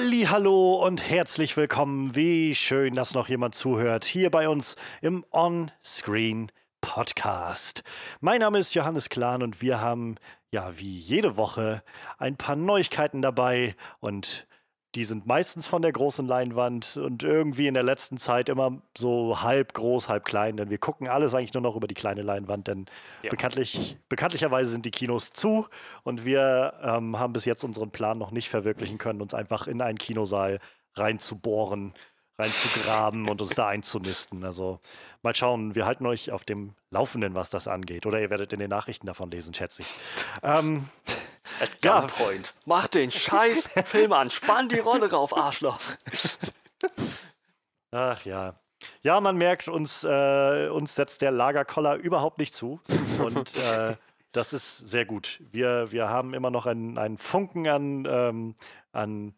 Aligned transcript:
Halli, 0.00 0.26
hallo 0.30 0.74
und 0.86 1.10
herzlich 1.10 1.56
willkommen. 1.56 2.14
Wie 2.14 2.54
schön, 2.54 2.94
dass 2.94 3.14
noch 3.14 3.28
jemand 3.28 3.56
zuhört 3.56 4.04
hier 4.04 4.30
bei 4.30 4.48
uns 4.48 4.76
im 5.02 5.24
On-Screen 5.32 6.52
Podcast. 6.80 7.82
Mein 8.20 8.38
Name 8.38 8.60
ist 8.60 8.74
Johannes 8.74 9.08
Klahn 9.08 9.42
und 9.42 9.60
wir 9.60 9.80
haben 9.80 10.14
ja 10.52 10.78
wie 10.78 10.96
jede 10.96 11.36
Woche 11.36 11.82
ein 12.16 12.36
paar 12.36 12.54
Neuigkeiten 12.54 13.22
dabei 13.22 13.74
und 13.98 14.46
die 14.94 15.04
sind 15.04 15.26
meistens 15.26 15.66
von 15.66 15.82
der 15.82 15.92
großen 15.92 16.26
Leinwand 16.26 16.96
und 16.96 17.22
irgendwie 17.22 17.66
in 17.66 17.74
der 17.74 17.82
letzten 17.82 18.16
Zeit 18.16 18.48
immer 18.48 18.80
so 18.96 19.42
halb 19.42 19.74
groß, 19.74 20.08
halb 20.08 20.24
klein, 20.24 20.56
denn 20.56 20.70
wir 20.70 20.78
gucken 20.78 21.08
alles 21.08 21.34
eigentlich 21.34 21.52
nur 21.52 21.62
noch 21.62 21.76
über 21.76 21.86
die 21.86 21.94
kleine 21.94 22.22
Leinwand, 22.22 22.68
denn 22.68 22.86
ja. 23.22 23.30
bekanntlich, 23.30 23.98
bekanntlicherweise 24.08 24.70
sind 24.70 24.86
die 24.86 24.90
Kinos 24.90 25.32
zu 25.32 25.66
und 26.04 26.24
wir 26.24 26.74
ähm, 26.82 27.18
haben 27.18 27.34
bis 27.34 27.44
jetzt 27.44 27.64
unseren 27.64 27.90
Plan 27.90 28.16
noch 28.16 28.30
nicht 28.30 28.48
verwirklichen 28.48 28.96
können, 28.96 29.20
uns 29.20 29.34
einfach 29.34 29.66
in 29.66 29.82
einen 29.82 29.98
Kinosaal 29.98 30.58
reinzubohren, 30.94 31.92
reinzugraben 32.38 33.28
und 33.28 33.42
uns 33.42 33.54
da 33.54 33.68
einzunisten. 33.68 34.44
Also 34.44 34.80
mal 35.22 35.34
schauen, 35.34 35.74
wir 35.74 35.86
halten 35.86 36.06
euch 36.06 36.30
auf 36.30 36.44
dem 36.44 36.74
Laufenden, 36.90 37.34
was 37.34 37.50
das 37.50 37.68
angeht. 37.68 38.06
Oder 38.06 38.20
ihr 38.20 38.30
werdet 38.30 38.52
in 38.52 38.60
den 38.60 38.70
Nachrichten 38.70 39.06
davon 39.06 39.30
lesen, 39.30 39.54
schätze 39.54 39.82
ich. 39.82 39.88
ähm, 40.42 40.88
At 41.60 41.82
Gunpoint. 41.82 42.46
Ja. 42.46 42.62
Mach 42.66 42.88
den 42.88 43.10
scheiß 43.10 43.66
Film 43.84 44.12
an. 44.12 44.30
Spann 44.30 44.68
die 44.68 44.78
Rolle 44.78 45.10
rauf, 45.10 45.36
Arschloch. 45.36 45.80
Ach 47.90 48.24
ja. 48.24 48.54
Ja, 49.02 49.20
man 49.20 49.36
merkt, 49.36 49.68
uns, 49.68 50.04
äh, 50.04 50.68
uns 50.68 50.94
setzt 50.94 51.22
der 51.22 51.30
Lagerkoller 51.30 51.96
überhaupt 51.96 52.38
nicht 52.38 52.54
zu. 52.54 52.80
Und 53.18 53.54
äh, 53.56 53.96
das 54.32 54.52
ist 54.52 54.76
sehr 54.78 55.04
gut. 55.04 55.40
Wir, 55.50 55.90
wir 55.90 56.08
haben 56.08 56.34
immer 56.34 56.50
noch 56.50 56.66
einen, 56.66 56.98
einen 56.98 57.16
Funken 57.16 57.66
an, 57.66 58.06
ähm, 58.08 58.54
an 58.92 59.34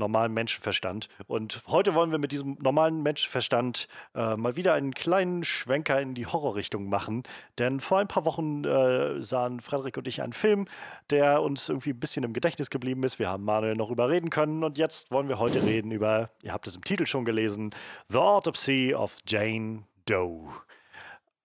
normalen 0.00 0.34
Menschenverstand. 0.34 1.08
Und 1.28 1.62
heute 1.68 1.94
wollen 1.94 2.10
wir 2.10 2.18
mit 2.18 2.32
diesem 2.32 2.58
normalen 2.60 3.02
Menschenverstand 3.04 3.86
äh, 4.14 4.34
mal 4.36 4.56
wieder 4.56 4.74
einen 4.74 4.92
kleinen 4.92 5.44
Schwenker 5.44 6.00
in 6.00 6.14
die 6.14 6.26
Horrorrichtung 6.26 6.88
machen. 6.88 7.22
Denn 7.58 7.78
vor 7.78 7.98
ein 7.98 8.08
paar 8.08 8.24
Wochen 8.24 8.64
äh, 8.64 9.22
sahen 9.22 9.60
Frederik 9.60 9.96
und 9.96 10.08
ich 10.08 10.22
einen 10.22 10.32
Film, 10.32 10.66
der 11.10 11.42
uns 11.42 11.68
irgendwie 11.68 11.90
ein 11.90 12.00
bisschen 12.00 12.24
im 12.24 12.32
Gedächtnis 12.32 12.70
geblieben 12.70 13.04
ist. 13.04 13.20
Wir 13.20 13.28
haben 13.28 13.44
Manuel 13.44 13.76
noch 13.76 13.90
überreden 13.90 14.30
können. 14.30 14.64
Und 14.64 14.76
jetzt 14.76 15.12
wollen 15.12 15.28
wir 15.28 15.38
heute 15.38 15.62
reden 15.62 15.92
über, 15.92 16.30
ihr 16.42 16.52
habt 16.52 16.66
es 16.66 16.74
im 16.74 16.82
Titel 16.82 17.06
schon 17.06 17.24
gelesen, 17.24 17.70
The 18.08 18.18
Autopsy 18.18 18.94
of 18.94 19.18
Jane 19.26 19.84
Doe. 20.06 20.48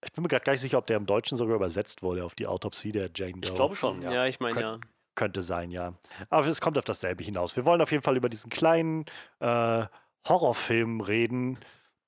Ich 0.04 0.12
bin 0.12 0.22
mir 0.22 0.28
gerade 0.28 0.44
gar 0.44 0.52
nicht 0.52 0.60
sicher, 0.60 0.78
ob 0.78 0.86
der 0.86 0.96
im 0.96 1.06
Deutschen 1.06 1.36
sogar 1.36 1.56
übersetzt 1.56 2.02
wurde 2.02 2.24
auf 2.24 2.34
die 2.34 2.46
Autopsie 2.46 2.92
der 2.92 3.10
Jane 3.14 3.40
Doe. 3.40 3.50
Ich 3.50 3.54
glaube 3.54 3.76
schon, 3.76 4.02
ja. 4.02 4.12
Ja, 4.12 4.26
ich 4.26 4.40
meine 4.40 4.60
ja. 4.60 4.78
Könnte 5.16 5.42
sein, 5.42 5.72
ja. 5.72 5.94
Aber 6.30 6.46
es 6.46 6.60
kommt 6.60 6.78
auf 6.78 6.84
dasselbe 6.84 7.24
hinaus. 7.24 7.56
Wir 7.56 7.64
wollen 7.64 7.80
auf 7.80 7.90
jeden 7.90 8.02
Fall 8.02 8.16
über 8.16 8.28
diesen 8.28 8.50
kleinen 8.50 9.06
äh, 9.40 9.86
Horrorfilm 10.28 11.00
reden, 11.00 11.58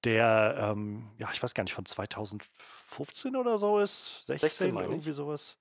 der, 0.04 0.56
ähm, 0.58 1.10
ja, 1.18 1.28
ich 1.32 1.42
weiß 1.42 1.54
gar 1.54 1.64
nicht, 1.64 1.74
von 1.74 1.84
2015 1.84 3.34
oder 3.34 3.58
so 3.58 3.80
ist. 3.80 4.26
16, 4.26 4.50
16 4.50 4.76
irgendwie 4.76 5.12
sowas. 5.12 5.56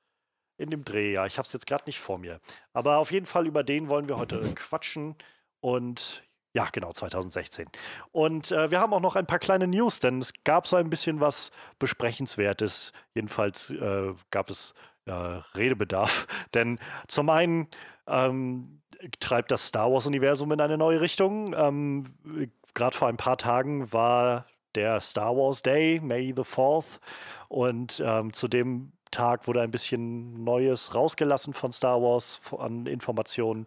In 0.58 0.70
dem 0.70 0.84
Dreh, 0.84 1.14
ja. 1.14 1.25
Ich 1.25 1.38
habe 1.38 1.45
es 1.45 1.53
jetzt 1.53 1.68
gerade 1.68 1.86
nicht 1.86 2.00
vor 2.00 2.20
mir. 2.20 2.40
Aber 2.73 2.98
auf 2.98 3.12
jeden 3.12 3.25
Fall 3.25 3.48
über 3.48 3.64
den 3.64 3.90
wollen 3.90 4.09
wir 4.09 4.18
heute 4.18 4.53
quatschen. 4.56 5.16
Und 5.59 6.23
ja, 6.53 6.68
genau, 6.72 6.92
2016. 6.92 7.68
Und 8.12 8.52
äh, 8.52 8.72
wir 8.72 8.80
haben 8.80 8.94
auch 8.94 9.00
noch 9.00 9.16
ein 9.16 9.28
paar 9.28 9.40
kleine 9.40 9.68
News, 9.68 10.00
denn 10.00 10.20
es 10.20 10.34
gab 10.44 10.66
so 10.68 10.75
ein 10.75 10.90
bisschen 10.90 11.20
was 11.20 11.52
Besprechenswertes. 11.80 12.92
Jedenfalls 13.14 13.72
äh, 13.72 14.14
gab 14.31 14.50
es 14.50 14.73
äh, 15.08 15.58
Redebedarf. 15.58 16.27
Denn 16.53 16.80
zum 17.08 17.30
einen 17.30 17.68
ähm, 18.07 18.81
treibt 19.19 19.51
das 19.51 19.68
Star 19.68 19.91
Wars-Universum 19.91 20.51
in 20.51 20.62
eine 20.62 20.78
neue 20.78 21.01
Richtung. 21.01 21.53
Ähm, 21.56 22.06
Gerade 22.73 22.95
vor 22.95 23.07
ein 23.07 23.17
paar 23.17 23.38
Tagen 23.38 23.91
war 23.91 24.46
der 24.75 25.00
Star 25.00 25.35
Wars 25.35 25.62
Day, 25.63 26.00
May 26.01 26.34
the 26.35 26.44
4th. 26.44 27.00
Und 27.50 28.01
ähm, 28.06 28.34
zu 28.34 28.47
dem 28.47 28.91
Tag 29.12 29.47
wurde 29.47 29.62
ein 29.62 29.72
bisschen 29.72 30.34
Neues 30.44 30.94
rausgelassen 30.94 31.53
von 31.53 31.72
Star 31.72 32.01
Wars 32.01 32.41
an 32.57 32.85
Informationen. 32.85 33.66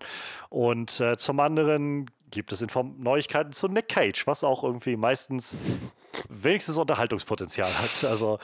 Und 0.48 1.00
äh, 1.00 1.16
zum 1.16 1.40
anderen 1.40 2.10
gibt 2.30 2.52
es 2.52 2.62
Inform 2.62 2.96
Neuigkeiten 2.98 3.52
zu 3.52 3.68
Nick 3.68 3.88
Cage, 3.88 4.26
was 4.26 4.44
auch 4.44 4.62
irgendwie 4.64 4.96
meistens 4.96 5.56
wenigstens 6.28 6.76
Unterhaltungspotenzial 6.76 7.72
hat. 7.78 8.04
Also 8.04 8.38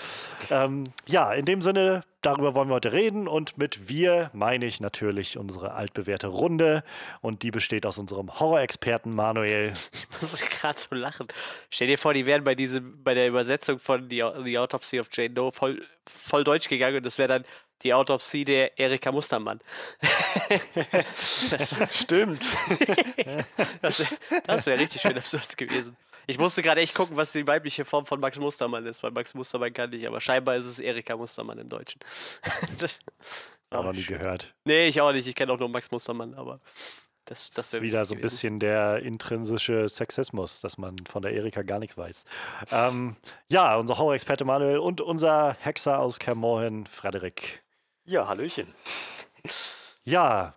ähm, 0.50 0.84
ja, 1.06 1.32
in 1.32 1.44
dem 1.44 1.62
Sinne, 1.62 2.02
darüber 2.22 2.54
wollen 2.54 2.68
wir 2.68 2.74
heute 2.74 2.92
reden 2.92 3.28
und 3.28 3.58
mit 3.58 3.88
wir 3.88 4.30
meine 4.32 4.66
ich 4.66 4.80
natürlich 4.80 5.38
unsere 5.38 5.72
altbewährte 5.72 6.28
Runde 6.28 6.82
und 7.20 7.42
die 7.42 7.50
besteht 7.50 7.86
aus 7.86 7.98
unserem 7.98 8.38
Horror-Experten 8.38 9.14
Manuel. 9.14 9.74
Ich 9.92 10.20
muss 10.20 10.40
gerade 10.40 10.78
so 10.78 10.94
lachen. 10.94 11.26
Stell 11.70 11.88
dir 11.88 11.98
vor, 11.98 12.14
die 12.14 12.26
wären 12.26 12.44
bei, 12.44 12.54
diesem, 12.54 13.02
bei 13.02 13.14
der 13.14 13.28
Übersetzung 13.28 13.78
von 13.78 14.08
The, 14.08 14.24
The 14.44 14.58
Autopsy 14.58 15.00
of 15.00 15.08
Jane 15.12 15.30
Doe 15.30 15.52
voll, 15.52 15.82
voll 16.06 16.44
deutsch 16.44 16.68
gegangen 16.68 16.98
und 16.98 17.06
das 17.06 17.18
wäre 17.18 17.28
dann 17.28 17.44
die 17.82 17.94
Autopsie 17.94 18.44
der 18.44 18.78
Erika 18.78 19.12
Mustermann. 19.12 19.60
das 21.50 21.74
stimmt. 21.92 22.44
das 23.82 24.00
wäre 24.00 24.66
wär 24.66 24.78
richtig 24.78 25.02
schön 25.02 25.16
absurd 25.16 25.56
gewesen. 25.56 25.96
Ich 26.26 26.38
musste 26.38 26.62
gerade 26.62 26.80
echt 26.80 26.94
gucken, 26.94 27.16
was 27.16 27.32
die 27.32 27.46
weibliche 27.46 27.84
Form 27.84 28.04
von 28.04 28.18
Max 28.18 28.38
Mustermann 28.38 28.84
ist, 28.86 29.02
weil 29.02 29.12
Max 29.12 29.34
Mustermann 29.34 29.72
kannte 29.72 29.96
ich, 29.96 30.08
aber 30.08 30.20
scheinbar 30.20 30.56
ist 30.56 30.66
es 30.66 30.80
Erika 30.80 31.16
Mustermann 31.16 31.58
im 31.58 31.68
Deutschen. 31.68 32.00
Auch 33.70 33.84
noch 33.84 33.92
nie 33.92 34.04
gehört. 34.04 34.54
Nee, 34.64 34.88
ich 34.88 35.00
auch 35.00 35.12
nicht. 35.12 35.26
Ich 35.26 35.34
kenne 35.34 35.52
auch 35.52 35.58
nur 35.58 35.68
Max 35.68 35.90
Mustermann, 35.90 36.34
aber 36.34 36.60
das, 37.26 37.50
das 37.50 37.74
ist 37.74 37.82
wieder 37.82 38.04
so 38.06 38.14
ein 38.14 38.20
bisschen 38.20 38.60
der 38.60 39.00
intrinsische 39.00 39.88
Sexismus, 39.88 40.60
dass 40.60 40.78
man 40.78 40.96
von 41.06 41.22
der 41.22 41.32
Erika 41.32 41.62
gar 41.62 41.80
nichts 41.80 41.98
weiß. 41.98 42.24
Ähm, 42.70 43.16
ja, 43.48 43.76
unser 43.76 43.98
Horror-Experte 43.98 44.44
Manuel 44.44 44.78
und 44.78 45.00
unser 45.00 45.56
Hexer 45.60 45.98
aus 45.98 46.20
Kermorhen, 46.20 46.86
Frederik. 46.86 47.64
Ja, 48.06 48.28
Hallöchen. 48.28 48.68
Ja, 50.04 50.54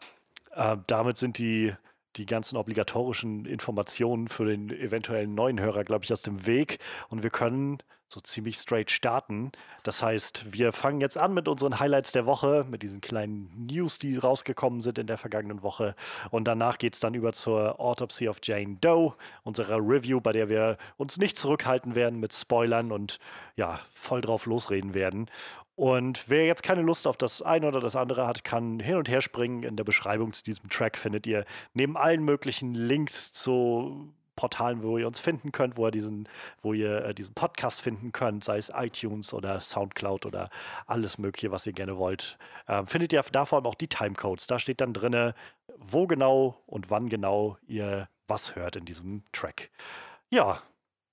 äh, 0.52 0.78
damit 0.86 1.18
sind 1.18 1.40
die, 1.40 1.74
die 2.16 2.28
ganzen 2.28 2.58
obligatorischen 2.58 3.46
Informationen 3.46 4.28
für 4.28 4.46
den 4.46 4.70
eventuellen 4.70 5.34
neuen 5.34 5.60
Hörer, 5.60 5.84
glaube 5.84 6.06
ich, 6.06 6.14
aus 6.14 6.22
dem 6.22 6.46
Weg. 6.46 6.78
Und 7.10 7.24
wir 7.24 7.32
können 7.32 7.80
so 8.08 8.20
ziemlich 8.20 8.58
straight 8.58 8.92
starten. 8.92 9.52
Das 9.84 10.02
heißt, 10.04 10.52
wir 10.52 10.72
fangen 10.74 11.02
jetzt 11.02 11.18
an 11.18 11.34
mit 11.34 11.48
unseren 11.48 11.80
Highlights 11.80 12.12
der 12.12 12.26
Woche, 12.28 12.66
mit 12.70 12.84
diesen 12.84 13.02
kleinen 13.02 13.68
News, 13.68 14.00
die 14.00 14.18
rausgekommen 14.18 14.82
sind 14.82 14.98
in 15.00 15.08
der 15.08 15.18
vergangenen 15.18 15.64
Woche. 15.64 15.96
Und 16.32 16.48
danach 16.48 16.78
geht 16.78 16.96
es 16.96 17.00
dann 17.00 17.14
über 17.14 17.34
zur 17.34 17.80
Autopsy 17.80 18.28
of 18.28 18.38
Jane 18.44 18.78
Doe, 18.82 19.16
unserer 19.44 19.78
Review, 19.78 20.22
bei 20.22 20.32
der 20.32 20.50
wir 20.50 20.78
uns 20.98 21.18
nicht 21.18 21.38
zurückhalten 21.38 21.94
werden 21.96 22.20
mit 22.20 22.34
Spoilern 22.34 22.92
und 22.92 23.20
ja, 23.56 23.80
voll 23.92 24.22
drauf 24.22 24.46
losreden 24.48 24.94
werden. 24.96 25.30
Und 25.80 26.28
wer 26.28 26.46
jetzt 26.46 26.62
keine 26.62 26.82
Lust 26.82 27.08
auf 27.08 27.16
das 27.16 27.42
eine 27.42 27.66
oder 27.66 27.80
das 27.80 27.96
andere 27.96 28.28
hat, 28.28 28.44
kann 28.44 28.82
hin 28.82 28.96
und 28.96 29.08
her 29.08 29.22
springen. 29.22 29.64
In 29.64 29.78
der 29.78 29.86
Beschreibung 29.86 30.34
zu 30.34 30.44
diesem 30.44 30.68
Track 30.68 30.98
findet 30.98 31.26
ihr 31.26 31.46
neben 31.74 31.96
allen 31.96 32.26
möglichen 32.26 32.76
Links 32.76 33.32
zu 33.32 34.14
Portalen, 34.36 34.84
wo 34.84 34.98
ihr 34.98 35.08
uns 35.08 35.22
finden 35.22 35.54
könnt, 35.54 35.78
wo 35.78 35.88
ihr 35.88 35.92
diesen, 35.92 36.28
wo 36.62 36.74
ihr 36.74 37.06
äh, 37.06 37.14
diesen 37.14 37.34
Podcast 37.34 37.80
finden 37.80 38.12
könnt, 38.12 38.44
sei 38.44 38.58
es 38.58 38.70
iTunes 38.76 39.34
oder 39.34 39.58
Soundcloud 39.62 40.26
oder 40.26 40.50
alles 40.86 41.18
Mögliche, 41.18 41.50
was 41.50 41.66
ihr 41.66 41.72
gerne 41.72 41.96
wollt. 41.96 42.38
Ähm, 42.68 42.86
findet 42.86 43.14
ihr 43.14 43.24
da 43.32 43.46
vor 43.46 43.60
allem 43.60 43.66
auch 43.66 43.76
die 43.76 43.88
Timecodes. 43.88 44.48
Da 44.48 44.60
steht 44.60 44.82
dann 44.82 44.92
drin, 44.92 45.32
wo 45.78 46.08
genau 46.08 46.62
und 46.66 46.90
wann 46.90 47.08
genau 47.08 47.56
ihr 47.68 48.10
was 48.28 48.54
hört 48.54 48.76
in 48.76 48.84
diesem 48.84 49.24
Track. 49.32 49.72
Ja, 50.30 50.62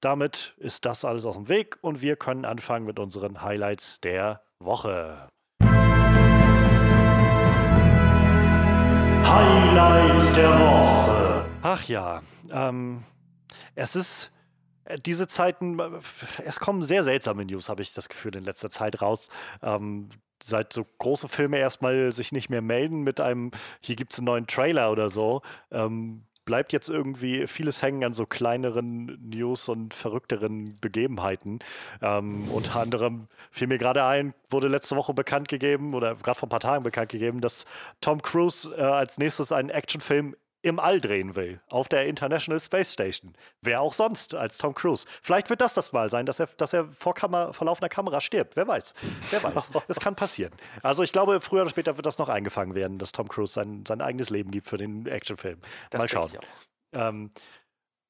damit 0.01 0.57
ist 0.59 0.85
das 0.85 1.05
alles 1.05 1.25
aus 1.25 1.37
dem 1.37 1.49
Weg 1.49 1.79
und 1.83 2.03
wir 2.03 2.17
können 2.17 2.45
anfangen 2.45 2.85
mit 2.85 2.99
unseren 2.99 3.43
Highlights 3.43 4.01
der 4.01 4.43
Woche. 4.61 5.29
Highlights 9.25 10.35
der 10.35 10.51
Woche. 10.61 11.47
Ach 11.63 11.85
ja, 11.85 12.23
ähm, 12.51 13.03
es 13.75 13.97
ist 13.97 14.31
äh, 14.85 14.99
diese 14.99 15.29
Zeiten, 15.29 15.79
äh, 15.79 16.01
es 16.45 16.59
kommen 16.61 16.83
sehr 16.83 17.03
seltsame 17.03 17.45
News, 17.45 17.69
habe 17.69 17.83
ich 17.83 17.93
das 17.93 18.09
Gefühl, 18.09 18.37
in 18.37 18.45
letzter 18.45 18.71
Zeit 18.71 19.03
raus. 19.03 19.29
Ähm, 19.63 20.09
seit 20.45 20.73
so 20.73 20.87
große 20.99 21.29
Filme 21.29 21.59
erstmal 21.59 22.13
sich 22.13 22.33
nicht 22.33 22.49
mehr 22.49 22.63
melden 22.63 23.03
mit 23.03 23.21
einem, 23.21 23.51
hier 23.81 23.97
gibt 23.97 24.13
es 24.13 24.21
einen 24.21 24.27
neuen 24.27 24.47
Trailer 24.47 24.91
oder 24.93 25.11
so, 25.11 25.43
ähm, 25.71 26.25
bleibt 26.47 26.73
jetzt 26.73 26.89
irgendwie 26.89 27.47
vieles 27.47 27.83
hängen 27.83 28.05
an 28.05 28.15
so 28.15 28.25
kleineren 28.25 29.19
News 29.29 29.69
und 29.69 29.93
verrückteren 29.93 30.79
Begebenheiten. 30.81 31.59
Ähm, 32.01 32.49
unter 32.51 32.77
anderem 32.77 33.29
fiel 33.51 33.67
mir 33.67 33.79
gerade 33.79 34.05
ein, 34.05 34.33
wurde 34.49 34.69
letzte 34.69 34.97
Woche 34.97 35.13
bekannt 35.13 35.49
gegeben 35.49 35.93
oder 35.93 36.15
gerade 36.15 36.39
vor 36.39 36.47
ein 36.47 36.51
paar 36.51 36.61
Tagen 36.61 36.85
bekannt 36.85 37.11
gegeben, 37.11 37.41
dass 37.43 37.67
Tom 38.01 38.23
Cruise 38.23 38.73
äh, 38.75 38.81
als 38.81 39.19
nächstes 39.19 39.53
einen 39.53 39.69
Actionfilm 39.69 40.35
im 40.63 40.79
All 40.81 41.01
drehen 41.01 41.37
will, 41.37 41.61
auf 41.69 41.89
der 41.89 42.07
International 42.07 42.59
Space 42.61 42.93
Station. 42.93 43.35
Wer 43.63 43.81
auch 43.81 43.93
sonst 43.93 44.35
als 44.35 44.59
Tom 44.59 44.75
Cruise. 44.75 45.07
Vielleicht 45.23 45.51
wird 45.51 45.61
das 45.61 45.75
das 45.75 45.93
Mal 45.93 46.11
sein, 46.11 46.27
dass 46.27 46.41
er, 46.41 46.49
dass 46.57 46.73
er 46.73 46.87
vor, 46.87 47.15
Kamera, 47.15 47.53
vor 47.53 47.67
laufender 47.67 47.89
Kamera 47.89 48.21
stirbt. 48.21 48.57
Wer 48.57 48.67
weiß. 48.67 48.95
Wer 49.31 49.43
weiß. 49.43 49.71
Es 49.89 50.01
kann 50.01 50.17
passieren. 50.17 50.53
Also 50.83 51.03
ich 51.03 51.13
glaube, 51.13 51.41
früher 51.41 51.63
oder 51.63 51.71
später 51.71 51.97
wird 51.97 52.07
das 52.07 52.19
noch 52.19 52.29
eingefangen 52.29 52.75
werden, 52.75 52.99
dass 52.99 53.13
Tom 53.13 53.29
Cruise 53.29 53.53
sein, 53.53 53.85
sein 53.87 54.01
eigenes 54.01 54.31
Leben 54.31 54.51
gibt 54.51 54.67
für 54.67 54.79
den 54.79 55.07
Actionfilm. 55.07 55.61
Mal 55.93 56.09
schauen. 56.09 56.33
Ähm, 56.93 57.31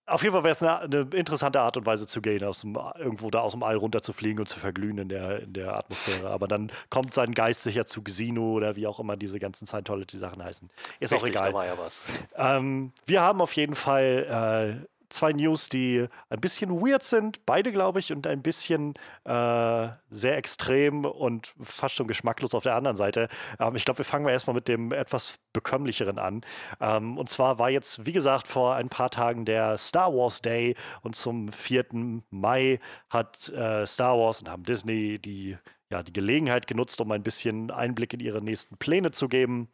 auf 0.07 0.23
jeden 0.23 0.33
Fall 0.33 0.45
wäre 0.45 0.53
es 0.53 0.63
eine, 0.63 0.81
eine, 0.81 1.09
interessante 1.15 1.61
Art 1.61 1.77
und 1.77 1.87
Weise 1.87 2.07
zu 2.07 2.21
gehen, 2.21 2.45
aus 2.45 2.61
dem, 2.61 2.79
irgendwo 2.97 3.31
da 3.31 3.41
aus 3.41 3.53
dem 3.53 3.63
All 3.63 3.77
runter 3.77 4.03
zu 4.03 4.13
fliegen 4.13 4.39
und 4.39 4.49
zu 4.49 4.59
verglühen 4.61 4.99
in 4.99 5.09
der, 5.09 5.43
in 5.43 5.53
der 5.53 5.77
Atmosphäre. 5.77 6.31
Aber 6.31 6.47
dann 6.47 6.71
kommt 6.91 7.13
sein 7.13 7.35
Geist 7.35 7.65
sicher 7.65 7.87
zu 7.87 8.03
Xeno 8.03 8.53
oder 8.53 8.77
wie 8.77 8.87
auch 8.87 9.01
immer 9.01 9.17
diese 9.17 9.39
ganzen 9.39 9.67
Scientology-Sachen 9.67 10.43
heißen. 10.43 10.71
Ist 11.01 11.13
Richtig, 11.13 11.37
auch 11.37 11.43
egal. 11.43 11.55
War 11.55 11.67
ja 11.67 11.79
was. 11.79 12.05
Ähm, 12.37 12.93
wir 13.05 13.23
haben 13.23 13.41
auf 13.41 13.53
jeden 13.55 13.75
Fall 13.75 14.81
äh, 14.81 14.87
zwei 15.17 15.33
News, 15.33 15.69
die 15.69 16.07
ein 16.29 16.41
bisschen 16.41 16.71
weird 16.81 17.03
sind, 17.03 17.45
beide 17.47 17.73
glaube 17.73 17.99
ich, 17.99 18.13
und 18.13 18.27
ein 18.27 18.43
bisschen 18.43 18.95
äh, 19.25 19.89
sehr 20.11 20.37
extrem 20.37 21.05
und 21.05 21.53
fast 21.63 21.95
schon 21.95 22.07
geschmacklos 22.07 22.55
auf 22.55 22.63
der 22.63 22.77
anderen 22.77 22.97
Seite. 22.97 23.29
Ähm, 23.59 23.77
ich 23.77 23.85
glaube, 23.85 23.99
wir 23.99 24.05
fangen 24.05 24.25
mal 24.25 24.31
erstmal 24.31 24.55
mit 24.55 24.69
dem 24.69 24.93
etwas 24.93 25.35
bekömmlicheren 25.53 26.19
an. 26.19 26.43
Ähm, 26.81 27.19
und 27.19 27.29
zwar 27.29 27.59
war 27.59 27.71
jetzt, 27.71 28.07
wie 28.07 28.13
gesagt, 28.13 28.47
vor 28.47 28.75
ein 28.75 28.89
paar 28.89 29.11
Tagen 29.11 29.45
der 29.45 29.79
Star 29.79 30.13
Wars 30.13 30.43
Day 30.43 30.77
und 31.03 31.17
zum 31.17 31.51
4. 31.51 31.87
Mai 32.31 32.81
hat 33.11 33.49
äh, 33.49 33.87
Star 33.87 34.19
Wars 34.19 34.41
und 34.41 34.51
haben 34.51 34.65
Disney 34.65 35.19
die, 35.19 35.57
ja, 35.91 36.03
die 36.03 36.13
Gelegenheit 36.13 36.67
genutzt, 36.67 37.01
um 37.01 37.11
ein 37.13 37.23
bisschen 37.23 37.71
Einblick 37.71 38.13
in 38.15 38.21
ihre 38.21 38.43
nächsten 38.43 38.77
Pläne 38.77 39.11
zu 39.11 39.29
geben. 39.29 39.69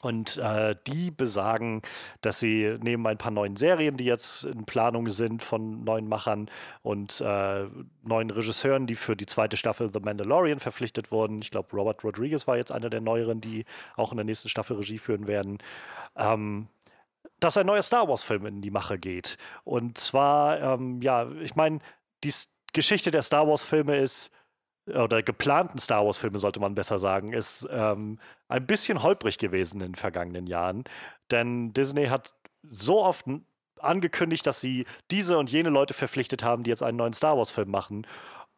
Und 0.00 0.38
äh, 0.38 0.74
die 0.86 1.10
besagen, 1.10 1.82
dass 2.22 2.40
sie 2.40 2.78
neben 2.82 3.06
ein 3.06 3.18
paar 3.18 3.30
neuen 3.30 3.56
Serien, 3.56 3.96
die 3.96 4.04
jetzt 4.04 4.44
in 4.44 4.64
Planung 4.64 5.10
sind 5.10 5.42
von 5.42 5.84
neuen 5.84 6.08
Machern 6.08 6.50
und 6.82 7.20
äh, 7.20 7.66
neuen 8.02 8.30
Regisseuren, 8.30 8.86
die 8.86 8.94
für 8.94 9.14
die 9.14 9.26
zweite 9.26 9.58
Staffel 9.58 9.92
The 9.92 10.00
Mandalorian 10.00 10.58
verpflichtet 10.58 11.12
wurden. 11.12 11.42
Ich 11.42 11.50
glaube, 11.50 11.76
Robert 11.76 12.02
Rodriguez 12.02 12.46
war 12.46 12.56
jetzt 12.56 12.72
einer 12.72 12.88
der 12.88 13.02
neueren, 13.02 13.42
die 13.42 13.66
auch 13.96 14.10
in 14.10 14.16
der 14.16 14.24
nächsten 14.24 14.48
Staffel 14.48 14.76
Regie 14.76 14.98
führen 14.98 15.26
werden. 15.26 15.58
Ähm, 16.16 16.68
dass 17.38 17.56
ein 17.56 17.66
neuer 17.66 17.82
Star 17.82 18.08
Wars-Film 18.08 18.46
in 18.46 18.62
die 18.62 18.70
Mache 18.70 18.98
geht. 18.98 19.36
Und 19.64 19.98
zwar, 19.98 20.60
ähm, 20.60 21.00
ja, 21.02 21.30
ich 21.40 21.56
meine, 21.56 21.78
die 22.22 22.32
Geschichte 22.72 23.10
der 23.10 23.22
Star 23.22 23.46
Wars-Filme 23.46 23.96
ist 23.96 24.30
oder 24.94 25.22
geplanten 25.22 25.78
Star 25.78 26.04
Wars-Filme, 26.04 26.38
sollte 26.38 26.60
man 26.60 26.74
besser 26.74 26.98
sagen, 26.98 27.32
ist 27.32 27.66
ähm, 27.70 28.18
ein 28.48 28.66
bisschen 28.66 29.02
holprig 29.02 29.38
gewesen 29.38 29.80
in 29.80 29.92
den 29.92 29.94
vergangenen 29.94 30.46
Jahren. 30.46 30.84
Denn 31.30 31.72
Disney 31.72 32.06
hat 32.06 32.34
so 32.62 33.02
oft 33.02 33.26
angekündigt, 33.78 34.46
dass 34.46 34.60
sie 34.60 34.86
diese 35.10 35.38
und 35.38 35.50
jene 35.50 35.70
Leute 35.70 35.94
verpflichtet 35.94 36.42
haben, 36.42 36.62
die 36.62 36.70
jetzt 36.70 36.82
einen 36.82 36.98
neuen 36.98 37.12
Star 37.12 37.36
Wars-Film 37.36 37.70
machen. 37.70 38.06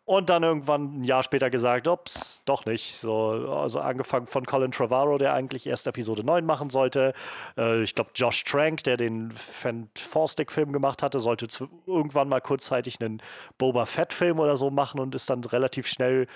Und 0.04 0.30
dann 0.30 0.42
irgendwann 0.42 1.00
ein 1.00 1.04
Jahr 1.04 1.22
später 1.22 1.48
gesagt, 1.48 1.86
ups, 1.86 2.42
doch 2.44 2.66
nicht. 2.66 2.96
So, 2.96 3.30
also 3.48 3.78
angefangen 3.78 4.26
von 4.26 4.44
Colin 4.44 4.72
Trevorrow, 4.72 5.16
der 5.16 5.32
eigentlich 5.32 5.66
erst 5.66 5.86
Episode 5.86 6.24
9 6.24 6.44
machen 6.44 6.70
sollte. 6.70 7.12
Äh, 7.56 7.82
ich 7.82 7.94
glaube, 7.94 8.10
Josh 8.14 8.42
Trank, 8.42 8.82
der 8.82 8.96
den 8.96 9.30
Fantastic-Film 9.30 10.72
gemacht 10.72 11.04
hatte, 11.04 11.20
sollte 11.20 11.46
zu, 11.46 11.68
irgendwann 11.86 12.28
mal 12.28 12.40
kurzzeitig 12.40 13.00
einen 13.00 13.22
Boba 13.58 13.86
Fett-Film 13.86 14.40
oder 14.40 14.56
so 14.56 14.70
machen 14.70 14.98
und 14.98 15.14
ist 15.14 15.30
dann 15.30 15.44
relativ 15.44 15.86
schnell 15.86 16.26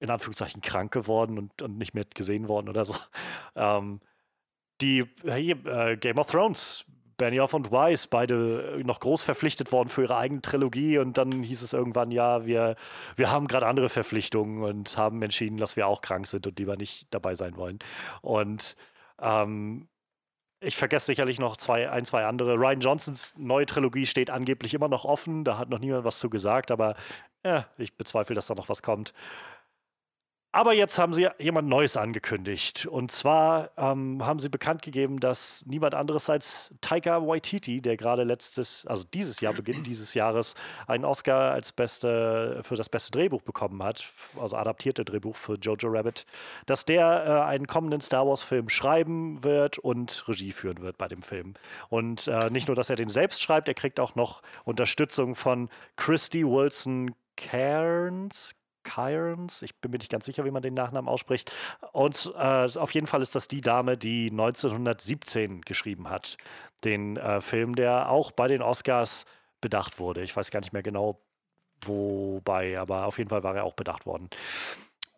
in 0.00 0.10
Anführungszeichen 0.10 0.62
krank 0.62 0.92
geworden 0.92 1.38
und, 1.38 1.62
und 1.62 1.78
nicht 1.78 1.94
mehr 1.94 2.04
gesehen 2.14 2.48
worden 2.48 2.68
oder 2.68 2.84
so. 2.84 2.94
Ähm, 3.54 4.00
die 4.80 5.00
äh, 5.24 5.96
Game 5.96 6.18
of 6.18 6.30
Thrones 6.30 6.86
Benioff 7.16 7.54
und 7.54 7.70
Weiss, 7.70 8.06
beide 8.06 8.80
noch 8.84 9.00
groß 9.00 9.22
verpflichtet 9.22 9.72
worden 9.72 9.88
für 9.88 10.02
ihre 10.02 10.16
eigene 10.16 10.42
Trilogie 10.42 10.98
und 10.98 11.18
dann 11.18 11.42
hieß 11.42 11.62
es 11.62 11.72
irgendwann, 11.72 12.10
ja, 12.10 12.46
wir, 12.46 12.76
wir 13.16 13.30
haben 13.30 13.46
gerade 13.48 13.66
andere 13.66 13.88
Verpflichtungen 13.88 14.62
und 14.62 14.96
haben 14.96 15.22
entschieden, 15.22 15.58
dass 15.58 15.76
wir 15.76 15.86
auch 15.86 16.00
krank 16.00 16.26
sind 16.26 16.46
und 16.46 16.58
lieber 16.58 16.76
nicht 16.76 17.06
dabei 17.10 17.34
sein 17.34 17.56
wollen. 17.56 17.78
Und 18.20 18.76
ähm, 19.20 19.88
ich 20.60 20.76
vergesse 20.76 21.06
sicherlich 21.06 21.40
noch 21.40 21.56
zwei, 21.56 21.90
ein, 21.90 22.04
zwei 22.04 22.24
andere. 22.24 22.54
Ryan 22.54 22.80
Johnsons 22.80 23.34
neue 23.36 23.66
Trilogie 23.66 24.06
steht 24.06 24.30
angeblich 24.30 24.74
immer 24.74 24.88
noch 24.88 25.04
offen. 25.04 25.44
Da 25.44 25.58
hat 25.58 25.68
noch 25.68 25.80
niemand 25.80 26.04
was 26.04 26.20
zu 26.20 26.30
gesagt, 26.30 26.70
aber 26.70 26.94
ja, 27.44 27.66
ich 27.78 27.96
bezweifle, 27.96 28.36
dass 28.36 28.46
da 28.46 28.54
noch 28.54 28.68
was 28.68 28.82
kommt. 28.82 29.12
Aber 30.54 30.74
jetzt 30.74 30.98
haben 30.98 31.14
sie 31.14 31.28
jemand 31.38 31.66
Neues 31.66 31.96
angekündigt. 31.96 32.84
Und 32.84 33.10
zwar 33.10 33.70
ähm, 33.78 34.22
haben 34.22 34.38
sie 34.38 34.50
bekannt 34.50 34.82
gegeben, 34.82 35.18
dass 35.18 35.64
niemand 35.64 35.94
anderes 35.94 36.28
als 36.28 36.74
Taika 36.82 37.26
Waititi, 37.26 37.80
der 37.80 37.96
gerade 37.96 38.22
letztes, 38.22 38.86
also 38.86 39.04
dieses 39.14 39.40
Jahr, 39.40 39.54
Beginn 39.54 39.82
dieses 39.82 40.12
Jahres, 40.12 40.54
einen 40.86 41.06
Oscar 41.06 41.52
als 41.52 41.72
beste, 41.72 42.60
für 42.62 42.76
das 42.76 42.90
beste 42.90 43.10
Drehbuch 43.12 43.40
bekommen 43.40 43.82
hat, 43.82 44.12
also 44.38 44.56
adaptierte 44.56 45.06
Drehbuch 45.06 45.36
für 45.36 45.54
Jojo 45.54 45.88
Rabbit, 45.88 46.26
dass 46.66 46.84
der 46.84 47.24
äh, 47.26 47.48
einen 47.48 47.66
kommenden 47.66 48.02
Star 48.02 48.26
Wars-Film 48.26 48.68
schreiben 48.68 49.42
wird 49.42 49.78
und 49.78 50.28
Regie 50.28 50.52
führen 50.52 50.82
wird 50.82 50.98
bei 50.98 51.08
dem 51.08 51.22
Film. 51.22 51.54
Und 51.88 52.28
äh, 52.28 52.50
nicht 52.50 52.68
nur, 52.68 52.76
dass 52.76 52.90
er 52.90 52.96
den 52.96 53.08
selbst 53.08 53.40
schreibt, 53.40 53.68
er 53.68 53.74
kriegt 53.74 53.98
auch 53.98 54.16
noch 54.16 54.42
Unterstützung 54.64 55.34
von 55.34 55.70
Christy 55.96 56.44
Wilson 56.46 57.14
Cairns, 57.36 58.54
Cairns, 58.82 59.62
ich 59.62 59.74
bin 59.76 59.90
mir 59.90 59.98
nicht 59.98 60.10
ganz 60.10 60.24
sicher, 60.24 60.44
wie 60.44 60.50
man 60.50 60.62
den 60.62 60.74
Nachnamen 60.74 61.08
ausspricht. 61.08 61.52
Und 61.92 62.32
äh, 62.36 62.68
auf 62.78 62.92
jeden 62.92 63.06
Fall 63.06 63.22
ist 63.22 63.34
das 63.34 63.48
die 63.48 63.60
Dame, 63.60 63.96
die 63.96 64.30
1917 64.30 65.62
geschrieben 65.62 66.10
hat. 66.10 66.36
Den 66.84 67.16
äh, 67.16 67.40
Film, 67.40 67.74
der 67.74 68.10
auch 68.10 68.30
bei 68.30 68.48
den 68.48 68.62
Oscars 68.62 69.24
bedacht 69.60 69.98
wurde. 69.98 70.22
Ich 70.22 70.36
weiß 70.36 70.50
gar 70.50 70.60
nicht 70.60 70.72
mehr 70.72 70.82
genau, 70.82 71.20
wobei, 71.84 72.78
aber 72.78 73.06
auf 73.06 73.18
jeden 73.18 73.30
Fall 73.30 73.42
war 73.42 73.56
er 73.56 73.64
auch 73.64 73.74
bedacht 73.74 74.06
worden. 74.06 74.28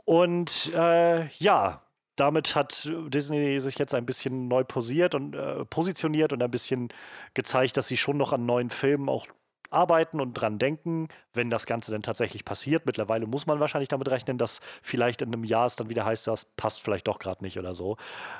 Und 0.05 0.73
äh, 0.75 1.29
ja, 1.39 1.83
damit 2.17 2.55
hat 2.55 2.89
Disney 3.09 3.59
sich 3.59 3.79
jetzt 3.79 3.95
ein 3.95 4.07
bisschen 4.07 4.49
neu 4.49 4.65
posiert 4.65 5.15
und 5.15 5.35
äh, 5.35 5.65
positioniert 5.65 6.33
und 6.33 6.43
ein 6.43 6.51
bisschen 6.51 6.89
gezeigt, 7.35 7.77
dass 7.77 7.89
sie 7.89 7.97
schon 7.97 8.17
noch 8.17 8.33
an 8.33 8.47
neuen 8.47 8.71
Filmen 8.71 9.09
auch 9.09 9.27
arbeiten 9.71 10.21
und 10.21 10.35
dran 10.35 10.59
denken, 10.59 11.09
wenn 11.33 11.51
das 11.51 11.67
Ganze 11.67 11.93
dann 11.93 12.03
tatsächlich 12.03 12.45
passiert. 12.45 12.87
Mittlerweile 12.87 13.27
muss 13.27 13.47
man 13.47 13.61
wahrscheinlich 13.61 13.89
damit 13.89 14.09
rechnen, 14.09 14.39
dass 14.39 14.61
vielleicht 14.83 15.23
in 15.23 15.33
einem 15.33 15.45
Jahr 15.45 15.67
es 15.67 15.77
dann 15.77 15.89
wieder 15.89 16.05
heißt, 16.05 16.27
das 16.27 16.45
passt 16.45 16.83
vielleicht 16.83 17.09
doch 17.09 17.19
gerade 17.19 17.43
nicht 17.43 17.59
oder 17.59 17.75
so. 17.75 17.97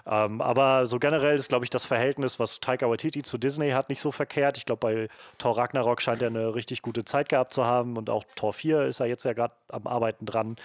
Ähm, 0.07 0.41
aber 0.41 0.87
so 0.87 0.99
generell 0.99 1.37
ist, 1.37 1.49
glaube 1.49 1.65
ich, 1.65 1.71
das 1.71 1.85
Verhältnis, 1.85 2.39
was 2.39 2.61
Taika 2.61 2.89
Waititi 2.89 3.23
zu 3.23 3.39
Disney 3.39 3.71
hat, 3.71 3.89
nicht 3.89 4.01
so 4.01 4.13
verkehrt. 4.13 4.57
Ich 4.57 4.67
glaube, 4.67 4.81
bei 4.81 5.09
Thor 5.39 5.57
Ragnarok 5.57 6.01
scheint 6.01 6.23
er 6.23 6.29
eine 6.29 6.55
richtig 6.55 6.83
gute 6.83 7.05
Zeit 7.05 7.29
gehabt 7.29 7.53
zu 7.53 7.65
haben 7.65 7.97
und 7.97 8.11
auch 8.11 8.25
Thor 8.37 8.53
4 8.53 8.83
ist 8.83 9.01
er 9.01 9.07
jetzt 9.07 9.25
ja 9.25 9.33
gerade 9.33 9.55
am 9.69 9.87
Arbeiten 9.87 10.27
dran 10.27 10.57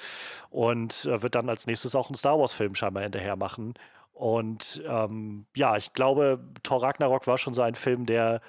und 0.50 1.06
äh, 1.06 1.22
wird 1.22 1.36
dann 1.36 1.50
als 1.50 1.68
nächstes 1.68 1.96
auch 1.96 2.10
einen 2.10 2.16
Star 2.16 2.40
Wars-Film 2.40 2.76
scheinbar 2.76 3.04
hinterher 3.04 3.36
machen. 3.36 3.74
Und 4.20 4.84
ähm, 4.86 5.46
ja, 5.56 5.78
ich 5.78 5.94
glaube, 5.94 6.42
Thor 6.62 6.84
Ragnarok 6.84 7.26
war 7.26 7.38
schon 7.38 7.54
so 7.54 7.62
ein 7.62 7.76
Film, 7.76 8.06
der 8.06 8.42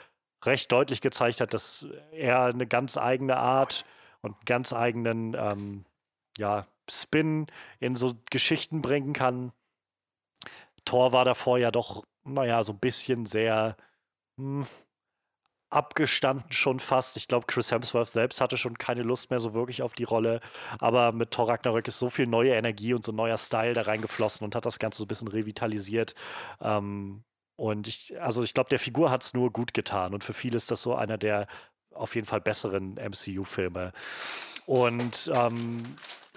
recht 0.45 0.73
deutlich 0.73 1.01
gezeigt 1.01 1.41
hat, 1.41 1.55
dass 1.55 1.87
er 2.13 2.45
eine 2.45 2.67
ganz 2.67 2.97
eigene 2.97 3.37
Art 3.37 3.85
und 4.23 4.33
einen 4.33 4.45
ganz 4.45 4.73
eigenen 4.73 5.35
ähm, 5.35 5.85
ja, 6.39 6.67
Spin 6.89 7.47
in 7.79 7.97
so 7.97 8.17
Geschichten 8.31 8.83
bringen 8.83 9.13
kann. 9.13 9.53
Thor 10.85 11.13
war 11.13 11.25
davor 11.25 11.59
ja 11.59 11.71
doch, 11.71 12.05
naja, 12.25 12.63
so 12.63 12.73
ein 12.73 12.79
bisschen 12.79 13.27
sehr 13.27 13.77
mh, 14.37 14.67
hm, 14.67 14.67
abgestanden 15.71 16.51
schon 16.53 16.81
fast. 16.81 17.17
Ich 17.17 17.29
glaube, 17.29 17.47
Chris 17.47 17.71
Hemsworth 17.71 18.11
selbst 18.11 18.41
hatte 18.41 18.57
schon 18.57 18.77
keine 18.77 19.03
Lust 19.03 19.31
mehr 19.31 19.41
so 19.41 19.55
wirklich 19.55 19.83
auf 19.83 19.95
die 19.95 20.05
Rolle. 20.05 20.41
Aber 20.81 21.13
mit 21.13 21.31
Thor 21.31 21.49
Ragnarök 21.49 21.87
ist 21.89 21.99
so 21.99 22.11
viel 22.11 22.27
neue 22.27 22.55
Energie 22.55 22.93
und 22.93 23.05
so 23.05 23.13
neuer 23.13 23.39
Style 23.39 23.73
da 23.73 23.83
reingeflossen 23.83 24.45
und 24.45 24.55
hat 24.55 24.67
das 24.67 24.79
Ganze 24.79 24.99
so 24.99 25.05
ein 25.05 25.09
bisschen 25.09 25.29
revitalisiert. 25.29 26.15
Ähm, 26.61 27.23
und 27.61 27.89
ich, 27.89 28.19
also 28.19 28.43
ich 28.43 28.55
glaube, 28.55 28.71
der 28.71 28.79
Figur 28.79 29.11
hat 29.11 29.23
es 29.23 29.35
nur 29.35 29.53
gut 29.53 29.75
getan. 29.75 30.15
Und 30.15 30.25
für 30.25 30.33
viele 30.33 30.57
ist 30.57 30.71
das 30.71 30.81
so 30.81 30.95
einer 30.95 31.19
der 31.19 31.47
auf 31.93 32.15
jeden 32.15 32.27
Fall 32.27 32.41
besseren 32.41 32.95
MCU-Filme. 32.95 33.93
Und 34.65 35.31
ähm, 35.35 35.77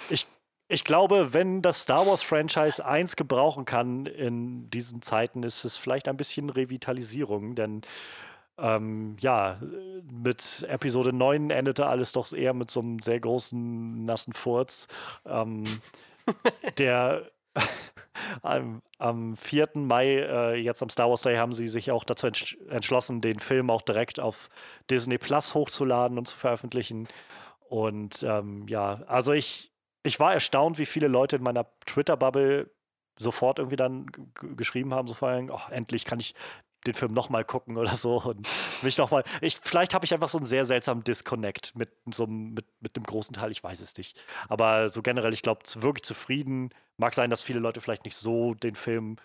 ich, 0.10 0.28
ich 0.68 0.84
glaube, 0.84 1.32
wenn 1.32 1.62
das 1.62 1.84
Star 1.84 2.06
Wars-Franchise 2.06 2.86
eins 2.86 3.16
gebrauchen 3.16 3.64
kann 3.64 4.06
in 4.06 4.70
diesen 4.70 5.02
Zeiten, 5.02 5.44
ist 5.44 5.64
es 5.64 5.78
vielleicht 5.78 6.10
ein 6.10 6.18
bisschen 6.18 6.50
Revitalisierung. 6.50 7.56
Denn 7.56 7.84
ähm, 8.58 9.16
ja, 9.22 9.62
mit 10.12 10.66
Episode 10.68 11.14
9 11.14 11.52
endete 11.52 11.86
alles 11.86 12.12
doch 12.12 12.34
eher 12.34 12.54
mit 12.54 12.70
so 12.70 12.82
einem 12.82 13.00
sehr 13.00 13.22
großen, 13.22 14.04
nassen 14.04 14.34
Furz. 14.34 14.88
Ähm, 15.26 15.64
der 16.78 17.32
am, 18.42 18.82
am 18.98 19.38
4. 19.38 19.70
Mai, 19.76 20.20
äh, 20.20 20.56
jetzt 20.56 20.82
am 20.82 20.90
Star 20.90 21.10
Wars 21.10 21.22
Day, 21.22 21.38
haben 21.38 21.54
sie 21.54 21.68
sich 21.68 21.92
auch 21.92 22.04
dazu 22.04 22.28
entsch 22.28 22.58
entschlossen, 22.70 23.22
den 23.22 23.40
Film 23.40 23.70
auch 23.70 23.82
direkt 23.82 24.20
auf 24.20 24.50
Disney 24.90 25.18
Plus 25.18 25.54
hochzuladen 25.54 26.18
und 26.18 26.28
zu 26.28 26.38
veröffentlichen. 26.38 27.08
Und 27.70 28.24
ähm, 28.24 28.68
ja, 28.68 29.02
also 29.08 29.34
ich, 29.34 29.72
ich 30.04 30.20
war 30.20 30.34
erstaunt, 30.34 30.78
wie 30.78 30.86
viele 30.86 31.08
Leute 31.08 31.38
in 31.38 31.44
meiner 31.44 31.66
Twitter-Bubble 31.86 32.70
sofort 33.18 33.60
irgendwie 33.60 33.76
dann 33.76 34.08
geschrieben 34.56 34.94
haben, 34.94 35.08
so 35.08 35.14
vor 35.14 35.30
allem, 35.30 35.50
oh, 35.52 35.60
endlich 35.70 36.06
kann 36.06 36.20
ich 36.20 36.34
den 36.86 36.94
Film 36.94 37.14
nochmal 37.14 37.46
gucken 37.46 37.78
oder 37.78 37.96
so 37.96 38.22
und 38.22 38.48
mich 38.82 38.98
nochmal. 38.98 39.24
Ich, 39.42 39.58
vielleicht 39.62 39.94
habe 39.94 40.06
ich 40.06 40.14
einfach 40.14 40.30
so 40.30 40.38
einen 40.38 40.46
sehr 40.46 40.66
seltsamen 40.66 41.04
Disconnect 41.04 41.76
mit 41.76 41.90
so 42.06 42.28
mit, 42.28 42.66
mit 42.82 42.96
einem 42.96 43.06
großen 43.06 43.34
Teil, 43.34 43.52
ich 43.52 43.64
weiß 43.64 43.80
es 43.82 43.96
nicht. 43.98 44.20
Aber 44.50 44.90
so 44.90 45.02
generell, 45.02 45.34
ich 45.34 45.42
glaube, 45.42 45.62
wirklich 45.76 46.04
zufrieden. 46.04 46.70
Mag 46.98 47.14
sein, 47.14 47.30
dass 47.30 47.42
viele 47.42 47.60
Leute 47.60 47.82
vielleicht 47.82 48.06
nicht 48.06 48.16
so 48.16 48.54
den 48.54 48.76
Film 48.76 49.18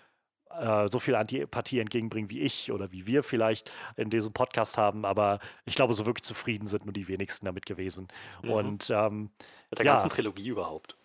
äh, 0.50 0.88
so 0.88 0.98
viel 0.98 1.14
Antipathie 1.14 1.78
entgegenbringen 1.80 2.30
wie 2.30 2.40
ich 2.40 2.72
oder 2.72 2.90
wie 2.90 3.06
wir 3.06 3.22
vielleicht 3.22 3.70
in 3.96 4.08
diesem 4.08 4.32
Podcast 4.32 4.78
haben, 4.78 5.04
aber 5.04 5.40
ich 5.66 5.74
glaube, 5.74 5.92
so 5.92 6.06
wirklich 6.06 6.24
zufrieden 6.24 6.66
sind 6.66 6.86
nur 6.86 6.94
die 6.94 7.06
wenigsten 7.08 7.44
damit 7.44 7.66
gewesen. 7.66 8.08
Mhm. 8.42 8.50
Und 8.50 8.90
ähm, 8.90 9.30
Mit 9.68 9.78
der 9.80 9.84
Ja. 9.86 9.92
ganzen 9.92 10.08
Trilogie 10.08 10.48
überhaupt. 10.48 10.96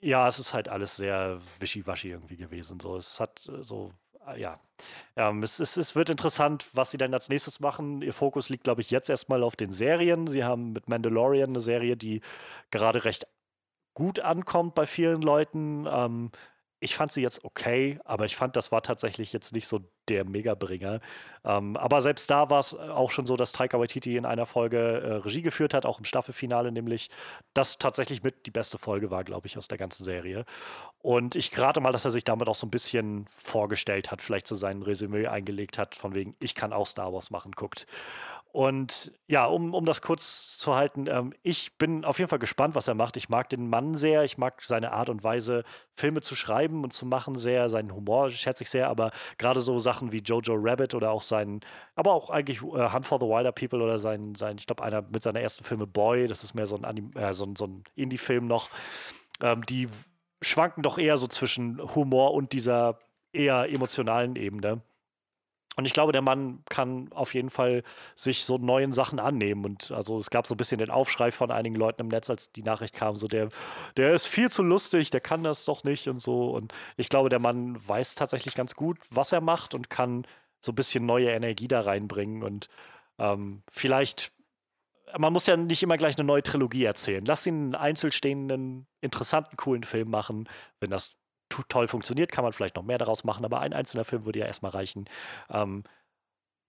ja, 0.00 0.26
es 0.26 0.38
ist 0.38 0.52
halt 0.54 0.68
alles 0.68 0.96
sehr 0.96 1.40
wischiwaschi 1.60 2.08
irgendwie 2.10 2.36
gewesen. 2.36 2.80
So, 2.80 2.96
es 2.96 3.20
hat 3.20 3.46
äh, 3.48 3.62
so, 3.62 3.92
ja. 4.36 4.58
Ähm, 5.16 5.42
es, 5.42 5.58
es, 5.60 5.76
es 5.76 5.94
wird 5.94 6.10
interessant, 6.10 6.68
was 6.72 6.90
sie 6.90 6.98
dann 6.98 7.14
als 7.14 7.28
nächstes 7.28 7.60
machen. 7.60 8.02
Ihr 8.02 8.12
Fokus 8.12 8.48
liegt, 8.48 8.64
glaube 8.64 8.80
ich, 8.80 8.90
jetzt 8.90 9.10
erstmal 9.10 9.42
auf 9.42 9.56
den 9.56 9.72
Serien. 9.72 10.26
Sie 10.26 10.44
haben 10.44 10.72
mit 10.72 10.88
Mandalorian 10.88 11.50
eine 11.50 11.60
Serie, 11.60 11.96
die 11.96 12.20
gerade 12.70 13.04
recht 13.04 13.26
gut 13.94 14.20
ankommt 14.20 14.74
bei 14.74 14.86
vielen 14.86 15.22
Leuten. 15.22 15.86
Ähm, 15.90 16.30
ich 16.82 16.96
fand 16.96 17.12
sie 17.12 17.22
jetzt 17.22 17.44
okay, 17.44 18.00
aber 18.04 18.24
ich 18.24 18.34
fand, 18.34 18.56
das 18.56 18.72
war 18.72 18.82
tatsächlich 18.82 19.32
jetzt 19.32 19.52
nicht 19.52 19.68
so 19.68 19.80
der 20.08 20.24
Megabringer. 20.24 21.00
Ähm, 21.44 21.76
aber 21.76 22.02
selbst 22.02 22.28
da 22.28 22.50
war 22.50 22.58
es 22.58 22.74
auch 22.74 23.12
schon 23.12 23.24
so, 23.24 23.36
dass 23.36 23.52
Taika 23.52 23.78
Waititi 23.78 24.16
in 24.16 24.26
einer 24.26 24.46
Folge 24.46 24.78
äh, 24.78 25.12
Regie 25.14 25.42
geführt 25.42 25.74
hat, 25.74 25.86
auch 25.86 25.98
im 25.98 26.04
Staffelfinale 26.04 26.72
nämlich. 26.72 27.08
Das 27.54 27.78
tatsächlich 27.78 28.24
mit 28.24 28.46
die 28.46 28.50
beste 28.50 28.78
Folge 28.78 29.12
war, 29.12 29.22
glaube 29.22 29.46
ich, 29.46 29.56
aus 29.56 29.68
der 29.68 29.78
ganzen 29.78 30.04
Serie. 30.04 30.44
Und 30.98 31.36
ich 31.36 31.56
rate 31.56 31.80
mal, 31.80 31.92
dass 31.92 32.04
er 32.04 32.10
sich 32.10 32.24
damit 32.24 32.48
auch 32.48 32.56
so 32.56 32.66
ein 32.66 32.70
bisschen 32.70 33.26
vorgestellt 33.36 34.10
hat, 34.10 34.20
vielleicht 34.20 34.48
so 34.48 34.56
sein 34.56 34.82
Resümee 34.82 35.28
eingelegt 35.28 35.78
hat, 35.78 35.94
von 35.94 36.16
wegen, 36.16 36.34
ich 36.40 36.56
kann 36.56 36.72
auch 36.72 36.86
Star 36.86 37.12
Wars 37.12 37.30
machen, 37.30 37.52
guckt. 37.52 37.86
Und 38.52 39.12
ja, 39.28 39.46
um, 39.46 39.72
um 39.72 39.86
das 39.86 40.02
kurz 40.02 40.58
zu 40.58 40.76
halten, 40.76 41.06
ähm, 41.06 41.32
ich 41.42 41.78
bin 41.78 42.04
auf 42.04 42.18
jeden 42.18 42.28
Fall 42.28 42.38
gespannt, 42.38 42.74
was 42.74 42.86
er 42.86 42.94
macht. 42.94 43.16
Ich 43.16 43.30
mag 43.30 43.48
den 43.48 43.66
Mann 43.66 43.96
sehr, 43.96 44.24
ich 44.24 44.36
mag 44.36 44.60
seine 44.60 44.92
Art 44.92 45.08
und 45.08 45.24
Weise, 45.24 45.64
Filme 45.94 46.20
zu 46.20 46.34
schreiben 46.34 46.84
und 46.84 46.92
zu 46.92 47.06
machen 47.06 47.34
sehr, 47.34 47.70
seinen 47.70 47.94
Humor 47.94 48.30
schätze 48.30 48.64
ich 48.64 48.68
sehr, 48.68 48.88
aber 48.88 49.10
gerade 49.38 49.62
so 49.62 49.78
Sachen 49.78 50.12
wie 50.12 50.18
Jojo 50.18 50.54
Rabbit 50.54 50.94
oder 50.94 51.12
auch 51.12 51.22
sein, 51.22 51.60
aber 51.94 52.12
auch 52.12 52.28
eigentlich 52.28 52.60
äh, 52.60 52.92
Hunt 52.92 53.06
for 53.06 53.18
the 53.18 53.26
Wilder 53.26 53.52
People 53.52 53.82
oder 53.82 53.98
sein, 53.98 54.34
sein 54.34 54.58
ich 54.58 54.66
glaube, 54.66 54.82
einer 54.82 55.00
mit 55.00 55.22
seiner 55.22 55.40
ersten 55.40 55.64
Filme 55.64 55.86
Boy, 55.86 56.28
das 56.28 56.44
ist 56.44 56.52
mehr 56.54 56.66
so 56.66 56.76
ein, 56.76 56.84
Anim 56.84 57.10
äh, 57.14 57.32
so 57.32 57.46
ein, 57.46 57.56
so 57.56 57.66
ein 57.66 57.84
Indie-Film 57.94 58.46
noch, 58.46 58.68
ähm, 59.40 59.64
die 59.64 59.88
schwanken 60.42 60.82
doch 60.82 60.98
eher 60.98 61.16
so 61.16 61.26
zwischen 61.26 61.80
Humor 61.94 62.34
und 62.34 62.52
dieser 62.52 62.98
eher 63.32 63.70
emotionalen 63.70 64.36
Ebene. 64.36 64.82
Und 65.76 65.86
ich 65.86 65.94
glaube, 65.94 66.12
der 66.12 66.20
Mann 66.20 66.62
kann 66.68 67.10
auf 67.12 67.32
jeden 67.34 67.48
Fall 67.48 67.82
sich 68.14 68.44
so 68.44 68.58
neuen 68.58 68.92
Sachen 68.92 69.18
annehmen. 69.18 69.64
Und 69.64 69.90
also 69.90 70.18
es 70.18 70.28
gab 70.28 70.46
so 70.46 70.54
ein 70.54 70.58
bisschen 70.58 70.78
den 70.78 70.90
Aufschrei 70.90 71.30
von 71.30 71.50
einigen 71.50 71.76
Leuten 71.76 72.02
im 72.02 72.08
Netz, 72.08 72.28
als 72.28 72.52
die 72.52 72.62
Nachricht 72.62 72.94
kam, 72.94 73.16
so 73.16 73.26
der, 73.26 73.48
der 73.96 74.12
ist 74.12 74.26
viel 74.26 74.50
zu 74.50 74.62
lustig, 74.62 75.10
der 75.10 75.20
kann 75.20 75.42
das 75.42 75.64
doch 75.64 75.82
nicht 75.84 76.08
und 76.08 76.18
so. 76.18 76.50
Und 76.50 76.74
ich 76.96 77.08
glaube, 77.08 77.30
der 77.30 77.38
Mann 77.38 77.76
weiß 77.88 78.14
tatsächlich 78.14 78.54
ganz 78.54 78.74
gut, 78.74 78.98
was 79.10 79.32
er 79.32 79.40
macht 79.40 79.74
und 79.74 79.88
kann 79.88 80.26
so 80.60 80.72
ein 80.72 80.76
bisschen 80.76 81.06
neue 81.06 81.30
Energie 81.30 81.68
da 81.68 81.80
reinbringen. 81.80 82.42
Und 82.42 82.68
ähm, 83.18 83.62
vielleicht, 83.70 84.30
man 85.16 85.32
muss 85.32 85.46
ja 85.46 85.56
nicht 85.56 85.82
immer 85.82 85.96
gleich 85.96 86.18
eine 86.18 86.26
neue 86.26 86.42
Trilogie 86.42 86.84
erzählen. 86.84 87.24
Lass 87.24 87.46
ihn 87.46 87.54
einen 87.54 87.74
einzelstehenden, 87.74 88.86
interessanten, 89.00 89.56
coolen 89.56 89.84
Film 89.84 90.10
machen. 90.10 90.48
Wenn 90.80 90.90
das 90.90 91.16
toll 91.68 91.88
funktioniert, 91.88 92.32
kann 92.32 92.44
man 92.44 92.52
vielleicht 92.52 92.76
noch 92.76 92.82
mehr 92.82 92.98
daraus 92.98 93.24
machen, 93.24 93.44
aber 93.44 93.60
ein 93.60 93.72
einzelner 93.72 94.04
Film 94.04 94.24
würde 94.24 94.40
ja 94.40 94.46
erstmal 94.46 94.72
reichen. 94.72 95.08
Ähm, 95.50 95.84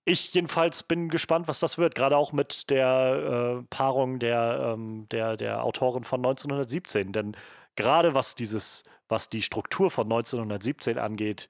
ich 0.06 0.34
jedenfalls 0.34 0.84
bin 0.84 1.10
gespannt, 1.10 1.48
was 1.48 1.60
das 1.60 1.78
wird, 1.78 1.96
gerade 1.96 2.18
auch 2.18 2.34
mit 2.34 2.70
der 2.70 3.62
äh, 3.62 3.66
Paarung 3.70 4.20
der, 4.20 4.74
ähm, 4.74 5.08
der, 5.12 5.38
der 5.38 5.64
Autorin 5.64 6.04
von 6.04 6.20
1917. 6.20 7.14
Denn 7.14 7.38
gerade 7.76 8.14
was 8.14 8.36
dieses, 8.36 8.84
was 9.08 9.30
die 9.30 9.42
Struktur 9.42 9.92
von 9.92 10.06
1917 10.06 10.98
angeht, 10.98 11.50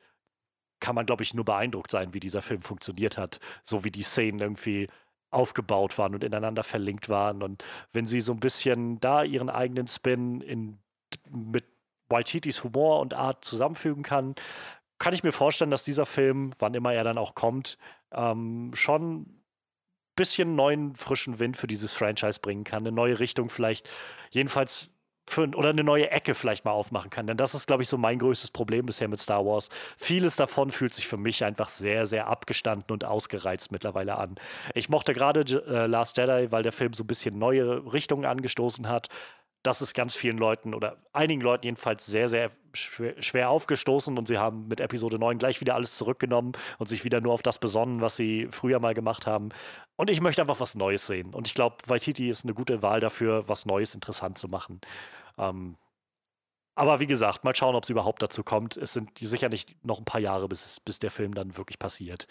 kann 0.79 0.95
man, 0.95 1.05
glaube 1.05 1.23
ich, 1.23 1.33
nur 1.33 1.45
beeindruckt 1.45 1.89
sein, 1.89 2.13
wie 2.13 2.19
dieser 2.19 2.41
Film 2.41 2.61
funktioniert 2.61 3.17
hat. 3.17 3.39
So 3.63 3.83
wie 3.83 3.91
die 3.91 4.03
Szenen 4.03 4.39
irgendwie 4.39 4.87
aufgebaut 5.31 5.97
waren 5.97 6.13
und 6.13 6.23
ineinander 6.23 6.63
verlinkt 6.63 7.09
waren. 7.09 7.41
Und 7.41 7.63
wenn 7.91 8.05
sie 8.05 8.21
so 8.21 8.33
ein 8.33 8.39
bisschen 8.39 8.99
da 8.99 9.23
ihren 9.23 9.49
eigenen 9.49 9.87
Spin 9.87 10.41
in, 10.41 10.79
mit 11.29 11.65
Waititis 12.13 12.63
Humor 12.63 13.01
und 13.01 13.13
Art 13.13 13.43
zusammenfügen 13.43 14.03
kann, 14.03 14.35
kann 14.99 15.13
ich 15.13 15.23
mir 15.23 15.33
vorstellen, 15.33 15.71
dass 15.71 15.83
dieser 15.83 16.05
Film, 16.05 16.53
wann 16.59 16.73
immer 16.73 16.93
er 16.93 17.03
dann 17.03 17.17
auch 17.17 17.35
kommt, 17.35 17.77
ähm, 18.13 18.71
schon 18.73 19.21
ein 19.21 19.43
bisschen 20.15 20.55
neuen, 20.55 20.95
frischen 20.95 21.39
Wind 21.39 21.57
für 21.57 21.67
dieses 21.67 21.93
Franchise 21.93 22.39
bringen 22.39 22.63
kann, 22.63 22.83
eine 22.83 22.95
neue 22.95 23.19
Richtung 23.19 23.49
vielleicht, 23.49 23.89
jedenfalls 24.31 24.93
für, 25.27 25.47
oder 25.55 25.69
eine 25.69 25.83
neue 25.83 26.11
Ecke 26.11 26.35
vielleicht 26.35 26.65
mal 26.65 26.71
aufmachen 26.71 27.09
kann. 27.09 27.27
Denn 27.27 27.37
das 27.37 27.53
ist, 27.53 27.67
glaube 27.67 27.83
ich, 27.83 27.89
so 27.89 27.97
mein 27.97 28.19
größtes 28.19 28.51
Problem 28.51 28.85
bisher 28.85 29.07
mit 29.07 29.19
Star 29.19 29.45
Wars. 29.45 29.69
Vieles 29.97 30.35
davon 30.35 30.71
fühlt 30.71 30.93
sich 30.93 31.07
für 31.07 31.17
mich 31.17 31.43
einfach 31.43 31.69
sehr, 31.69 32.05
sehr 32.05 32.27
abgestanden 32.27 32.91
und 32.91 33.05
ausgereizt 33.05 33.71
mittlerweile 33.71 34.17
an. 34.17 34.35
Ich 34.73 34.89
mochte 34.89 35.13
gerade 35.13 35.41
äh, 35.41 35.87
Last 35.87 36.17
Jedi, 36.17 36.51
weil 36.51 36.63
der 36.63 36.71
Film 36.71 36.93
so 36.93 37.03
ein 37.03 37.07
bisschen 37.07 37.37
neue 37.37 37.91
Richtungen 37.91 38.25
angestoßen 38.25 38.87
hat. 38.89 39.07
Das 39.63 39.81
ist 39.81 39.93
ganz 39.93 40.13
vielen 40.13 40.37
Leuten 40.37 40.73
oder 40.73 40.97
einigen 41.13 41.41
Leuten 41.41 41.65
jedenfalls 41.65 42.05
sehr, 42.05 42.27
sehr 42.27 42.51
schwer, 42.73 43.49
aufgestoßen 43.49 44.17
und 44.17 44.27
sie 44.27 44.37
haben 44.37 44.67
mit 44.67 44.81
Episode 44.81 45.17
9 45.17 45.37
gleich 45.37 45.61
wieder 45.61 45.75
alles 45.75 45.97
zurückgenommen 45.97 46.51
und 46.79 46.87
sich 46.87 47.05
wieder 47.05 47.21
nur 47.21 47.33
auf 47.33 47.41
das 47.41 47.59
besonnen, 47.59 48.01
was 48.01 48.17
sie 48.17 48.47
früher 48.51 48.79
mal 48.79 48.93
gemacht 48.93 49.25
haben. 49.25 49.49
Und 49.95 50.09
ich 50.09 50.21
möchte 50.21 50.41
einfach 50.41 50.59
was 50.59 50.75
Neues 50.75 51.05
sehen. 51.05 51.33
Und 51.33 51.47
ich 51.47 51.53
glaube, 51.53 51.77
Waititi 51.87 52.29
ist 52.29 52.43
eine 52.43 52.53
gute 52.53 52.81
Wahl 52.81 52.99
dafür, 52.99 53.47
was 53.47 53.65
Neues 53.65 53.95
interessant 53.95 54.37
zu 54.37 54.49
machen. 54.49 54.81
Ähm, 55.37 55.77
aber 56.75 56.99
wie 56.99 57.07
gesagt, 57.07 57.43
mal 57.43 57.55
schauen, 57.55 57.75
ob 57.75 57.83
es 57.83 57.89
überhaupt 57.89 58.21
dazu 58.21 58.43
kommt. 58.43 58.77
Es 58.77 58.93
sind 58.93 59.17
sicher 59.19 59.49
nicht 59.49 59.85
noch 59.85 59.99
ein 59.99 60.05
paar 60.05 60.21
Jahre, 60.21 60.47
bis, 60.47 60.79
bis 60.79 60.99
der 60.99 61.11
Film 61.11 61.33
dann 61.35 61.55
wirklich 61.55 61.79
passiert. 61.79 62.27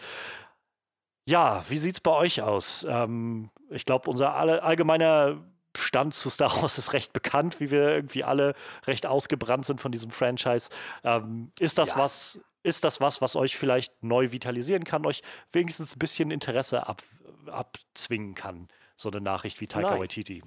Ja, 1.24 1.64
wie 1.68 1.78
sieht's 1.78 2.00
bei 2.00 2.10
euch 2.10 2.42
aus? 2.42 2.84
Ähm, 2.88 3.50
ich 3.70 3.84
glaube, 3.86 4.10
unser 4.10 4.34
alle, 4.34 4.62
allgemeiner 4.62 5.44
Stand 5.76 6.14
zu 6.14 6.28
Star 6.30 6.60
Wars 6.62 6.78
ist 6.78 6.92
recht 6.92 7.12
bekannt, 7.12 7.60
wie 7.60 7.70
wir 7.70 7.90
irgendwie 7.90 8.24
alle 8.24 8.54
recht 8.86 9.06
ausgebrannt 9.06 9.64
sind 9.64 9.80
von 9.80 9.92
diesem 9.92 10.10
Franchise. 10.10 10.68
Ähm, 11.04 11.52
ist 11.58 11.78
das 11.78 11.90
Ja. 11.90 11.98
was? 11.98 12.38
Ist 12.64 12.84
das 12.84 13.00
was, 13.00 13.20
was 13.20 13.34
euch 13.34 13.56
vielleicht 13.56 14.04
neu 14.04 14.30
vitalisieren 14.30 14.84
kann, 14.84 15.04
euch 15.04 15.22
wenigstens 15.50 15.96
ein 15.96 15.98
bisschen 15.98 16.30
Interesse 16.30 16.86
ab, 16.86 17.02
abzwingen 17.46 18.34
kann? 18.34 18.68
So 18.96 19.10
eine 19.10 19.20
Nachricht 19.20 19.60
wie 19.60 19.66
Taika 19.66 19.90
Nein. 19.90 20.00
Waititi. 20.00 20.44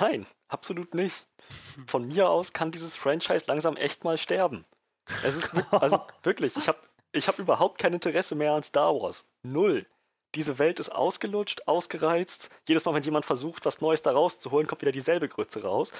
Nein, 0.00 0.26
absolut 0.48 0.94
nicht. 0.94 1.26
Von 1.86 2.06
mir 2.08 2.30
aus 2.30 2.52
kann 2.52 2.70
dieses 2.70 2.96
Franchise 2.96 3.44
langsam 3.48 3.76
echt 3.76 4.04
mal 4.04 4.16
sterben. 4.16 4.64
Es 5.24 5.36
ist 5.36 5.50
also 5.72 6.00
wirklich, 6.22 6.56
ich 6.56 6.68
habe 6.68 6.78
ich 7.12 7.28
hab 7.28 7.38
überhaupt 7.38 7.78
kein 7.78 7.92
Interesse 7.92 8.34
mehr 8.34 8.52
an 8.52 8.62
Star 8.62 8.94
Wars. 8.94 9.24
Null. 9.42 9.86
Diese 10.34 10.58
Welt 10.58 10.78
ist 10.78 10.90
ausgelutscht, 10.90 11.62
ausgereizt. 11.66 12.50
Jedes 12.68 12.84
Mal, 12.84 12.94
wenn 12.94 13.02
jemand 13.02 13.24
versucht, 13.24 13.64
was 13.64 13.80
Neues 13.80 14.02
da 14.02 14.12
rauszuholen, 14.12 14.66
kommt 14.66 14.82
wieder 14.82 14.92
dieselbe 14.92 15.28
Grütze 15.28 15.62
raus. 15.62 15.92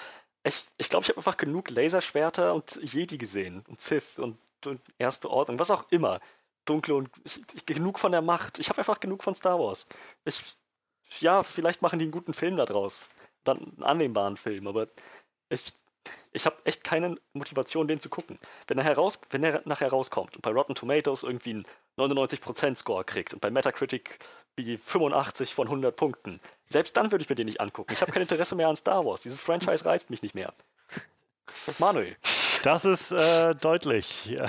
Ich 0.44 0.54
glaube, 0.54 0.74
ich, 0.76 0.88
glaub, 0.88 1.02
ich 1.02 1.08
habe 1.10 1.18
einfach 1.18 1.36
genug 1.36 1.70
Laserschwerter 1.70 2.54
und 2.54 2.78
Jedi 2.82 3.18
gesehen 3.18 3.64
und 3.68 3.80
Sith 3.80 4.18
und, 4.18 4.38
und 4.66 4.80
Erste 4.98 5.30
Ordnung, 5.30 5.58
was 5.58 5.70
auch 5.70 5.86
immer. 5.90 6.20
Dunkle 6.64 6.94
und 6.94 7.10
ich, 7.24 7.40
ich, 7.54 7.66
genug 7.66 7.98
von 7.98 8.12
der 8.12 8.22
Macht. 8.22 8.58
Ich 8.58 8.68
habe 8.68 8.78
einfach 8.78 9.00
genug 9.00 9.22
von 9.24 9.34
Star 9.34 9.58
Wars. 9.58 9.86
Ich, 10.24 10.40
ja, 11.20 11.42
vielleicht 11.42 11.80
machen 11.80 11.98
die 11.98 12.04
einen 12.04 12.12
guten 12.12 12.34
Film 12.34 12.56
da 12.56 12.66
draus. 12.66 13.10
Dann 13.44 13.58
einen 13.58 13.82
annehmbaren 13.82 14.36
Film, 14.36 14.66
aber 14.66 14.88
ich, 15.48 15.72
ich 16.32 16.46
habe 16.46 16.56
echt 16.64 16.84
keine 16.84 17.16
Motivation, 17.32 17.88
den 17.88 18.00
zu 18.00 18.08
gucken. 18.08 18.38
Wenn 18.66 18.78
er, 18.78 18.84
heraus, 18.84 19.20
wenn 19.30 19.42
er 19.42 19.62
nachher 19.64 19.88
rauskommt 19.90 20.36
und 20.36 20.42
bei 20.42 20.50
Rotten 20.50 20.74
Tomatoes 20.74 21.22
irgendwie 21.22 21.50
einen 21.50 21.66
99% 21.96 22.76
Score 22.76 23.04
kriegt 23.04 23.34
und 23.34 23.40
bei 23.40 23.50
Metacritic 23.50 24.18
wie 24.56 24.76
85 24.76 25.54
von 25.54 25.66
100 25.66 25.94
Punkten, 25.96 26.40
selbst 26.68 26.96
dann 26.96 27.10
würde 27.10 27.22
ich 27.22 27.28
mir 27.28 27.36
den 27.36 27.46
nicht 27.46 27.60
angucken. 27.60 27.92
Ich 27.92 28.00
habe 28.00 28.12
kein 28.12 28.22
Interesse 28.22 28.54
mehr 28.54 28.68
an 28.68 28.76
Star 28.76 29.04
Wars. 29.04 29.22
Dieses 29.22 29.40
Franchise 29.40 29.84
reizt 29.84 30.10
mich 30.10 30.22
nicht 30.22 30.34
mehr. 30.34 30.52
Manuel, 31.78 32.16
Das 32.62 32.84
ist 32.84 33.10
äh, 33.10 33.54
deutlich. 33.54 34.26
Ja. 34.26 34.46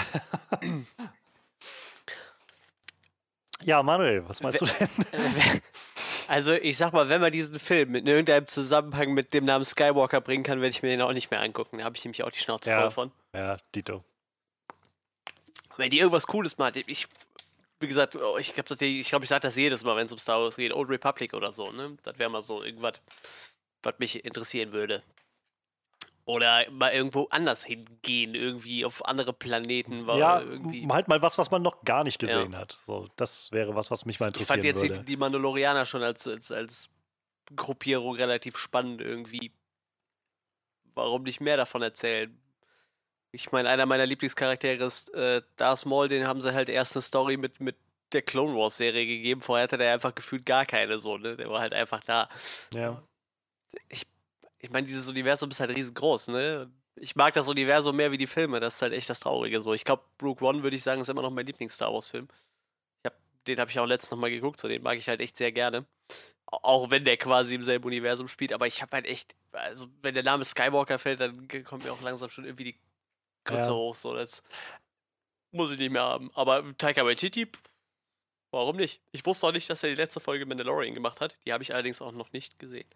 ja, 3.61 3.81
Manuel, 3.83 4.27
was 4.27 4.41
meinst 4.41 4.61
du 4.61 4.65
denn? 4.65 4.87
Also, 6.29 6.53
ich 6.53 6.77
sag 6.77 6.93
mal, 6.93 7.09
wenn 7.09 7.21
man 7.21 7.31
diesen 7.31 7.57
Film 7.57 7.95
in 7.95 8.05
irgendeinem 8.05 8.45
Zusammenhang 8.45 9.15
mit 9.15 9.33
dem 9.33 9.45
Namen 9.45 9.65
Skywalker 9.65 10.21
bringen 10.21 10.43
kann, 10.43 10.61
werde 10.61 10.69
ich 10.69 10.83
mir 10.83 10.89
den 10.89 11.01
auch 11.01 11.11
nicht 11.11 11.31
mehr 11.31 11.41
angucken. 11.41 11.79
Da 11.79 11.85
habe 11.85 11.97
ich 11.97 12.05
nämlich 12.05 12.21
auch 12.23 12.29
die 12.29 12.37
Schnauze 12.37 12.69
Ja. 12.69 12.81
voll 12.81 12.91
von. 12.91 13.11
Ja, 13.33 13.57
Dito. 13.73 14.03
Wenn 15.77 15.89
die 15.89 15.97
irgendwas 15.97 16.27
Cooles 16.27 16.59
macht, 16.59 16.77
ich, 16.77 17.07
wie 17.79 17.87
gesagt, 17.87 18.15
oh, 18.15 18.37
ich 18.37 18.53
glaube, 18.53 18.85
ich, 18.85 19.09
glaub, 19.09 19.23
ich 19.23 19.29
sage 19.29 19.41
das 19.41 19.55
jedes 19.55 19.83
Mal, 19.83 19.95
wenn 19.95 20.05
es 20.05 20.11
um 20.11 20.19
Star 20.19 20.39
Wars 20.39 20.57
geht. 20.57 20.71
Old 20.71 20.89
Republic 20.89 21.33
oder 21.33 21.51
so, 21.51 21.71
ne? 21.71 21.97
Das 22.03 22.19
wäre 22.19 22.29
mal 22.29 22.43
so 22.43 22.63
irgendwas, 22.63 23.01
was 23.81 23.95
mich 23.97 24.23
interessieren 24.23 24.71
würde. 24.71 25.01
Oder 26.29 26.69
mal 26.69 26.91
irgendwo 26.91 27.27
anders 27.31 27.63
hingehen, 27.63 28.35
irgendwie 28.35 28.85
auf 28.85 29.03
andere 29.03 29.33
Planeten. 29.33 30.05
weil 30.05 30.19
Ja, 30.19 30.39
irgendwie. 30.41 30.87
halt 30.87 31.07
mal 31.07 31.23
was, 31.23 31.39
was 31.39 31.49
man 31.49 31.63
noch 31.63 31.83
gar 31.83 32.03
nicht 32.03 32.19
gesehen 32.19 32.55
hat. 32.55 32.77
So, 32.85 33.07
das 33.15 33.51
wäre 33.51 33.73
was, 33.73 33.89
was 33.89 34.05
mich 34.05 34.19
mal 34.19 34.27
Ich 34.27 34.35
interessieren 34.35 34.47
fand 34.57 34.63
jetzt 34.63 34.83
die, 34.83 34.89
würde. 34.89 35.03
die 35.05 35.17
Mandalorianer 35.17 35.87
schon 35.87 36.03
als, 36.03 36.27
als, 36.27 36.51
als 36.51 36.89
Gruppierung 37.55 38.15
relativ 38.15 38.57
spannend 38.57 39.01
irgendwie. 39.01 39.51
Warum 40.93 41.23
nicht 41.23 41.41
mehr 41.41 41.57
davon 41.57 41.81
erzählen? 41.81 42.39
Ich 43.31 43.51
meine, 43.51 43.67
einer 43.69 43.87
meiner 43.87 44.05
Lieblingscharaktere 44.05 44.83
ist 44.83 45.11
äh, 45.15 45.41
Darth 45.55 45.87
Maul, 45.87 46.09
den 46.09 46.27
haben 46.27 46.41
sie 46.41 46.53
halt 46.53 46.69
erst 46.69 46.95
eine 46.95 47.01
Story 47.01 47.37
mit, 47.37 47.59
mit 47.59 47.75
der 48.11 48.21
Clone 48.21 48.55
Wars 48.55 48.77
Serie 48.77 49.07
gegeben. 49.07 49.41
Vorher 49.41 49.63
hatte 49.63 49.79
der 49.79 49.93
einfach 49.93 50.13
gefühlt 50.13 50.45
gar 50.45 50.67
keine 50.67 50.99
so, 50.99 51.17
ne? 51.17 51.37
Der 51.37 51.49
war 51.49 51.59
halt 51.59 51.73
einfach 51.73 52.01
da. 52.03 52.29
Ja. 52.71 53.01
Ich, 53.87 54.05
ich 54.59 54.69
meine, 54.69 54.87
dieses 54.87 55.07
Universum 55.07 55.49
ist 55.49 55.59
halt 55.59 55.71
riesengroß, 55.75 56.29
ne? 56.29 56.71
Ich 56.95 57.15
mag 57.15 57.33
das 57.33 57.47
Universum 57.47 57.95
mehr 57.95 58.11
wie 58.11 58.17
die 58.17 58.27
Filme, 58.27 58.59
das 58.59 58.75
ist 58.75 58.81
halt 58.81 58.93
echt 58.93 59.09
das 59.09 59.21
Traurige 59.21 59.61
so. 59.61 59.73
Ich 59.73 59.85
glaube, 59.85 60.03
Rogue 60.21 60.47
One 60.47 60.63
würde 60.63 60.75
ich 60.75 60.83
sagen, 60.83 61.01
ist 61.01 61.09
immer 61.09 61.21
noch 61.21 61.31
mein 61.31 61.45
Lieblings-Star 61.45 61.93
Wars-Film. 61.93 62.27
Hab, 63.05 63.15
den 63.47 63.59
habe 63.59 63.71
ich 63.71 63.79
auch 63.79 63.85
letztens 63.85 64.11
nochmal 64.11 64.31
geguckt, 64.31 64.59
so 64.59 64.67
den 64.67 64.83
mag 64.83 64.97
ich 64.97 65.07
halt 65.07 65.21
echt 65.21 65.37
sehr 65.37 65.51
gerne. 65.51 65.85
Auch 66.47 66.89
wenn 66.89 67.05
der 67.05 67.17
quasi 67.17 67.55
im 67.55 67.63
selben 67.63 67.85
Universum 67.85 68.27
spielt, 68.27 68.53
aber 68.53 68.67
ich 68.67 68.81
habe 68.81 68.97
halt 68.97 69.05
echt, 69.05 69.35
also 69.51 69.87
wenn 70.01 70.15
der 70.15 70.23
Name 70.23 70.43
Skywalker 70.43 70.99
fällt, 70.99 71.21
dann 71.21 71.47
kommt 71.63 71.83
mir 71.85 71.93
auch 71.93 72.01
langsam 72.01 72.29
schon 72.29 72.45
irgendwie 72.45 72.65
die 72.65 72.79
Kürze 73.45 73.69
Ja. 73.69 73.75
hoch, 73.75 73.95
so 73.95 74.13
das 74.15 74.43
muss 75.51 75.71
ich 75.71 75.79
nicht 75.79 75.91
mehr 75.91 76.03
haben. 76.03 76.31
Aber 76.35 76.63
Taika 76.77 77.05
Waititi, 77.05 77.47
warum 78.51 78.77
nicht? 78.77 79.01
Ich 79.11 79.25
wusste 79.25 79.47
auch 79.47 79.51
nicht, 79.51 79.69
dass 79.69 79.83
er 79.83 79.89
die 79.89 79.95
letzte 79.95 80.19
Folge 80.19 80.45
Mandalorian 80.45 80.93
gemacht 80.93 81.21
hat. 81.21 81.37
Die 81.45 81.53
habe 81.53 81.63
ich 81.63 81.73
allerdings 81.73 82.01
auch 82.01 82.11
noch 82.11 82.31
nicht 82.31 82.59
gesehen. 82.59 82.87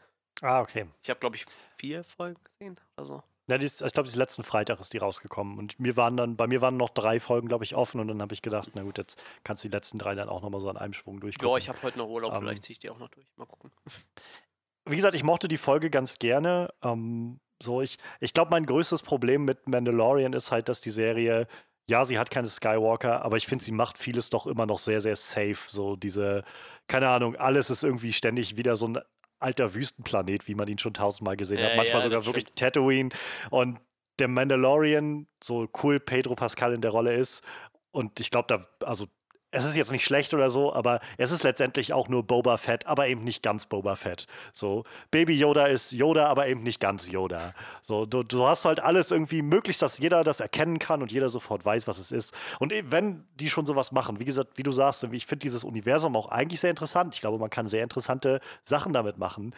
Ah, 0.41 0.61
okay. 0.61 0.87
Ich 1.01 1.09
habe, 1.09 1.19
glaube 1.19 1.35
ich, 1.35 1.45
vier 1.77 2.03
Folgen 2.03 2.39
gesehen 2.43 2.79
oder 2.97 3.05
so. 3.05 3.23
Ja, 3.47 3.57
ist, 3.57 3.81
ich 3.81 3.93
glaube, 3.93 4.09
letzten 4.09 4.43
Freitag 4.43 4.79
ist 4.79 4.93
die 4.93 4.97
rausgekommen. 4.99 5.57
Und 5.57 5.77
mir 5.79 5.97
waren 5.97 6.15
dann, 6.15 6.37
bei 6.37 6.47
mir 6.47 6.61
waren 6.61 6.77
noch 6.77 6.89
drei 6.89 7.19
Folgen, 7.19 7.49
glaube 7.49 7.65
ich, 7.65 7.75
offen 7.75 7.99
und 7.99 8.07
dann 8.07 8.21
habe 8.21 8.33
ich 8.33 8.41
gedacht, 8.41 8.71
na 8.73 8.83
gut, 8.83 8.97
jetzt 8.97 9.21
kannst 9.43 9.63
du 9.63 9.67
die 9.67 9.75
letzten 9.75 9.99
drei 9.99 10.15
dann 10.15 10.29
auch 10.29 10.41
nochmal 10.41 10.61
so 10.61 10.69
an 10.69 10.77
einem 10.77 10.93
Schwung 10.93 11.19
durchgucken. 11.19 11.51
Ja, 11.51 11.57
ich 11.57 11.67
habe 11.67 11.81
heute 11.81 11.97
noch 11.97 12.07
Urlaub, 12.07 12.33
Ähm, 12.33 12.41
vielleicht 12.41 12.61
ziehe 12.63 12.73
ich 12.73 12.79
die 12.79 12.89
auch 12.89 12.99
noch 12.99 13.09
durch. 13.09 13.27
Mal 13.35 13.45
gucken. 13.45 13.71
Wie 14.85 14.95
gesagt, 14.95 15.15
ich 15.15 15.23
mochte 15.23 15.47
die 15.47 15.57
Folge 15.57 15.89
ganz 15.89 16.19
gerne. 16.19 16.69
Ähm, 16.81 17.39
so, 17.61 17.81
ich 17.81 17.97
ich 18.19 18.33
glaube, 18.33 18.51
mein 18.51 18.65
größtes 18.65 19.01
Problem 19.01 19.43
mit 19.43 19.67
Mandalorian 19.67 20.33
ist 20.33 20.51
halt, 20.51 20.69
dass 20.69 20.79
die 20.79 20.89
Serie, 20.91 21.47
ja, 21.89 22.05
sie 22.05 22.17
hat 22.17 22.31
keine 22.31 22.47
Skywalker, 22.47 23.23
aber 23.23 23.35
ich 23.37 23.47
finde, 23.47 23.63
sie 23.63 23.71
macht 23.73 23.97
vieles 23.97 24.29
doch 24.29 24.47
immer 24.47 24.65
noch 24.65 24.79
sehr, 24.79 25.01
sehr 25.01 25.15
safe. 25.17 25.57
So 25.67 25.97
diese, 25.97 26.43
keine 26.87 27.09
Ahnung, 27.09 27.35
alles 27.35 27.69
ist 27.69 27.83
irgendwie 27.83 28.13
ständig 28.13 28.55
wieder 28.55 28.77
so 28.77 28.87
ein 28.87 28.99
alter 29.43 29.73
Wüstenplanet, 29.73 30.47
wie 30.47 30.55
man 30.55 30.67
ihn 30.67 30.77
schon 30.77 30.93
tausendmal 30.93 31.37
gesehen 31.37 31.63
hat. 31.63 31.75
Manchmal 31.75 31.99
ja, 31.99 32.01
sogar 32.01 32.25
wirklich 32.25 32.45
Tatooine. 32.55 33.09
Und 33.49 33.79
der 34.19 34.27
Mandalorian, 34.27 35.27
so 35.43 35.67
cool 35.81 35.99
Pedro 35.99 36.35
Pascal 36.35 36.73
in 36.73 36.81
der 36.81 36.91
Rolle 36.91 37.13
ist, 37.15 37.43
und 37.91 38.19
ich 38.19 38.31
glaube, 38.31 38.47
da, 38.47 38.87
also 38.87 39.07
es 39.53 39.65
ist 39.65 39.75
jetzt 39.75 39.91
nicht 39.91 40.03
schlecht 40.03 40.33
oder 40.33 40.49
so, 40.49 40.73
aber 40.73 40.99
es 41.17 41.31
ist 41.31 41.43
letztendlich 41.43 41.93
auch 41.93 42.09
nur 42.09 42.23
Boba 42.23 42.57
Fett, 42.57 42.87
aber 42.87 43.07
eben 43.07 43.23
nicht 43.23 43.43
ganz 43.43 43.67
Boba 43.67 43.95
Fett. 43.95 44.25
So, 44.51 44.83
Baby 45.11 45.37
Yoda 45.37 45.67
ist 45.67 45.91
Yoda, 45.91 46.27
aber 46.27 46.47
eben 46.47 46.63
nicht 46.63 46.79
ganz 46.79 47.09
Yoda. 47.09 47.53
So, 47.83 48.05
du, 48.05 48.23
du 48.23 48.47
hast 48.47 48.65
halt 48.65 48.79
alles 48.79 49.11
irgendwie 49.11 49.43
möglichst, 49.43 49.81
dass 49.81 49.99
jeder 49.99 50.23
das 50.23 50.39
erkennen 50.39 50.79
kann 50.79 51.01
und 51.03 51.11
jeder 51.11 51.29
sofort 51.29 51.63
weiß, 51.63 51.87
was 51.87 51.99
es 51.99 52.11
ist. 52.11 52.33
Und 52.59 52.73
e- 52.73 52.83
wenn 52.87 53.25
die 53.35 53.49
schon 53.49 53.67
sowas 53.67 53.91
machen, 53.91 54.19
wie 54.19 54.25
gesagt, 54.25 54.57
wie 54.57 54.63
du 54.63 54.71
sagst, 54.71 55.03
ich 55.03 55.25
finde 55.27 55.43
dieses 55.43 55.63
Universum 55.63 56.15
auch 56.15 56.29
eigentlich 56.29 56.59
sehr 56.59 56.71
interessant. 56.71 57.13
Ich 57.13 57.21
glaube, 57.21 57.37
man 57.37 57.51
kann 57.51 57.67
sehr 57.67 57.83
interessante 57.83 58.39
Sachen 58.63 58.91
damit 58.91 59.19
machen. 59.19 59.55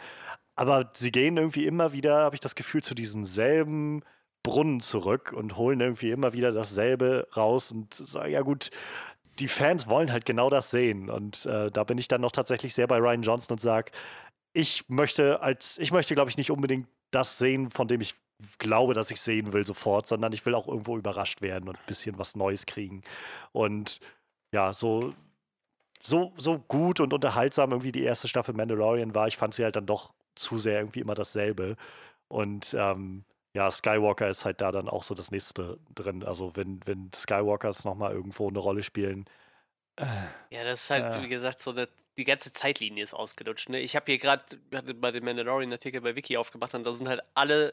Aber 0.56 0.90
sie 0.92 1.10
gehen 1.10 1.38
irgendwie 1.38 1.66
immer 1.66 1.92
wieder, 1.92 2.18
habe 2.18 2.34
ich 2.36 2.40
das 2.40 2.54
Gefühl, 2.54 2.82
zu 2.82 2.94
diesen 2.94 3.24
selben 3.24 4.02
Brunnen 4.42 4.80
zurück 4.80 5.32
und 5.36 5.56
holen 5.56 5.80
irgendwie 5.80 6.12
immer 6.12 6.32
wieder 6.32 6.52
dasselbe 6.52 7.26
raus 7.36 7.72
und 7.72 7.94
sagen, 7.94 8.30
ja 8.30 8.42
gut, 8.42 8.70
die 9.38 9.48
Fans 9.48 9.88
wollen 9.88 10.12
halt 10.12 10.24
genau 10.24 10.50
das 10.50 10.70
sehen. 10.70 11.10
Und 11.10 11.46
äh, 11.46 11.70
da 11.70 11.84
bin 11.84 11.98
ich 11.98 12.08
dann 12.08 12.20
noch 12.20 12.32
tatsächlich 12.32 12.74
sehr 12.74 12.86
bei 12.86 12.98
Ryan 12.98 13.22
Johnson 13.22 13.54
und 13.54 13.60
sage, 13.60 13.92
ich 14.52 14.88
möchte 14.88 15.40
als, 15.42 15.78
ich 15.78 15.92
möchte, 15.92 16.14
glaube 16.14 16.30
ich, 16.30 16.38
nicht 16.38 16.50
unbedingt 16.50 16.88
das 17.10 17.38
sehen, 17.38 17.70
von 17.70 17.88
dem 17.88 18.00
ich 18.00 18.14
glaube, 18.58 18.94
dass 18.94 19.10
ich 19.10 19.20
sehen 19.20 19.52
will 19.52 19.64
sofort, 19.64 20.06
sondern 20.06 20.32
ich 20.32 20.44
will 20.44 20.54
auch 20.54 20.68
irgendwo 20.68 20.96
überrascht 20.96 21.42
werden 21.42 21.68
und 21.68 21.76
ein 21.76 21.86
bisschen 21.86 22.18
was 22.18 22.36
Neues 22.36 22.66
kriegen. 22.66 23.02
Und 23.52 24.00
ja, 24.52 24.72
so, 24.72 25.14
so, 26.02 26.32
so 26.36 26.58
gut 26.58 27.00
und 27.00 27.12
unterhaltsam 27.12 27.72
irgendwie 27.72 27.92
die 27.92 28.04
erste 28.04 28.28
Staffel 28.28 28.54
Mandalorian 28.54 29.14
war, 29.14 29.28
ich 29.28 29.36
fand 29.36 29.54
sie 29.54 29.64
halt 29.64 29.76
dann 29.76 29.86
doch 29.86 30.12
zu 30.34 30.58
sehr 30.58 30.78
irgendwie 30.78 31.00
immer 31.00 31.14
dasselbe. 31.14 31.76
Und 32.28 32.74
ähm, 32.78 33.24
ja, 33.56 33.70
Skywalker 33.70 34.28
ist 34.28 34.44
halt 34.44 34.60
da 34.60 34.70
dann 34.70 34.86
auch 34.88 35.02
so 35.02 35.14
das 35.14 35.30
nächste 35.30 35.78
drin. 35.94 36.22
Also 36.22 36.54
wenn, 36.56 36.78
wenn 36.86 37.10
Skywalkers 37.14 37.84
nochmal 37.86 38.12
irgendwo 38.12 38.48
eine 38.48 38.58
Rolle 38.58 38.82
spielen. 38.82 39.24
Ja, 40.50 40.62
das 40.64 40.84
ist 40.84 40.90
halt, 40.90 41.04
Ja. 41.14 41.22
wie 41.22 41.28
gesagt, 41.28 41.58
so 41.60 41.70
eine, 41.70 41.88
die 42.18 42.24
ganze 42.24 42.52
Zeitlinie 42.52 43.02
ist 43.02 43.14
ausgelutscht. 43.14 43.70
Ne? 43.70 43.80
Ich 43.80 43.96
habe 43.96 44.04
hier 44.06 44.18
gerade, 44.18 44.44
hatte 44.74 44.92
bei 44.92 45.10
dem 45.10 45.24
Mandalorian-Artikel 45.24 46.02
bei 46.02 46.14
Wiki 46.14 46.36
aufgemacht 46.36 46.74
und 46.74 46.84
da 46.84 46.92
sind 46.92 47.08
halt 47.08 47.22
alle 47.34 47.72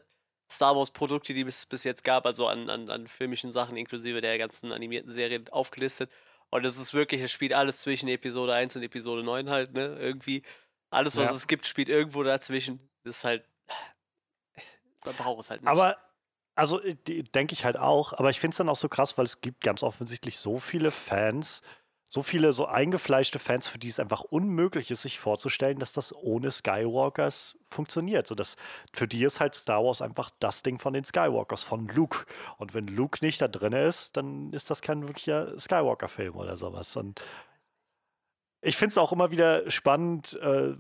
Star 0.49 0.73
Wars-Produkte, 0.75 1.33
die 1.33 1.41
es 1.41 1.65
bis 1.65 1.83
jetzt 1.83 2.03
gab, 2.05 2.25
also 2.25 2.47
an, 2.47 2.69
an, 2.69 2.89
an 2.89 3.07
filmischen 3.07 3.51
Sachen 3.51 3.75
inklusive 3.75 4.21
der 4.21 4.37
ganzen 4.37 4.71
animierten 4.71 5.11
Serien 5.11 5.49
aufgelistet. 5.49 6.09
Und 6.49 6.65
es 6.65 6.77
ist 6.77 6.93
wirklich, 6.93 7.21
es 7.21 7.31
spielt 7.31 7.51
alles 7.53 7.79
zwischen 7.81 8.07
Episode 8.07 8.53
1 8.53 8.75
und 8.77 8.83
Episode 8.83 9.23
9 9.23 9.49
halt, 9.49 9.73
ne? 9.73 9.97
Irgendwie. 9.99 10.43
Alles, 10.91 11.17
was 11.17 11.29
Ja. 11.31 11.35
es 11.35 11.47
gibt, 11.47 11.65
spielt 11.65 11.89
irgendwo 11.89 12.23
dazwischen. 12.23 12.79
Das 13.03 13.17
ist 13.17 13.23
halt. 13.25 13.43
Man 15.05 15.15
braucht 15.15 15.41
es 15.41 15.49
halt 15.49 15.61
nicht. 15.61 15.69
Aber, 15.69 15.97
also 16.55 16.79
denke 17.33 17.53
ich 17.53 17.65
halt 17.65 17.77
auch, 17.77 18.13
aber 18.13 18.29
ich 18.29 18.39
finde 18.39 18.53
es 18.53 18.57
dann 18.57 18.69
auch 18.69 18.75
so 18.75 18.89
krass, 18.89 19.17
weil 19.17 19.25
es 19.25 19.41
gibt 19.41 19.63
ganz 19.63 19.83
offensichtlich 19.83 20.37
so 20.37 20.59
viele 20.59 20.91
Fans, 20.91 21.61
so 22.13 22.21
viele 22.21 22.53
so 22.53 22.67
eingefleischte 22.67 23.39
Fans, 23.39 23.65
für 23.67 23.79
die 23.79 23.87
es 23.87 23.99
einfach 23.99 24.21
unmöglich 24.21 24.91
ist, 24.91 25.01
sich 25.01 25.19
vorzustellen, 25.19 25.79
dass 25.79 25.93
das 25.93 26.13
ohne 26.13 26.51
Skywalkers 26.51 27.57
funktioniert. 27.65 28.27
So, 28.27 28.35
das, 28.35 28.55
für 28.93 29.07
die 29.07 29.23
ist 29.23 29.39
halt 29.39 29.55
Star 29.55 29.83
Wars 29.83 29.99
einfach 29.99 30.29
das 30.39 30.61
Ding 30.61 30.77
von 30.77 30.93
den 30.93 31.03
Skywalkers, 31.03 31.63
von 31.63 31.87
Luke. 31.87 32.25
Und 32.59 32.75
wenn 32.75 32.85
Luke 32.85 33.17
nicht 33.25 33.41
da 33.41 33.47
drin 33.47 33.73
ist, 33.73 34.15
dann 34.15 34.53
ist 34.53 34.69
das 34.69 34.83
kein 34.83 35.07
wirklicher 35.07 35.57
Skywalker-Film 35.57 36.35
oder 36.35 36.55
sowas. 36.55 36.95
Und 36.95 37.19
ich 38.65 38.77
finde 38.77 38.91
es 38.91 38.97
auch 38.97 39.11
immer 39.11 39.29
wieder 39.29 39.69
spannend, 39.69 40.39
äh, 40.41 40.73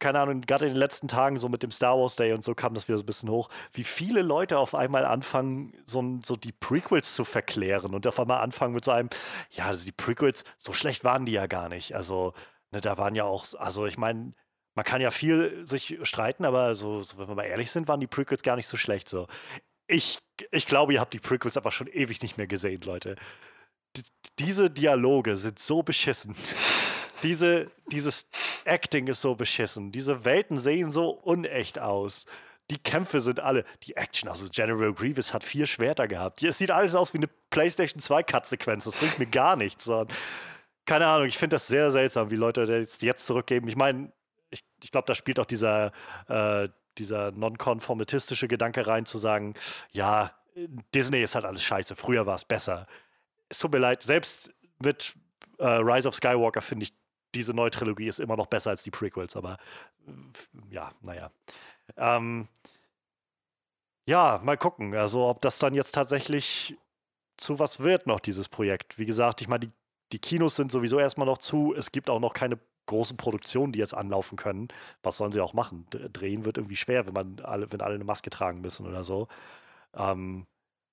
keine 0.00 0.20
Ahnung, 0.20 0.40
gerade 0.40 0.66
in 0.66 0.72
den 0.72 0.78
letzten 0.78 1.06
Tagen, 1.06 1.38
so 1.38 1.48
mit 1.48 1.62
dem 1.62 1.70
Star 1.70 1.96
Wars 1.96 2.16
Day 2.16 2.32
und 2.32 2.42
so 2.42 2.54
kam 2.54 2.74
das 2.74 2.88
wieder 2.88 2.98
so 2.98 3.04
ein 3.04 3.06
bisschen 3.06 3.30
hoch, 3.30 3.48
wie 3.72 3.84
viele 3.84 4.22
Leute 4.22 4.58
auf 4.58 4.74
einmal 4.74 5.04
anfangen, 5.04 5.72
so, 5.86 6.18
so 6.24 6.36
die 6.36 6.52
Prequels 6.52 7.14
zu 7.14 7.24
verklären 7.24 7.94
und 7.94 8.06
auf 8.08 8.18
einmal 8.18 8.40
anfangen 8.40 8.74
mit 8.74 8.84
so 8.84 8.90
einem, 8.90 9.08
ja, 9.50 9.66
also 9.66 9.84
die 9.84 9.92
Prequels, 9.92 10.42
so 10.58 10.72
schlecht 10.72 11.04
waren 11.04 11.26
die 11.26 11.32
ja 11.32 11.46
gar 11.46 11.68
nicht. 11.68 11.94
Also, 11.94 12.34
ne, 12.72 12.80
da 12.80 12.98
waren 12.98 13.14
ja 13.14 13.24
auch, 13.24 13.46
also 13.54 13.86
ich 13.86 13.98
meine, 13.98 14.34
man 14.74 14.84
kann 14.84 15.00
ja 15.00 15.12
viel 15.12 15.64
sich 15.64 15.98
streiten, 16.02 16.44
aber 16.44 16.74
so, 16.74 17.02
so, 17.02 17.18
wenn 17.18 17.28
wir 17.28 17.34
mal 17.36 17.44
ehrlich 17.44 17.70
sind, 17.70 17.86
waren 17.86 18.00
die 18.00 18.06
Prequels 18.08 18.42
gar 18.42 18.56
nicht 18.56 18.66
so 18.66 18.76
schlecht. 18.76 19.08
So. 19.08 19.28
Ich, 19.86 20.18
ich 20.50 20.66
glaube, 20.66 20.92
ihr 20.92 21.00
habt 21.00 21.14
die 21.14 21.20
Prequels 21.20 21.56
einfach 21.56 21.72
schon 21.72 21.86
ewig 21.88 22.20
nicht 22.20 22.36
mehr 22.36 22.48
gesehen, 22.48 22.80
Leute. 22.82 23.14
D 23.96 24.02
diese 24.38 24.70
Dialoge 24.70 25.36
sind 25.36 25.58
so 25.58 25.82
beschissen. 25.82 26.34
Diese, 27.22 27.70
dieses 27.86 28.28
Acting 28.64 29.06
ist 29.08 29.20
so 29.20 29.34
beschissen. 29.34 29.92
Diese 29.92 30.24
Welten 30.24 30.58
sehen 30.58 30.90
so 30.90 31.10
unecht 31.10 31.78
aus. 31.78 32.24
Die 32.70 32.78
Kämpfe 32.78 33.20
sind 33.20 33.40
alle, 33.40 33.64
die 33.84 33.96
Action, 33.96 34.28
also 34.28 34.46
General 34.50 34.92
Grievous 34.92 35.32
hat 35.32 35.42
vier 35.42 35.66
Schwerter 35.66 36.06
gehabt. 36.06 36.42
Es 36.42 36.58
sieht 36.58 36.70
alles 36.70 36.94
aus 36.94 37.14
wie 37.14 37.18
eine 37.18 37.28
PlayStation 37.50 38.00
2 38.00 38.22
Cut-Sequenz. 38.22 38.84
Das 38.84 38.94
bringt 38.94 39.18
mir 39.18 39.26
gar 39.26 39.56
nichts. 39.56 39.90
Keine 40.84 41.06
Ahnung, 41.06 41.28
ich 41.28 41.38
finde 41.38 41.56
das 41.56 41.66
sehr 41.66 41.90
seltsam, 41.90 42.30
wie 42.30 42.36
Leute 42.36 42.66
das 42.66 43.00
jetzt, 43.00 43.26
zurückgeben. 43.26 43.68
Ich 43.68 43.76
meine, 43.76 44.12
ich, 44.50 44.64
ich 44.82 44.90
glaube, 44.90 45.06
da 45.06 45.14
spielt 45.14 45.40
auch 45.40 45.46
dieser, 45.46 45.92
äh, 46.28 46.68
dieser 46.98 47.30
nonkonformitistische 47.32 48.48
Gedanke 48.48 48.86
rein, 48.86 49.06
zu 49.06 49.16
sagen, 49.16 49.54
ja, 49.90 50.32
Disney 50.94 51.22
ist 51.22 51.34
halt 51.34 51.44
alles 51.44 51.62
scheiße, 51.62 51.94
früher 51.96 52.26
war 52.26 52.34
es 52.34 52.44
besser. 52.44 52.86
Es 53.48 53.58
tut 53.58 53.72
mir 53.72 53.78
leid, 53.78 54.02
selbst 54.02 54.50
mit 54.82 55.14
äh, 55.58 55.66
Rise 55.66 56.08
of 56.08 56.14
Skywalker 56.14 56.60
finde 56.60 56.84
ich, 56.84 56.92
diese 57.34 57.54
neue 57.54 57.70
Trilogie 57.70 58.08
ist 58.08 58.20
immer 58.20 58.36
noch 58.36 58.46
besser 58.46 58.70
als 58.70 58.82
die 58.82 58.90
Prequels, 58.90 59.36
aber 59.36 59.58
ja, 60.70 60.92
naja. 61.02 61.30
Ähm, 61.96 62.48
ja, 64.06 64.40
mal 64.42 64.56
gucken, 64.56 64.94
also 64.94 65.26
ob 65.26 65.42
das 65.42 65.58
dann 65.58 65.74
jetzt 65.74 65.94
tatsächlich 65.94 66.76
zu 67.36 67.58
was 67.58 67.80
wird 67.80 68.06
noch, 68.06 68.20
dieses 68.20 68.48
Projekt. 68.48 68.98
Wie 68.98 69.06
gesagt, 69.06 69.40
ich 69.40 69.48
meine, 69.48 69.60
die, 69.60 69.70
die 70.12 70.18
Kinos 70.18 70.56
sind 70.56 70.72
sowieso 70.72 70.98
erstmal 70.98 71.26
noch 71.26 71.38
zu. 71.38 71.74
Es 71.76 71.92
gibt 71.92 72.10
auch 72.10 72.20
noch 72.20 72.32
keine 72.34 72.58
großen 72.86 73.16
Produktionen, 73.16 73.72
die 73.72 73.78
jetzt 73.78 73.94
anlaufen 73.94 74.36
können. 74.36 74.68
Was 75.02 75.18
sollen 75.18 75.32
sie 75.32 75.40
auch 75.40 75.54
machen? 75.54 75.86
Drehen 75.90 76.44
wird 76.44 76.58
irgendwie 76.58 76.76
schwer, 76.76 77.06
wenn 77.06 77.14
man 77.14 77.40
alle, 77.40 77.70
wenn 77.70 77.80
alle 77.80 77.94
eine 77.94 78.04
Maske 78.04 78.30
tragen 78.30 78.60
müssen 78.60 78.86
oder 78.86 79.04
so. 79.04 79.28
Ähm, 79.94 80.46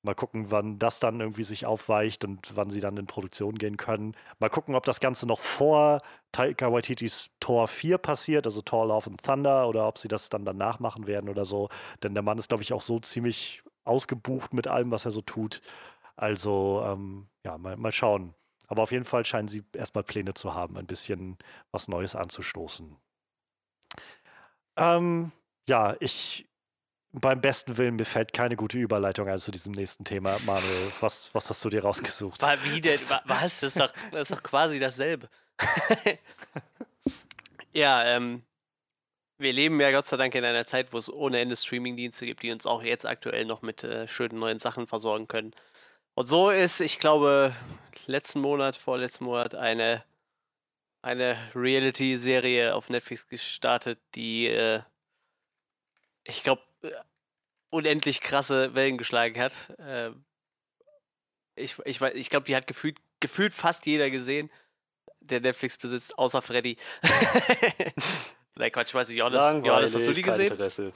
mal 0.06 0.16
gucken, 0.16 0.52
wann 0.52 0.80
das 0.80 1.00
dann 1.00 1.20
irgendwie 1.20 1.44
sich 1.44 1.66
aufweicht 1.66 2.24
und 2.24 2.56
wann 2.56 2.70
sie 2.70 2.80
dann 2.80 2.98
in 2.98 3.08
Produktion 3.08 3.56
gehen 3.56 3.78
können. 3.78 4.16
Mal 4.40 4.50
gucken, 4.50 4.76
ob 4.76 4.86
das 4.86 5.00
Ganze 5.00 5.28
noch 5.28 5.40
vor 5.40 6.02
Taika 6.32 6.72
Waititis 6.72 7.30
Tor 7.40 7.68
4 7.68 7.98
passiert, 7.98 8.46
also 8.46 8.62
Thor 8.62 8.88
Love 8.88 9.10
and 9.10 9.22
Thunder, 9.22 9.68
oder 9.68 9.88
ob 9.88 9.98
sie 9.98 10.08
das 10.08 10.30
dann 10.30 10.46
danach 10.46 10.80
machen 10.80 11.08
werden 11.08 11.30
oder 11.30 11.46
so. 11.46 11.70
Denn 12.04 12.14
der 12.14 12.24
Mann 12.24 12.38
ist, 12.38 12.50
glaube 12.50 12.64
ich, 12.64 12.74
auch 12.74 12.82
so 12.82 13.00
ziemlich 13.00 13.64
ausgebucht 13.84 14.54
mit 14.54 14.68
allem, 14.68 14.92
was 14.92 15.06
er 15.06 15.12
so 15.12 15.22
tut. 15.22 15.62
Also, 16.16 16.84
ähm, 16.86 17.28
ja, 17.44 17.58
mal, 17.58 17.78
mal 17.78 17.92
schauen. 17.92 18.34
Aber 18.68 18.84
auf 18.84 18.92
jeden 18.92 19.06
Fall 19.06 19.26
scheinen 19.26 19.48
sie 19.48 19.64
erstmal 19.74 20.04
Pläne 20.04 20.34
zu 20.34 20.54
haben, 20.54 20.78
ein 20.78 20.88
bisschen 20.88 21.38
was 21.72 21.88
Neues 21.88 22.16
anzustoßen. 22.16 22.98
Ähm, 24.78 25.32
ja, 25.68 25.96
ich 26.00 26.48
beim 27.22 27.42
besten 27.42 27.78
Willen, 27.78 27.96
mir 27.96 28.06
fällt 28.06 28.34
keine 28.34 28.56
gute 28.56 28.78
Überleitung 28.78 29.28
ein 29.28 29.38
zu 29.40 29.52
diesem 29.52 29.72
nächsten 29.74 30.04
Thema. 30.04 30.38
Manuel, 30.46 30.92
was, 31.00 31.34
was 31.34 31.50
hast 31.50 31.64
du 31.66 31.70
dir 31.70 31.84
rausgesucht? 31.84 32.42
War, 32.42 32.64
wie 32.64 32.82
denn? 32.82 33.00
Wa- 33.10 33.22
Was? 33.26 33.60
Das 33.60 33.76
ist 33.76 33.80
doch, 33.80 33.94
das 34.12 34.30
ist 34.30 34.38
doch 34.38 34.44
quasi 34.44 34.80
dasselbe. 34.80 35.30
ja, 37.74 38.04
ähm, 38.16 38.44
wir 39.38 39.54
leben 39.54 39.80
ja 39.82 39.92
Gott 39.92 40.06
sei 40.06 40.18
Dank 40.18 40.34
in 40.36 40.46
einer 40.46 40.66
Zeit, 40.66 40.94
wo 40.94 40.98
es 40.98 41.12
ohne 41.12 41.40
Ende 41.40 41.56
Streamingdienste 41.56 42.26
gibt, 42.26 42.44
die 42.44 42.52
uns 42.52 42.66
auch 42.66 42.84
jetzt 42.84 43.06
aktuell 43.06 43.46
noch 43.46 43.62
mit 43.62 43.84
äh, 43.84 44.08
schönen 44.08 44.40
neuen 44.40 44.60
Sachen 44.60 44.88
versorgen 44.88 45.28
können. 45.28 45.54
Und 46.14 46.26
so 46.26 46.50
ist, 46.50 46.80
ich 46.80 47.00
glaube, 47.00 47.54
letzten 48.06 48.40
Monat, 48.40 48.78
vorletzten 48.78 49.26
Monat 49.26 49.56
eine, 49.56 50.04
eine 51.02 51.38
Reality-Serie 51.54 52.74
auf 52.76 52.90
Netflix 52.90 53.28
gestartet, 53.28 54.00
die, 54.16 54.48
äh, 54.48 54.82
ich 56.24 56.44
glaube, 56.44 56.62
unendlich 57.70 58.22
krasse 58.22 58.74
Wellen 58.76 58.98
geschlagen 58.98 59.40
hat. 59.40 59.54
Äh, 59.80 60.12
ich 61.56 61.76
ich, 61.86 62.02
ich 62.02 62.30
glaube, 62.30 62.46
die 62.46 62.56
hat 62.56 62.68
gefühlt, 62.68 62.98
gefühlt 63.20 63.54
fast 63.54 63.86
jeder 63.86 64.10
gesehen, 64.10 64.50
der 65.22 65.42
Netflix 65.42 65.78
besitzt, 65.78 66.18
außer 66.18 66.42
Freddy. 66.42 66.78
Nein, 68.56 68.72
Quatsch, 68.72 68.94
weiß 68.94 69.10
ich 69.10 69.22
auch 69.22 69.30
nicht. 69.30 69.66
Johannes, 69.66 69.94
hast 69.96 70.08
du 70.08 70.14
die 70.14 70.22
gesehen? 70.22 70.48
Interesse. 70.48 70.94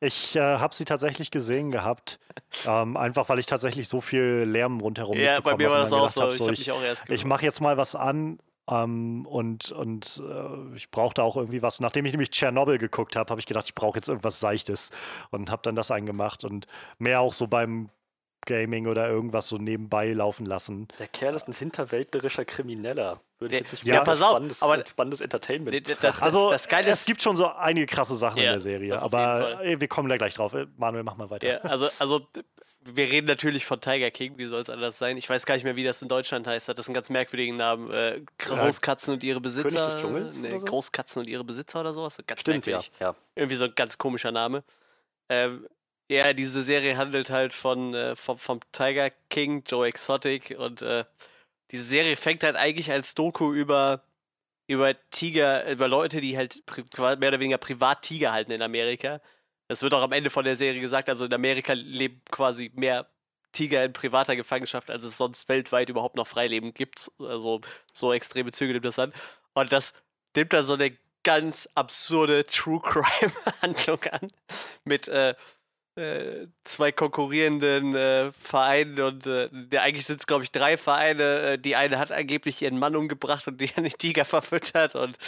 Ich 0.00 0.34
äh, 0.34 0.40
habe 0.40 0.74
sie 0.74 0.84
tatsächlich 0.84 1.30
gesehen 1.30 1.70
gehabt, 1.70 2.18
ähm, 2.66 2.96
einfach 2.96 3.28
weil 3.28 3.38
ich 3.38 3.46
tatsächlich 3.46 3.88
so 3.88 4.00
viel 4.00 4.44
Lärm 4.46 4.80
rundherum 4.80 5.18
Ja, 5.18 5.40
bei 5.40 5.56
mir 5.56 5.70
war 5.70 5.80
das 5.80 5.92
auch 5.92 6.08
so. 6.08 6.46
hab, 6.46 6.52
Ich 6.52 6.68
habe 6.70 6.80
ich, 6.80 6.86
erst 6.86 7.08
ich 7.08 7.24
mache 7.24 7.44
jetzt 7.44 7.60
mal 7.60 7.76
was 7.76 7.94
an 7.94 8.38
ähm, 8.70 9.26
und, 9.26 9.72
und 9.72 10.22
äh, 10.28 10.76
ich 10.76 10.90
brauchte 10.90 11.22
auch 11.22 11.36
irgendwie 11.36 11.62
was. 11.62 11.80
Nachdem 11.80 12.04
ich 12.04 12.12
nämlich 12.12 12.30
Tschernobyl 12.30 12.78
geguckt 12.78 13.16
habe, 13.16 13.30
habe 13.30 13.40
ich 13.40 13.46
gedacht, 13.46 13.66
ich 13.66 13.74
brauche 13.74 13.98
jetzt 13.98 14.08
irgendwas 14.08 14.40
Seichtes 14.40 14.90
und 15.30 15.50
habe 15.50 15.62
dann 15.62 15.76
das 15.76 15.90
eingemacht 15.90 16.44
und 16.44 16.66
mehr 16.98 17.20
auch 17.20 17.32
so 17.32 17.46
beim 17.46 17.90
Gaming 18.46 18.86
oder 18.86 19.08
irgendwas 19.08 19.48
so 19.48 19.58
nebenbei 19.58 20.12
laufen 20.12 20.46
lassen. 20.46 20.88
Der 20.98 21.08
Kerl 21.08 21.34
ist 21.34 21.48
ein 21.48 21.54
hinterwäldlerischer 21.54 22.44
Krimineller. 22.44 23.20
Würde 23.40 23.54
Ja, 23.54 23.60
ich 23.60 23.70
jetzt 23.70 23.84
nicht 23.84 23.86
ja, 23.94 24.02
pass 24.02 24.20
auf, 24.20 24.30
spannendes, 24.30 24.62
aber- 24.62 24.84
spannendes 24.86 25.20
Entertainment 25.20 25.88
das- 25.88 25.98
betrachten. 25.98 26.24
Also 26.24 26.50
das 26.50 26.68
Geile 26.68 26.90
es 26.90 27.04
gibt 27.04 27.22
schon 27.22 27.36
so 27.36 27.46
einige 27.46 27.86
krasse 27.86 28.16
Sachen 28.16 28.38
in 28.38 28.44
Ja, 28.44 28.50
der 28.52 28.60
Serie, 28.60 28.94
das 28.94 29.02
aber 29.02 29.60
ey, 29.62 29.80
wir 29.80 29.86
kommen 29.88 30.08
da 30.08 30.16
gleich 30.16 30.34
drauf. 30.34 30.54
Äh, 30.54 30.66
Manuel, 30.76 31.04
mach 31.04 31.16
mal 31.16 31.30
weiter. 31.30 31.46
Ja, 31.46 31.58
also, 31.58 31.88
also 32.00 32.26
wir 32.80 33.04
reden 33.10 33.26
natürlich 33.26 33.64
von 33.66 33.80
Tiger 33.80 34.10
King, 34.10 34.38
wie 34.38 34.46
soll 34.46 34.60
es 34.60 34.70
anders 34.70 34.98
sein? 34.98 35.16
Ich 35.18 35.28
weiß 35.28 35.44
gar 35.46 35.54
nicht 35.54 35.64
mehr, 35.64 35.76
wie 35.76 35.84
das 35.84 36.00
in 36.02 36.08
Deutschland 36.08 36.46
heißt. 36.46 36.68
Hat 36.68 36.78
das 36.78 36.88
einen 36.88 36.94
ganz 36.94 37.10
merkwürdigen 37.10 37.56
Namen? 37.56 37.92
Äh, 37.92 38.22
Großkatzen 38.38 39.14
und 39.14 39.22
ihre 39.22 39.40
Besitzer. 39.40 39.68
König 39.68 39.82
des 39.84 39.96
Dschungels 40.00 40.36
Nee, 40.38 40.58
so? 40.58 40.64
Großkatzen 40.64 41.20
und 41.22 41.28
ihre 41.28 41.44
Besitzer 41.44 41.80
oder 41.80 41.92
sowas. 41.94 42.16
Ganz 42.26 42.40
Stimmt, 42.40 42.66
ja. 42.66 42.80
ja. 42.98 43.14
Irgendwie 43.36 43.56
so 43.56 43.66
ein 43.66 43.72
ganz 43.76 43.98
komischer 43.98 44.32
Name. 44.32 44.64
Ähm, 45.28 45.68
ja, 46.10 46.32
diese 46.32 46.62
Serie 46.62 46.96
handelt 46.96 47.28
halt 47.30 47.52
von, 47.52 47.92
äh, 47.94 48.16
vom, 48.16 48.38
vom 48.38 48.60
Tiger 48.72 49.10
King, 49.28 49.62
Joe 49.66 49.86
Exotic 49.86 50.56
und 50.58 50.80
äh, 50.80 51.04
diese 51.70 51.84
Serie 51.84 52.16
fängt 52.16 52.42
halt 52.42 52.56
eigentlich 52.56 52.90
als 52.90 53.14
Doku 53.14 53.52
über, 53.52 54.02
über 54.66 54.94
Tiger, 55.10 55.70
über 55.70 55.88
Leute, 55.88 56.20
die 56.20 56.36
halt 56.36 56.62
mehr 56.98 57.28
oder 57.28 57.40
weniger 57.40 57.58
privat 57.58 58.02
Tiger 58.02 58.32
halten 58.32 58.52
in 58.52 58.62
Amerika. 58.62 59.20
Das 59.68 59.82
wird 59.82 59.92
auch 59.94 60.02
am 60.02 60.12
Ende 60.12 60.30
von 60.30 60.44
der 60.44 60.56
Serie 60.56 60.80
gesagt, 60.80 61.08
also 61.08 61.26
in 61.26 61.34
Amerika 61.34 61.74
leben 61.74 62.22
quasi 62.30 62.70
mehr 62.74 63.06
Tiger 63.52 63.84
in 63.84 63.92
privater 63.92 64.36
Gefangenschaft, 64.36 64.90
als 64.90 65.04
es 65.04 65.16
sonst 65.16 65.48
weltweit 65.48 65.88
überhaupt 65.88 66.16
noch 66.16 66.26
Freileben 66.26 66.74
gibt. 66.74 67.10
Also 67.18 67.60
so 67.92 68.12
extreme 68.12 68.50
Züge 68.50 68.72
nimmt 68.72 68.84
das 68.84 68.98
an. 68.98 69.12
Und 69.54 69.72
das 69.72 69.94
nimmt 70.34 70.52
dann 70.52 70.64
so 70.64 70.74
eine 70.74 70.96
ganz 71.22 71.68
absurde 71.74 72.46
True 72.46 72.80
Crime 72.80 73.32
Handlung 73.62 74.02
an 74.04 74.30
mit 74.84 75.08
äh, 75.08 75.34
zwei 76.64 76.92
konkurrierenden 76.92 77.94
äh, 77.94 78.32
Vereinen 78.32 79.00
und 79.00 79.26
äh, 79.26 79.48
eigentlich 79.78 80.06
sind 80.06 80.20
es 80.20 80.26
glaube 80.26 80.44
ich 80.44 80.52
drei 80.52 80.76
Vereine. 80.76 81.40
Äh, 81.40 81.58
die 81.58 81.76
eine 81.76 81.98
hat 81.98 82.12
angeblich 82.12 82.62
ihren 82.62 82.78
Mann 82.78 82.96
umgebracht 82.96 83.46
und 83.48 83.60
die 83.60 83.68
hat 83.68 83.78
den 83.78 83.88
Tiger 83.90 84.24
verfüttert 84.24 84.94
und 84.94 85.18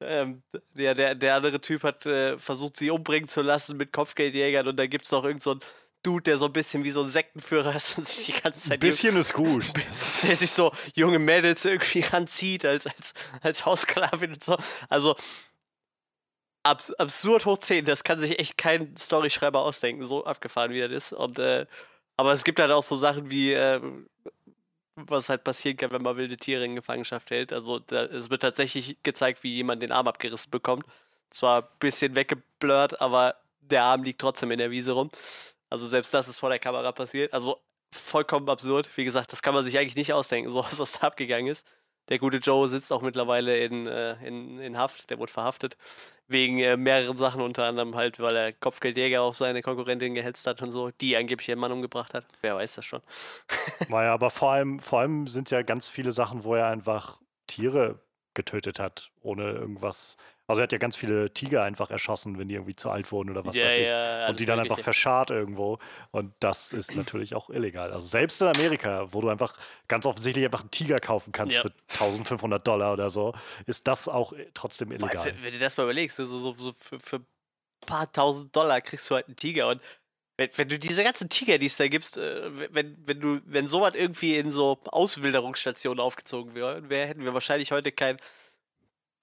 ähm, 0.00 0.42
der, 0.74 0.94
der, 0.94 1.14
der 1.14 1.36
andere 1.36 1.60
Typ 1.60 1.82
hat 1.82 2.06
äh, 2.06 2.38
versucht, 2.38 2.76
sie 2.76 2.90
umbringen 2.90 3.28
zu 3.28 3.40
lassen 3.40 3.76
mit 3.76 3.92
Kopfgeldjägern 3.92 4.68
und 4.68 4.76
dann 4.76 4.90
gibt 4.90 5.04
es 5.04 5.10
noch 5.10 5.24
irgend 5.24 5.42
so 5.42 5.52
einen 5.52 5.60
Dude, 6.02 6.22
der 6.22 6.38
so 6.38 6.46
ein 6.46 6.52
bisschen 6.52 6.84
wie 6.84 6.90
so 6.90 7.02
ein 7.02 7.08
Sektenführer 7.08 7.74
ist 7.74 7.98
und 7.98 8.06
sich 8.06 8.26
die 8.26 8.40
ganze 8.40 8.60
Zeit 8.60 8.72
Ein 8.74 8.78
bisschen 8.78 9.16
ist 9.16 9.32
gut. 9.32 9.64
der 10.22 10.36
sich 10.36 10.50
so 10.52 10.72
junge 10.94 11.18
Mädels 11.18 11.64
irgendwie 11.64 12.00
ranzieht 12.00 12.64
als, 12.64 12.86
als, 12.86 13.14
als 13.40 13.66
Haussklavin 13.66 14.34
und 14.34 14.44
so. 14.44 14.56
Also 14.88 15.16
abs 16.66 16.92
absurd 16.92 17.46
hoch 17.46 17.58
10, 17.58 17.84
das 17.84 18.04
kann 18.04 18.18
sich 18.18 18.38
echt 18.38 18.58
kein 18.58 18.96
Storyschreiber 18.96 19.60
ausdenken, 19.60 20.04
so 20.06 20.24
abgefahren 20.24 20.72
wie 20.72 20.80
das 20.80 20.90
ist. 20.90 21.12
Und, 21.12 21.38
äh, 21.38 21.66
aber 22.16 22.32
es 22.32 22.44
gibt 22.44 22.60
halt 22.60 22.70
auch 22.70 22.82
so 22.82 22.96
Sachen 22.96 23.30
wie, 23.30 23.52
äh, 23.52 23.80
was 24.96 25.28
halt 25.28 25.44
passieren 25.44 25.76
kann, 25.76 25.90
wenn 25.90 26.02
man 26.02 26.16
wilde 26.16 26.36
Tiere 26.36 26.64
in 26.64 26.74
Gefangenschaft 26.74 27.30
hält. 27.30 27.52
Also 27.52 27.78
da, 27.78 28.04
es 28.04 28.30
wird 28.30 28.42
tatsächlich 28.42 28.96
gezeigt, 29.02 29.42
wie 29.42 29.54
jemand 29.54 29.82
den 29.82 29.92
Arm 29.92 30.08
abgerissen 30.08 30.50
bekommt. 30.50 30.84
Zwar 31.30 31.62
ein 31.62 31.68
bisschen 31.78 32.16
weggeblurrt, 32.16 33.00
aber 33.00 33.36
der 33.60 33.84
Arm 33.84 34.02
liegt 34.02 34.20
trotzdem 34.20 34.50
in 34.50 34.58
der 34.58 34.70
Wiese 34.70 34.92
rum. 34.92 35.10
Also 35.70 35.86
selbst 35.86 36.14
das 36.14 36.28
ist 36.28 36.38
vor 36.38 36.48
der 36.48 36.58
Kamera 36.58 36.92
passiert. 36.92 37.34
Also 37.34 37.60
vollkommen 37.92 38.48
absurd. 38.48 38.88
Wie 38.96 39.04
gesagt, 39.04 39.32
das 39.32 39.42
kann 39.42 39.54
man 39.54 39.64
sich 39.64 39.78
eigentlich 39.78 39.96
nicht 39.96 40.12
ausdenken, 40.12 40.50
so 40.52 40.64
was 40.64 40.92
da 40.92 41.06
abgegangen 41.06 41.50
ist. 41.50 41.66
Der 42.08 42.18
gute 42.18 42.36
Joe 42.36 42.68
sitzt 42.68 42.92
auch 42.92 43.02
mittlerweile 43.02 43.58
in, 43.58 43.86
äh, 43.86 44.14
in, 44.26 44.60
in 44.60 44.78
Haft, 44.78 45.10
der 45.10 45.18
wurde 45.18 45.32
verhaftet. 45.32 45.76
Wegen 46.28 46.58
äh, 46.58 46.76
mehreren 46.76 47.16
Sachen, 47.16 47.40
unter 47.40 47.64
anderem 47.64 47.94
halt, 47.94 48.18
weil 48.18 48.34
er 48.36 48.52
Kopfgeldjäger 48.52 49.22
auf 49.22 49.36
seine 49.36 49.62
Konkurrentin 49.62 50.14
gehetzt 50.14 50.46
hat 50.46 50.60
und 50.62 50.70
so, 50.70 50.90
die 51.00 51.16
angeblich 51.16 51.48
ihren 51.48 51.60
Mann 51.60 51.72
umgebracht 51.72 52.14
hat. 52.14 52.26
Wer 52.40 52.56
weiß 52.56 52.74
das 52.74 52.84
schon. 52.84 53.02
Naja, 53.88 54.12
aber 54.12 54.30
vor 54.30 54.52
allem, 54.52 54.80
vor 54.80 55.00
allem 55.00 55.28
sind 55.28 55.50
ja 55.50 55.62
ganz 55.62 55.86
viele 55.86 56.10
Sachen, 56.10 56.42
wo 56.44 56.54
er 56.54 56.66
einfach 56.66 57.20
Tiere 57.46 58.00
getötet 58.34 58.78
hat, 58.78 59.10
ohne 59.22 59.50
irgendwas. 59.52 60.16
Also 60.48 60.60
er 60.60 60.64
hat 60.64 60.72
ja 60.72 60.78
ganz 60.78 60.96
viele 60.96 61.32
Tiger 61.32 61.64
einfach 61.64 61.90
erschossen, 61.90 62.38
wenn 62.38 62.48
die 62.48 62.54
irgendwie 62.54 62.76
zu 62.76 62.88
alt 62.90 63.10
wurden 63.10 63.30
oder 63.30 63.44
was 63.44 63.56
weiß 63.56 63.76
ich. 63.76 63.90
alles 63.90 64.30
und 64.30 64.40
die 64.40 64.46
dann 64.46 64.60
einfach 64.60 64.78
verscharrt 64.78 65.30
irgendwo. 65.30 65.78
Und 66.12 66.32
das 66.40 66.72
ist 66.72 66.94
natürlich 66.94 67.34
auch 67.34 67.50
illegal. 67.50 67.92
Also 67.92 68.06
selbst 68.06 68.40
in 68.40 68.48
Amerika, 68.48 69.12
wo 69.12 69.20
du 69.20 69.28
einfach 69.28 69.54
ganz 69.88 70.06
offensichtlich 70.06 70.44
einfach 70.44 70.60
einen 70.60 70.70
Tiger 70.70 71.00
kaufen 71.00 71.32
kannst 71.32 71.56
Ja. 71.56 71.62
für 71.62 71.72
1500 71.94 72.66
Dollar 72.66 72.92
oder 72.92 73.10
so, 73.10 73.32
ist 73.66 73.88
das 73.88 74.06
auch 74.06 74.32
trotzdem 74.54 74.92
illegal. 74.92 75.24
wenn, 75.24 75.42
wenn 75.42 75.52
du 75.52 75.58
das 75.58 75.76
mal 75.76 75.84
überlegst, 75.84 76.16
so, 76.16 76.24
so, 76.24 76.52
so 76.52 76.74
für, 76.78 77.00
für 77.00 77.16
ein 77.16 77.26
paar 77.86 78.12
tausend 78.12 78.54
Dollar 78.54 78.80
kriegst 78.80 79.10
du 79.10 79.16
halt 79.16 79.26
einen 79.26 79.36
Tiger 79.36 79.68
und 79.68 79.80
wenn, 80.38 80.50
wenn 80.56 80.68
du 80.68 80.78
diese 80.78 81.02
ganzen 81.02 81.28
Tiger, 81.30 81.56
die 81.58 81.66
es 81.66 81.76
da 81.76 81.88
gibst, 81.88 82.18
äh, 82.18 82.74
wenn, 82.74 82.96
wenn 83.06 83.20
du, 83.20 83.40
wenn 83.46 83.66
sowas 83.66 83.94
irgendwie 83.94 84.36
in 84.36 84.50
so 84.50 84.78
Auswilderungsstationen 84.84 85.98
aufgezogen 85.98 86.54
wäre, 86.54 86.88
wär, 86.90 87.06
hätten 87.06 87.24
wir 87.24 87.32
wahrscheinlich 87.34 87.72
heute 87.72 87.90
kein, 87.90 88.18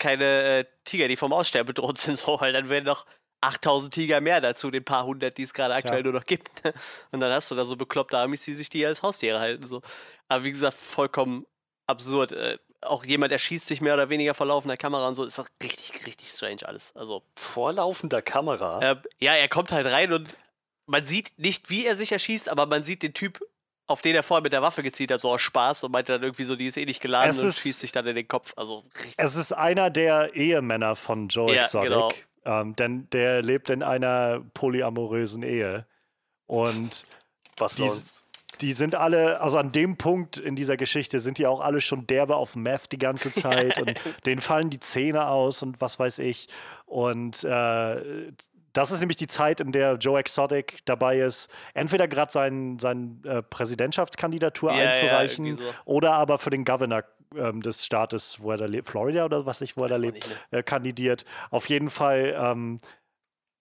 keine 0.03 0.59
äh, 0.59 0.65
Tiger, 0.83 1.07
die 1.07 1.15
vom 1.15 1.31
Aussterben 1.31 1.67
bedroht 1.73 1.97
sind, 1.97 2.17
so, 2.19 2.39
weil 2.41 2.51
dann 2.53 2.67
wären 2.69 2.83
noch 2.83 3.05
8000 3.41 3.93
Tiger 3.93 4.21
mehr 4.21 4.41
dazu, 4.41 4.69
den 4.69 4.83
paar 4.83 5.05
hundert, 5.05 5.37
die 5.37 5.43
es 5.43 5.53
gerade 5.53 5.73
aktuell 5.73 6.01
Klar. 6.01 6.11
nur 6.11 6.21
noch 6.21 6.25
gibt. 6.25 6.49
Und 7.11 7.19
dann 7.19 7.31
hast 7.31 7.49
du 7.51 7.55
da 7.55 7.65
so 7.65 7.75
bekloppte 7.75 8.17
Amis, 8.17 8.43
die 8.43 8.55
sich 8.55 8.69
die 8.69 8.85
als 8.85 9.01
Haustiere 9.01 9.39
halten. 9.39 9.67
So. 9.67 9.81
Aber 10.29 10.43
wie 10.43 10.51
gesagt, 10.51 10.77
vollkommen 10.77 11.45
absurd. 11.87 12.31
Äh, 12.33 12.57
auch 12.81 13.05
jemand 13.05 13.31
erschießt 13.31 13.65
sich 13.65 13.79
mehr 13.81 13.93
oder 13.93 14.09
weniger 14.09 14.33
vor 14.33 14.45
laufender 14.45 14.77
Kamera 14.77 15.07
und 15.07 15.15
so. 15.15 15.23
Ist 15.23 15.37
doch 15.37 15.47
richtig, 15.61 16.05
richtig 16.05 16.29
strange 16.31 16.65
alles. 16.65 16.91
Also, 16.95 17.23
Vor 17.35 17.73
laufender 17.73 18.21
Kamera. 18.21 18.79
äh, 18.81 18.95
ja, 19.19 19.33
er 19.33 19.47
kommt 19.47 19.71
halt 19.71 19.87
rein 19.87 20.11
und 20.11 20.35
man 20.85 21.05
sieht 21.05 21.37
nicht, 21.37 21.69
wie 21.69 21.85
er 21.85 21.95
sich 21.95 22.11
erschießt, 22.11 22.49
aber 22.49 22.65
man 22.65 22.83
sieht 22.83 23.03
den 23.03 23.13
Typ, 23.13 23.39
auf 23.87 24.01
den 24.01 24.15
er 24.15 24.23
vorher 24.23 24.41
mit 24.41 24.53
der 24.53 24.61
Waffe 24.61 24.81
gezielt 24.83 25.11
hat, 25.11 25.19
so 25.19 25.29
aus 25.31 25.41
Spaß 25.41 25.83
und 25.83 25.91
meinte 25.91 26.13
dann 26.13 26.23
irgendwie 26.23 26.45
so, 26.45 26.55
die 26.55 26.67
ist 26.67 26.77
eh 26.77 26.85
nicht 26.85 27.01
geladen 27.01 27.29
Es 27.29 27.39
und 27.41 27.49
ist- 27.49 27.59
schießt 27.59 27.79
sich 27.81 27.91
dann 27.91 28.07
in 28.07 28.15
den 28.15 28.27
Kopf. 28.27 28.53
Also. 28.55 28.83
Es 29.17 29.35
ist 29.35 29.51
einer 29.51 29.89
der 29.89 30.33
Ehemänner 30.35 30.95
von 30.95 31.27
Joe 31.27 31.53
Ja, 31.53 31.63
Exotic. 31.63 31.89
genau. 31.89 32.11
Ähm, 32.45 32.75
denn 32.75 33.09
der 33.11 33.41
lebt 33.41 33.69
in 33.69 33.83
einer 33.83 34.41
polyamorösen 34.53 35.43
Ehe. 35.43 35.85
Und 36.45 37.05
Was 37.57 37.75
die- 37.75 37.87
sonst? 37.87 38.21
die 38.61 38.73
sind 38.73 38.95
alle, 38.95 39.41
also 39.41 39.57
an 39.57 39.71
dem 39.71 39.97
Punkt 39.97 40.37
in 40.37 40.55
dieser 40.55 40.77
Geschichte 40.77 41.19
sind 41.19 41.37
die 41.37 41.47
auch 41.47 41.59
alle 41.59 41.81
schon 41.81 42.05
derbe 42.07 42.35
auf 42.35 42.55
Meth 42.55 42.91
die 42.91 42.97
ganze 42.97 43.31
Zeit 43.71 43.81
und 43.81 43.93
denen 44.25 44.41
fallen 44.41 44.69
die 44.69 44.79
Zähne 44.79 45.27
aus 45.27 45.61
und 45.63 45.81
was 45.81 45.99
weiß 45.99 46.19
ich. 46.19 46.47
Und 46.85 47.43
äh, 47.43 48.31
das 48.73 48.91
ist 48.91 48.99
nämlich 48.99 49.17
die 49.17 49.27
Zeit, 49.27 49.61
in 49.61 49.71
der 49.71 49.95
Joe 49.95 50.19
Exotic 50.19 50.79
dabei 50.85 51.19
ist, 51.19 51.49
entweder 51.73 52.07
gerade 52.07 52.31
seine 52.31 52.77
sein, 52.79 53.21
äh, 53.25 53.41
Präsidentschaftskandidatur 53.41 54.71
Ja, 54.71 54.83
ja, 54.83 54.89
einzureichen 54.89 55.45
irgendwie 55.45 55.63
so. 55.63 55.73
oder 55.85 56.13
aber 56.13 56.39
für 56.39 56.49
den 56.49 56.65
Governor 56.65 57.03
ähm, 57.35 57.61
des 57.61 57.85
Staates, 57.85 58.37
wo 58.39 58.51
er 58.51 58.57
da 58.57 58.65
lebt, 58.65 58.87
Florida 58.89 59.25
oder 59.25 59.45
was 59.45 59.61
ich, 59.61 59.77
wo 59.77 59.83
er 59.83 59.89
da 59.89 59.95
lebt, 59.97 60.15
nicht, 60.15 60.29
ne? 60.51 60.59
äh, 60.59 60.63
kandidiert. 60.63 61.25
Auf 61.51 61.69
jeden 61.69 61.89
Fall 61.89 62.35
ähm, 62.37 62.79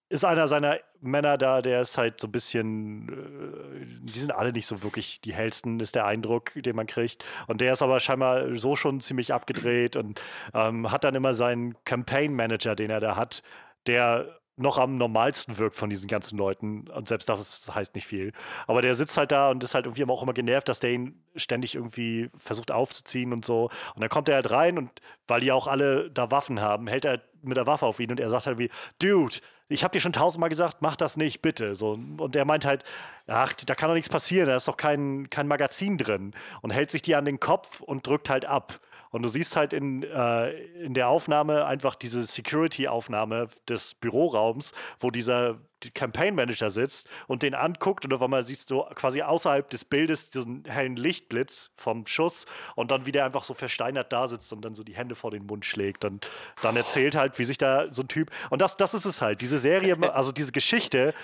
ist 0.08 0.24
einer 0.24 0.46
seiner 0.46 0.78
Männer 1.00 1.38
da, 1.38 1.62
der 1.62 1.80
ist 1.80 1.96
halt 1.96 2.20
so 2.20 2.28
ein 2.28 2.32
bisschen, 2.32 3.08
äh, 3.08 3.86
die 4.02 4.18
sind 4.18 4.30
alle 4.30 4.52
nicht 4.52 4.66
so 4.66 4.82
wirklich 4.82 5.20
die 5.20 5.32
hellsten, 5.32 5.80
ist 5.80 5.94
der 5.94 6.06
Eindruck, 6.06 6.52
den 6.54 6.76
man 6.76 6.86
kriegt. 6.86 7.24
Und 7.46 7.60
der 7.60 7.72
ist 7.72 7.82
aber 7.82 7.98
scheinbar 7.98 8.54
so 8.56 8.76
schon 8.76 9.00
ziemlich 9.00 9.32
abgedreht 9.32 9.96
und 9.96 10.20
ähm, 10.54 10.92
hat 10.92 11.04
dann 11.04 11.14
immer 11.14 11.34
seinen 11.34 11.82
Campaign 11.84 12.34
Manager, 12.34 12.76
den 12.76 12.90
er 12.90 13.00
da 13.00 13.16
hat, 13.16 13.42
der 13.86 14.41
noch 14.56 14.78
am 14.78 14.98
normalsten 14.98 15.58
wirkt 15.58 15.76
von 15.76 15.90
diesen 15.90 16.08
ganzen 16.08 16.36
Leuten. 16.36 16.88
Und 16.88 17.08
selbst 17.08 17.28
das, 17.28 17.40
ist, 17.40 17.74
heißt 17.74 17.94
nicht 17.94 18.06
viel. 18.06 18.32
Aber 18.66 18.82
der 18.82 18.94
sitzt 18.94 19.16
halt 19.16 19.32
da 19.32 19.50
und 19.50 19.64
ist 19.64 19.74
halt 19.74 19.86
irgendwie 19.86 20.04
auch 20.04 20.22
immer 20.22 20.34
genervt, 20.34 20.68
dass 20.68 20.80
der 20.80 20.90
ihn 20.92 21.24
ständig 21.36 21.74
irgendwie 21.74 22.30
versucht 22.36 22.70
aufzuziehen 22.70 23.32
und 23.32 23.44
so. 23.44 23.70
Und 23.94 24.00
dann 24.00 24.10
kommt 24.10 24.28
er 24.28 24.36
halt 24.36 24.50
rein 24.50 24.78
und 24.78 24.90
weil 25.26 25.40
die 25.40 25.52
auch 25.52 25.66
alle 25.66 26.10
da 26.10 26.30
Waffen 26.30 26.60
haben, 26.60 26.86
hält 26.86 27.04
er 27.04 27.22
mit 27.42 27.56
der 27.56 27.66
Waffe 27.66 27.86
auf 27.86 27.98
ihn 27.98 28.10
und 28.10 28.20
er 28.20 28.30
sagt 28.30 28.46
halt 28.46 28.58
wie, 28.58 28.70
Dude, 29.00 29.36
ich 29.68 29.82
habe 29.82 29.92
dir 29.92 30.00
schon 30.00 30.12
tausendmal 30.12 30.50
gesagt, 30.50 30.78
mach 30.80 30.96
das 30.96 31.16
nicht, 31.16 31.40
bitte. 31.40 31.74
So, 31.74 31.92
und 31.92 32.36
er 32.36 32.44
meint 32.44 32.64
halt, 32.64 32.84
ach, 33.26 33.54
da 33.54 33.74
kann 33.74 33.88
doch 33.88 33.94
nichts 33.94 34.10
passieren, 34.10 34.48
da 34.48 34.56
ist 34.56 34.68
doch 34.68 34.76
kein, 34.76 35.30
kein 35.30 35.48
Magazin 35.48 35.96
drin. 35.96 36.34
Und 36.60 36.70
hält 36.70 36.90
sich 36.90 37.02
die 37.02 37.14
an 37.14 37.24
den 37.24 37.40
Kopf 37.40 37.80
und 37.80 38.06
drückt 38.06 38.28
halt 38.28 38.44
ab. 38.44 38.80
Und 39.12 39.22
du 39.22 39.28
siehst 39.28 39.54
halt 39.56 39.72
in, 39.72 40.02
äh, 40.02 40.50
in 40.82 40.94
der 40.94 41.08
Aufnahme 41.08 41.66
einfach 41.66 41.94
diese 41.94 42.22
Security-Aufnahme 42.22 43.48
des 43.68 43.94
Büroraums, 43.94 44.72
wo 44.98 45.10
dieser 45.10 45.58
Campaign 45.94 46.34
Manager 46.34 46.70
sitzt 46.70 47.08
und 47.26 47.42
den 47.42 47.54
anguckt 47.54 48.04
und 48.04 48.12
auf 48.12 48.22
einmal 48.22 48.42
siehst 48.42 48.70
du 48.70 48.82
quasi 48.94 49.22
außerhalb 49.22 49.68
des 49.68 49.84
Bildes 49.84 50.30
diesen 50.30 50.64
hellen 50.64 50.96
Lichtblitz 50.96 51.72
vom 51.76 52.06
Schuss 52.06 52.46
und 52.76 52.90
dann 52.90 53.04
wieder 53.04 53.24
einfach 53.24 53.44
so 53.44 53.54
versteinert 53.54 54.12
da 54.12 54.28
sitzt 54.28 54.52
und 54.52 54.64
dann 54.64 54.74
so 54.74 54.84
die 54.84 54.94
Hände 54.94 55.14
vor 55.14 55.30
den 55.30 55.46
Mund 55.46 55.64
schlägt. 55.64 56.04
Und 56.04 56.28
dann 56.62 56.76
erzählt 56.76 57.14
halt, 57.14 57.38
wie 57.38 57.44
sich 57.44 57.58
da 57.58 57.92
so 57.92 58.02
ein 58.02 58.08
Typ. 58.08 58.30
Und 58.50 58.62
das, 58.62 58.76
das 58.76 58.94
ist 58.94 59.04
es 59.04 59.20
halt. 59.20 59.40
Diese 59.40 59.58
Serie, 59.58 59.96
also 60.14 60.32
diese 60.32 60.52
Geschichte 60.52 61.14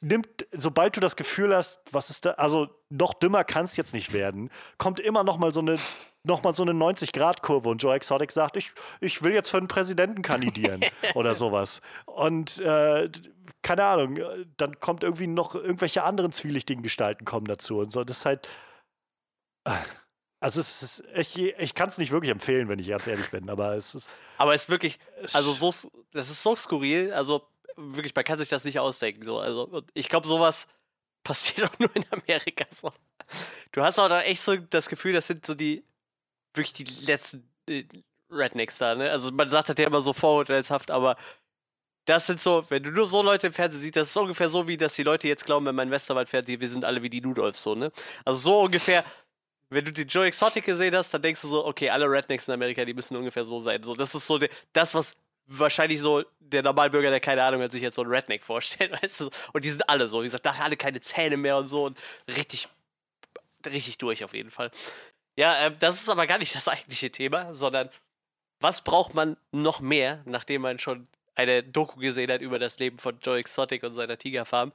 nimmt, 0.00 0.46
sobald 0.52 0.96
du 0.96 1.00
das 1.00 1.16
Gefühl 1.16 1.54
hast, 1.54 1.80
was 1.92 2.10
ist 2.10 2.24
da, 2.24 2.32
also 2.32 2.68
noch 2.88 3.14
dümmer 3.14 3.44
kann 3.44 3.64
es 3.64 3.76
jetzt 3.76 3.92
nicht 3.92 4.12
werden, 4.12 4.50
kommt 4.78 5.00
immer 5.00 5.22
noch 5.22 5.36
mal 5.36 5.52
so 5.52 5.60
eine 5.60 5.78
nochmal 6.26 6.54
so 6.54 6.62
eine 6.62 6.72
90-Grad-Kurve 6.72 7.68
und 7.68 7.82
Joe 7.82 7.94
Exotic 7.94 8.32
sagt, 8.32 8.56
ich, 8.56 8.72
ich 9.00 9.22
will 9.22 9.32
jetzt 9.32 9.48
für 9.48 9.58
einen 9.58 9.68
Präsidenten 9.68 10.22
kandidieren 10.22 10.84
oder 11.14 11.34
sowas. 11.34 11.80
Und 12.04 12.58
äh, 12.58 13.08
keine 13.62 13.84
Ahnung, 13.84 14.18
dann 14.56 14.78
kommt 14.80 15.04
irgendwie 15.04 15.26
noch 15.26 15.54
irgendwelche 15.54 16.02
anderen 16.02 16.32
zwielichtigen 16.32 16.82
Gestalten 16.82 17.24
kommen 17.24 17.46
dazu 17.46 17.78
und 17.78 17.90
so. 17.90 18.04
Das 18.04 18.18
ist 18.18 18.24
halt. 18.26 18.48
Also 20.38 20.60
es 20.60 20.82
ist, 20.82 21.04
ich, 21.14 21.38
ich 21.38 21.74
kann 21.74 21.88
es 21.88 21.98
nicht 21.98 22.12
wirklich 22.12 22.30
empfehlen, 22.30 22.68
wenn 22.68 22.78
ich 22.78 22.88
ganz 22.88 23.06
ehrlich 23.06 23.30
bin, 23.30 23.48
aber 23.48 23.74
es 23.74 23.94
ist. 23.94 24.08
Aber 24.38 24.54
es 24.54 24.64
ist 24.64 24.70
wirklich, 24.70 24.98
also 25.32 25.52
so, 25.52 25.90
das 26.12 26.30
ist 26.30 26.42
so 26.42 26.54
skurril, 26.54 27.12
also 27.12 27.42
wirklich, 27.76 28.14
man 28.14 28.24
kann 28.24 28.38
sich 28.38 28.48
das 28.48 28.64
nicht 28.64 28.78
ausdenken. 28.78 29.24
So. 29.24 29.38
Also, 29.38 29.82
ich 29.94 30.08
glaube, 30.08 30.28
sowas 30.28 30.68
passiert 31.24 31.70
auch 31.70 31.78
nur 31.78 31.94
in 31.96 32.04
Amerika. 32.10 32.64
So. 32.70 32.92
Du 33.72 33.82
hast 33.82 33.98
auch 33.98 34.08
da 34.08 34.22
echt 34.22 34.42
so 34.42 34.56
das 34.56 34.88
Gefühl, 34.88 35.12
das 35.12 35.26
sind 35.26 35.44
so 35.44 35.54
die 35.54 35.84
wirklich 36.56 36.72
die 36.72 37.04
letzten 37.04 37.48
äh, 37.68 37.84
Rednecks 38.30 38.78
da, 38.78 38.94
ne? 38.94 39.10
Also 39.10 39.30
man 39.32 39.48
sagt 39.48 39.68
das 39.68 39.76
ja 39.78 39.86
immer 39.86 40.00
so 40.00 40.12
vorurteilshaft, 40.12 40.90
aber 40.90 41.16
das 42.06 42.26
sind 42.26 42.40
so, 42.40 42.64
wenn 42.70 42.82
du 42.82 42.90
nur 42.90 43.06
so 43.06 43.22
Leute 43.22 43.48
im 43.48 43.52
Fernsehen 43.52 43.82
siehst, 43.82 43.96
das 43.96 44.10
ist 44.10 44.16
ungefähr 44.16 44.48
so, 44.48 44.68
wie 44.68 44.76
dass 44.76 44.94
die 44.94 45.02
Leute 45.02 45.28
jetzt 45.28 45.44
glauben, 45.44 45.66
wenn 45.66 45.74
mein 45.74 45.90
Westerwald 45.90 46.28
fährt, 46.28 46.46
wir 46.48 46.70
sind 46.70 46.84
alle 46.84 47.02
wie 47.02 47.10
die 47.10 47.20
Ludolfs, 47.20 47.62
so, 47.62 47.74
ne? 47.74 47.90
Also 48.24 48.40
so 48.40 48.60
ungefähr, 48.62 49.04
wenn 49.70 49.84
du 49.84 49.92
die 49.92 50.02
Joe 50.02 50.26
Exotic 50.26 50.64
gesehen 50.64 50.94
hast, 50.94 51.12
dann 51.12 51.22
denkst 51.22 51.40
du 51.42 51.48
so, 51.48 51.66
okay, 51.66 51.90
alle 51.90 52.06
Rednecks 52.10 52.48
in 52.48 52.54
Amerika, 52.54 52.84
die 52.84 52.94
müssen 52.94 53.16
ungefähr 53.16 53.44
so 53.44 53.58
sein. 53.60 53.82
So, 53.82 53.94
das 53.96 54.14
ist 54.14 54.26
so 54.26 54.38
de, 54.38 54.48
das, 54.72 54.94
was 54.94 55.16
wahrscheinlich 55.46 56.00
so 56.00 56.24
der 56.40 56.62
Normalbürger, 56.62 57.10
der 57.10 57.20
keine 57.20 57.42
Ahnung 57.42 57.62
hat, 57.62 57.72
sich 57.72 57.82
jetzt 57.82 57.96
so 57.96 58.02
ein 58.02 58.08
Redneck 58.08 58.42
vorstellt, 58.42 58.92
weißt 59.02 59.20
du? 59.20 59.30
Und 59.52 59.64
die 59.64 59.70
sind 59.70 59.88
alle 59.88 60.08
so, 60.08 60.20
wie 60.20 60.26
gesagt, 60.26 60.46
da 60.46 60.52
alle 60.52 60.76
keine 60.76 61.00
Zähne 61.00 61.36
mehr 61.36 61.56
und 61.56 61.66
so 61.66 61.84
und 61.86 61.98
richtig, 62.28 62.68
richtig 63.64 63.98
durch 63.98 64.24
auf 64.24 64.34
jeden 64.34 64.50
Fall. 64.50 64.70
Ja, 65.38 65.66
äh, 65.66 65.76
das 65.78 66.00
ist 66.00 66.08
aber 66.08 66.26
gar 66.26 66.38
nicht 66.38 66.54
das 66.54 66.68
eigentliche 66.68 67.10
Thema, 67.10 67.54
sondern 67.54 67.90
was 68.60 68.82
braucht 68.82 69.14
man 69.14 69.36
noch 69.52 69.80
mehr, 69.80 70.22
nachdem 70.24 70.62
man 70.62 70.78
schon 70.78 71.08
eine 71.34 71.62
Doku 71.62 72.00
gesehen 72.00 72.30
hat 72.30 72.40
über 72.40 72.58
das 72.58 72.78
Leben 72.78 72.98
von 72.98 73.18
Joe 73.20 73.38
Exotic 73.38 73.82
und 73.82 73.92
seiner 73.92 74.16
Tigerfarm? 74.16 74.72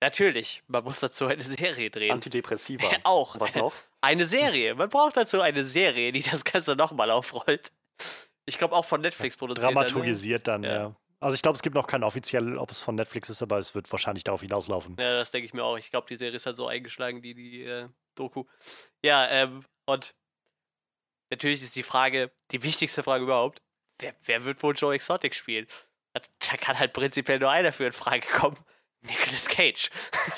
Natürlich, 0.00 0.64
man 0.66 0.82
muss 0.82 0.98
dazu 0.98 1.26
eine 1.26 1.42
Serie 1.42 1.90
drehen. 1.90 2.10
Antidepressiva. 2.10 2.88
Auch. 3.04 3.38
Was 3.38 3.54
noch? 3.54 3.72
Eine 4.00 4.24
Serie. 4.24 4.74
Man 4.74 4.88
braucht 4.88 5.16
dazu 5.16 5.40
eine 5.40 5.62
Serie, 5.62 6.10
die 6.10 6.22
das 6.22 6.42
Ganze 6.44 6.74
nochmal 6.74 7.10
aufrollt. 7.10 7.70
Ich 8.44 8.58
glaube 8.58 8.74
auch 8.74 8.84
von 8.84 9.00
Netflix 9.00 9.36
produziert. 9.36 9.64
Dramaturgisiert 9.64 10.48
dann, 10.48 10.64
ja. 10.64 10.74
ja. 10.74 10.96
Also 11.20 11.36
ich 11.36 11.42
glaube, 11.42 11.54
es 11.54 11.62
gibt 11.62 11.76
noch 11.76 11.86
kein 11.86 12.02
offiziell, 12.02 12.58
ob 12.58 12.72
es 12.72 12.80
von 12.80 12.96
Netflix 12.96 13.30
ist, 13.30 13.40
aber 13.42 13.58
es 13.58 13.76
wird 13.76 13.92
wahrscheinlich 13.92 14.24
darauf 14.24 14.40
hinauslaufen. 14.40 14.96
Ja, 14.98 15.18
das 15.18 15.30
denke 15.30 15.46
ich 15.46 15.54
mir 15.54 15.62
auch. 15.62 15.78
Ich 15.78 15.92
glaube, 15.92 16.08
die 16.08 16.16
Serie 16.16 16.34
ist 16.34 16.46
halt 16.46 16.56
so 16.56 16.66
eingeschlagen, 16.66 17.22
die, 17.22 17.34
die 17.34 17.62
äh, 17.62 17.88
Doku. 18.16 18.44
Ja, 19.04 19.28
ähm, 19.28 19.64
und 19.86 20.14
natürlich 21.30 21.62
ist 21.62 21.76
die 21.76 21.82
Frage, 21.82 22.30
die 22.50 22.62
wichtigste 22.62 23.02
Frage 23.02 23.24
überhaupt, 23.24 23.62
wer, 23.98 24.14
wer 24.24 24.44
wird 24.44 24.62
wohl 24.62 24.74
Joe 24.74 24.94
Exotic 24.94 25.34
spielen? 25.34 25.66
Da 26.12 26.56
kann 26.58 26.78
halt 26.78 26.92
prinzipiell 26.92 27.38
nur 27.38 27.50
einer 27.50 27.72
für 27.72 27.86
in 27.86 27.92
Frage 27.92 28.26
kommen. 28.28 28.58
Nicolas 29.00 29.48
Cage. 29.48 29.90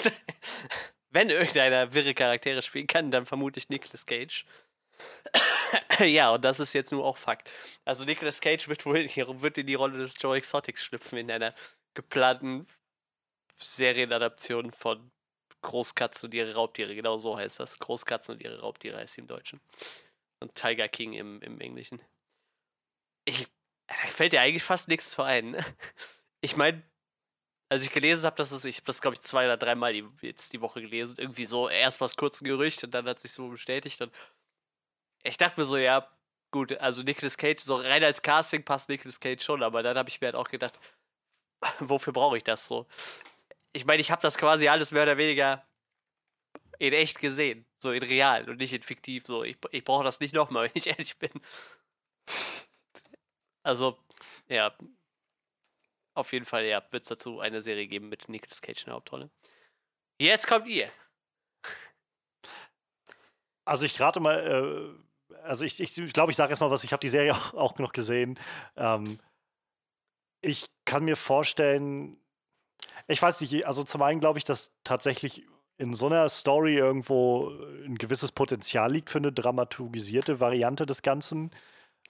Wenn 1.11 1.31
irgendeiner 1.31 1.93
wirre 1.93 2.15
Charaktere 2.15 2.63
spielen 2.63 2.87
kann, 2.87 3.11
dann 3.11 3.27
vermute 3.27 3.59
ich 3.59 3.69
Nicolas 3.69 4.07
Cage. 4.07 4.45
ja, 6.01 6.31
und 6.31 6.45
das 6.45 6.61
ist 6.61 6.73
jetzt 6.73 6.93
nur 6.93 7.05
auch 7.05 7.19
Fakt. 7.19 7.51
Also 7.85 8.05
Nicolas 8.05 8.41
Cage 8.41 8.69
wird 8.69 8.87
wohl 8.87 8.99
in 8.99 9.09
die, 9.09 9.43
wird 9.43 9.59
in 9.59 9.67
die 9.67 9.75
Rolle 9.75 9.99
des 9.99 10.15
Joe 10.19 10.37
Exotics 10.37 10.85
schlüpfen 10.85 11.19
in 11.19 11.31
einer 11.31 11.55
geplanten 11.95 12.67
Serienadaption 13.59 14.73
von 14.73 15.11
Großkatzen 15.65 16.29
und 16.29 16.35
ihre 16.35 16.55
Raubtiere. 16.55 16.95
Genau 16.95 17.17
so 17.17 17.37
heißt 17.37 17.61
das. 17.61 17.79
Großkatzen 17.79 18.37
und 18.37 18.43
ihre 18.43 18.61
Raubtiere 18.61 18.99
heißt 18.99 19.15
sie 19.15 19.23
im 19.23 19.27
Deutschen. 19.27 19.61
Und 20.41 20.55
Tiger 20.55 20.89
King 20.89 21.15
im, 21.15 21.43
im 21.43 21.61
Englischen. 21.61 22.01
Ich, 23.25 23.49
da 23.87 23.95
fällt 23.95 24.33
dir 24.33 24.41
eigentlich 24.41 24.63
fast 24.63 24.89
nichts 24.89 25.11
zu 25.11 25.23
ein. 25.23 25.57
Ich 26.41 26.57
meine, 26.57 26.83
als 27.71 27.83
ich 27.83 27.91
gelesen 27.91 28.25
habe, 28.27 28.37
dass 28.37 28.53
ich 28.65 28.77
habe 28.77 28.87
das 28.87 29.01
glaube 29.01 29.15
ich 29.15 29.21
zwei 29.21 29.47
oder 29.47 29.57
dreimal 29.57 29.93
die, 29.93 30.07
jetzt 30.21 30.53
die 30.53 30.61
Woche 30.61 30.83
gelesen, 30.83 31.17
irgendwie 31.19 31.47
so 31.47 31.69
erst 31.69 32.01
was 32.01 32.17
kurz 32.17 32.41
ein 32.41 32.45
Gerücht 32.45 32.85
und 32.85 32.93
dann 32.93 33.07
hat 33.07 33.19
sich 33.19 33.33
so 33.33 33.49
bestätigt 33.49 34.01
und 34.03 34.13
ich 35.23 35.39
dachte 35.39 35.59
mir 35.59 35.65
so, 35.67 35.79
ja, 35.79 36.07
gut, 36.51 36.77
also 36.79 37.03
Nicolas 37.03 37.39
Cage, 37.39 37.61
so 37.61 37.77
rein 37.77 38.05
als 38.05 38.23
Casting 38.23 38.63
passt 38.63 38.89
Nicolas 38.91 39.19
Cage 39.19 39.43
schon, 39.43 39.63
aber 39.63 39.83
dann 39.83 39.97
habe 39.97 40.09
ich 40.09 40.21
mir 40.21 40.27
halt 40.27 40.37
auch 40.37 40.51
gedacht, 40.51 40.79
wofür 41.81 42.13
brauche 42.13 42.37
ich 42.37 42.45
das 42.45 42.69
so? 42.69 42.87
Ich 43.75 43.85
meine, 43.85 44.01
ich 44.01 44.11
habe 44.11 44.23
das 44.23 44.39
quasi 44.39 44.69
alles 44.69 44.93
mehr 44.93 45.03
oder 45.03 45.19
weniger 45.19 45.67
in 46.79 46.93
echt 46.93 47.21
gesehen, 47.21 47.67
so 47.77 47.93
in 47.93 48.03
real 48.03 48.49
und 48.49 48.59
nicht 48.59 48.73
in 48.73 48.83
fiktiv. 48.83 49.27
So, 49.27 49.45
ich, 49.45 49.59
ich 49.73 49.85
brauche 49.85 50.05
das 50.05 50.21
nicht 50.21 50.35
nochmal, 50.35 50.65
wenn 50.69 50.73
ich 50.75 50.87
ehrlich 50.87 51.19
bin. 51.19 51.31
Also, 53.63 53.99
ja. 54.49 54.75
Auf 56.15 56.33
jeden 56.33 56.45
Fall, 56.45 56.65
ja, 56.65 56.81
wird 56.91 57.03
es 57.03 57.09
dazu 57.09 57.41
eine 57.41 57.61
Serie 57.61 57.89
geben 57.89 58.09
mit 58.09 58.29
Nicolas 58.29 58.63
Cage 58.63 58.83
in 58.83 58.87
der 58.87 58.95
Hauptrolle. 58.95 59.31
Jetzt 60.21 60.47
kommt 60.47 60.69
ihr. 60.69 60.91
Also 63.65 63.87
ich 63.87 64.01
rate 64.01 64.21
mal, 64.21 64.95
äh, 65.31 65.37
also 65.43 65.65
ich 65.65 65.77
glaube, 65.77 66.07
ich, 66.07 66.13
glaub, 66.13 66.31
ich 66.31 66.37
sage 66.37 66.51
erstmal 66.51 66.71
was, 66.71 66.85
ich 66.85 66.93
habe 66.93 67.01
die 67.01 67.09
Serie 67.09 67.33
auch, 67.35 67.55
auch, 67.55 67.79
noch 67.79 67.93
gesehen. 67.93 68.39
Ähm, 68.77 69.19
ich 70.41 70.67
kann 70.85 71.05
mir 71.05 71.17
vorstellen, 71.17 72.19
ich 73.09 73.21
weiß 73.21 73.41
nicht, 73.41 73.67
also 73.67 73.85
zum 73.85 74.03
einen 74.03 74.21
glaube 74.21 74.39
ich, 74.39 74.45
dass 74.45 74.73
tatsächlich 74.85 75.45
in 75.77 75.95
so 75.95 76.07
einer 76.07 76.29
Story 76.29 76.77
irgendwo 76.77 77.51
ein 77.85 77.97
gewisses 77.97 78.33
Potenzial 78.33 78.93
liegt 78.93 79.11
für 79.11 79.19
eine 79.19 79.33
dramaturgisierte 79.33 80.41
Variante 80.41 80.87
des 80.87 81.03
Ganzen. 81.03 81.51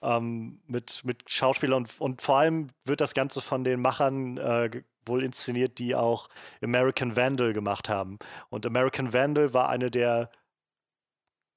Ähm, 0.02 0.60
mit, 0.66 1.02
mit 1.04 1.30
Schauspielern 1.30 1.84
und, 1.84 2.00
und 2.00 2.22
vor 2.22 2.38
allem 2.38 2.68
wird 2.84 3.00
das 3.00 3.14
Ganze 3.14 3.40
von 3.40 3.64
den 3.64 3.80
Machern 3.80 4.36
äh, 4.36 4.82
wohl 5.06 5.22
inszeniert, 5.22 5.78
die 5.78 5.94
auch 5.94 6.28
American 6.62 7.16
Vandal 7.16 7.52
gemacht 7.52 7.88
haben. 7.88 8.18
Und 8.50 8.66
American 8.66 9.12
Vandal 9.12 9.54
war 9.54 9.68
eine 9.68 9.90
der 9.90 10.30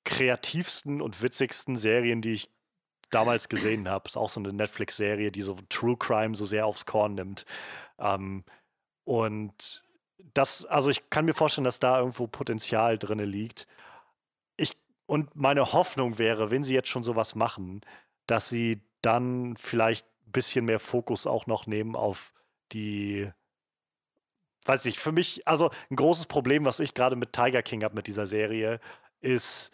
kreativsten 0.06 1.02
und 1.02 1.21
witzigsten 1.21 1.78
Serien, 1.78 2.21
die 2.21 2.34
ich 2.34 2.50
damals 3.10 3.50
gesehen 3.50 3.89
habe. 3.89 4.08
Ist 4.08 4.17
auch 4.17 4.30
so 4.30 4.39
eine 4.39 4.54
Netflix-Serie, 4.54 5.32
die 5.32 5.41
so 5.41 5.58
True 5.69 5.97
Crime 5.97 6.36
so 6.36 6.45
sehr 6.45 6.65
aufs 6.65 6.86
Korn 6.86 7.15
nimmt. 7.15 7.45
Ähm, 8.00 8.45
und 9.08 9.86
das, 10.34 10.65
also 10.65 10.89
ich 10.89 11.10
kann 11.10 11.24
mir 11.24 11.34
vorstellen, 11.34 11.63
dass 11.63 11.80
da 11.80 11.98
irgendwo 11.98 12.28
Potenzial 12.28 12.98
drin 12.98 13.20
liegt. 13.20 13.65
Ich, 14.58 14.78
und 15.06 15.34
meine 15.34 15.72
Hoffnung 15.72 16.17
wäre, 16.17 16.52
wenn 16.52 16.62
sie 16.62 16.74
jetzt 16.74 16.89
schon 16.89 17.06
sowas 17.06 17.34
machen, 17.34 17.80
dass 18.26 18.50
sie 18.50 18.82
dann 19.02 19.56
vielleicht 19.56 20.06
ein 20.26 20.34
bisschen 20.34 20.65
mehr 20.65 20.80
Fokus 20.80 21.26
auch 21.26 21.48
noch 21.48 21.67
nehmen 21.67 21.96
auf 21.96 22.34
die, 22.74 23.32
weiß 24.65 24.86
ich, 24.88 25.00
für 25.00 25.13
mich, 25.13 25.48
also 25.48 25.72
ein 25.89 25.96
großes 25.96 26.26
Problem, 26.26 26.65
was 26.65 26.82
ich 26.82 26.93
gerade 26.93 27.15
mit 27.15 27.32
Tiger 27.32 27.63
King 27.63 27.86
habe 27.86 27.96
mit 27.96 28.08
dieser 28.08 28.28
Serie, 28.28 28.82
ist 29.22 29.72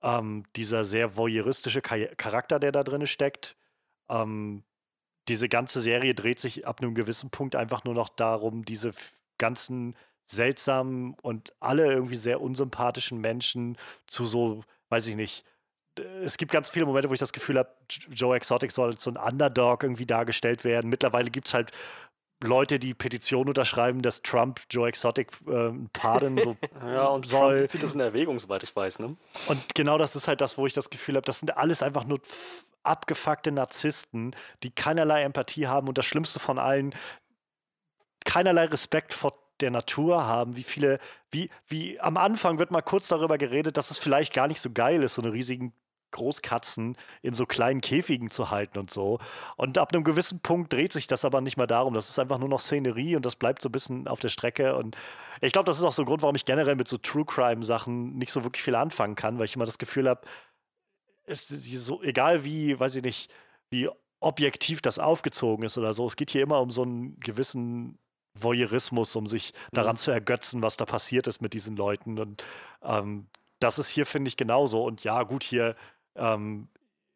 ähm, 0.00 0.44
dieser 0.54 0.84
sehr 0.84 1.16
voyeuristische 1.16 1.82
Charakter, 1.82 2.60
der 2.60 2.70
da 2.70 2.84
drin 2.84 3.08
steckt. 3.08 3.56
Ähm, 4.08 4.62
diese 5.28 5.48
ganze 5.48 5.80
Serie 5.80 6.14
dreht 6.14 6.38
sich 6.38 6.66
ab 6.66 6.80
einem 6.80 6.94
gewissen 6.94 7.30
Punkt 7.30 7.56
einfach 7.56 7.84
nur 7.84 7.94
noch 7.94 8.08
darum, 8.08 8.64
diese 8.64 8.92
ganzen 9.38 9.96
seltsamen 10.26 11.14
und 11.22 11.52
alle 11.60 11.92
irgendwie 11.92 12.16
sehr 12.16 12.40
unsympathischen 12.40 13.20
Menschen 13.20 13.76
zu 14.06 14.26
so, 14.26 14.64
weiß 14.88 15.06
ich 15.06 15.16
nicht, 15.16 15.44
es 16.22 16.36
gibt 16.36 16.52
ganz 16.52 16.68
viele 16.68 16.84
Momente, 16.84 17.08
wo 17.08 17.14
ich 17.14 17.20
das 17.20 17.32
Gefühl 17.32 17.58
habe, 17.58 17.70
Joe 18.10 18.36
Exotic 18.36 18.70
soll 18.70 18.90
als 18.90 19.02
so 19.02 19.10
ein 19.10 19.16
Underdog 19.16 19.82
irgendwie 19.82 20.04
dargestellt 20.04 20.64
werden. 20.64 20.90
Mittlerweile 20.90 21.30
gibt 21.30 21.48
es 21.48 21.54
halt 21.54 21.72
Leute, 22.42 22.78
die 22.78 22.92
Petition 22.92 23.48
unterschreiben, 23.48 24.02
dass 24.02 24.20
Trump 24.20 24.60
Joe 24.70 24.88
Exotic 24.88 25.30
äh, 25.48 25.70
pardon 25.94 26.36
so 26.36 26.56
Ja, 26.86 27.06
und 27.06 27.26
soll. 27.26 27.58
Trump 27.58 27.70
zieht 27.70 27.82
das 27.82 27.94
in 27.94 28.00
Erwägung, 28.00 28.38
soweit 28.38 28.62
ich 28.62 28.76
weiß, 28.76 28.98
ne? 28.98 29.16
Und 29.46 29.74
genau 29.74 29.96
das 29.96 30.16
ist 30.16 30.28
halt 30.28 30.42
das, 30.42 30.58
wo 30.58 30.66
ich 30.66 30.74
das 30.74 30.90
Gefühl 30.90 31.16
habe, 31.16 31.24
das 31.24 31.38
sind 31.38 31.56
alles 31.56 31.82
einfach 31.82 32.04
nur 32.04 32.20
abgefuckte 32.86 33.52
Narzissten, 33.52 34.34
die 34.62 34.70
keinerlei 34.70 35.22
Empathie 35.22 35.66
haben 35.66 35.88
und 35.88 35.98
das 35.98 36.06
Schlimmste 36.06 36.40
von 36.40 36.58
allen, 36.58 36.94
keinerlei 38.24 38.66
Respekt 38.66 39.12
vor 39.12 39.38
der 39.60 39.70
Natur 39.70 40.26
haben, 40.26 40.56
wie 40.56 40.62
viele, 40.62 40.98
wie, 41.30 41.50
wie 41.66 41.98
am 42.00 42.16
Anfang 42.16 42.58
wird 42.58 42.70
mal 42.70 42.82
kurz 42.82 43.08
darüber 43.08 43.38
geredet, 43.38 43.76
dass 43.76 43.90
es 43.90 43.98
vielleicht 43.98 44.34
gar 44.34 44.48
nicht 44.48 44.60
so 44.60 44.70
geil 44.70 45.02
ist, 45.02 45.14
so 45.14 45.22
eine 45.22 45.32
riesigen 45.32 45.72
Großkatzen 46.12 46.96
in 47.22 47.34
so 47.34 47.46
kleinen 47.46 47.80
Käfigen 47.80 48.30
zu 48.30 48.50
halten 48.50 48.78
und 48.78 48.90
so. 48.90 49.18
Und 49.56 49.78
ab 49.78 49.92
einem 49.92 50.04
gewissen 50.04 50.40
Punkt 50.40 50.72
dreht 50.72 50.92
sich 50.92 51.06
das 51.06 51.24
aber 51.24 51.40
nicht 51.40 51.56
mehr 51.56 51.66
darum. 51.66 51.94
Das 51.94 52.08
ist 52.08 52.18
einfach 52.18 52.38
nur 52.38 52.48
noch 52.48 52.60
Szenerie 52.60 53.16
und 53.16 53.26
das 53.26 53.36
bleibt 53.36 53.62
so 53.62 53.68
ein 53.68 53.72
bisschen 53.72 54.08
auf 54.08 54.20
der 54.20 54.28
Strecke. 54.28 54.76
Und 54.76 54.96
ich 55.40 55.52
glaube, 55.52 55.66
das 55.66 55.78
ist 55.78 55.84
auch 55.84 55.92
so 55.92 56.02
ein 56.02 56.06
Grund, 56.06 56.22
warum 56.22 56.36
ich 56.36 56.44
generell 56.44 56.76
mit 56.76 56.88
so 56.88 56.96
True 56.96 57.24
Crime 57.24 57.64
Sachen 57.64 58.16
nicht 58.16 58.32
so 58.32 58.44
wirklich 58.44 58.62
viel 58.62 58.74
anfangen 58.74 59.14
kann, 59.16 59.38
weil 59.38 59.44
ich 59.44 59.56
immer 59.56 59.66
das 59.66 59.78
Gefühl 59.78 60.08
habe, 60.08 60.22
es 61.26 61.50
ist 61.50 61.84
so, 61.84 62.02
egal 62.02 62.44
wie, 62.44 62.78
weiß 62.78 62.96
ich 62.96 63.02
nicht, 63.02 63.30
wie 63.68 63.88
objektiv 64.20 64.80
das 64.80 64.98
aufgezogen 64.98 65.64
ist 65.64 65.76
oder 65.76 65.92
so, 65.92 66.06
es 66.06 66.16
geht 66.16 66.30
hier 66.30 66.42
immer 66.42 66.60
um 66.60 66.70
so 66.70 66.82
einen 66.82 67.18
gewissen 67.20 67.98
Voyeurismus, 68.34 69.16
um 69.16 69.26
sich 69.26 69.52
daran 69.72 69.96
zu 69.96 70.10
ergötzen, 70.10 70.62
was 70.62 70.76
da 70.76 70.84
passiert 70.84 71.26
ist 71.26 71.40
mit 71.40 71.52
diesen 71.52 71.76
Leuten. 71.76 72.18
Und 72.18 72.44
ähm, 72.82 73.26
das 73.58 73.78
ist 73.78 73.88
hier, 73.88 74.06
finde 74.06 74.28
ich, 74.28 74.36
genauso. 74.36 74.84
Und 74.84 75.04
ja, 75.04 75.22
gut, 75.22 75.42
hier 75.42 75.74
ähm, 76.14 76.68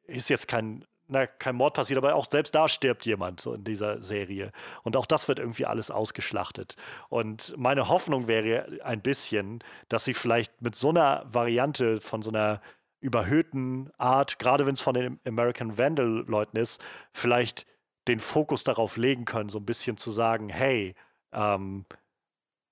ist 0.05 0.31
jetzt 0.31 0.49
kein, 0.49 0.85
na, 1.09 1.27
kein 1.27 1.57
Mord 1.57 1.75
passiert, 1.75 1.99
aber 1.99 2.15
auch 2.15 2.27
selbst 2.31 2.55
da 2.55 2.69
stirbt 2.69 3.05
jemand 3.05 3.41
so 3.41 3.53
in 3.53 3.65
dieser 3.65 4.01
Serie. 4.01 4.53
Und 4.83 4.97
auch 4.97 5.07
das 5.07 5.29
wird 5.29 5.39
irgendwie 5.39 5.67
alles 5.67 5.91
ausgeschlachtet. 5.91 6.77
Und 7.09 7.55
meine 7.57 7.89
Hoffnung 7.89 8.27
wäre 8.27 8.81
ein 8.83 9.03
bisschen, 9.03 9.63
dass 9.89 10.05
sie 10.05 10.15
vielleicht 10.15 10.63
mit 10.63 10.75
so 10.75 10.89
einer 10.89 11.25
Variante 11.27 12.01
von 12.01 12.23
so 12.23 12.31
einer 12.31 12.61
überhöhten 13.01 13.91
Art, 13.99 14.39
gerade 14.39 14.67
wenn 14.67 14.75
es 14.75 14.81
von 14.81 14.95
den 14.95 15.21
American 15.27 15.79
Vandal-Leuten 15.79 16.57
ist, 16.59 16.83
vielleicht 17.13 17.67
den 18.09 18.21
Fokus 18.21 18.65
darauf 18.65 18.97
legen 18.97 19.25
können, 19.25 19.49
so 19.49 19.59
ein 19.59 19.67
bisschen 19.67 19.97
zu 19.97 20.11
sagen, 20.11 20.49
hey, 20.49 20.95
ähm, 21.33 21.85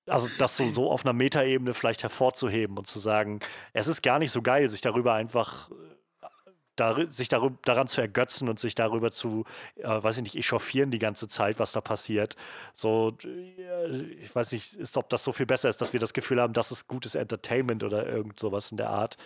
also 0.07 0.29
das 0.39 0.57
so, 0.57 0.71
so 0.71 0.91
auf 0.91 1.05
einer 1.05 1.13
Metaebene 1.13 1.75
vielleicht 1.75 2.03
hervorzuheben 2.03 2.79
und 2.79 2.87
zu 2.87 2.99
sagen, 2.99 3.41
es 3.73 3.89
ist 3.89 4.03
gar 4.03 4.19
nicht 4.19 4.31
so 4.31 4.43
geil, 4.43 4.69
sich 4.69 4.81
darüber 4.81 5.15
einfach 5.15 5.71
äh, 5.71 5.75
dar 6.77 7.11
sich 7.11 7.29
darüber, 7.29 7.59
daran 7.65 7.89
zu 7.89 8.01
ergötzen 8.01 8.49
und 8.49 8.59
sich 8.59 8.75
darüber 8.75 9.11
zu, 9.11 9.45
äh, 9.77 9.89
weiß 9.89 10.19
ich 10.19 10.23
nicht, 10.23 10.37
echauffieren 10.37 10.91
die 10.91 10.99
ganze 10.99 11.29
Zeit, 11.29 11.59
was 11.59 11.73
da 11.73 11.81
passiert. 11.81 12.37
So, 12.73 13.17
äh, 13.25 14.03
ich 14.23 14.35
weiß 14.35 14.53
nicht, 14.53 14.75
ist, 14.75 14.97
ob 14.97 15.09
das 15.11 15.25
so 15.25 15.33
viel 15.33 15.47
besser 15.47 15.69
ist, 15.69 15.81
dass 15.81 15.93
wir 15.93 16.01
das 16.01 16.13
Gefühl 16.13 16.41
haben, 16.41 16.53
das 16.53 16.71
ist 16.71 16.89
gutes 16.89 17.15
Entertainment 17.15 17.85
oder 17.85 18.07
irgend 18.07 18.39
sowas 18.39 18.71
in 18.71 18.77
der 18.77 18.91
Art. 18.91 19.17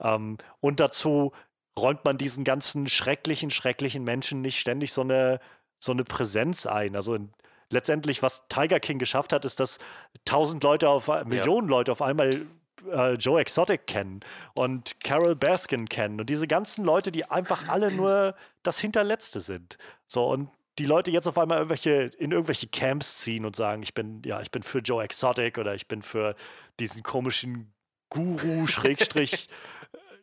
Ähm, 0.00 0.38
und 0.60 0.80
dazu 0.80 1.32
räumt 1.78 2.04
man 2.04 2.18
diesen 2.18 2.44
ganzen 2.44 2.86
schrecklichen, 2.86 3.50
schrecklichen 3.50 4.04
Menschen 4.04 4.40
nicht 4.40 4.60
ständig 4.60 4.92
so 4.92 5.00
eine, 5.00 5.40
so 5.78 5.92
eine 5.92 6.04
Präsenz 6.04 6.66
ein. 6.66 6.96
Also 6.96 7.14
in, 7.14 7.32
letztendlich, 7.70 8.22
was 8.22 8.46
Tiger 8.48 8.80
King 8.80 8.98
geschafft 8.98 9.32
hat, 9.32 9.44
ist, 9.44 9.60
dass 9.60 9.78
tausend 10.24 10.62
Leute 10.62 10.88
auf 10.88 11.08
Millionen 11.24 11.68
Leute 11.68 11.92
auf 11.92 12.02
einmal 12.02 12.46
äh, 12.90 13.14
Joe 13.14 13.40
Exotic 13.40 13.86
kennen 13.86 14.20
und 14.54 15.00
Carol 15.02 15.36
Baskin 15.36 15.88
kennen 15.88 16.20
und 16.20 16.30
diese 16.30 16.46
ganzen 16.46 16.84
Leute, 16.84 17.12
die 17.12 17.24
einfach 17.30 17.68
alle 17.68 17.90
nur 17.92 18.34
das 18.62 18.78
Hinterletzte 18.78 19.40
sind. 19.40 19.78
So 20.06 20.26
und 20.26 20.50
die 20.78 20.86
Leute 20.86 21.10
jetzt 21.10 21.28
auf 21.28 21.38
einmal 21.38 21.58
irgendwelche, 21.58 22.10
in 22.18 22.32
irgendwelche 22.32 22.66
Camps 22.66 23.18
ziehen 23.18 23.44
und 23.44 23.54
sagen, 23.54 23.82
ich 23.82 23.94
bin, 23.94 24.22
ja, 24.24 24.40
ich 24.40 24.50
bin 24.50 24.62
für 24.62 24.80
Joe 24.80 25.04
Exotic 25.04 25.58
oder 25.58 25.74
ich 25.74 25.86
bin 25.86 26.02
für 26.02 26.34
diesen 26.80 27.02
komischen 27.02 27.72
Guru, 28.10 28.66
Schrägstrich, 28.66 29.48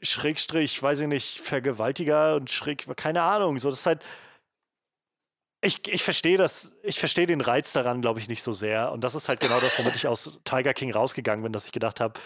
Schrägstrich, 0.02 0.82
weiß 0.82 1.02
ich 1.02 1.08
nicht, 1.08 1.40
Vergewaltiger 1.40 2.36
und 2.36 2.50
Schräg, 2.50 2.86
keine 2.98 3.22
Ahnung. 3.22 3.60
So, 3.60 3.70
das 3.70 3.80
ist 3.80 3.86
halt. 3.86 4.04
Ich, 5.64 5.88
ich 5.88 6.04
verstehe 6.04 6.38
das, 6.38 6.72
ich 6.82 7.00
verstehe 7.00 7.28
den 7.28 7.42
Reiz 7.42 7.72
daran, 7.72 8.02
glaube 8.02 8.20
ich, 8.20 8.28
nicht 8.28 8.42
so 8.42 8.52
sehr. 8.52 8.92
Und 8.92 9.04
das 9.04 9.14
ist 9.14 9.30
halt 9.30 9.40
genau 9.40 9.60
das, 9.60 9.78
womit 9.78 9.96
ich 9.96 10.08
aus 10.08 10.40
Tiger 10.44 10.74
King 10.74 10.92
rausgegangen 10.92 11.44
bin, 11.44 11.54
dass 11.54 11.68
ich 11.68 11.72
gedacht 11.72 12.00
habe, 12.00 12.20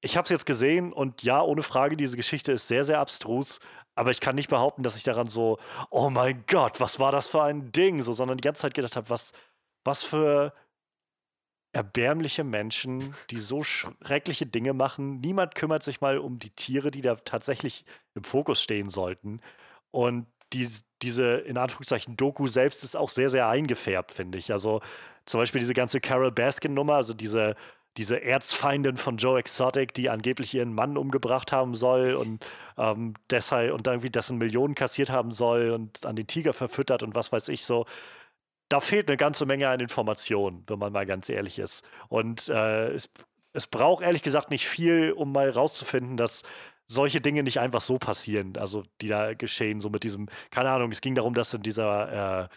ich 0.00 0.16
habe 0.16 0.24
es 0.24 0.30
jetzt 0.30 0.46
gesehen 0.46 0.92
und 0.92 1.22
ja, 1.24 1.42
ohne 1.42 1.64
Frage, 1.64 1.96
diese 1.96 2.16
Geschichte 2.16 2.52
ist 2.52 2.68
sehr, 2.68 2.84
sehr 2.84 3.00
abstrus, 3.00 3.58
aber 3.96 4.12
ich 4.12 4.20
kann 4.20 4.36
nicht 4.36 4.48
behaupten, 4.48 4.82
dass 4.84 4.96
ich 4.96 5.02
daran 5.02 5.28
so, 5.28 5.58
oh 5.90 6.10
mein 6.10 6.44
Gott, 6.46 6.80
was 6.80 7.00
war 7.00 7.10
das 7.10 7.26
für 7.26 7.42
ein 7.42 7.72
Ding, 7.72 8.02
so, 8.02 8.12
sondern 8.12 8.36
die 8.36 8.42
ganze 8.42 8.62
Zeit 8.62 8.74
gedacht 8.74 8.94
habe, 8.94 9.10
was, 9.10 9.32
was 9.84 10.04
für 10.04 10.52
erbärmliche 11.76 12.42
Menschen, 12.42 13.14
die 13.28 13.38
so 13.38 13.62
schreckliche 13.62 14.46
Dinge 14.46 14.72
machen. 14.72 15.20
Niemand 15.20 15.54
kümmert 15.54 15.82
sich 15.82 16.00
mal 16.00 16.16
um 16.16 16.38
die 16.38 16.48
Tiere, 16.48 16.90
die 16.90 17.02
da 17.02 17.16
tatsächlich 17.16 17.84
im 18.14 18.24
Fokus 18.24 18.62
stehen 18.62 18.88
sollten. 18.88 19.42
Und 19.90 20.26
die, 20.54 20.66
diese, 21.02 21.34
in 21.34 21.58
Anführungszeichen, 21.58 22.16
Doku 22.16 22.46
selbst 22.46 22.82
ist 22.82 22.96
auch 22.96 23.10
sehr, 23.10 23.28
sehr 23.28 23.48
eingefärbt, 23.48 24.10
finde 24.10 24.38
ich. 24.38 24.52
Also 24.52 24.80
zum 25.26 25.38
Beispiel 25.38 25.58
diese 25.58 25.74
ganze 25.74 26.00
Carol 26.00 26.32
Baskin-Nummer, 26.32 26.94
also 26.94 27.12
diese, 27.12 27.56
diese 27.98 28.22
Erzfeindin 28.22 28.96
von 28.96 29.18
Joe 29.18 29.38
Exotic, 29.38 29.92
die 29.92 30.08
angeblich 30.08 30.54
ihren 30.54 30.72
Mann 30.72 30.96
umgebracht 30.96 31.52
haben 31.52 31.74
soll 31.74 32.14
und 32.14 32.42
ähm, 32.78 33.12
deshalb 33.28 33.74
und 33.74 33.86
irgendwie 33.86 34.08
dessen 34.08 34.38
Millionen 34.38 34.74
kassiert 34.74 35.10
haben 35.10 35.32
soll 35.32 35.72
und 35.72 36.06
an 36.06 36.16
den 36.16 36.26
Tiger 36.26 36.54
verfüttert 36.54 37.02
und 37.02 37.14
was 37.14 37.32
weiß 37.32 37.48
ich 37.48 37.66
so 37.66 37.84
da 38.68 38.80
fehlt 38.80 39.08
eine 39.08 39.16
ganze 39.16 39.46
Menge 39.46 39.68
an 39.68 39.80
Informationen, 39.80 40.64
wenn 40.66 40.78
man 40.78 40.92
mal 40.92 41.06
ganz 41.06 41.28
ehrlich 41.28 41.58
ist. 41.58 41.84
Und 42.08 42.48
äh, 42.48 42.88
es, 42.88 43.08
es 43.52 43.66
braucht 43.66 44.02
ehrlich 44.02 44.22
gesagt 44.22 44.50
nicht 44.50 44.66
viel, 44.66 45.12
um 45.12 45.32
mal 45.32 45.50
rauszufinden, 45.50 46.16
dass 46.16 46.42
solche 46.86 47.20
Dinge 47.20 47.42
nicht 47.42 47.58
einfach 47.58 47.80
so 47.80 47.98
passieren, 47.98 48.56
also 48.56 48.84
die 49.00 49.08
da 49.08 49.34
geschehen, 49.34 49.80
so 49.80 49.90
mit 49.90 50.04
diesem, 50.04 50.28
keine 50.50 50.70
Ahnung, 50.70 50.92
es 50.92 51.00
ging 51.00 51.14
darum, 51.14 51.34
dass 51.34 51.52
in 51.52 51.62
dieser, 51.62 52.44
äh, 52.44 52.48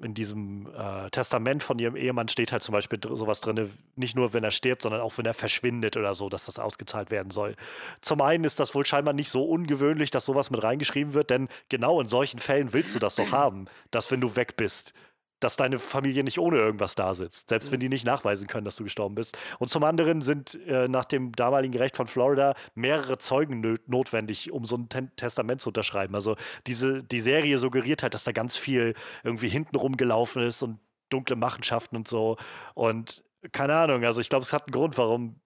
in 0.00 0.14
diesem 0.14 0.68
äh, 0.74 1.10
Testament 1.10 1.62
von 1.62 1.78
ihrem 1.78 1.96
Ehemann 1.96 2.28
steht 2.28 2.52
halt 2.52 2.62
zum 2.62 2.72
Beispiel 2.72 2.98
dr 2.98 3.16
sowas 3.16 3.40
drin, 3.40 3.70
nicht 3.96 4.16
nur, 4.16 4.32
wenn 4.32 4.44
er 4.44 4.52
stirbt, 4.52 4.82
sondern 4.82 5.00
auch, 5.00 5.18
wenn 5.18 5.26
er 5.26 5.34
verschwindet 5.34 5.96
oder 5.96 6.14
so, 6.14 6.28
dass 6.28 6.46
das 6.46 6.58
ausgezahlt 6.58 7.10
werden 7.10 7.30
soll. 7.30 7.56
Zum 8.00 8.20
einen 8.20 8.44
ist 8.44 8.60
das 8.60 8.74
wohl 8.74 8.86
scheinbar 8.86 9.12
nicht 9.12 9.30
so 9.30 9.44
ungewöhnlich, 9.44 10.10
dass 10.10 10.24
sowas 10.24 10.50
mit 10.50 10.62
reingeschrieben 10.62 11.14
wird, 11.14 11.30
denn 11.30 11.48
genau 11.68 12.00
in 12.00 12.06
solchen 12.06 12.38
Fällen 12.38 12.72
willst 12.72 12.94
du 12.94 12.98
das 12.98 13.16
doch 13.16 13.32
haben, 13.32 13.66
dass 13.90 14.10
wenn 14.10 14.20
du 14.20 14.36
weg 14.36 14.56
bist, 14.56 14.92
dass 15.40 15.56
deine 15.56 15.78
Familie 15.78 16.24
nicht 16.24 16.38
ohne 16.38 16.56
irgendwas 16.56 16.94
da 16.94 17.14
sitzt, 17.14 17.48
selbst 17.48 17.70
wenn 17.70 17.80
die 17.80 17.88
nicht 17.88 18.04
nachweisen 18.04 18.46
können, 18.46 18.64
dass 18.64 18.76
du 18.76 18.84
gestorben 18.84 19.14
bist. 19.14 19.36
Und 19.58 19.68
zum 19.68 19.84
anderen 19.84 20.20
sind 20.20 20.58
äh, 20.66 20.88
nach 20.88 21.04
dem 21.04 21.32
damaligen 21.32 21.76
Recht 21.76 21.96
von 21.96 22.06
Florida 22.06 22.54
mehrere 22.74 23.18
Zeugen 23.18 23.64
nö- 23.64 23.80
notwendig, 23.86 24.52
um 24.52 24.64
so 24.64 24.76
ein 24.76 24.88
Ten 24.88 25.14
Testament 25.16 25.60
zu 25.60 25.70
unterschreiben. 25.70 26.14
Also 26.14 26.36
diese, 26.66 27.02
die 27.02 27.20
Serie 27.20 27.58
suggeriert 27.58 28.02
halt, 28.02 28.14
dass 28.14 28.24
da 28.24 28.32
ganz 28.32 28.56
viel 28.56 28.94
irgendwie 29.22 29.48
hintenrum 29.48 29.96
gelaufen 29.96 30.42
ist 30.42 30.62
und 30.62 30.80
dunkle 31.08 31.36
Machenschaften 31.36 31.96
und 31.96 32.08
so. 32.08 32.36
Und 32.74 33.24
keine 33.52 33.76
Ahnung, 33.76 34.04
also 34.04 34.20
ich 34.20 34.28
glaube, 34.28 34.42
es 34.42 34.52
hat 34.52 34.66
einen 34.66 34.72
Grund, 34.72 34.98
warum 34.98 35.40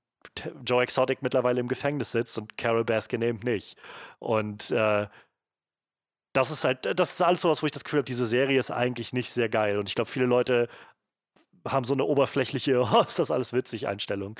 Joe 0.64 0.82
Exotic 0.82 1.22
mittlerweile 1.22 1.60
im 1.60 1.68
Gefängnis 1.68 2.12
sitzt 2.12 2.38
und 2.38 2.56
Carol 2.56 2.84
Baskin 2.84 3.22
eben 3.22 3.40
nicht. 3.40 3.76
Und 4.18 4.70
äh, 4.70 5.06
das 6.32 6.50
ist 6.50 6.64
halt, 6.64 6.98
das 6.98 7.12
ist 7.12 7.22
alles 7.22 7.42
sowas, 7.42 7.62
wo 7.62 7.66
ich 7.66 7.72
das 7.72 7.84
Gefühl 7.84 7.98
habe, 7.98 8.06
diese 8.06 8.26
Serie 8.26 8.58
ist 8.58 8.70
eigentlich 8.70 9.12
nicht 9.12 9.30
sehr 9.30 9.48
geil. 9.48 9.78
Und 9.78 9.88
ich 9.88 9.94
glaube, 9.94 10.10
viele 10.10 10.26
Leute 10.26 10.68
haben 11.66 11.84
so 11.84 11.94
eine 11.94 12.04
oberflächliche, 12.04 12.80
oh, 12.92 13.02
ist 13.06 13.18
das 13.18 13.30
alles 13.30 13.52
witzig 13.52 13.88
Einstellung. 13.88 14.36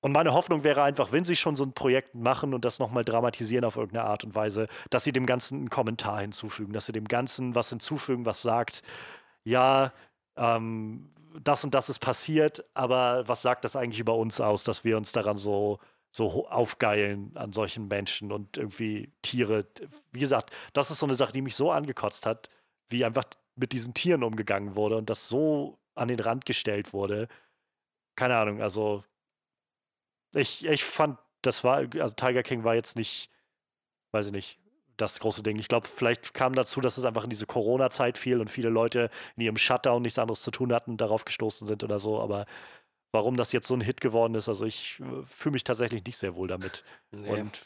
Und 0.00 0.12
meine 0.12 0.32
Hoffnung 0.32 0.62
wäre 0.62 0.82
einfach, 0.84 1.10
wenn 1.10 1.24
sie 1.24 1.34
schon 1.34 1.56
so 1.56 1.64
ein 1.64 1.72
Projekt 1.72 2.14
machen 2.14 2.54
und 2.54 2.64
das 2.64 2.78
nochmal 2.78 3.04
dramatisieren 3.04 3.64
auf 3.64 3.76
irgendeine 3.76 4.04
Art 4.04 4.22
und 4.22 4.34
Weise, 4.34 4.68
dass 4.90 5.02
sie 5.04 5.12
dem 5.12 5.26
Ganzen 5.26 5.58
einen 5.58 5.70
Kommentar 5.70 6.20
hinzufügen, 6.20 6.72
dass 6.72 6.86
sie 6.86 6.92
dem 6.92 7.08
Ganzen 7.08 7.54
was 7.56 7.70
hinzufügen, 7.70 8.24
was 8.24 8.42
sagt, 8.42 8.82
ja, 9.44 9.92
ähm, 10.36 11.10
das 11.42 11.64
und 11.64 11.74
das 11.74 11.88
ist 11.88 11.98
passiert, 12.00 12.64
aber 12.74 13.26
was 13.26 13.42
sagt 13.42 13.64
das 13.64 13.76
eigentlich 13.76 14.00
über 14.00 14.14
uns 14.14 14.40
aus, 14.40 14.62
dass 14.64 14.84
wir 14.84 14.96
uns 14.96 15.12
daran 15.12 15.36
so, 15.36 15.78
so 16.18 16.48
aufgeilen 16.48 17.30
an 17.36 17.52
solchen 17.52 17.86
Menschen 17.86 18.32
und 18.32 18.56
irgendwie 18.56 19.12
Tiere. 19.22 19.66
Wie 20.10 20.18
gesagt, 20.18 20.54
das 20.72 20.90
ist 20.90 20.98
so 20.98 21.06
eine 21.06 21.14
Sache, 21.14 21.32
die 21.32 21.42
mich 21.42 21.54
so 21.54 21.70
angekotzt 21.70 22.26
hat, 22.26 22.50
wie 22.88 23.04
einfach 23.04 23.24
mit 23.54 23.72
diesen 23.72 23.94
Tieren 23.94 24.24
umgegangen 24.24 24.74
wurde 24.74 24.96
und 24.96 25.08
das 25.08 25.28
so 25.28 25.78
an 25.94 26.08
den 26.08 26.18
Rand 26.18 26.44
gestellt 26.44 26.92
wurde. 26.92 27.28
Keine 28.16 28.36
Ahnung, 28.36 28.60
also 28.60 29.04
ich, 30.34 30.66
ich 30.66 30.84
fand, 30.84 31.18
das 31.42 31.62
war, 31.62 31.86
also 32.00 32.14
Tiger 32.14 32.42
King 32.42 32.64
war 32.64 32.74
jetzt 32.74 32.96
nicht, 32.96 33.30
weiß 34.10 34.26
ich 34.26 34.32
nicht, 34.32 34.58
das 34.96 35.20
große 35.20 35.44
Ding. 35.44 35.56
Ich 35.60 35.68
glaube, 35.68 35.86
vielleicht 35.86 36.34
kam 36.34 36.54
dazu, 36.54 36.80
dass 36.80 36.98
es 36.98 37.04
einfach 37.04 37.22
in 37.22 37.30
diese 37.30 37.46
Corona-Zeit 37.46 38.18
fiel 38.18 38.40
und 38.40 38.50
viele 38.50 38.70
Leute 38.70 39.10
in 39.36 39.44
ihrem 39.44 39.56
Shutdown 39.56 40.02
nichts 40.02 40.18
anderes 40.18 40.42
zu 40.42 40.50
tun 40.50 40.72
hatten, 40.72 40.96
darauf 40.96 41.24
gestoßen 41.24 41.68
sind 41.68 41.84
oder 41.84 42.00
so. 42.00 42.20
Aber 42.20 42.46
warum 43.12 43.36
das 43.36 43.52
jetzt 43.52 43.68
so 43.68 43.74
ein 43.74 43.80
Hit 43.80 44.00
geworden 44.00 44.34
ist, 44.34 44.48
also 44.48 44.64
ich 44.64 45.00
äh, 45.00 45.24
fühle 45.26 45.54
mich 45.54 45.64
tatsächlich 45.64 46.04
nicht 46.04 46.18
sehr 46.18 46.34
wohl 46.34 46.48
damit. 46.48 46.84
Nee. 47.10 47.28
Und 47.28 47.60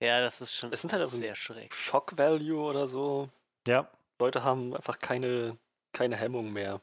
Ja, 0.00 0.20
das 0.20 0.40
ist 0.40 0.54
schon 0.54 0.72
Es 0.72 0.82
sind 0.82 0.92
halt 0.92 1.02
auch 1.04 1.08
sehr 1.08 1.34
schräg. 1.34 1.72
Shock 1.74 2.16
Value 2.18 2.60
oder 2.60 2.86
so. 2.86 3.28
ja, 3.66 3.90
Leute 4.18 4.42
haben 4.44 4.74
einfach 4.74 4.98
keine 4.98 5.56
keine 5.92 6.16
Hemmung 6.16 6.52
mehr. 6.52 6.80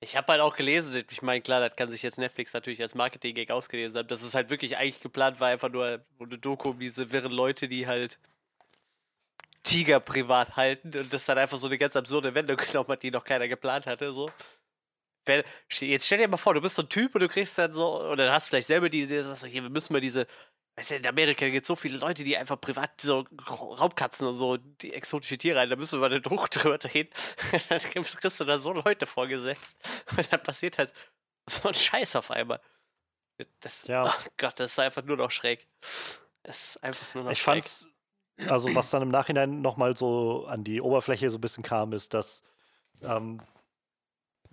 Ich 0.00 0.16
habe 0.16 0.32
halt 0.32 0.42
auch 0.42 0.56
gelesen, 0.56 1.04
ich 1.10 1.22
meine, 1.22 1.40
klar, 1.40 1.60
das 1.60 1.74
kann 1.74 1.90
sich 1.90 2.02
jetzt 2.02 2.18
Netflix 2.18 2.52
natürlich 2.52 2.82
als 2.82 2.94
Marketing-Gag 2.94 3.50
ausgelesen 3.50 3.98
haben, 3.98 4.08
dass 4.08 4.22
es 4.22 4.34
halt 4.34 4.50
wirklich 4.50 4.76
eigentlich 4.76 5.00
geplant 5.00 5.40
war, 5.40 5.48
einfach 5.48 5.70
nur 5.70 6.04
eine 6.20 6.38
Doku 6.38 6.70
um 6.70 6.78
diese 6.78 7.12
wirren 7.12 7.32
Leute, 7.32 7.66
die 7.66 7.86
halt 7.86 8.18
Tiger 9.62 10.00
privat 10.00 10.56
halten 10.56 10.96
und 10.96 11.12
das 11.12 11.24
dann 11.24 11.38
einfach 11.38 11.58
so 11.58 11.66
eine 11.66 11.78
ganz 11.78 11.96
absurde 11.96 12.34
Wendung 12.34 12.56
genommen 12.72 12.90
hat, 12.90 13.02
die 13.02 13.10
noch 13.10 13.24
keiner 13.24 13.48
geplant 13.48 13.86
hatte, 13.86 14.12
so. 14.12 14.30
Jetzt 15.80 16.06
stell 16.06 16.18
dir 16.18 16.28
mal 16.28 16.36
vor, 16.36 16.54
du 16.54 16.60
bist 16.60 16.76
so 16.76 16.82
ein 16.82 16.88
Typ 16.88 17.14
und 17.14 17.20
du 17.20 17.28
kriegst 17.28 17.58
dann 17.58 17.72
so, 17.72 18.02
oder 18.02 18.32
hast 18.32 18.48
vielleicht 18.48 18.66
selber 18.68 18.88
die 18.88 19.02
Idee, 19.02 19.20
sagst 19.22 19.42
so, 19.42 19.46
hier, 19.46 19.62
wir 19.62 19.70
müssen 19.70 19.92
mal 19.92 20.00
diese, 20.00 20.26
weißt 20.76 20.92
du, 20.92 20.96
in 20.96 21.06
Amerika 21.06 21.48
gibt 21.48 21.64
es 21.64 21.68
so 21.68 21.76
viele 21.76 21.98
Leute, 21.98 22.22
die 22.24 22.36
einfach 22.36 22.60
privat 22.60 23.00
so 23.00 23.24
Raubkatzen 23.48 24.26
und 24.26 24.34
so, 24.34 24.56
die 24.56 24.92
exotische 24.92 25.38
Tiere 25.38 25.58
rein, 25.58 25.70
da 25.70 25.76
müssen 25.76 25.98
wir 25.98 26.08
mal 26.08 26.10
den 26.10 26.22
Druck 26.22 26.50
drüber 26.52 26.78
drehen. 26.78 27.08
dann 27.68 27.80
kriegst 27.80 28.40
du 28.40 28.44
da 28.44 28.58
so 28.58 28.72
Leute 28.72 29.06
vorgesetzt 29.06 29.76
und 30.16 30.32
dann 30.32 30.42
passiert 30.42 30.78
halt 30.78 30.92
so 31.48 31.68
ein 31.68 31.74
Scheiß 31.74 32.16
auf 32.16 32.30
einmal. 32.30 32.60
Das, 33.60 33.86
ja. 33.86 34.06
Oh 34.06 34.28
Gott, 34.38 34.58
das 34.60 34.72
ist 34.72 34.78
einfach 34.78 35.04
nur 35.04 35.16
noch 35.16 35.30
schräg. 35.30 35.68
Es 36.42 36.68
ist 36.68 36.82
einfach 36.82 37.14
nur 37.14 37.24
noch 37.24 37.32
ich 37.32 37.38
schräg. 37.38 37.64
fand's, 37.64 37.88
also 38.48 38.74
was 38.74 38.90
dann 38.90 39.02
im 39.02 39.10
Nachhinein 39.10 39.62
nochmal 39.62 39.96
so 39.96 40.46
an 40.46 40.64
die 40.64 40.80
Oberfläche 40.80 41.30
so 41.30 41.38
ein 41.38 41.40
bisschen 41.40 41.62
kam, 41.62 41.92
ist, 41.92 42.14
dass 42.14 42.42
ähm, 43.02 43.40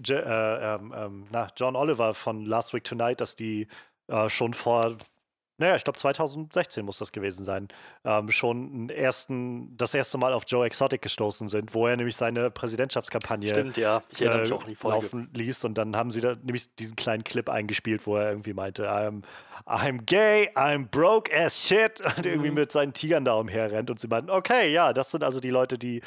Je, 0.05 0.15
äh, 0.15 0.75
ähm, 0.75 0.93
ähm, 0.95 1.27
na, 1.31 1.47
John 1.57 1.75
Oliver 1.75 2.13
von 2.13 2.45
Last 2.45 2.73
Week 2.73 2.83
Tonight, 2.83 3.21
dass 3.21 3.35
die 3.35 3.67
äh, 4.07 4.29
schon 4.29 4.53
vor, 4.53 4.95
naja, 5.59 5.75
ich 5.75 5.83
glaube 5.83 5.99
2016 5.99 6.83
muss 6.83 6.97
das 6.97 7.11
gewesen 7.11 7.45
sein, 7.45 7.67
ähm, 8.03 8.31
schon 8.31 8.89
ersten, 8.89 9.77
das 9.77 9.93
erste 9.93 10.17
Mal 10.17 10.33
auf 10.33 10.43
Joe 10.47 10.65
Exotic 10.65 11.01
gestoßen 11.03 11.47
sind, 11.47 11.73
wo 11.73 11.87
er 11.87 11.95
nämlich 11.95 12.15
seine 12.15 12.49
Präsidentschaftskampagne 12.51 13.49
Stimmt, 13.49 13.77
ja. 13.77 14.01
Ich 14.09 14.21
erinnere 14.21 14.41
mich 14.41 14.51
äh, 14.51 14.53
auch 14.55 14.63
die 14.63 14.75
Folge. 14.75 14.95
laufen 15.05 15.29
ließ 15.33 15.63
und 15.65 15.77
dann 15.77 15.95
haben 15.95 16.11
sie 16.11 16.21
da 16.21 16.35
nämlich 16.35 16.73
diesen 16.75 16.95
kleinen 16.95 17.23
Clip 17.23 17.47
eingespielt, 17.49 18.05
wo 18.07 18.17
er 18.17 18.29
irgendwie 18.29 18.53
meinte, 18.53 18.89
I'm, 18.89 19.21
I'm 19.65 20.01
gay, 20.05 20.49
I'm 20.55 20.87
broke 20.89 21.31
as 21.33 21.55
shit 21.67 22.01
und 22.17 22.25
irgendwie 22.25 22.49
Mhm. 22.49 22.55
mit 22.55 22.71
seinen 22.71 22.93
Tigern 22.93 23.23
da 23.23 23.35
umherrennt 23.35 23.89
und 23.89 23.99
sie 23.99 24.07
meinten, 24.07 24.31
okay, 24.31 24.71
ja, 24.73 24.91
das 24.91 25.11
sind 25.11 25.23
also 25.23 25.39
die 25.39 25.51
Leute, 25.51 25.77
die, 25.77 26.01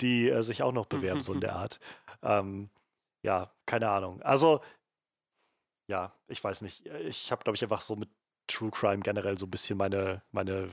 die 0.00 0.30
äh, 0.30 0.42
sich 0.42 0.62
auch 0.62 0.72
noch 0.72 0.86
bewerben, 0.86 1.20
so 1.20 1.32
in 1.34 1.40
der 1.40 1.56
Art. 1.56 1.80
Ähm, 2.22 2.70
ja, 3.22 3.52
keine 3.66 3.88
Ahnung. 3.90 4.20
Also, 4.22 4.60
ja, 5.88 6.14
ich 6.28 6.42
weiß 6.42 6.62
nicht. 6.62 6.86
Ich 6.86 7.30
habe, 7.30 7.42
glaube 7.44 7.56
ich, 7.56 7.62
einfach 7.62 7.80
so 7.82 7.96
mit 7.96 8.08
True 8.46 8.70
Crime 8.70 9.00
generell 9.02 9.38
so 9.38 9.46
ein 9.46 9.50
bisschen 9.50 9.76
meine, 9.78 10.22
meine 10.32 10.70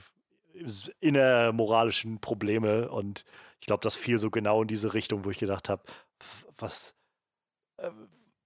innermoralischen 1.00 2.20
Probleme 2.20 2.90
und 2.90 3.24
ich 3.60 3.68
glaube, 3.68 3.84
das 3.84 3.96
fiel 3.96 4.20
so 4.20 4.30
genau 4.32 4.62
in 4.62 4.68
diese 4.68 4.94
Richtung, 4.94 5.24
wo 5.26 5.30
ich 5.30 5.40
gedacht 5.40 5.70
habe, 5.70 5.84
was, 6.58 6.94
äh, 7.78 7.92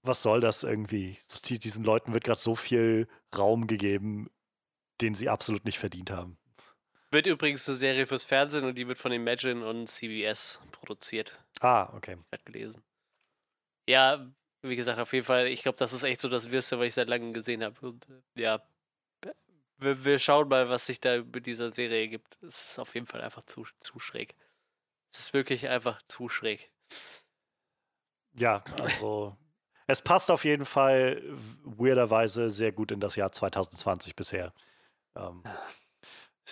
was 0.01 0.21
soll 0.21 0.39
das 0.41 0.63
irgendwie? 0.63 1.17
So, 1.27 1.39
die- 1.43 1.59
Diesen 1.59 1.83
Leuten 1.83 2.13
wird 2.13 2.23
gerade 2.23 2.39
so 2.41 2.55
viel 2.55 3.07
Raum 3.35 3.67
gegeben, 3.67 4.29
den 5.01 5.15
sie 5.15 5.29
absolut 5.29 5.65
nicht 5.65 5.79
verdient 5.79 6.11
haben. 6.11 6.37
Wird 7.11 7.27
übrigens 7.27 7.67
eine 7.69 7.77
Serie 7.77 8.05
fürs 8.07 8.23
Fernsehen 8.23 8.65
und 8.65 8.77
die 8.77 8.87
wird 8.87 8.99
von 8.99 9.11
Imagine 9.11 9.65
und 9.67 9.87
CBS 9.87 10.59
produziert. 10.71 11.39
Ah, 11.61 11.89
okay. 11.95 12.17
Habe 12.31 12.43
gelesen. 12.43 12.83
Ja, 13.87 14.25
wie 14.61 14.75
gesagt, 14.75 14.99
auf 14.99 15.11
jeden 15.13 15.25
Fall, 15.25 15.47
ich 15.47 15.61
glaube, 15.63 15.77
das 15.77 15.93
ist 15.93 16.03
echt 16.03 16.21
so 16.21 16.29
das 16.29 16.51
Wirste, 16.51 16.79
was 16.79 16.87
ich 16.87 16.93
seit 16.93 17.09
langem 17.09 17.33
gesehen 17.33 17.63
habe. 17.63 17.79
Und 17.85 18.07
äh, 18.09 18.41
ja, 18.41 18.61
wir, 19.77 20.05
wir 20.05 20.19
schauen 20.19 20.47
mal, 20.47 20.69
was 20.69 20.85
sich 20.85 20.99
da 20.99 21.21
mit 21.21 21.45
dieser 21.45 21.69
Serie 21.69 22.07
gibt. 22.07 22.37
Es 22.41 22.71
ist 22.71 22.79
auf 22.79 22.95
jeden 22.95 23.05
Fall 23.05 23.21
einfach 23.21 23.45
zu, 23.45 23.65
zu 23.79 23.99
schräg. 23.99 24.35
Es 25.13 25.19
ist 25.19 25.33
wirklich 25.33 25.67
einfach 25.67 26.01
zu 26.03 26.29
schräg. 26.29 26.71
Ja, 28.35 28.63
also 28.81 29.37
es 29.85 30.01
passt 30.01 30.31
auf 30.31 30.45
jeden 30.45 30.65
Fall 30.65 31.21
weirderweise 31.63 32.49
sehr 32.49 32.71
gut 32.71 32.91
in 32.91 32.99
das 32.99 33.15
Jahr 33.15 33.31
2020 33.31 34.15
bisher. 34.15 34.53
Ähm, 35.15 35.43
ist 35.45 35.82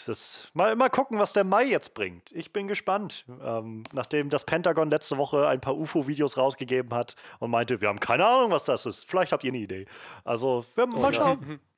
das, 0.07 0.47
mal, 0.53 0.75
mal 0.75 0.89
gucken, 0.89 1.19
was 1.19 1.33
der 1.33 1.43
Mai 1.43 1.65
jetzt 1.65 1.93
bringt. 1.93 2.31
Ich 2.31 2.53
bin 2.53 2.67
gespannt. 2.67 3.25
Ähm, 3.43 3.83
nachdem 3.93 4.29
das 4.29 4.45
Pentagon 4.45 4.89
letzte 4.89 5.17
Woche 5.17 5.47
ein 5.47 5.59
paar 5.61 5.75
UFO-Videos 5.77 6.37
rausgegeben 6.37 6.93
hat 6.93 7.15
und 7.39 7.51
meinte, 7.51 7.81
wir 7.81 7.89
haben 7.89 7.99
keine 7.99 8.25
Ahnung, 8.25 8.51
was 8.51 8.63
das 8.63 8.85
ist. 8.85 9.09
Vielleicht 9.09 9.31
habt 9.31 9.43
ihr 9.43 9.51
eine 9.51 9.59
Idee. 9.59 9.85
Also, 10.23 10.65
wir 10.75 10.87
mal 10.87 11.13
ja. 11.13 11.13
schauen. 11.13 11.59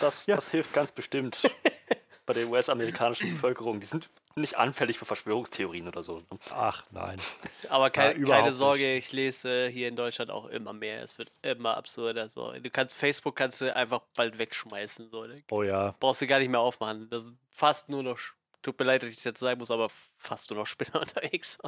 Das, 0.00 0.24
Ja. 0.24 0.36
das 0.36 0.48
hilft 0.48 0.72
ganz 0.72 0.90
bestimmt 0.90 1.42
bei 2.30 2.34
der 2.34 2.48
US-amerikanischen 2.48 3.32
Bevölkerung. 3.32 3.80
Die 3.80 3.86
sind 3.86 4.08
nicht 4.36 4.56
anfällig 4.56 4.98
für 4.98 5.04
Verschwörungstheorien 5.04 5.88
oder 5.88 6.04
so. 6.04 6.18
ne? 6.18 6.38
Ach 6.50 6.84
nein. 6.92 7.20
Aber 7.68 7.90
kei 7.90 8.12
überhaupt 8.12 8.44
keine 8.44 8.52
Sorge, 8.52 8.94
nicht. 8.94 9.06
ich 9.06 9.12
lese 9.12 9.66
hier 9.66 9.88
in 9.88 9.96
Deutschland 9.96 10.30
auch 10.30 10.46
immer 10.46 10.72
mehr. 10.72 11.02
Es 11.02 11.18
wird 11.18 11.32
immer 11.42 11.76
absurder. 11.76 12.28
So. 12.28 12.52
Du 12.52 12.70
kannst 12.70 12.96
Facebook 12.96 13.34
kannst 13.34 13.60
du 13.60 13.74
einfach 13.74 14.02
bald 14.14 14.38
wegschmeißen. 14.38 15.10
So. 15.10 15.26
ne? 15.26 15.42
Oh 15.50 15.64
ja. 15.64 15.96
Brauchst 15.98 16.20
du 16.22 16.28
gar 16.28 16.38
nicht 16.38 16.50
mehr 16.50 16.60
aufmachen. 16.60 17.08
Das 17.10 17.24
ist 17.24 17.36
fast 17.50 17.88
nur 17.88 18.04
noch. 18.04 18.18
Tut 18.62 18.78
mir 18.78 18.84
leid, 18.84 19.02
dass 19.02 19.10
ich 19.10 19.16
das 19.16 19.24
jetzt 19.24 19.40
sagen 19.40 19.58
muss, 19.58 19.72
aber 19.72 19.88
fast 20.16 20.50
nur 20.50 20.60
noch 20.60 20.66
Spinner 20.66 21.00
unterwegs. 21.00 21.58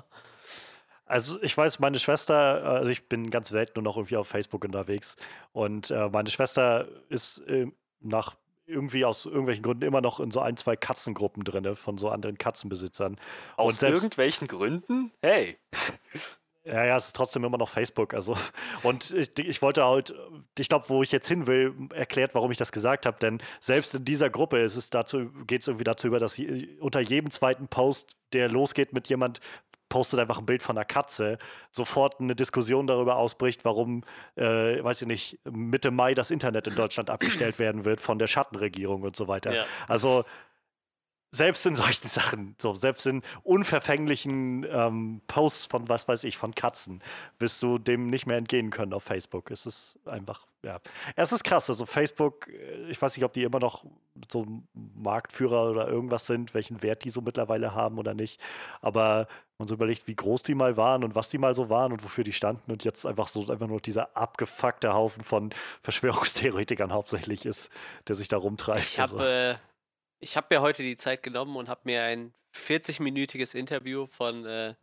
Also 1.06 1.42
ich 1.42 1.56
weiß, 1.56 1.80
meine 1.80 1.98
Schwester, 1.98 2.62
also 2.62 2.90
ich 2.90 3.08
bin 3.08 3.30
ganz 3.30 3.50
Welt 3.50 3.74
nur 3.74 3.82
noch 3.82 3.96
irgendwie 3.96 4.16
auf 4.16 4.28
Facebook 4.28 4.64
unterwegs 4.64 5.16
und 5.50 5.90
äh, 5.90 6.08
meine 6.08 6.30
Schwester 6.30 6.86
ist 7.08 7.38
äh, 7.48 7.66
nach 8.00 8.36
irgendwie 8.66 9.04
aus 9.04 9.26
irgendwelchen 9.26 9.62
Gründen 9.62 9.84
immer 9.84 10.00
noch 10.00 10.20
in 10.20 10.30
so 10.30 10.40
ein, 10.40 10.56
zwei 10.56 10.76
Katzengruppen 10.76 11.44
drin 11.44 11.74
von 11.76 11.98
so 11.98 12.08
anderen 12.08 12.38
Katzenbesitzern. 12.38 13.18
Aus 13.56 13.72
und 13.72 13.78
selbst, 13.80 14.02
irgendwelchen 14.02 14.48
Gründen? 14.48 15.12
Hey, 15.20 15.58
ja, 16.64 16.84
ja, 16.84 16.96
es 16.96 17.06
ist 17.06 17.16
trotzdem 17.16 17.42
immer 17.42 17.58
noch 17.58 17.68
Facebook. 17.68 18.14
Also 18.14 18.36
und 18.82 19.10
ich, 19.10 19.36
ich 19.38 19.62
wollte 19.62 19.84
halt, 19.84 20.14
ich 20.56 20.68
glaube, 20.68 20.88
wo 20.88 21.02
ich 21.02 21.10
jetzt 21.10 21.26
hin 21.26 21.46
will, 21.46 21.74
erklärt, 21.92 22.34
warum 22.34 22.52
ich 22.52 22.56
das 22.56 22.70
gesagt 22.70 23.04
habe, 23.04 23.18
denn 23.18 23.42
selbst 23.58 23.94
in 23.94 24.04
dieser 24.04 24.30
Gruppe 24.30 24.58
ist 24.58 24.76
es 24.76 24.88
dazu, 24.90 25.30
geht 25.46 25.62
es 25.62 25.68
irgendwie 25.68 25.84
dazu 25.84 26.06
über, 26.06 26.20
dass 26.20 26.38
unter 26.78 27.00
jedem 27.00 27.30
zweiten 27.30 27.66
Post, 27.66 28.16
der 28.32 28.48
losgeht 28.48 28.92
mit 28.92 29.08
jemand 29.08 29.40
postet 29.92 30.20
einfach 30.20 30.38
ein 30.38 30.46
Bild 30.46 30.62
von 30.62 30.78
einer 30.78 30.86
Katze, 30.86 31.36
sofort 31.70 32.18
eine 32.18 32.34
Diskussion 32.34 32.86
darüber 32.86 33.16
ausbricht, 33.16 33.66
warum, 33.66 34.04
äh, 34.36 34.82
weiß 34.82 35.02
ich 35.02 35.06
nicht, 35.06 35.38
Mitte 35.44 35.90
Mai 35.90 36.14
das 36.14 36.30
Internet 36.30 36.66
in 36.66 36.74
Deutschland 36.74 37.10
abgestellt 37.10 37.58
werden 37.58 37.84
wird 37.84 38.00
von 38.00 38.18
der 38.18 38.26
Schattenregierung 38.26 39.02
und 39.02 39.14
so 39.14 39.28
weiter. 39.28 39.54
Ja. 39.54 39.64
Also 39.88 40.24
selbst 41.32 41.66
in 41.66 41.74
solchen 41.74 42.08
Sachen, 42.08 42.54
so 42.58 42.74
selbst 42.74 43.06
in 43.06 43.22
unverfänglichen 43.42 44.64
ähm, 44.70 45.22
Posts 45.26 45.66
von 45.66 45.88
was 45.88 46.06
weiß 46.06 46.24
ich, 46.24 46.36
von 46.36 46.54
Katzen, 46.54 47.02
wirst 47.38 47.62
du 47.62 47.78
dem 47.78 48.08
nicht 48.08 48.26
mehr 48.26 48.36
entgehen 48.36 48.70
können 48.70 48.92
auf 48.92 49.02
Facebook. 49.02 49.50
Es 49.50 49.66
ist 49.66 49.98
einfach, 50.04 50.46
ja. 50.62 50.78
Es 51.16 51.32
ist 51.32 51.42
krass. 51.42 51.68
Also 51.70 51.86
Facebook, 51.86 52.48
äh, 52.48 52.90
ich 52.90 53.00
weiß 53.00 53.16
nicht, 53.16 53.24
ob 53.24 53.32
die 53.32 53.42
immer 53.42 53.58
noch 53.58 53.84
so 54.30 54.46
Marktführer 54.74 55.70
oder 55.70 55.88
irgendwas 55.88 56.26
sind, 56.26 56.54
welchen 56.54 56.82
Wert 56.82 57.04
die 57.04 57.10
so 57.10 57.22
mittlerweile 57.22 57.74
haben 57.74 57.98
oder 57.98 58.12
nicht. 58.12 58.38
Aber 58.82 59.26
man 59.58 59.68
so 59.68 59.74
überlegt, 59.74 60.06
wie 60.08 60.16
groß 60.16 60.42
die 60.42 60.54
mal 60.54 60.76
waren 60.76 61.02
und 61.02 61.14
was 61.14 61.30
die 61.30 61.38
mal 61.38 61.54
so 61.54 61.70
waren 61.70 61.92
und 61.92 62.04
wofür 62.04 62.24
die 62.24 62.32
standen 62.32 62.70
und 62.70 62.84
jetzt 62.84 63.06
einfach 63.06 63.28
so 63.28 63.48
einfach 63.48 63.68
nur 63.68 63.80
dieser 63.80 64.16
abgefuckte 64.16 64.92
Haufen 64.92 65.22
von 65.24 65.50
Verschwörungstheoretikern 65.82 66.92
hauptsächlich 66.92 67.46
ist, 67.46 67.70
der 68.08 68.16
sich 68.16 68.28
da 68.28 68.36
rumtreibt. 68.36 68.84
Ich 68.84 69.00
habe 69.00 69.12
also. 69.12 69.24
äh, 69.24 69.54
ich 70.22 70.36
hab 70.36 70.50
mir 70.50 70.60
heute 70.62 70.82
die 70.82 70.96
Zeit 70.96 71.22
genommen 71.22 71.56
und 71.56 71.68
habe 71.68 71.80
mir 71.84 72.02
ein 72.02 72.32
40-minütiges 72.54 73.54
Interview 73.54 74.06
von 74.06 74.44
äh, 74.46 74.74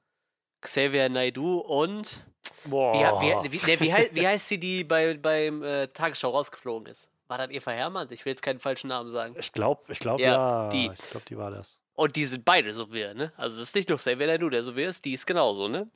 Xavier 0.62 1.10
Naidu 1.10 1.60
und 1.60 2.26
Boah. 2.66 3.22
wie, 3.22 3.52
wie, 3.52 3.62
wie, 3.66 3.72
ne, 3.72 3.80
wie, 3.80 3.94
hei- 3.94 4.10
wie 4.14 4.28
heißt 4.28 4.48
sie, 4.48 4.60
die 4.60 4.84
bei, 4.84 5.16
beim 5.16 5.64
äh, 5.64 5.88
Tagesschau 5.88 6.30
rausgeflogen 6.32 6.88
ist? 6.92 7.10
War 7.28 7.38
das 7.38 7.52
Eva 7.52 7.72
Hermanns? 7.72 8.12
Ich 8.12 8.26
will 8.26 8.32
jetzt 8.32 8.42
keinen 8.42 8.60
falschen 8.60 8.88
Namen 8.88 9.08
sagen. 9.10 9.36
Ich 9.38 9.52
glaube, 9.52 9.84
ich 9.92 10.00
glaube, 10.00 10.22
Ja, 10.24 10.64
ja. 10.64 10.70
die. 10.70 10.90
Ich 10.92 11.10
glaube, 11.12 11.26
die 11.30 11.38
war 11.38 11.52
das. 11.52 11.78
Und 11.94 12.16
die 12.16 12.26
sind 12.26 12.44
beide 12.44 12.74
so 12.74 12.92
wir, 12.92 13.14
ne? 13.14 13.34
Also 13.38 13.62
es 13.62 13.70
ist 13.70 13.76
nicht 13.76 13.90
nur 13.90 13.98
Xavier 13.98 14.26
Naidu, 14.28 14.50
der 14.50 14.64
so 14.64 14.76
wir 14.76 14.90
ist, 14.90 15.06
die 15.06 15.14
ist 15.14 15.28
genauso, 15.28 15.68
ne? 15.68 15.90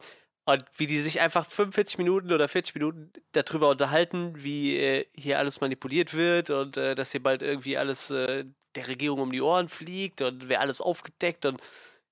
Und 0.46 0.64
wie 0.76 0.86
die 0.88 1.00
sich 1.00 1.22
einfach 1.22 1.46
45 1.46 1.98
Minuten 1.98 2.32
oder 2.34 2.48
40 2.50 2.76
Minuten 2.76 3.12
darüber 3.32 3.70
unterhalten, 3.70 4.34
wie 4.36 4.78
äh, 4.78 5.06
hier 5.16 5.40
alles 5.40 5.62
manipuliert 5.62 6.14
wird 6.14 6.50
und 6.50 6.76
äh, 6.78 6.94
dass 6.96 7.12
hier 7.14 7.24
bald 7.24 7.42
irgendwie 7.42 7.78
alles 7.78 8.12
äh, 8.12 8.44
der 8.76 8.88
Regierung 8.88 9.20
um 9.22 9.32
die 9.32 9.42
Ohren 9.42 9.70
fliegt 9.70 10.22
und 10.22 10.50
wer 10.50 10.62
alles 10.62 10.82
aufgedeckt 10.82 11.46
und 11.46 11.62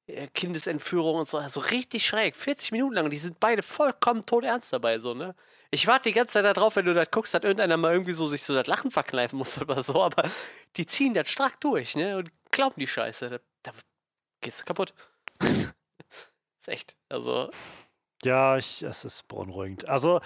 äh, 0.08 0.28
Kindesentführung 0.28 1.16
und 1.16 1.28
so. 1.28 1.38
Also 1.38 1.60
richtig 1.60 2.06
schräg. 2.06 2.36
40 2.36 2.72
Minuten 2.72 2.96
lang 2.96 3.06
und 3.06 3.12
die 3.12 3.18
sind 3.18 3.40
beide 3.40 3.62
vollkommen 3.64 4.26
todernst 4.26 4.74
dabei, 4.74 5.00
so, 5.00 5.14
ne? 5.14 5.36
Ich 5.72 5.88
warte 5.88 6.10
die 6.10 6.14
ganze 6.14 6.34
Zeit 6.34 6.46
darauf, 6.46 6.76
wenn 6.76 6.86
du 6.86 6.94
das 6.94 7.12
guckst, 7.12 7.34
dass 7.34 7.44
irgendeiner 7.44 7.78
mal 7.78 7.94
irgendwie 7.94 8.12
so 8.12 8.28
sich 8.28 8.44
so 8.44 8.54
das 8.54 8.68
Lachen 8.68 8.92
verkneifen 8.92 9.38
muss 9.38 9.58
oder 9.62 9.82
so, 9.84 10.02
aber 10.02 10.30
die 10.78 10.86
ziehen 10.86 11.14
das 11.14 11.30
stark 11.30 11.62
durch, 11.62 11.96
ne? 11.96 12.18
Und 12.18 12.32
glauben 12.52 12.76
die 12.78 12.88
Scheiße. 12.88 13.30
Da, 13.30 13.40
da 13.64 13.72
gehst 14.42 14.62
du 14.62 14.66
kaputt. 14.66 14.94
ist 15.42 16.68
echt. 16.68 16.96
Also, 17.10 17.50
Ja, 18.24 18.58
ich, 18.58 18.84
es 18.84 19.06
ist 19.06 19.28
beunruhigend. 19.28 19.88
Also, 19.88 20.22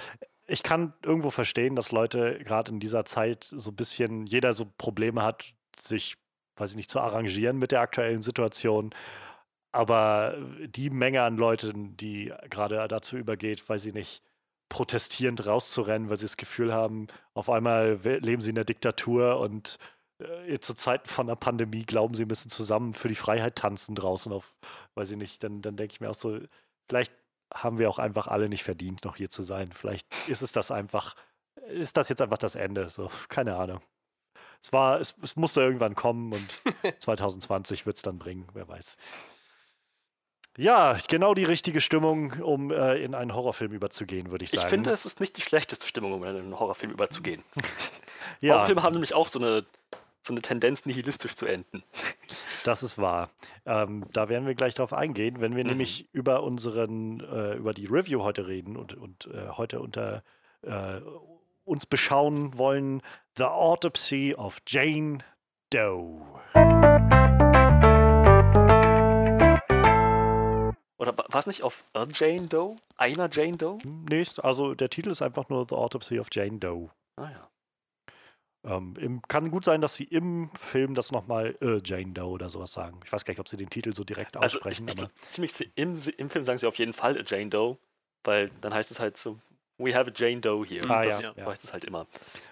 ich 0.47 0.63
kann 0.63 0.93
irgendwo 1.03 1.31
verstehen, 1.31 1.75
dass 1.75 1.91
Leute 1.91 2.39
gerade 2.43 2.71
in 2.71 2.79
dieser 2.79 3.05
Zeit 3.05 3.43
so 3.43 3.71
ein 3.71 3.75
bisschen, 3.75 4.25
jeder 4.25 4.53
so 4.53 4.65
Probleme 4.77 5.23
hat, 5.23 5.53
sich, 5.77 6.15
weiß 6.57 6.71
ich 6.71 6.77
nicht, 6.77 6.89
zu 6.89 6.99
arrangieren 6.99 7.57
mit 7.57 7.71
der 7.71 7.81
aktuellen 7.81 8.21
Situation. 8.21 8.93
Aber 9.71 10.37
die 10.67 10.89
Menge 10.89 11.23
an 11.23 11.37
Leuten, 11.37 11.97
die 11.97 12.33
gerade 12.49 12.87
dazu 12.87 13.17
übergeht, 13.17 13.67
weil 13.69 13.79
sie 13.79 13.91
nicht 13.91 14.21
protestierend 14.69 15.45
rauszurennen, 15.45 16.09
weil 16.09 16.17
sie 16.17 16.25
das 16.25 16.37
Gefühl 16.37 16.73
haben, 16.73 17.07
auf 17.33 17.49
einmal 17.49 17.99
leben 18.03 18.41
sie 18.41 18.49
in 18.49 18.55
der 18.55 18.65
Diktatur 18.65 19.39
und 19.39 19.77
äh, 20.19 20.59
zu 20.59 20.73
Zeiten 20.73 21.07
von 21.09 21.27
der 21.27 21.35
Pandemie 21.35 21.83
glauben 21.85 22.13
sie 22.13 22.25
müssen 22.25 22.49
zusammen 22.49 22.93
für 22.93 23.09
die 23.09 23.15
Freiheit 23.15 23.55
tanzen 23.57 23.95
draußen 23.95 24.31
auf, 24.31 24.57
weiß 24.95 25.11
ich 25.11 25.17
nicht, 25.17 25.43
dann, 25.43 25.61
dann 25.61 25.75
denke 25.75 25.93
ich 25.93 26.01
mir 26.01 26.09
auch 26.09 26.15
so, 26.15 26.39
vielleicht 26.87 27.13
haben 27.53 27.77
wir 27.79 27.89
auch 27.89 27.99
einfach 27.99 28.27
alle 28.27 28.49
nicht 28.49 28.63
verdient, 28.63 29.05
noch 29.05 29.17
hier 29.17 29.29
zu 29.29 29.43
sein. 29.43 29.71
Vielleicht 29.71 30.07
ist 30.27 30.41
es 30.41 30.51
das 30.51 30.71
einfach, 30.71 31.15
ist 31.67 31.97
das 31.97 32.09
jetzt 32.09 32.21
einfach 32.21 32.37
das 32.37 32.55
Ende, 32.55 32.89
so, 32.89 33.09
keine 33.29 33.55
Ahnung. 33.55 33.81
Es 34.66 34.74
war, 34.74 34.99
es, 34.99 35.13
es 35.22 35.36
musste 35.36 35.61
irgendwann 35.61 35.93
kommen 35.93 36.34
und 36.34 36.61
2020 36.99 37.86
wird 37.86 37.97
es 37.97 38.01
dann 38.01 38.18
bringen, 38.18 38.47
wer 38.55 38.68
weiß. 38.68 38.97
Ja, 40.57 40.97
genau 41.07 41.36
die 41.36 41.43
richtige 41.43 41.82
Stimmung, 41.82 42.32
um 42.41 42.72
äh, 42.72 42.95
in 42.95 43.13
einen 43.13 43.36
Horrorfilm 43.36 43.74
überzugehen, 43.74 44.32
würde 44.32 44.43
ich 44.43 44.53
Ich 44.53 44.59
sagen. 44.59 44.70
finde, 44.72 44.89
es 44.89 45.05
ist 45.05 45.20
nicht 45.20 45.38
die 45.38 45.41
schlechteste 45.41 45.86
Stimmung, 45.86 46.13
um 46.13 46.24
in 46.24 46.30
einen 46.36 46.59
Horrorfilm 46.59 46.91
überzugehen. 46.91 47.43
ja, 48.41 48.55
Horrorfilme 48.55 48.82
haben 48.82 48.93
nämlich 48.93 49.13
auch 49.13 49.28
so 49.28 49.38
eine, 49.38 49.68
so 50.24 50.34
eine 50.34 50.41
Tendenz, 50.41 50.88
nihilistisch 50.88 51.36
zu 51.36 51.45
enden. 51.45 51.84
das 52.63 52.82
ist 52.82 52.97
wahr. 52.97 53.30
Ähm, 53.68 54.07
da 54.13 54.30
werden 54.30 54.47
wir 54.47 54.55
gleich 54.55 54.74
drauf 54.74 54.93
eingehen, 54.93 55.41
wenn 55.41 55.55
wir 55.55 55.63
Mhm. 55.63 55.70
nämlich 55.72 56.09
über 56.11 56.41
unseren, 56.41 57.20
äh, 57.20 57.53
über 57.53 57.76
die 57.76 57.86
Review 57.86 58.24
heute 58.24 58.47
reden 58.47 58.78
und, 58.78 58.95
und 58.95 59.28
äh, 59.28 59.49
heute 59.49 59.80
unter 59.80 60.24
äh, 60.63 61.01
uns 61.66 61.86
beschauen 61.86 62.57
wollen, 62.57 63.01
The 63.38 63.43
Autopsy 63.43 64.34
of 64.38 64.59
Jane 64.68 65.20
Doe. 65.72 66.22
Oder 70.97 71.18
war 71.18 71.39
es 71.39 71.47
nicht 71.47 71.63
auf 71.63 71.84
A 71.93 72.05
Jane 72.09 72.47
Doe? 72.47 72.76
Einer 72.97 73.30
Jane 73.30 73.57
Doe? 73.57 73.78
Nächst, 74.09 74.43
also 74.43 74.74
der 74.74 74.89
Titel 74.89 75.09
ist 75.09 75.22
einfach 75.22 75.49
nur 75.49 75.66
The 75.68 75.76
Autopsy 75.76 76.20
of 76.20 76.28
Jane 76.32 76.59
Doe. 76.59 76.89
Ah 77.18 77.30
ja. 77.30 77.49
Ähm, 78.63 78.95
im, 78.99 79.22
kann 79.24 79.51
gut 79.51 79.66
sein, 79.66 79.82
dass 79.82 79.93
sie 79.95 80.05
im 80.05 80.49
Film 80.55 80.95
das 80.95 81.11
nochmal 81.11 81.55
äh, 81.61 81.80
Jane 81.84 82.13
Doe 82.13 82.30
oder 82.30 82.49
sowas 82.49 82.72
sagen. 82.72 82.99
Ich 83.03 83.11
weiß 83.11 83.26
gar 83.26 83.32
nicht, 83.34 83.39
ob 83.39 83.47
sie 83.47 83.57
den 83.57 83.70
Titel 83.70 83.93
so 83.93 84.03
direkt 84.03 84.38
Also 84.38 84.57
ich, 84.57 84.66
aussprechen, 84.66 84.88
ich, 84.88 84.97
aber 84.97 85.11
ziemlich 85.30 85.72
im, 85.76 85.99
im 86.18 86.30
Film 86.30 86.43
sagen 86.43 86.57
sie 86.57 86.68
auf 86.68 86.78
jeden 86.80 86.93
Fall 86.93 87.18
A 87.18 87.24
Jane 87.26 87.49
Doe, 87.49 87.78
weil 88.24 88.49
dann 88.61 88.74
heißt 88.74 88.89
es 88.89 88.99
halt 88.99 89.18
so, 89.18 89.38
we 89.78 89.93
have 89.93 90.07
a 90.07 90.11
Jane 90.13 90.39
Doe 90.41 90.63
here. 90.65 90.84
Ah, 90.89 91.03
das 91.03 91.21
ja, 91.21 91.34
ja. 91.36 91.45
heißt 91.45 91.63
es 91.63 91.73
halt 91.73 91.84
immer. 91.86 92.07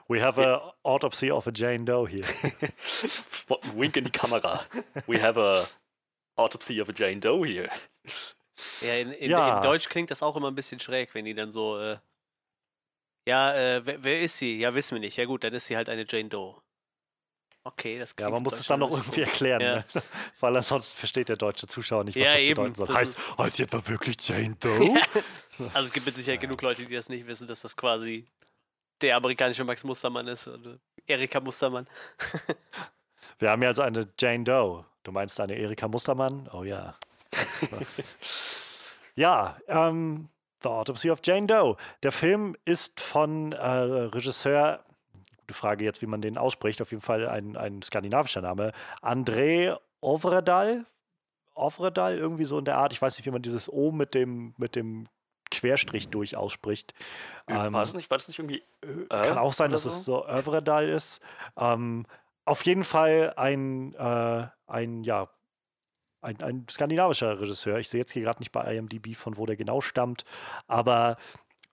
we 0.07 0.21
have 0.21 0.37
a 0.41 0.73
Autopsy 0.83 1.31
of 1.31 1.47
a 1.47 1.51
Jane 1.53 1.85
Doe 1.85 2.07
here. 2.07 2.25
Wink 3.75 3.95
in 3.97 4.05
die 4.05 4.11
Kamera. 4.11 4.61
We 5.07 5.21
have 5.21 5.37
a 5.39 5.65
autopsy 6.35 6.81
of 6.81 6.89
a 6.89 6.93
Jane 6.93 7.19
Doe 7.19 7.45
here. 7.45 7.69
Ja, 8.81 8.95
in, 8.95 9.11
in, 9.13 9.29
Ja. 9.31 9.57
in 9.57 9.63
Deutsch 9.63 9.89
klingt 9.89 10.11
das 10.11 10.21
auch 10.21 10.35
immer 10.35 10.49
ein 10.49 10.55
bisschen 10.55 10.79
schräg, 10.79 11.13
wenn 11.15 11.25
die 11.25 11.33
dann 11.33 11.51
so, 11.51 11.77
äh, 11.77 11.97
ja, 13.27 13.53
äh, 13.53 13.85
wer, 13.85 14.03
wer 14.03 14.21
ist 14.21 14.37
sie? 14.37 14.59
Ja, 14.59 14.75
wissen 14.75 14.95
wir 14.95 14.99
nicht. 14.99 15.17
Ja 15.17 15.25
gut, 15.25 15.43
dann 15.43 15.53
ist 15.53 15.65
sie 15.67 15.77
halt 15.77 15.89
eine 15.89 16.05
Jane 16.07 16.29
Doe. 16.29 16.55
Okay, 17.65 17.97
das 17.97 18.09
Ja, 18.11 18.15
klingt 18.15 18.31
man 18.31 18.37
im 18.39 18.43
muss 18.43 18.59
es 18.59 18.67
dann 18.67 18.81
noch 18.81 18.91
irgendwie 18.91 19.21
erklären, 19.21 19.61
Ja. 19.61 19.75
ne? 19.77 19.85
weil 20.41 20.57
ansonsten 20.57 20.97
versteht 20.97 21.29
der 21.29 21.37
deutsche 21.37 21.65
Zuschauer 21.65 22.03
nicht, 22.03 22.15
was 22.17 22.25
Ja, 22.25 22.33
das 22.33 22.41
eben. 22.41 22.55
bedeuten 22.55 22.75
soll. 22.75 22.87
Das 22.87 22.95
Heißt, 22.97 23.37
heißt 23.37 23.57
die 23.59 23.63
etwa 23.63 23.87
wirklich 23.87 24.17
Jane 24.27 24.55
Doe? 24.59 24.93
Also 25.73 25.87
es 25.87 25.93
gibt 25.93 26.05
mit 26.05 26.15
Sicherheit 26.15 26.41
genug 26.41 26.61
Leute, 26.61 26.85
die 26.85 26.95
das 26.95 27.09
nicht 27.09 27.27
wissen, 27.27 27.47
dass 27.47 27.61
das 27.61 27.75
quasi 27.75 28.25
der 29.01 29.15
amerikanische 29.17 29.63
Max 29.63 29.83
Mustermann 29.83 30.27
ist. 30.27 30.47
Oder 30.47 30.77
Erika 31.05 31.39
Mustermann. 31.39 31.87
Wir 33.39 33.51
haben 33.51 33.61
ja 33.61 33.69
also 33.69 33.81
eine 33.81 34.07
Jane 34.19 34.43
Doe. 34.43 34.85
Du 35.03 35.11
meinst 35.11 35.39
eine 35.39 35.55
Erika 35.55 35.87
Mustermann? 35.87 36.49
Oh 36.53 36.63
ja. 36.63 36.95
ja, 39.15 39.57
ähm, 39.67 40.29
The 40.61 40.69
Autopsy 40.69 41.09
of 41.09 41.19
Jane 41.23 41.47
Doe. 41.47 41.75
Der 42.03 42.11
Film 42.11 42.55
ist 42.63 43.01
von 43.01 43.51
äh, 43.51 43.67
Regisseur, 43.67 44.83
gute 45.41 45.53
Frage 45.53 45.83
jetzt, 45.83 46.01
wie 46.01 46.07
man 46.07 46.21
den 46.21 46.37
ausspricht, 46.37 46.81
auf 46.81 46.91
jeden 46.91 47.01
Fall 47.01 47.27
ein, 47.27 47.57
ein 47.57 47.81
skandinavischer 47.81 48.41
Name, 48.41 48.71
André 49.01 49.77
Ovredal. 49.99 50.85
Ovredal, 51.55 52.17
irgendwie 52.17 52.45
so 52.45 52.57
in 52.57 52.65
der 52.65 52.77
Art. 52.77 52.93
Ich 52.93 53.01
weiß 53.01 53.17
nicht, 53.17 53.25
wie 53.25 53.31
man 53.31 53.41
dieses 53.41 53.71
O 53.71 53.91
mit 53.91 54.15
dem, 54.15 54.55
mit 54.57 54.75
dem 54.75 55.05
Querstrich 55.53 56.09
durch 56.09 56.35
ausspricht. 56.35 56.93
Ähm, 57.47 57.73
war, 57.73 57.81
das 57.81 57.93
nicht, 57.93 58.09
war 58.09 58.17
das 58.17 58.27
nicht 58.27 58.39
irgendwie. 58.39 58.63
kann 59.09 59.37
Äh, 59.37 59.39
auch 59.39 59.53
sein, 59.53 59.71
dass 59.71 59.85
es 59.85 60.05
so 60.05 60.27
Övredal 60.27 60.89
ist. 60.89 61.21
Ähm, 61.57 62.05
auf 62.45 62.65
jeden 62.65 62.83
Fall 62.83 63.33
ein, 63.37 63.93
äh, 63.95 64.47
ein, 64.67 65.03
ja, 65.03 65.29
ein, 66.21 66.41
ein 66.41 66.65
skandinavischer 66.69 67.39
Regisseur. 67.39 67.77
Ich 67.79 67.89
sehe 67.89 67.99
jetzt 67.99 68.11
hier 68.11 68.23
gerade 68.23 68.39
nicht 68.39 68.51
bei 68.51 68.75
IMDb, 68.75 69.15
von 69.15 69.37
wo 69.37 69.45
der 69.45 69.55
genau 69.55 69.81
stammt. 69.81 70.25
Aber 70.67 71.17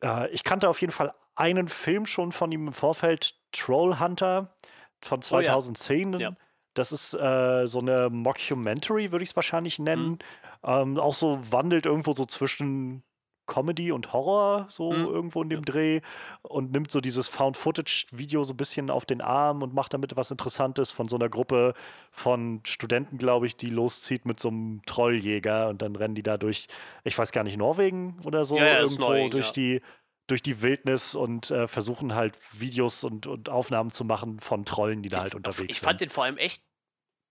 äh, 0.03 0.29
ich 0.31 0.45
kannte 0.45 0.69
auf 0.69 0.81
jeden 0.81 0.93
Fall 0.93 1.13
einen 1.35 1.69
Film 1.69 2.07
schon 2.07 2.33
von 2.33 2.53
ihm 2.53 2.69
im 2.69 2.73
Vorfeld, 2.73 3.35
Troll 3.53 3.99
Hunter 3.99 4.55
von 5.03 5.21
Oh 5.31 5.41
ja. 5.41 5.53
2010. 5.53 6.13
Ja. 6.15 6.33
Das 6.75 6.93
ist 6.93 7.15
äh, 7.15 7.67
so 7.67 7.81
eine 7.81 8.11
Mockumentary, 8.11 9.11
würde 9.11 9.23
ich 9.23 9.31
es 9.31 9.37
wahrscheinlich 9.37 9.79
nennen. 9.79 10.19
Ähm, 10.63 10.99
auch 10.99 11.15
so 11.15 11.41
wandelt 11.51 11.87
irgendwo 11.87 12.13
so 12.13 12.27
zwischen 12.27 13.03
Comedy 13.51 13.91
und 13.91 14.13
Horror, 14.13 14.67
so 14.71 14.93
Mhm. 14.93 15.07
irgendwo 15.07 15.43
in 15.43 15.49
dem 15.51 15.65
Dreh 15.65 16.01
und 16.43 16.71
nimmt 16.73 16.91
so 16.91 17.01
dieses 17.01 17.27
Found-Footage-Video 17.29 18.45
so 18.45 18.55
ein 18.55 18.57
bisschen 18.57 18.91
auf 18.91 19.05
den 19.07 19.21
Arm 19.21 19.63
und 19.63 19.75
macht 19.75 19.93
damit 19.93 20.17
was 20.17 20.31
Interessantes 20.31 20.93
von 20.93 21.09
so 21.09 21.17
einer 21.17 21.29
Gruppe 21.29 21.75
von 22.13 22.61
Studenten, 22.65 23.19
glaube 23.19 23.47
ich, 23.47 23.57
die 23.57 23.67
loszieht 23.71 24.25
mit 24.25 24.39
so 24.39 24.49
einem 24.49 24.83
Trolljäger 24.87 25.69
und 25.69 25.83
dann 25.83 25.97
rennen 25.97 26.15
die 26.15 26.23
da 26.23 26.37
durch, 26.39 26.69
ich 27.05 27.19
weiß 27.19 27.33
gar 27.33 27.43
nicht, 27.45 27.57
Norwegen 27.57 28.21
oder 28.25 28.45
so, 28.45 28.57
Ja, 28.57 28.67
ja, 28.67 28.79
irgendwo 28.81 29.03
Norwegen, 29.03 29.31
durch 29.31 29.47
ja. 29.49 29.53
die 29.53 29.81
durch 30.29 30.43
die 30.45 30.63
Wildnis 30.63 31.17
und 31.17 31.51
äh, 31.51 31.67
versuchen 31.67 32.15
halt 32.15 32.39
Videos 32.53 33.03
und, 33.03 33.27
und 33.27 33.49
Aufnahmen 33.49 33.91
zu 33.91 34.05
machen 34.05 34.39
von 34.39 34.65
Trollen, 34.65 35.03
die 35.03 35.09
da 35.09 35.23
halt 35.23 35.35
unterwegs 35.35 35.73
Ich 35.73 35.81
sind. 35.81 35.87
fand 35.89 36.01
den 36.01 36.09
vor 36.09 36.23
allem 36.23 36.37
echt 36.39 36.63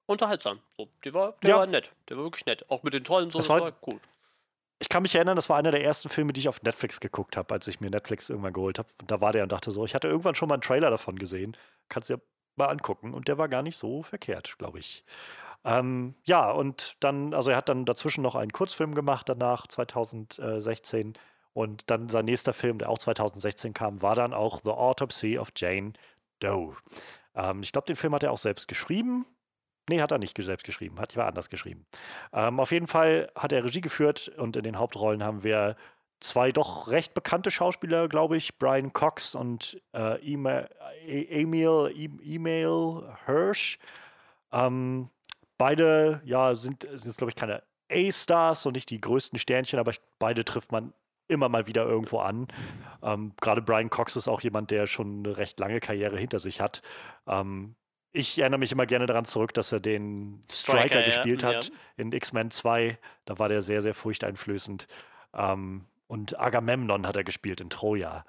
unterhaltsam. 0.06 0.60
So, 0.76 0.90
der 1.06 1.14
war, 1.14 1.36
der 1.42 1.50
Ja. 1.52 1.58
war 1.60 1.66
nett. 1.66 1.92
Der 2.10 2.18
war 2.18 2.26
wirklich 2.26 2.46
nett. 2.46 2.66
Auch 2.70 2.84
mit 2.84 2.94
den 2.94 3.06
Trollen 3.06 3.30
so, 3.32 3.40
Das 3.40 3.48
das, 3.48 3.56
war- 3.56 3.62
war 3.62 3.74
cool. 3.88 4.02
Ich 4.80 4.88
kann 4.88 5.04
mich 5.04 5.14
erinnern, 5.14 5.36
das 5.36 5.50
war 5.50 5.58
einer 5.58 5.72
der 5.72 5.84
ersten 5.84 6.08
Filme, 6.10 6.32
die 6.32 6.40
ich 6.40 6.50
auf 6.50 6.62
Netflix 6.62 7.00
geguckt 7.02 7.36
habe, 7.36 7.54
als 7.54 7.68
ich 7.68 7.82
mir 7.82 7.90
Netflix 7.90 8.30
irgendwann 8.30 8.54
geholt 8.54 8.80
habe. 8.80 8.88
Da 9.06 9.20
war 9.20 9.34
der 9.34 9.44
und 9.44 9.52
dachte 9.52 9.72
so, 9.72 9.84
ich 9.84 9.94
hatte 9.94 10.08
irgendwann 10.08 10.36
schon 10.36 10.48
mal 10.48 10.56
einen 10.56 10.62
Trailer 10.62 10.90
davon 10.90 11.20
gesehen. 11.20 11.58
Kannst 11.90 12.10
du 12.10 12.14
ja 12.14 12.20
mal 12.56 12.68
angucken. 12.68 13.14
Und 13.14 13.28
der 13.28 13.38
war 13.38 13.50
gar 13.50 13.62
nicht 13.62 13.78
so 13.78 14.04
verkehrt, 14.04 14.58
glaube 14.58 14.80
ich. 14.80 15.04
Ähm, 15.66 16.16
ja, 16.26 16.52
und 16.52 16.96
dann, 17.02 17.34
also 17.34 17.52
er 17.52 17.58
hat 17.58 17.70
dann 17.70 17.86
dazwischen 17.86 18.22
noch 18.22 18.36
einen 18.36 18.52
Kurzfilm 18.52 18.96
gemacht 18.96 19.28
danach, 19.28 19.68
2016. 19.68 21.14
Und 21.54 21.90
dann 21.90 22.08
sein 22.08 22.26
nächster 22.26 22.54
Film, 22.54 22.78
der 22.80 22.90
auch 22.90 23.00
2016 23.00 23.74
kam, 23.74 24.02
war 24.02 24.16
dann 24.16 24.34
auch 24.34 24.62
The 24.64 24.72
Autopsy 24.72 25.38
of 25.38 25.50
Jane 25.56 25.94
Doe. 26.40 26.76
Ähm, 27.36 27.64
ich 27.64 27.72
glaube, 27.72 27.88
den 27.88 27.96
Film 27.96 28.14
hat 28.14 28.24
er 28.24 28.32
auch 28.32 28.38
selbst 28.38 28.68
geschrieben. 28.68 29.26
Nee, 29.90 30.02
hat 30.02 30.12
er 30.12 30.20
nicht 30.20 30.38
selbst 30.38 30.66
geschrieben, 30.66 31.00
hat 31.00 31.14
jemand 31.14 31.30
anders 31.30 31.50
geschrieben. 31.50 31.86
Ähm, 32.32 32.60
auf 32.60 32.72
jeden 32.72 32.88
Fall 32.88 33.32
hat 33.36 33.52
er 33.52 33.64
Regie 33.64 33.82
geführt 33.82 34.30
und 34.38 34.56
in 34.56 34.64
den 34.64 34.78
Hauptrollen 34.78 35.24
haben 35.24 35.44
wir 35.44 35.76
zwei 36.20 36.52
doch 36.52 36.90
recht 36.90 37.14
bekannte 37.14 37.50
Schauspieler, 37.50 38.08
glaube 38.08 38.38
ich, 38.38 38.58
Brian 38.58 38.94
Cox 38.94 39.36
und 39.36 39.82
äh, 39.94 40.20
Ema- 40.34 40.68
Emil, 41.08 41.92
Emil 42.24 43.04
Hirsch. 43.26 43.80
Ähm, 44.52 45.10
beide, 45.58 46.22
ja, 46.24 46.56
sind, 46.56 46.88
sind 46.94 47.18
glaube 47.18 47.32
ich, 47.32 47.36
keine 47.36 47.64
A-Stars 47.92 48.66
und 48.66 48.74
nicht 48.74 48.90
die 48.90 49.02
größten 49.02 49.40
Sternchen, 49.40 49.80
aber 49.80 49.94
beide 50.20 50.46
trifft 50.46 50.72
man 50.72 50.94
immer 51.28 51.50
mal 51.50 51.68
wieder 51.68 51.86
irgendwo 51.86 52.20
an. 52.20 52.48
Ähm, 53.02 53.34
Gerade 53.40 53.62
Brian 53.62 53.90
Cox 53.90 54.16
ist 54.16 54.28
auch 54.28 54.42
jemand, 54.42 54.72
der 54.72 54.88
schon 54.88 55.26
eine 55.26 55.38
recht 55.38 55.60
lange 55.60 55.80
Karriere 55.80 56.18
hinter 56.18 56.40
sich 56.40 56.60
hat. 56.62 56.82
Ähm, 57.28 57.76
ich 58.12 58.40
erinnere 58.40 58.60
mich 58.60 58.72
immer 58.72 58.86
gerne 58.86 59.06
daran 59.06 59.26
zurück, 59.26 59.54
dass 59.54 59.72
er 59.72 59.80
den 59.80 60.42
Striker, 60.52 60.80
Striker, 60.80 61.00
ja, 61.00 61.06
gespielt 61.06 61.42
ja. 61.44 61.50
hat 61.50 61.72
in 61.98 62.12
X-Men 62.12 62.52
2. 62.52 62.98
Da 63.26 63.40
war 63.40 63.50
der 63.50 63.62
sehr, 63.62 63.82
sehr 63.82 63.94
furchteinflößend. 63.94 64.88
Ähm, 65.34 65.86
und 66.08 66.40
Agamemnon 66.40 67.06
hat 67.06 67.16
er 67.16 67.24
gespielt 67.24 67.62
in 67.62 67.70
Troja. 67.70 68.26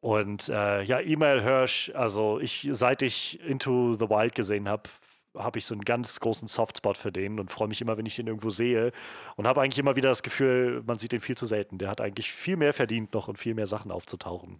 Und 0.00 0.48
äh, 0.48 0.82
ja, 0.82 1.00
E-Mail 1.00 1.42
Hirsch, 1.42 1.90
also 1.94 2.38
ich, 2.40 2.68
seit 2.70 3.02
ich 3.02 3.40
Into 3.40 3.94
the 3.94 4.08
Wild 4.08 4.34
gesehen 4.34 4.68
habe, 4.68 4.88
habe 5.36 5.58
ich 5.58 5.66
so 5.66 5.74
einen 5.74 5.84
ganz 5.84 6.18
großen 6.20 6.48
Softspot 6.48 6.96
für 6.96 7.12
den 7.12 7.38
und 7.38 7.50
freue 7.50 7.68
mich 7.68 7.80
immer, 7.80 7.96
wenn 7.98 8.06
ich 8.06 8.16
den 8.16 8.26
irgendwo 8.26 8.50
sehe. 8.50 8.92
Und 9.36 9.46
habe 9.46 9.60
eigentlich 9.60 9.78
immer 9.78 9.96
wieder 9.96 10.08
das 10.08 10.22
Gefühl, 10.22 10.82
man 10.86 10.98
sieht 10.98 11.12
den 11.12 11.20
viel 11.20 11.36
zu 11.36 11.46
selten. 11.46 11.78
Der 11.78 11.90
hat 11.90 12.00
eigentlich 12.00 12.32
viel 12.32 12.56
mehr 12.56 12.72
verdient 12.72 13.12
noch 13.12 13.28
und 13.28 13.38
viel 13.38 13.54
mehr 13.54 13.66
Sachen 13.66 13.90
aufzutauchen. 13.90 14.58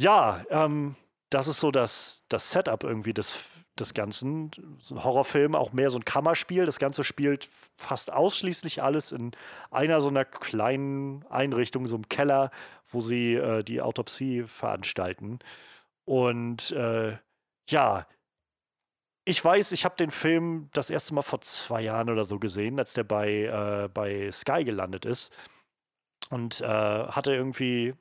Ja, 0.00 0.44
ähm, 0.50 0.94
das 1.30 1.48
ist 1.48 1.60
so 1.60 1.70
das, 1.70 2.24
das 2.28 2.50
Setup 2.50 2.84
irgendwie 2.84 3.12
des, 3.12 3.36
des 3.78 3.94
Ganzen. 3.94 4.50
So 4.80 4.94
ein 4.94 5.04
Horrorfilm, 5.04 5.54
auch 5.54 5.72
mehr 5.72 5.90
so 5.90 5.98
ein 5.98 6.04
Kammerspiel. 6.04 6.66
Das 6.66 6.78
Ganze 6.78 7.04
spielt 7.04 7.48
fast 7.76 8.12
ausschließlich 8.12 8.82
alles 8.82 9.12
in 9.12 9.32
einer 9.70 10.00
so 10.00 10.08
einer 10.08 10.24
kleinen 10.24 11.24
Einrichtung, 11.26 11.86
so 11.86 11.96
einem 11.96 12.08
Keller, 12.08 12.50
wo 12.90 13.00
sie 13.00 13.34
äh, 13.34 13.62
die 13.62 13.82
Autopsie 13.82 14.44
veranstalten. 14.44 15.38
Und 16.04 16.70
äh, 16.72 17.18
ja, 17.68 18.06
ich 19.24 19.44
weiß, 19.44 19.72
ich 19.72 19.84
habe 19.84 19.96
den 19.96 20.10
Film 20.10 20.70
das 20.72 20.88
erste 20.88 21.12
Mal 21.12 21.22
vor 21.22 21.42
zwei 21.42 21.82
Jahren 21.82 22.08
oder 22.08 22.24
so 22.24 22.38
gesehen, 22.38 22.78
als 22.78 22.94
der 22.94 23.04
bei, 23.04 23.44
äh, 23.44 23.88
bei 23.92 24.30
Sky 24.30 24.64
gelandet 24.64 25.04
ist. 25.04 25.30
Und 26.30 26.62
äh, 26.62 26.66
hatte 26.66 27.34
irgendwie 27.34 27.94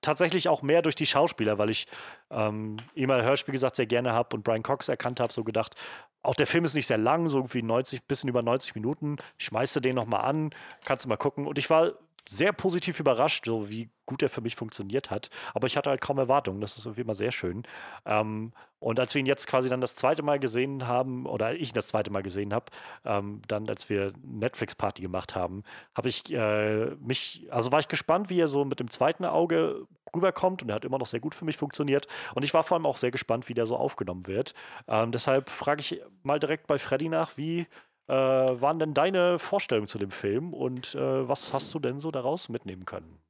tatsächlich 0.00 0.48
auch 0.48 0.62
mehr 0.62 0.82
durch 0.82 0.94
die 0.94 1.06
Schauspieler, 1.06 1.58
weil 1.58 1.70
ich 1.70 1.86
ähm, 2.30 2.76
Emal 2.94 3.22
Hirsch, 3.22 3.46
wie 3.46 3.52
gesagt, 3.52 3.76
sehr 3.76 3.86
gerne 3.86 4.12
habe 4.12 4.36
und 4.36 4.44
Brian 4.44 4.62
Cox 4.62 4.88
erkannt 4.88 5.20
habe, 5.20 5.32
so 5.32 5.44
gedacht, 5.44 5.74
auch 6.22 6.34
der 6.34 6.46
Film 6.46 6.64
ist 6.64 6.74
nicht 6.74 6.86
sehr 6.86 6.98
lang, 6.98 7.28
so 7.28 7.38
irgendwie 7.38 7.62
90, 7.62 8.04
bisschen 8.04 8.28
über 8.28 8.42
90 8.42 8.74
Minuten. 8.74 9.16
Schmeiße 9.38 9.80
den 9.80 9.94
nochmal 9.94 10.22
an, 10.22 10.50
kannst 10.84 11.04
du 11.04 11.08
mal 11.08 11.16
gucken. 11.16 11.46
Und 11.46 11.58
ich 11.58 11.70
war 11.70 11.92
sehr 12.28 12.52
positiv 12.52 13.00
überrascht, 13.00 13.46
so 13.46 13.70
wie 13.70 13.88
gut 14.04 14.22
er 14.22 14.28
für 14.28 14.42
mich 14.42 14.54
funktioniert 14.54 15.10
hat. 15.10 15.30
Aber 15.54 15.66
ich 15.66 15.78
hatte 15.78 15.88
halt 15.88 16.02
kaum 16.02 16.18
Erwartungen. 16.18 16.60
Das 16.60 16.76
ist 16.76 16.84
irgendwie 16.84 17.00
immer 17.00 17.14
sehr 17.14 17.32
schön. 17.32 17.62
Ähm, 18.04 18.52
und 18.80 19.00
als 19.00 19.14
wir 19.14 19.20
ihn 19.20 19.26
jetzt 19.26 19.46
quasi 19.46 19.70
dann 19.70 19.80
das 19.80 19.96
zweite 19.96 20.22
Mal 20.22 20.38
gesehen 20.38 20.86
haben, 20.86 21.24
oder 21.24 21.54
ich 21.54 21.70
ihn 21.70 21.74
das 21.74 21.88
zweite 21.88 22.10
Mal 22.10 22.22
gesehen 22.22 22.52
habe, 22.52 22.66
ähm, 23.06 23.40
dann 23.48 23.66
als 23.68 23.88
wir 23.88 24.12
Netflix-Party 24.22 25.00
gemacht 25.00 25.34
haben, 25.34 25.62
habe 25.96 26.10
ich 26.10 26.30
äh, 26.30 26.94
mich, 26.96 27.46
also 27.50 27.72
war 27.72 27.80
ich 27.80 27.88
gespannt, 27.88 28.28
wie 28.28 28.40
er 28.40 28.48
so 28.48 28.64
mit 28.66 28.78
dem 28.78 28.90
zweiten 28.90 29.24
Auge 29.24 29.86
rüberkommt 30.14 30.62
und 30.62 30.68
er 30.68 30.76
hat 30.76 30.84
immer 30.84 30.98
noch 30.98 31.06
sehr 31.06 31.20
gut 31.20 31.34
für 31.34 31.46
mich 31.46 31.56
funktioniert. 31.56 32.06
Und 32.34 32.44
ich 32.44 32.52
war 32.52 32.62
vor 32.62 32.76
allem 32.76 32.86
auch 32.86 32.98
sehr 32.98 33.10
gespannt, 33.10 33.48
wie 33.48 33.54
der 33.54 33.66
so 33.66 33.76
aufgenommen 33.76 34.26
wird. 34.26 34.52
Ähm, 34.86 35.12
deshalb 35.12 35.48
frage 35.48 35.80
ich 35.80 36.02
mal 36.22 36.38
direkt 36.38 36.66
bei 36.66 36.78
Freddy 36.78 37.08
nach, 37.08 37.36
wie 37.38 37.66
äh, 38.08 38.12
waren 38.14 38.78
denn 38.78 38.94
deine 38.94 39.38
Vorstellungen 39.38 39.88
zu 39.88 39.98
dem 39.98 40.10
Film 40.10 40.54
und 40.54 40.94
äh, 40.94 41.28
was 41.28 41.52
hast 41.52 41.72
du 41.74 41.78
denn 41.78 42.00
so 42.00 42.10
daraus 42.10 42.48
mitnehmen 42.48 42.84
können? 42.84 43.20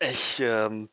Ich, 0.00 0.40
ähm, 0.40 0.88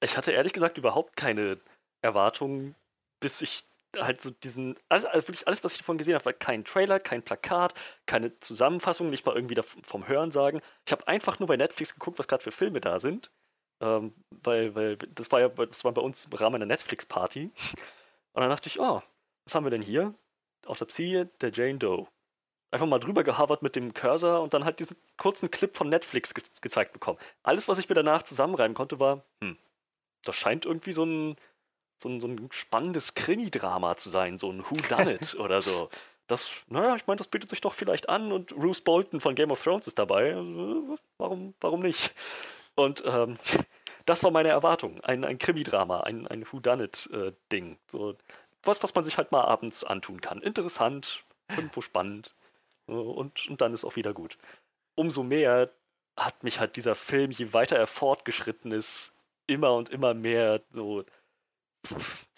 ich 0.00 0.16
hatte 0.16 0.32
ehrlich 0.32 0.52
gesagt 0.52 0.78
überhaupt 0.78 1.16
keine 1.16 1.58
Erwartungen, 2.02 2.74
bis 3.20 3.40
ich 3.40 3.64
halt 3.98 4.20
so 4.20 4.30
diesen, 4.30 4.76
also, 4.88 5.08
also 5.08 5.28
wirklich 5.28 5.46
alles, 5.46 5.64
was 5.64 5.72
ich 5.72 5.78
davon 5.78 5.98
gesehen 5.98 6.14
habe, 6.14 6.24
war 6.24 6.32
kein 6.32 6.64
Trailer, 6.64 7.00
kein 7.00 7.22
Plakat, 7.22 7.74
keine 8.06 8.38
Zusammenfassung, 8.40 9.10
nicht 9.10 9.26
mal 9.26 9.34
irgendwie 9.34 9.60
vom 9.62 10.08
Hören 10.08 10.30
sagen. 10.30 10.60
Ich 10.86 10.92
habe 10.92 11.08
einfach 11.08 11.38
nur 11.38 11.48
bei 11.48 11.56
Netflix 11.56 11.94
geguckt, 11.94 12.18
was 12.18 12.28
gerade 12.28 12.42
für 12.42 12.52
Filme 12.52 12.80
da 12.80 12.98
sind. 12.98 13.30
Ähm, 13.80 14.14
weil, 14.30 14.74
weil 14.74 14.96
das 14.96 15.32
war 15.32 15.40
ja 15.40 15.48
das 15.48 15.84
war 15.84 15.92
bei 15.92 16.00
uns 16.00 16.26
im 16.26 16.32
Rahmen 16.32 16.56
einer 16.56 16.66
Netflix-Party. 16.66 17.50
Und 18.32 18.40
dann 18.40 18.50
dachte 18.50 18.68
ich, 18.68 18.80
oh, 18.80 19.02
was 19.44 19.54
haben 19.54 19.64
wir 19.66 19.70
denn 19.70 19.82
hier? 19.82 20.14
Autopsie 20.66 21.26
der 21.40 21.52
Jane 21.52 21.78
Doe. 21.78 22.06
Einfach 22.70 22.86
mal 22.86 22.98
drüber 22.98 23.22
gehavert 23.22 23.62
mit 23.62 23.76
dem 23.76 23.92
Cursor 23.92 24.40
und 24.40 24.54
dann 24.54 24.64
halt 24.64 24.80
diesen 24.80 24.96
kurzen 25.18 25.50
Clip 25.50 25.76
von 25.76 25.90
Netflix 25.90 26.32
ge 26.32 26.42
gezeigt 26.60 26.92
bekommen. 26.94 27.18
Alles, 27.42 27.68
was 27.68 27.78
ich 27.78 27.88
mir 27.88 27.94
danach 27.94 28.22
zusammenreimen 28.22 28.74
konnte, 28.74 28.98
war, 28.98 29.24
hm, 29.42 29.58
das 30.24 30.36
scheint 30.36 30.64
irgendwie 30.64 30.92
so 30.92 31.04
ein, 31.04 31.36
so 31.98 32.08
ein, 32.08 32.20
so 32.20 32.28
ein 32.28 32.48
spannendes 32.50 33.14
Krimi-Drama 33.14 33.96
zu 33.96 34.08
sein, 34.08 34.36
so 34.36 34.50
ein 34.50 34.64
Who 34.64 34.76
Done 34.88 35.14
It 35.14 35.34
oder 35.38 35.60
so. 35.60 35.90
Das, 36.28 36.50
naja, 36.68 36.96
ich 36.96 37.06
meine, 37.06 37.18
das 37.18 37.28
bietet 37.28 37.50
sich 37.50 37.60
doch 37.60 37.74
vielleicht 37.74 38.08
an 38.08 38.32
und 38.32 38.56
Bruce 38.56 38.80
Bolton 38.80 39.20
von 39.20 39.34
Game 39.34 39.50
of 39.50 39.62
Thrones 39.62 39.86
ist 39.86 39.98
dabei. 39.98 40.34
Also, 40.34 40.98
warum, 41.18 41.54
warum 41.60 41.80
nicht? 41.80 42.14
Und 42.74 43.02
ähm, 43.06 43.36
das 44.06 44.24
war 44.24 44.30
meine 44.30 44.48
Erwartung. 44.48 45.00
Ein, 45.02 45.24
ein 45.24 45.36
Krimi-Drama, 45.36 46.00
ein, 46.00 46.26
ein 46.26 46.46
Who 46.50 46.60
Done 46.60 46.84
It-Ding. 46.84 47.72
Äh, 47.72 47.76
so, 47.90 48.16
was, 48.62 48.82
was 48.82 48.94
man 48.94 49.04
sich 49.04 49.16
halt 49.16 49.32
mal 49.32 49.42
abends 49.42 49.84
antun 49.84 50.20
kann. 50.20 50.40
Interessant, 50.40 51.24
irgendwo 51.48 51.80
spannend 51.80 52.34
und, 52.86 53.48
und 53.48 53.60
dann 53.60 53.72
ist 53.72 53.84
auch 53.84 53.96
wieder 53.96 54.12
gut. 54.12 54.38
Umso 54.94 55.22
mehr 55.22 55.70
hat 56.16 56.42
mich 56.44 56.60
halt 56.60 56.76
dieser 56.76 56.94
Film, 56.94 57.30
je 57.30 57.52
weiter 57.52 57.76
er 57.76 57.86
fortgeschritten 57.86 58.72
ist, 58.72 59.12
immer 59.46 59.74
und 59.74 59.88
immer 59.88 60.14
mehr 60.14 60.60
so 60.70 61.04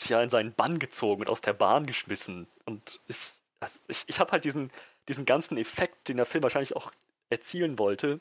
ja, 0.07 0.22
in 0.22 0.31
seinen 0.31 0.55
Bann 0.55 0.79
gezogen 0.79 1.22
und 1.22 1.29
aus 1.29 1.41
der 1.41 1.53
Bahn 1.53 1.87
geschmissen. 1.87 2.47
Und 2.64 3.01
ich, 3.09 3.16
also 3.61 3.79
ich, 3.89 4.05
ich 4.07 4.20
habe 4.20 4.33
halt 4.33 4.45
diesen, 4.45 4.70
diesen 5.09 5.25
ganzen 5.25 5.57
Effekt, 5.59 6.09
den 6.09 6.16
der 6.16 6.27
Film 6.27 6.43
wahrscheinlich 6.43 6.77
auch 6.77 6.93
erzielen 7.31 7.79
wollte, 7.79 8.20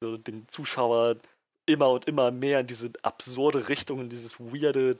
so 0.00 0.16
den 0.16 0.48
Zuschauer 0.48 1.16
immer 1.66 1.90
und 1.90 2.06
immer 2.06 2.30
mehr 2.30 2.60
in 2.60 2.66
diese 2.66 2.92
absurde 3.02 3.68
Richtung, 3.68 4.00
in 4.00 4.10
dieses 4.10 4.38
weirde, 4.38 4.98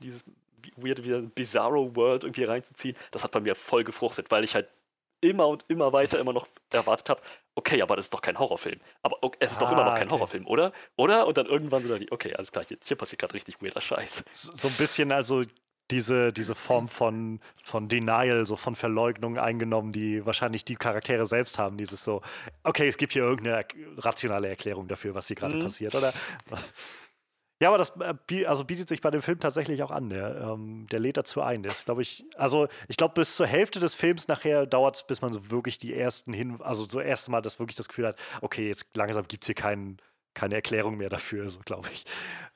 dieses 0.00 0.24
weird 0.76 1.04
wieder 1.04 1.20
Bizarro 1.20 1.94
World 1.96 2.24
irgendwie 2.24 2.44
reinzuziehen, 2.44 2.96
das 3.10 3.24
hat 3.24 3.32
bei 3.32 3.40
mir 3.40 3.54
voll 3.54 3.84
gefruchtet, 3.84 4.30
weil 4.30 4.44
ich 4.44 4.54
halt 4.54 4.68
immer 5.20 5.48
und 5.48 5.64
immer 5.68 5.92
weiter 5.92 6.18
immer 6.18 6.32
noch 6.32 6.46
erwartet 6.70 7.08
habe, 7.08 7.22
okay, 7.54 7.80
aber 7.80 7.96
das 7.96 8.06
ist 8.06 8.14
doch 8.14 8.20
kein 8.20 8.38
Horrorfilm. 8.38 8.78
Aber 9.02 9.16
okay, 9.22 9.38
es 9.40 9.52
ist 9.52 9.58
ah, 9.58 9.60
doch 9.60 9.72
immer 9.72 9.84
noch 9.84 9.94
kein 9.94 10.02
okay. 10.02 10.10
Horrorfilm, 10.10 10.46
oder? 10.46 10.72
Oder? 10.96 11.26
Und 11.26 11.36
dann 11.36 11.46
irgendwann 11.46 11.82
so, 11.82 11.94
okay, 12.10 12.34
alles 12.34 12.52
klar, 12.52 12.64
hier, 12.66 12.76
hier 12.84 12.96
passiert 12.96 13.20
gerade 13.20 13.34
richtig 13.34 13.62
weirder 13.62 13.80
Scheiß. 13.80 14.24
So 14.32 14.68
ein 14.68 14.74
bisschen 14.74 15.12
also 15.12 15.44
diese, 15.90 16.32
diese 16.32 16.54
Form 16.54 16.88
von, 16.88 17.40
von 17.62 17.88
Denial, 17.88 18.46
so 18.46 18.56
von 18.56 18.74
Verleugnung 18.74 19.38
eingenommen, 19.38 19.92
die 19.92 20.24
wahrscheinlich 20.24 20.64
die 20.64 20.76
Charaktere 20.76 21.26
selbst 21.26 21.58
haben. 21.58 21.76
Dieses 21.76 22.02
so, 22.02 22.22
okay, 22.62 22.88
es 22.88 22.96
gibt 22.96 23.12
hier 23.12 23.22
irgendeine 23.22 23.66
rationale 23.98 24.48
Erklärung 24.48 24.88
dafür, 24.88 25.14
was 25.14 25.26
hier 25.26 25.36
gerade 25.36 25.56
mhm. 25.56 25.64
passiert, 25.64 25.94
oder? 25.94 26.12
Ja, 27.60 27.68
aber 27.68 27.78
das 27.78 27.92
äh, 28.30 28.46
also 28.46 28.64
bietet 28.64 28.88
sich 28.88 29.00
bei 29.00 29.10
dem 29.10 29.22
Film 29.22 29.38
tatsächlich 29.38 29.82
auch 29.82 29.90
an. 29.90 30.10
Der, 30.10 30.40
ähm, 30.40 30.86
der 30.90 31.00
lädt 31.00 31.16
dazu 31.16 31.40
ein. 31.40 31.62
Das 31.62 31.84
glaube 31.84 32.02
ich, 32.02 32.24
also 32.36 32.68
ich 32.88 32.96
glaube, 32.96 33.14
bis 33.14 33.36
zur 33.36 33.46
Hälfte 33.46 33.80
des 33.80 33.94
Films 33.94 34.28
nachher 34.28 34.66
dauert 34.66 34.96
es, 34.96 35.06
bis 35.06 35.22
man 35.22 35.32
so 35.32 35.50
wirklich 35.50 35.78
die 35.78 35.94
ersten 35.94 36.32
hin, 36.32 36.60
also 36.60 36.86
so 36.88 37.00
erste 37.00 37.30
Mal 37.30 37.42
das 37.42 37.58
wirklich 37.58 37.76
das 37.76 37.88
Gefühl 37.88 38.08
hat, 38.08 38.18
okay, 38.40 38.68
jetzt 38.68 38.96
langsam 38.96 39.26
gibt 39.28 39.44
es 39.44 39.46
hier 39.46 39.54
kein, 39.54 39.98
keine 40.34 40.56
Erklärung 40.56 40.96
mehr 40.96 41.08
dafür, 41.08 41.48
so 41.48 41.60
glaube 41.60 41.88
ich. 41.92 42.04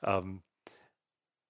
Ähm, 0.03 0.41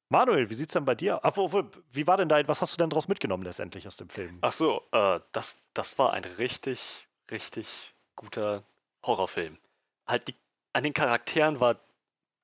Manuel, 0.09 0.49
wie 0.49 0.55
sieht 0.55 0.69
es 0.69 0.73
denn 0.73 0.85
bei 0.85 0.95
dir 0.95 1.23
aus? 1.23 1.63
Wie 1.91 2.07
war 2.07 2.17
denn 2.17 2.29
dein, 2.29 2.47
was 2.47 2.61
hast 2.61 2.73
du 2.73 2.77
denn 2.77 2.89
daraus 2.89 3.07
mitgenommen 3.07 3.43
letztendlich 3.43 3.87
aus 3.87 3.97
dem 3.97 4.09
Film? 4.09 4.39
Ach 4.41 4.51
so, 4.51 4.83
äh, 4.91 5.19
das, 5.31 5.55
das 5.73 5.97
war 5.99 6.13
ein 6.13 6.23
richtig, 6.23 7.07
richtig 7.29 7.95
guter 8.15 8.63
Horrorfilm. 9.05 9.57
Halt 10.07 10.27
die, 10.27 10.35
an 10.73 10.83
den 10.83 10.93
Charakteren 10.93 11.59
war 11.59 11.79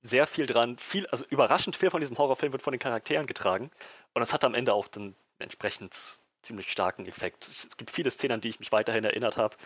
sehr 0.05 0.27
viel 0.27 0.45
dran. 0.45 0.77
Viel, 0.77 1.07
also 1.07 1.25
überraschend 1.25 1.75
viel 1.75 1.89
von 1.89 1.99
diesem 1.99 2.17
Horrorfilm 2.17 2.51
wird 2.53 2.61
von 2.61 2.71
den 2.71 2.79
Charakteren 2.79 3.25
getragen. 3.25 3.71
Und 4.13 4.19
das 4.19 4.33
hat 4.33 4.43
am 4.43 4.53
Ende 4.53 4.73
auch 4.73 4.87
den 4.87 5.15
entsprechend 5.39 6.19
ziemlich 6.41 6.71
starken 6.71 7.05
Effekt. 7.07 7.47
Es 7.47 7.75
gibt 7.75 7.89
viele 7.89 8.11
Szenen, 8.11 8.33
an 8.35 8.41
die 8.41 8.49
ich 8.49 8.59
mich 8.59 8.71
weiterhin 8.71 9.03
erinnert 9.03 9.37
habe 9.37 9.57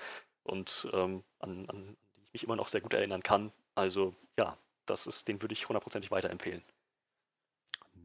und 0.43 0.87
ähm, 0.93 1.23
an, 1.39 1.69
an, 1.69 1.97
die 2.15 2.21
ich 2.21 2.33
mich 2.33 2.43
immer 2.43 2.55
noch 2.55 2.69
sehr 2.69 2.81
gut 2.81 2.93
erinnern 2.93 3.21
kann. 3.21 3.51
Also 3.75 4.15
ja, 4.37 4.57
das 4.85 5.07
ist, 5.07 5.27
den 5.27 5.41
würde 5.41 5.53
ich 5.53 5.67
hundertprozentig 5.67 6.09
weiterempfehlen. 6.09 6.63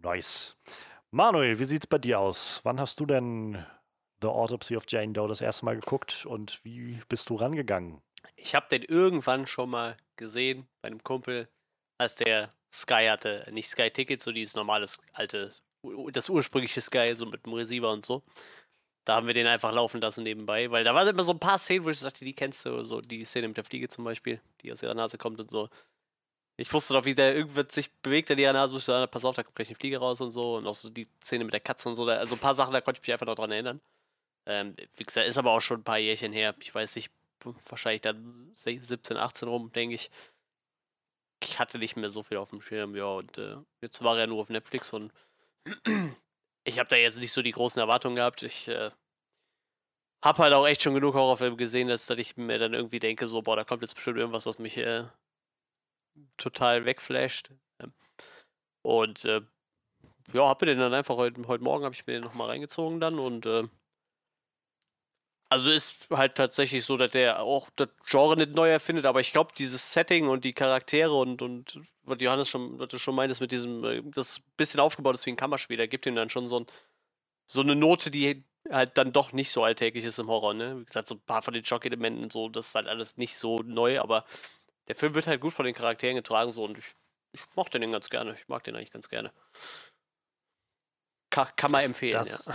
Nice. 0.03 0.57
Manuel, 1.12 1.61
wie 1.61 1.64
sieht 1.64 1.85
es 1.85 1.87
bei 1.87 1.99
dir 1.99 2.18
aus? 2.18 2.61
Wann 2.64 2.80
hast 2.80 2.99
du 2.99 3.07
denn 3.07 3.64
The 4.20 4.26
Autopsy 4.26 4.76
of 4.76 4.85
Jane 4.89 5.12
Doe 5.12 5.28
das 5.28 5.41
erste 5.41 5.64
Mal 5.64 5.76
geguckt 5.76 6.26
und 6.26 6.64
wie 6.64 7.01
bist 7.09 7.30
du 7.30 7.37
rangegangen? 7.37 8.03
Ich 8.35 8.55
habe 8.55 8.66
den 8.68 8.82
irgendwann 8.82 9.47
schon 9.47 9.70
mal 9.70 9.97
gesehen 10.16 10.66
bei 10.82 10.89
einem 10.89 11.03
Kumpel 11.05 11.49
als 11.99 12.14
der 12.14 12.53
Sky 12.72 13.07
hatte. 13.09 13.47
Nicht 13.53 13.68
Sky 13.68 13.90
Ticket, 13.90 14.20
so 14.20 14.32
dieses 14.32 14.55
normales 14.55 14.99
alte, 15.12 15.51
das 16.12 16.28
ursprüngliche 16.28 16.80
Sky, 16.80 17.14
so 17.16 17.26
mit 17.26 17.45
dem 17.47 17.53
Receiver 17.53 17.90
und 17.90 18.05
so. 18.05 18.22
Da 19.05 19.16
haben 19.16 19.26
wir 19.26 19.34
den 19.34 19.47
einfach 19.47 19.72
laufen 19.72 20.01
lassen 20.01 20.22
nebenbei, 20.24 20.70
weil 20.70 20.82
da 20.82 20.95
waren 20.95 21.07
immer 21.07 21.22
so 21.22 21.32
ein 21.32 21.38
paar 21.38 21.59
Szenen, 21.59 21.84
wo 21.84 21.90
ich 21.90 21.99
sagte, 21.99 22.24
die 22.24 22.32
kennst 22.32 22.64
du, 22.64 22.84
so 22.84 23.01
die 23.01 23.24
Szene 23.24 23.49
mit 23.49 23.57
der 23.57 23.64
Fliege 23.64 23.88
zum 23.88 24.05
Beispiel, 24.05 24.40
die 24.62 24.72
aus 24.72 24.82
ihrer 24.82 24.95
Nase 24.95 25.18
kommt 25.18 25.38
und 25.40 25.51
so. 25.51 25.68
Ich 26.57 26.72
wusste 26.72 26.95
doch, 26.95 27.05
wie 27.05 27.14
der 27.14 27.34
irgendwas 27.34 27.74
sich 27.74 27.90
bewegt 27.90 28.30
in 28.30 28.38
ihrer 28.38 28.53
Nase, 28.53 28.72
wo 28.72 28.78
ich 28.78 28.84
sagen, 28.84 29.11
pass 29.11 29.24
auf, 29.24 29.34
da 29.34 29.42
kommt 29.42 29.57
gleich 29.57 29.68
eine 29.68 29.76
Fliege 29.76 29.99
raus 29.99 30.20
und 30.20 30.30
so. 30.30 30.57
Und 30.57 30.66
auch 30.66 30.74
so 30.74 30.88
die 30.88 31.09
Szene 31.22 31.45
mit 31.45 31.53
der 31.53 31.61
Katze 31.61 31.88
und 31.88 31.97
so. 31.97 32.07
Da, 32.07 32.16
also 32.16 32.36
ein 32.36 32.40
paar 32.40 32.55
Sachen, 32.55 32.72
da 32.72 32.80
konnte 32.80 33.01
ich 33.01 33.07
mich 33.07 33.12
einfach 33.12 33.26
noch 33.26 33.34
dran 33.34 33.51
erinnern. 33.51 33.80
Ähm, 34.47 34.76
wie 34.97 35.05
gesagt, 35.05 35.26
ist 35.26 35.38
aber 35.38 35.53
auch 35.53 35.61
schon 35.61 35.80
ein 35.80 35.84
paar 35.84 35.99
Jährchen 35.99 36.32
her. 36.32 36.55
Ich 36.61 36.74
weiß 36.74 36.97
nicht, 36.97 37.11
wahrscheinlich 37.68 38.03
dann 38.03 38.24
17, 38.55 39.16
18 39.16 39.49
rum, 39.49 39.72
denke 39.72 39.97
ich 39.97 40.11
ich 41.43 41.59
hatte 41.59 41.78
nicht 41.78 41.97
mehr 41.97 42.11
so 42.11 42.22
viel 42.22 42.37
auf 42.39 42.51
dem 42.51 42.61
Schirm, 42.61 42.97
ja, 42.97 43.07
und 43.07 43.39
äh, 43.39 43.57
jetzt 43.80 44.03
war 44.03 44.18
er 44.18 44.26
nur 44.26 44.41
auf 44.41 44.49
Netflix 44.49 44.93
und 44.93 45.12
ich 46.64 46.78
habe 46.78 46.89
da 46.89 46.97
jetzt 46.97 47.20
nicht 47.20 47.32
so 47.32 47.43
die 47.43 47.53
großen 47.53 47.80
Erwartungen 47.80 48.16
gehabt. 48.16 48.43
Ich 48.43 48.68
äh, 48.68 48.91
habe 50.24 50.43
halt 50.43 50.55
auch 50.55 50.66
echt 50.66 50.82
schon 50.82 50.95
genug 50.95 51.14
Horrorfilme 51.14 51.57
gesehen, 51.57 51.89
dass, 51.89 52.07
dass 52.07 52.18
ich 52.18 52.37
mir 52.37 52.59
dann 52.59 52.74
irgendwie 52.74 52.99
denke, 52.99 53.28
so, 53.28 53.43
boah, 53.43 53.57
da 53.57 53.64
kommt 53.64 53.82
jetzt 53.82 53.95
bestimmt 53.95 54.18
irgendwas, 54.18 54.47
was 54.47 54.59
mich 54.59 54.78
äh, 54.78 55.05
total 56.37 56.85
wegflasht. 56.85 57.51
Ähm, 57.80 57.93
und 58.82 59.24
äh, 59.24 59.43
ja, 60.32 60.49
habe 60.49 60.66
mir 60.66 60.72
den 60.72 60.80
dann 60.80 60.95
einfach 60.95 61.16
heute, 61.16 61.47
heute 61.47 61.62
Morgen 61.64 61.85
habe 61.85 61.95
ich 61.95 62.07
mir 62.07 62.14
den 62.14 62.22
nochmal 62.22 62.49
reingezogen 62.49 63.01
dann 63.01 63.18
und 63.18 63.47
äh, 63.47 63.64
also 65.55 65.70
ist 65.70 66.09
halt 66.11 66.34
tatsächlich 66.34 66.84
so, 66.84 66.96
dass 66.96 67.12
der 67.12 67.40
auch 67.40 67.70
das 67.76 67.88
Genre 68.07 68.36
nicht 68.36 68.57
neu 68.57 68.68
erfindet, 68.68 69.07
aber 69.07 69.20
ich 69.20 69.30
glaube, 69.30 69.52
dieses 69.57 69.92
Setting 69.92 70.26
und 70.26 70.44
die 70.44 70.52
Charaktere 70.52 71.14
und, 71.14 71.42
und 71.42 71.80
was 72.02 72.20
Johannes 72.20 72.48
schon, 72.48 72.80
was 72.80 72.88
du 72.88 72.98
schon 72.98 73.14
meintest 73.14 73.40
mit 73.40 73.52
diesem, 73.52 73.84
äh, 73.84 74.02
das 74.05 74.40
bisschen 74.57 74.80
aufgebaut 74.80 75.14
ist 75.14 75.26
wie 75.26 75.30
ein 75.30 75.36
Kammerspiel, 75.36 75.76
da 75.76 75.86
gibt 75.86 76.07
ihm 76.07 76.16
dann 76.16 76.28
schon 76.28 76.48
so, 76.48 76.59
ein, 76.59 76.66
so 77.44 77.61
eine 77.61 77.76
Note, 77.76 78.11
die 78.11 78.44
halt 78.68 78.98
dann 78.98 79.12
doch 79.12 79.32
nicht 79.32 79.52
so 79.52 79.62
alltäglich 79.62 80.05
ist 80.05 80.18
im 80.18 80.26
Horror, 80.26 80.55
ne? 80.55 80.80
Wie 80.80 80.84
gesagt, 80.86 81.07
so 81.07 81.14
ein 81.14 81.20
paar 81.20 81.42
von 81.42 81.55
den 81.55 81.64
Schock-Elementen 81.64 82.24
und 82.24 82.32
so, 82.32 82.48
das 82.48 82.68
ist 82.68 82.74
halt 82.74 82.88
alles 82.88 83.16
nicht 83.16 83.36
so 83.36 83.59
neu, 83.59 84.00
aber 84.00 84.24
der 84.88 84.96
Film 84.96 85.14
wird 85.14 85.28
halt 85.28 85.40
gut 85.40 85.55
von 85.55 85.66
den 85.66 85.74
Charakteren 85.76 86.16
getragen, 86.16 86.50
so 86.50 86.64
und 86.64 86.78
ich, 86.78 86.96
ich 87.30 87.42
mochte 87.55 87.78
den 87.78 87.92
ganz 87.92 88.11
gerne. 88.11 88.34
Ich 88.34 88.48
mag 88.48 88.64
den 88.64 88.74
eigentlich 88.74 88.90
ganz 88.90 89.09
gerne. 89.09 89.32
Ka 91.30 91.44
kann 91.55 91.70
man 91.70 91.84
empfehlen, 91.84 92.14
Das, 92.14 92.46
ja. 92.46 92.55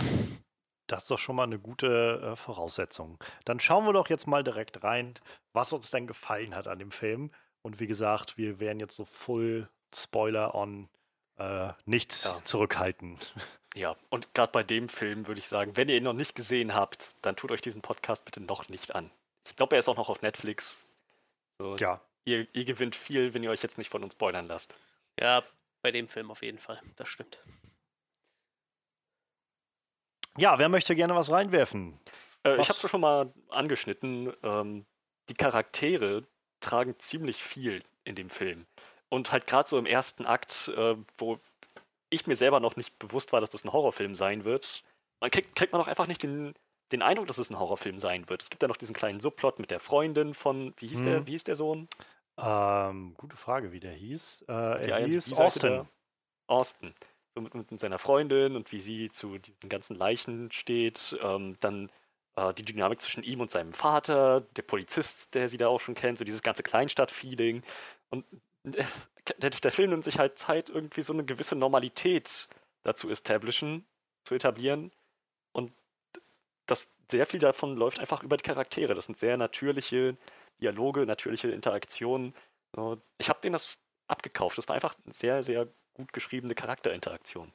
Das 0.90 1.04
ist 1.04 1.10
doch 1.10 1.18
schon 1.18 1.36
mal 1.36 1.44
eine 1.44 1.58
gute 1.58 2.32
äh, 2.32 2.36
Voraussetzung. 2.36 3.18
Dann 3.44 3.60
schauen 3.60 3.84
wir 3.86 3.92
doch 3.92 4.08
jetzt 4.08 4.26
mal 4.26 4.42
direkt 4.44 4.82
rein, 4.82 5.14
was 5.52 5.72
uns 5.72 5.90
denn 5.90 6.06
gefallen 6.06 6.54
hat 6.54 6.66
an 6.68 6.78
dem 6.78 6.90
Film. 6.90 7.30
Und 7.62 7.78
wie 7.80 7.86
gesagt, 7.86 8.36
wir 8.38 8.58
werden 8.60 8.80
jetzt 8.80 8.94
so 8.96 9.04
full 9.04 9.68
Spoiler 9.94 10.54
on 10.54 10.88
äh, 11.36 11.72
nichts 11.84 12.24
Ja. 12.24 12.44
zurückhalten. 12.44 13.18
Ja, 13.74 13.96
und 14.08 14.34
gerade 14.34 14.50
bei 14.52 14.62
dem 14.62 14.88
Film 14.88 15.26
würde 15.26 15.38
ich 15.38 15.48
sagen, 15.48 15.76
wenn 15.76 15.88
ihr 15.88 15.96
ihn 15.96 16.02
noch 16.04 16.12
nicht 16.12 16.34
gesehen 16.34 16.74
habt, 16.74 17.14
dann 17.22 17.36
tut 17.36 17.50
euch 17.52 17.60
diesen 17.60 17.82
Podcast 17.82 18.24
bitte 18.24 18.40
noch 18.40 18.68
nicht 18.68 18.94
an. 18.94 19.10
Ich 19.46 19.56
glaube, 19.56 19.76
er 19.76 19.78
ist 19.78 19.88
auch 19.88 19.96
noch 19.96 20.08
auf 20.08 20.22
Netflix. 20.22 20.84
So, 21.60 21.76
Ja, 21.76 22.00
ihr, 22.24 22.46
ihr 22.52 22.64
gewinnt 22.64 22.96
viel, 22.96 23.32
wenn 23.34 23.42
ihr 23.42 23.50
euch 23.50 23.62
jetzt 23.62 23.78
nicht 23.78 23.90
von 23.90 24.02
uns 24.02 24.14
spoilern 24.14 24.46
lasst. 24.48 24.74
Ja, 25.20 25.42
bei 25.82 25.90
dem 25.92 26.08
Film 26.08 26.30
auf 26.30 26.42
jeden 26.42 26.58
Fall. 26.58 26.80
Das 26.96 27.08
stimmt. 27.08 27.40
Ja 30.38 30.58
wer 30.58 30.68
möchte 30.68 30.94
gerne 30.96 31.14
was 31.14 31.30
reinwerfen? 31.30 31.98
Äh, 32.42 32.56
Was- 32.58 32.66
ich 32.66 32.68
habe 32.70 32.78
es 32.84 32.90
schon 32.90 33.00
mal 33.00 33.32
angeschnitten. 33.48 34.32
Ähm, 34.42 34.86
die 35.28 35.34
Charaktere 35.34 36.24
tragen 36.60 36.98
ziemlich 36.98 37.42
viel 37.42 37.82
in 38.04 38.14
dem 38.14 38.30
Film. 38.30 38.66
Und 39.08 39.32
halt 39.32 39.46
gerade 39.46 39.68
so 39.68 39.78
im 39.78 39.86
ersten 39.86 40.24
Akt, 40.26 40.68
äh, 40.76 40.96
wo 41.18 41.38
ich 42.10 42.26
mir 42.26 42.36
selber 42.36 42.60
noch 42.60 42.76
nicht 42.76 42.98
bewusst 42.98 43.32
war, 43.32 43.40
dass 43.40 43.50
das 43.50 43.64
ein 43.64 43.72
Horrorfilm 43.72 44.14
sein 44.14 44.44
wird, 44.44 44.82
man 45.20 45.30
kriegt, 45.30 45.54
kriegt 45.54 45.72
man 45.72 45.80
auch 45.80 45.86
einfach 45.88 46.06
nicht 46.06 46.22
den, 46.22 46.54
den 46.92 47.02
Eindruck, 47.02 47.26
dass 47.28 47.38
es 47.38 47.50
ein 47.50 47.58
Horrorfilm 47.58 47.98
sein 47.98 48.28
wird. 48.28 48.42
Es 48.42 48.50
gibt 48.50 48.62
ja 48.62 48.68
noch 48.68 48.76
diesen 48.76 48.94
kleinen 48.94 49.20
Subplot 49.20 49.58
mit 49.58 49.70
der 49.70 49.80
Freundin 49.80 50.34
von, 50.34 50.72
wie 50.78 50.88
hieß, 50.88 50.98
Hm. 51.00 51.04
der, 51.06 51.26
wie 51.26 51.32
hieß 51.32 51.44
der 51.44 51.56
Sohn? 51.56 51.88
Ähm, 52.38 53.14
gute 53.18 53.36
Frage, 53.36 53.70
wie 53.72 53.80
der 53.80 53.92
hieß. 53.92 54.46
Äh, 54.48 54.90
er 54.90 55.06
hieß 55.06 55.32
Austin. 55.34 55.86
Austin. 56.46 56.94
Mit, 57.40 57.54
mit 57.54 57.80
seiner 57.80 57.98
Freundin 57.98 58.56
und 58.56 58.72
wie 58.72 58.80
sie 58.80 59.10
zu 59.10 59.38
diesen 59.38 59.68
ganzen 59.68 59.96
Leichen 59.96 60.50
steht. 60.52 61.18
Ähm, 61.22 61.56
dann 61.60 61.90
äh, 62.36 62.54
die 62.54 62.64
Dynamik 62.64 63.00
zwischen 63.00 63.22
ihm 63.22 63.40
und 63.40 63.50
seinem 63.50 63.72
Vater, 63.72 64.42
der 64.56 64.62
Polizist, 64.62 65.34
der 65.34 65.48
sie 65.48 65.56
da 65.56 65.68
auch 65.68 65.80
schon 65.80 65.94
kennt, 65.94 66.18
so 66.18 66.24
dieses 66.24 66.42
ganze 66.42 66.62
Kleinstadt-Feeling. 66.62 67.62
Und 68.10 68.24
äh, 68.64 68.84
der, 69.38 69.50
der 69.50 69.72
Film 69.72 69.90
nimmt 69.90 70.04
sich 70.04 70.18
halt 70.18 70.38
Zeit, 70.38 70.70
irgendwie 70.70 71.02
so 71.02 71.12
eine 71.12 71.24
gewisse 71.24 71.56
Normalität 71.56 72.48
dazu 72.82 73.10
establishen, 73.10 73.84
zu 74.24 74.34
etablieren. 74.34 74.92
Und 75.52 75.72
das, 76.66 76.88
sehr 77.10 77.26
viel 77.26 77.40
davon 77.40 77.76
läuft 77.76 77.98
einfach 77.98 78.22
über 78.22 78.36
die 78.36 78.44
Charaktere. 78.44 78.94
Das 78.94 79.06
sind 79.06 79.18
sehr 79.18 79.36
natürliche 79.36 80.16
Dialoge, 80.60 81.06
natürliche 81.06 81.48
Interaktionen. 81.48 82.34
Ich 83.18 83.28
habe 83.28 83.40
denen 83.42 83.54
das 83.54 83.78
abgekauft. 84.06 84.58
Das 84.58 84.68
war 84.68 84.74
einfach 84.74 84.94
eine 85.04 85.12
sehr, 85.12 85.42
sehr 85.42 85.66
gut 86.00 86.12
geschriebene 86.12 86.54
Charakterinteraktion. 86.54 87.52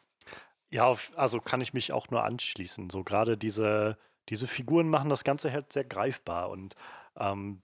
Ja, 0.71 0.95
also 1.15 1.39
kann 1.39 1.61
ich 1.61 1.73
mich 1.73 1.93
auch 1.93 2.09
nur 2.09 2.23
anschließen. 2.23 2.89
So 2.89 3.03
gerade 3.03 3.37
diese, 3.37 3.97
diese 4.29 4.47
Figuren 4.47 4.89
machen 4.89 5.09
das 5.09 5.23
Ganze 5.23 5.51
halt 5.51 5.71
sehr 5.71 5.85
greifbar. 5.85 6.49
Und 6.49 6.75
ähm, 7.17 7.61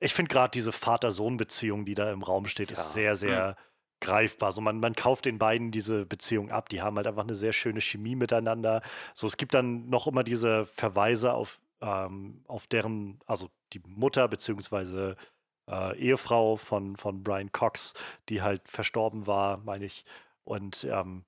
ich 0.00 0.12
finde 0.14 0.32
gerade 0.32 0.50
diese 0.50 0.72
Vater-Sohn-Beziehung, 0.72 1.84
die 1.84 1.94
da 1.94 2.10
im 2.12 2.22
Raum 2.22 2.46
steht, 2.46 2.70
Ja. 2.70 2.76
ist 2.76 2.92
sehr, 2.92 3.16
sehr 3.16 3.56
greifbar. 4.00 4.52
So 4.52 4.60
man, 4.60 4.80
man 4.80 4.94
kauft 4.94 5.24
den 5.24 5.38
beiden 5.38 5.70
diese 5.70 6.04
Beziehung 6.04 6.50
ab. 6.50 6.68
Die 6.68 6.82
haben 6.82 6.96
halt 6.96 7.06
einfach 7.06 7.22
eine 7.22 7.34
sehr 7.34 7.52
schöne 7.52 7.80
Chemie 7.80 8.16
miteinander. 8.16 8.82
So, 9.14 9.26
es 9.26 9.36
gibt 9.36 9.54
dann 9.54 9.88
noch 9.88 10.06
immer 10.06 10.24
diese 10.24 10.66
Verweise 10.66 11.32
auf, 11.32 11.60
ähm, 11.80 12.44
auf 12.46 12.66
deren, 12.66 13.20
also 13.26 13.48
die 13.72 13.80
Mutter 13.86 14.28
beziehungsweise 14.28 15.16
äh, 15.68 15.96
Ehefrau 15.98 16.56
von, 16.56 16.96
von 16.96 17.22
Brian 17.22 17.52
Cox, 17.52 17.94
die 18.28 18.42
halt 18.42 18.68
verstorben 18.68 19.26
war, 19.26 19.58
meine 19.58 19.84
ich. 19.84 20.04
Und 20.44 20.84
ähm, 20.84 21.24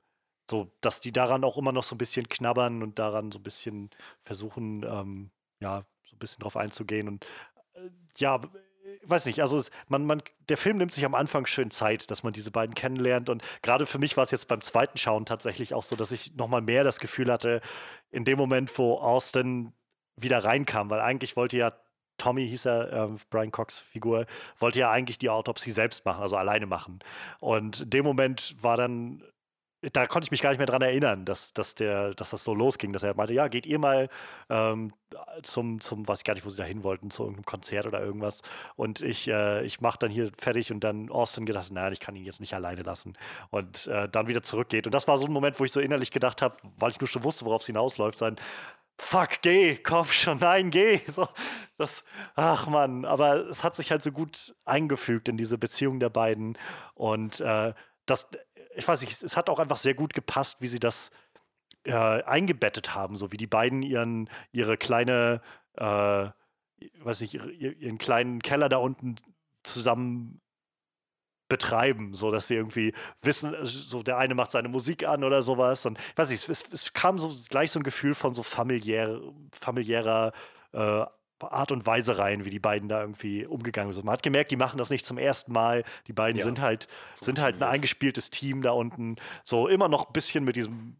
so, 0.50 0.70
dass 0.80 1.00
die 1.00 1.12
daran 1.12 1.44
auch 1.44 1.56
immer 1.58 1.72
noch 1.72 1.82
so 1.82 1.94
ein 1.94 1.98
bisschen 1.98 2.28
knabbern 2.28 2.82
und 2.82 2.98
daran 2.98 3.32
so 3.32 3.38
ein 3.38 3.42
bisschen 3.42 3.90
versuchen, 4.22 4.84
ähm, 4.84 5.30
ja, 5.60 5.84
so 6.04 6.16
ein 6.16 6.18
bisschen 6.18 6.40
drauf 6.40 6.56
einzugehen. 6.56 7.08
Und 7.08 7.26
äh, 7.74 7.90
ja, 8.18 8.36
äh, 8.36 8.98
weiß 9.02 9.26
nicht, 9.26 9.42
also 9.42 9.62
man, 9.88 10.06
man, 10.06 10.22
der 10.48 10.56
Film 10.56 10.76
nimmt 10.78 10.92
sich 10.92 11.04
am 11.04 11.14
Anfang 11.14 11.46
schön 11.46 11.70
Zeit, 11.70 12.10
dass 12.10 12.22
man 12.22 12.32
diese 12.32 12.50
beiden 12.50 12.74
kennenlernt. 12.74 13.28
Und 13.28 13.42
gerade 13.62 13.86
für 13.86 13.98
mich 13.98 14.16
war 14.16 14.24
es 14.24 14.30
jetzt 14.30 14.48
beim 14.48 14.60
zweiten 14.60 14.98
Schauen 14.98 15.26
tatsächlich 15.26 15.74
auch 15.74 15.82
so, 15.82 15.96
dass 15.96 16.12
ich 16.12 16.34
nochmal 16.34 16.62
mehr 16.62 16.84
das 16.84 17.00
Gefühl 17.00 17.32
hatte, 17.32 17.60
in 18.10 18.24
dem 18.24 18.38
Moment, 18.38 18.76
wo 18.78 18.98
Austin 18.98 19.72
wieder 20.16 20.44
reinkam, 20.44 20.90
weil 20.90 21.00
eigentlich 21.00 21.36
wollte 21.36 21.56
ja 21.56 21.72
Tommy 22.18 22.48
hieß 22.48 22.66
er, 22.66 22.92
ähm, 22.92 23.18
Brian 23.30 23.50
Cox 23.50 23.80
Figur, 23.80 24.26
wollte 24.58 24.78
ja 24.78 24.90
eigentlich 24.90 25.18
die 25.18 25.30
Autopsie 25.30 25.70
selbst 25.70 26.04
machen, 26.04 26.22
also 26.22 26.36
alleine 26.36 26.66
machen. 26.66 27.00
Und 27.40 27.80
in 27.82 27.90
dem 27.90 28.04
Moment 28.04 28.56
war 28.60 28.76
dann, 28.76 29.22
da 29.92 30.06
konnte 30.06 30.26
ich 30.26 30.30
mich 30.30 30.42
gar 30.42 30.50
nicht 30.50 30.58
mehr 30.58 30.66
dran 30.66 30.82
erinnern, 30.82 31.24
dass, 31.24 31.52
dass, 31.52 31.74
der, 31.74 32.14
dass 32.14 32.30
das 32.30 32.42
so 32.42 32.54
losging, 32.54 32.92
dass 32.92 33.02
er 33.02 33.14
meinte, 33.14 33.34
ja, 33.34 33.48
geht 33.48 33.66
ihr 33.66 33.78
mal 33.78 34.08
ähm, 34.48 34.92
zum, 35.42 35.80
zum, 35.80 36.08
weiß 36.08 36.18
ich 36.18 36.24
gar 36.24 36.34
nicht, 36.34 36.44
wo 36.44 36.48
sie 36.48 36.56
da 36.56 36.64
hin 36.64 36.82
wollten, 36.82 37.10
zu 37.10 37.22
irgendeinem 37.22 37.44
Konzert 37.44 37.86
oder 37.86 38.00
irgendwas. 38.00 38.42
Und 38.74 39.00
ich, 39.00 39.28
äh, 39.28 39.64
ich 39.64 39.80
mache 39.80 39.98
dann 39.98 40.10
hier 40.10 40.30
fertig 40.36 40.72
und 40.72 40.82
dann 40.82 41.10
Austin 41.10 41.46
gedacht, 41.46 41.70
nein, 41.70 41.92
ich 41.92 42.00
kann 42.00 42.16
ihn 42.16 42.24
jetzt 42.24 42.40
nicht 42.40 42.54
alleine 42.54 42.82
lassen. 42.82 43.16
Und 43.50 43.86
äh, 43.86 44.08
dann 44.08 44.28
wieder 44.28 44.42
zurückgeht. 44.42 44.86
Und 44.86 44.92
das 44.92 45.06
war 45.06 45.18
so 45.18 45.26
ein 45.26 45.32
Moment, 45.32 45.60
wo 45.60 45.64
ich 45.64 45.72
so 45.72 45.80
innerlich 45.80 46.10
gedacht 46.10 46.42
habe, 46.42 46.56
weil 46.78 46.90
ich 46.90 47.00
nur 47.00 47.08
schon 47.08 47.22
wusste, 47.22 47.44
worauf 47.44 47.60
es 47.60 47.66
hinausläuft, 47.66 48.18
sein, 48.18 48.36
fuck, 48.98 49.42
geh, 49.42 49.76
komm 49.76 50.06
schon, 50.06 50.38
nein, 50.38 50.70
geh. 50.70 51.00
So, 51.06 51.28
das, 51.76 52.04
ach 52.34 52.66
Mann, 52.66 53.04
aber 53.04 53.36
es 53.48 53.62
hat 53.62 53.76
sich 53.76 53.90
halt 53.90 54.02
so 54.02 54.12
gut 54.12 54.54
eingefügt 54.64 55.28
in 55.28 55.36
diese 55.36 55.58
Beziehung 55.58 56.00
der 56.00 56.10
beiden. 56.10 56.58
Und 56.94 57.40
äh, 57.40 57.74
das, 58.06 58.28
ich 58.74 58.86
weiß 58.86 59.00
nicht, 59.02 59.22
es 59.22 59.36
hat 59.36 59.50
auch 59.50 59.58
einfach 59.58 59.76
sehr 59.76 59.94
gut 59.94 60.14
gepasst, 60.14 60.60
wie 60.60 60.66
sie 60.66 60.80
das 60.80 61.10
äh, 61.84 61.92
eingebettet 61.92 62.94
haben, 62.94 63.16
so 63.16 63.32
wie 63.32 63.36
die 63.36 63.46
beiden 63.46 63.82
ihren, 63.82 64.28
ihre 64.52 64.76
kleine, 64.76 65.40
äh, 65.74 66.28
weiß 67.00 67.20
nicht, 67.20 67.34
ihre, 67.34 67.50
ihren 67.50 67.98
kleinen 67.98 68.42
Keller 68.42 68.68
da 68.68 68.78
unten 68.78 69.16
zusammen 69.62 70.40
betreiben, 71.48 72.14
so 72.14 72.30
dass 72.30 72.48
sie 72.48 72.54
irgendwie 72.54 72.92
wissen, 73.22 73.54
äh, 73.54 73.64
so 73.64 74.02
der 74.02 74.18
eine 74.18 74.34
macht 74.34 74.50
seine 74.50 74.68
Musik 74.68 75.06
an 75.06 75.24
oder 75.24 75.42
sowas 75.42 75.86
und 75.86 75.98
ich 75.98 76.18
weiß 76.18 76.30
nicht, 76.30 76.48
es, 76.48 76.64
es 76.70 76.92
kam 76.92 77.18
so 77.18 77.32
gleich 77.48 77.70
so 77.70 77.80
ein 77.80 77.84
Gefühl 77.84 78.14
von 78.14 78.34
so 78.34 78.42
familiär, 78.42 79.20
familiärer 79.58 80.32
äh, 80.72 81.04
Art 81.38 81.70
und 81.70 81.84
Weise 81.84 82.18
rein, 82.18 82.44
wie 82.44 82.50
die 82.50 82.58
beiden 82.58 82.88
da 82.88 83.00
irgendwie 83.00 83.44
umgegangen 83.44 83.92
sind. 83.92 84.06
Man 84.06 84.14
hat 84.14 84.22
gemerkt, 84.22 84.50
die 84.50 84.56
machen 84.56 84.78
das 84.78 84.88
nicht 84.88 85.04
zum 85.04 85.18
ersten 85.18 85.52
Mal. 85.52 85.84
Die 86.06 86.14
beiden 86.14 86.38
Ja, 86.38 86.44
sind 86.44 86.60
halt 86.60 86.88
so 87.12 87.26
sind 87.26 87.40
halt 87.40 87.56
ein 87.56 87.62
eingespieltes 87.62 88.30
Team 88.30 88.62
da 88.62 88.70
unten. 88.70 89.16
So 89.44 89.68
immer 89.68 89.88
noch 89.88 90.06
ein 90.06 90.12
bisschen 90.14 90.44
mit 90.44 90.56
diesem 90.56 90.96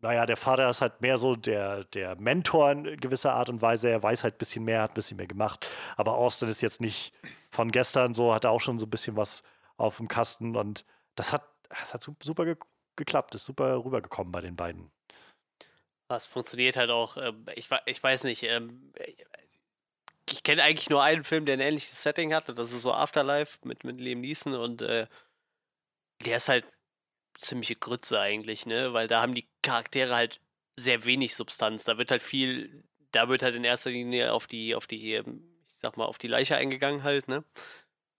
naja, 0.00 0.26
der 0.26 0.36
Vater 0.36 0.70
ist 0.70 0.80
halt 0.80 1.00
mehr 1.00 1.18
so 1.18 1.34
der, 1.34 1.82
der 1.84 2.14
Mentor 2.16 2.70
in 2.70 2.96
gewisser 2.98 3.32
Art 3.34 3.48
und 3.48 3.62
Weise. 3.62 3.90
Er 3.90 4.02
weiß 4.02 4.22
halt 4.22 4.36
ein 4.36 4.38
bisschen 4.38 4.64
mehr, 4.64 4.82
hat 4.82 4.92
ein 4.92 4.94
bisschen 4.94 5.16
mehr 5.16 5.26
gemacht. 5.26 5.68
Aber 5.96 6.14
Austin 6.14 6.48
ist 6.48 6.60
jetzt 6.60 6.80
nicht 6.80 7.12
von 7.50 7.72
gestern 7.72 8.14
so, 8.14 8.32
hat 8.32 8.44
er 8.44 8.52
auch 8.52 8.60
schon 8.60 8.78
so 8.78 8.86
ein 8.86 8.90
bisschen 8.90 9.16
was 9.16 9.42
auf 9.78 9.96
dem 9.96 10.08
Kasten. 10.08 10.54
Und 10.56 10.84
das 11.14 11.32
hat, 11.32 11.48
das 11.70 11.94
hat 11.94 12.02
su- 12.02 12.14
super 12.22 12.44
ge 12.44 12.56
geklappt, 12.96 13.34
ist 13.34 13.44
super 13.44 13.84
rübergekommen 13.84 14.32
bei 14.32 14.40
den 14.40 14.56
beiden. 14.56 14.90
Das 16.08 16.26
funktioniert 16.26 16.76
halt 16.76 16.90
auch. 16.90 17.16
Ähm, 17.16 17.46
ich, 17.54 17.68
ich 17.86 18.02
weiß 18.02 18.24
nicht. 18.24 18.42
Ähm, 18.42 18.92
ich 20.28 20.42
kenne 20.42 20.62
eigentlich 20.62 20.90
nur 20.90 21.02
einen 21.02 21.24
Film, 21.24 21.46
der 21.46 21.54
ein 21.54 21.60
ähnliches 21.60 22.02
Setting 22.02 22.34
hat. 22.34 22.50
Und 22.50 22.58
das 22.58 22.72
ist 22.72 22.82
so 22.82 22.92
Afterlife 22.92 23.58
mit, 23.62 23.84
mit 23.84 24.00
Liam 24.00 24.20
Neeson. 24.20 24.54
Und 24.54 24.82
äh, 24.82 25.06
der 26.24 26.36
ist 26.36 26.48
halt 26.48 26.66
ziemliche 27.38 27.76
Grütze 27.76 28.18
eigentlich, 28.18 28.66
ne? 28.66 28.92
Weil 28.92 29.06
da 29.06 29.22
haben 29.22 29.34
die 29.34 29.48
Charaktere 29.62 30.14
halt 30.14 30.40
sehr 30.76 31.04
wenig 31.04 31.36
Substanz. 31.36 31.84
Da 31.84 31.98
wird 31.98 32.10
halt 32.10 32.22
viel, 32.22 32.82
da 33.12 33.28
wird 33.28 33.42
halt 33.42 33.54
in 33.54 33.64
erster 33.64 33.90
Linie 33.90 34.32
auf 34.32 34.46
die, 34.48 34.74
auf 34.74 34.86
die, 34.88 35.14
ähm, 35.14 35.64
ich 35.68 35.80
sag 35.80 35.96
mal, 35.96 36.06
auf 36.06 36.18
die 36.18 36.28
Leiche 36.28 36.56
eingegangen 36.56 37.04
halt, 37.04 37.28
ne? 37.28 37.44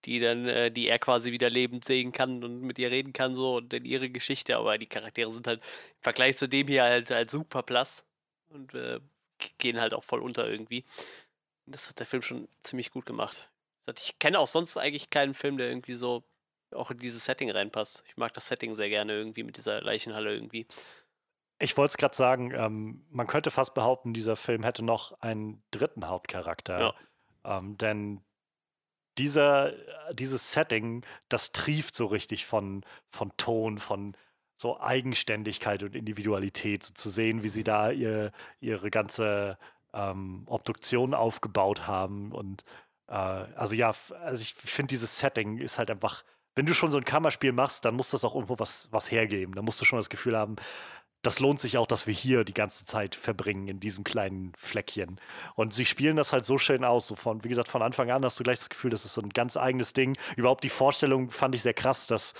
Die 0.04 0.18
dann, 0.20 0.46
äh, 0.46 0.70
die 0.70 0.88
er 0.88 0.98
quasi 0.98 1.32
wieder 1.32 1.50
lebend 1.50 1.84
sehen 1.84 2.12
kann 2.12 2.42
und 2.42 2.62
mit 2.62 2.78
ihr 2.78 2.90
reden 2.90 3.12
kann, 3.12 3.34
so 3.34 3.56
und 3.56 3.72
in 3.74 3.84
ihre 3.84 4.10
Geschichte, 4.10 4.56
aber 4.56 4.78
die 4.78 4.86
Charaktere 4.86 5.30
sind 5.30 5.46
halt 5.46 5.60
im 5.62 6.02
Vergleich 6.02 6.36
zu 6.36 6.48
dem 6.48 6.68
hier 6.68 6.84
halt, 6.84 7.10
halt 7.10 7.30
super 7.30 7.62
blass 7.62 8.04
und 8.48 8.74
äh, 8.74 9.00
gehen 9.58 9.80
halt 9.80 9.94
auch 9.94 10.04
voll 10.04 10.20
unter 10.20 10.48
irgendwie. 10.48 10.84
Das 11.66 11.88
hat 11.88 11.98
der 11.98 12.06
Film 12.06 12.22
schon 12.22 12.48
ziemlich 12.62 12.90
gut 12.90 13.06
gemacht. 13.06 13.48
Ich 13.98 14.18
kenne 14.18 14.38
auch 14.38 14.46
sonst 14.46 14.76
eigentlich 14.76 15.10
keinen 15.10 15.34
Film, 15.34 15.56
der 15.56 15.68
irgendwie 15.68 15.94
so 15.94 16.22
auch 16.72 16.90
in 16.90 16.98
dieses 16.98 17.24
Setting 17.24 17.50
reinpasst. 17.50 18.04
Ich 18.06 18.16
mag 18.16 18.32
das 18.34 18.46
Setting 18.46 18.74
sehr 18.74 18.88
gerne 18.88 19.14
irgendwie 19.14 19.42
mit 19.42 19.56
dieser 19.56 19.80
Leichenhalle 19.80 20.32
irgendwie. 20.32 20.66
Ich 21.58 21.76
wollte 21.76 21.92
es 21.92 21.96
gerade 21.96 22.16
sagen, 22.16 22.52
ähm, 22.54 23.04
man 23.10 23.26
könnte 23.26 23.50
fast 23.50 23.74
behaupten, 23.74 24.14
dieser 24.14 24.36
Film 24.36 24.62
hätte 24.62 24.82
noch 24.82 25.20
einen 25.20 25.62
dritten 25.70 26.08
Hauptcharakter. 26.08 26.94
Ähm, 27.44 27.76
denn 27.78 28.22
dieser, 29.20 29.72
äh, 30.08 30.14
dieses 30.14 30.52
Setting, 30.52 31.04
das 31.28 31.52
trieft 31.52 31.94
so 31.94 32.06
richtig 32.06 32.46
von, 32.46 32.84
von 33.10 33.30
Ton, 33.36 33.78
von 33.78 34.16
so 34.56 34.80
Eigenständigkeit 34.80 35.82
und 35.82 35.94
Individualität, 35.94 36.82
so 36.82 36.94
zu 36.94 37.10
sehen, 37.10 37.42
wie 37.42 37.48
sie 37.48 37.64
da 37.64 37.90
ihr, 37.90 38.32
ihre 38.60 38.90
ganze 38.90 39.58
ähm, 39.92 40.44
Obduktion 40.46 41.14
aufgebaut 41.14 41.86
haben. 41.86 42.32
Und 42.32 42.64
äh, 43.08 43.14
also 43.14 43.74
ja, 43.74 43.94
also 44.22 44.42
ich 44.42 44.54
finde, 44.54 44.88
dieses 44.92 45.18
Setting 45.18 45.58
ist 45.58 45.78
halt 45.78 45.90
einfach, 45.90 46.24
wenn 46.54 46.66
du 46.66 46.74
schon 46.74 46.90
so 46.90 46.98
ein 46.98 47.04
Kammerspiel 47.04 47.52
machst, 47.52 47.84
dann 47.84 47.94
muss 47.94 48.10
das 48.10 48.24
auch 48.24 48.34
irgendwo 48.34 48.58
was, 48.58 48.88
was 48.90 49.10
hergeben. 49.10 49.54
Da 49.54 49.62
musst 49.62 49.80
du 49.80 49.84
schon 49.84 49.98
das 49.98 50.10
Gefühl 50.10 50.36
haben, 50.36 50.56
das 51.22 51.38
lohnt 51.38 51.60
sich 51.60 51.76
auch, 51.76 51.86
dass 51.86 52.06
wir 52.06 52.14
hier 52.14 52.44
die 52.44 52.54
ganze 52.54 52.84
Zeit 52.84 53.14
verbringen 53.14 53.68
in 53.68 53.80
diesem 53.80 54.04
kleinen 54.04 54.52
Fleckchen. 54.56 55.20
Und 55.54 55.74
sie 55.74 55.84
spielen 55.84 56.16
das 56.16 56.32
halt 56.32 56.46
so 56.46 56.56
schön 56.56 56.84
aus. 56.84 57.06
So 57.06 57.14
von, 57.14 57.44
wie 57.44 57.48
gesagt, 57.48 57.68
von 57.68 57.82
Anfang 57.82 58.10
an 58.10 58.24
hast 58.24 58.40
du 58.40 58.44
gleich 58.44 58.58
das 58.58 58.70
Gefühl, 58.70 58.90
das 58.90 59.04
ist 59.04 59.14
so 59.14 59.20
ein 59.20 59.28
ganz 59.30 59.56
eigenes 59.56 59.92
Ding. 59.92 60.16
Überhaupt 60.36 60.64
die 60.64 60.70
Vorstellung 60.70 61.30
fand 61.30 61.54
ich 61.54 61.62
sehr 61.62 61.74
krass, 61.74 62.06
dass, 62.06 62.32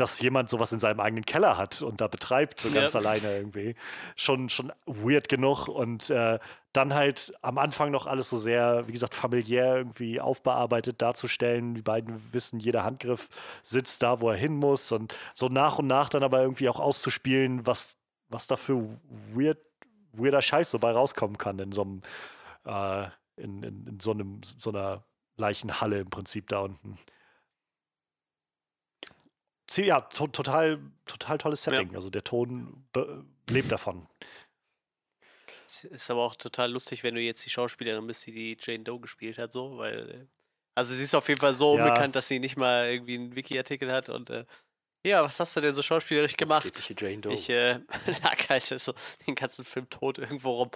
dass 0.00 0.20
jemand 0.20 0.48
sowas 0.48 0.72
in 0.72 0.78
seinem 0.78 1.00
eigenen 1.00 1.24
Keller 1.26 1.58
hat 1.58 1.82
und 1.82 2.00
da 2.00 2.06
betreibt, 2.08 2.60
so 2.60 2.70
ganz 2.70 2.92
Ja. 2.92 3.00
alleine 3.00 3.36
irgendwie. 3.36 3.74
Schon, 4.16 4.48
schon 4.48 4.72
weird 4.86 5.28
genug. 5.28 5.66
Und 5.68 6.08
äh, 6.08 6.38
dann 6.72 6.94
halt 6.94 7.32
am 7.42 7.58
Anfang 7.58 7.90
noch 7.90 8.06
alles 8.06 8.30
so 8.30 8.36
sehr, 8.38 8.86
wie 8.86 8.92
gesagt, 8.92 9.14
familiär 9.14 9.76
irgendwie 9.76 10.20
aufbearbeitet 10.20 11.02
darzustellen. 11.02 11.74
Die 11.74 11.82
beiden 11.82 12.22
wissen, 12.32 12.60
jeder 12.60 12.84
Handgriff 12.84 13.28
sitzt 13.62 14.02
da, 14.02 14.20
wo 14.20 14.30
er 14.30 14.36
hin 14.36 14.54
muss. 14.54 14.92
Und 14.92 15.16
so 15.34 15.48
nach 15.48 15.78
und 15.78 15.88
nach 15.88 16.08
dann 16.08 16.22
aber 16.22 16.42
irgendwie 16.42 16.68
auch 16.68 16.78
auszuspielen, 16.78 17.66
was, 17.66 17.96
was 18.28 18.46
da 18.46 18.56
für 18.56 18.88
weird, 19.34 19.58
weirder 20.12 20.42
Scheiß 20.42 20.70
so 20.70 20.78
bei 20.78 20.92
rauskommen 20.92 21.38
kann 21.38 21.58
in 21.58 21.72
so 21.72 21.82
einem, 21.82 22.02
äh, 22.64 23.08
in, 23.36 23.62
in, 23.64 23.86
in 23.86 24.00
so 24.00 24.12
einem, 24.12 24.40
so 24.42 24.70
einer 24.70 25.04
Leichenhalle 25.36 25.98
im 25.98 26.10
Prinzip 26.10 26.48
da 26.48 26.60
unten. 26.60 26.96
Ja, 29.76 30.00
to 30.00 30.26
total, 30.26 30.80
total 31.06 31.38
tolles 31.38 31.62
Setting. 31.62 31.94
Also 31.94 32.10
der 32.10 32.24
Ton 32.24 32.84
lebt 33.48 33.70
davon. 33.70 34.06
Es 35.66 35.84
Ist 35.84 36.10
aber 36.10 36.22
auch 36.22 36.34
total 36.36 36.72
lustig, 36.72 37.02
wenn 37.02 37.14
du 37.14 37.20
jetzt 37.20 37.44
die 37.44 37.50
Schauspielerin 37.50 38.06
bist, 38.06 38.26
die 38.26 38.32
die 38.32 38.56
Jane 38.60 38.84
Doe 38.84 39.00
gespielt 39.00 39.38
hat, 39.38 39.52
so, 39.52 39.78
weil. 39.78 40.10
äh, 40.10 40.26
Also, 40.74 40.94
sie 40.94 41.02
ist 41.02 41.14
auf 41.14 41.28
jeden 41.28 41.40
Fall 41.40 41.54
so 41.54 41.76
Ja. 41.76 41.84
unbekannt, 41.84 42.16
dass 42.16 42.28
sie 42.28 42.38
nicht 42.38 42.56
mal 42.56 42.88
irgendwie 42.88 43.14
einen 43.14 43.36
Wiki-Artikel 43.36 43.92
hat 43.92 44.08
und. 44.08 44.30
Äh, 44.30 44.46
ja, 45.04 45.22
was 45.22 45.38
hast 45.38 45.56
du 45.56 45.60
denn 45.60 45.74
so 45.74 45.82
schauspielerisch 45.82 46.36
gemacht? 46.36 46.94
Jane 46.98 47.18
Doe. 47.18 47.32
Ich 47.32 47.48
äh, 47.48 47.74
lag 48.22 48.48
halt 48.48 48.64
so 48.64 48.92
den 49.26 49.34
ganzen 49.34 49.64
Film 49.64 49.88
tot 49.88 50.18
irgendwo 50.18 50.50
rum. 50.50 50.70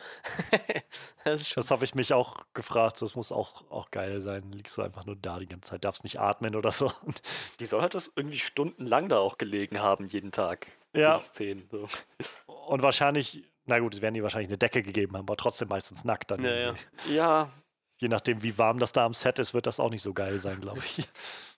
das. 1.24 1.50
Das 1.50 1.70
habe 1.70 1.84
ich 1.84 1.94
mich 1.94 2.12
auch 2.12 2.36
gefragt. 2.54 3.02
Das 3.02 3.14
muss 3.16 3.32
auch, 3.32 3.68
auch 3.70 3.90
geil 3.90 4.22
sein. 4.22 4.50
Liegst 4.52 4.76
du 4.76 4.82
einfach 4.82 5.04
nur 5.06 5.16
da 5.16 5.38
die 5.38 5.46
ganze 5.46 5.70
Zeit, 5.70 5.84
darfst 5.84 6.04
nicht 6.04 6.20
atmen 6.20 6.54
oder 6.54 6.70
so. 6.70 6.92
Die 7.60 7.66
soll 7.66 7.82
halt 7.82 7.94
das 7.94 8.10
irgendwie 8.14 8.38
stundenlang 8.38 9.08
da 9.08 9.18
auch 9.18 9.38
gelegen 9.38 9.80
haben, 9.80 10.06
jeden 10.06 10.30
Tag. 10.30 10.66
Ja. 10.94 11.18
Die 11.18 11.24
Szenen. 11.24 11.68
So. 11.70 11.88
Und 12.46 12.82
wahrscheinlich, 12.82 13.42
na 13.66 13.78
gut, 13.78 13.94
es 13.94 14.02
werden 14.02 14.14
die 14.14 14.22
wahrscheinlich 14.22 14.50
eine 14.50 14.58
Decke 14.58 14.82
gegeben 14.82 15.16
haben, 15.16 15.24
aber 15.24 15.36
trotzdem 15.36 15.68
meistens 15.68 16.04
nackt 16.04 16.30
dann. 16.30 16.44
Ja, 16.44 16.54
ja. 16.54 16.74
Ja, 17.08 17.52
Je 18.02 18.08
nachdem, 18.08 18.42
wie 18.42 18.58
warm 18.58 18.80
das 18.80 18.90
da 18.90 19.04
am 19.04 19.14
Set 19.14 19.38
ist, 19.38 19.54
wird 19.54 19.66
das 19.66 19.78
auch 19.78 19.90
nicht 19.90 20.02
so 20.02 20.12
geil 20.12 20.40
sein, 20.40 20.60
glaube 20.60 20.80
ich. 20.84 21.06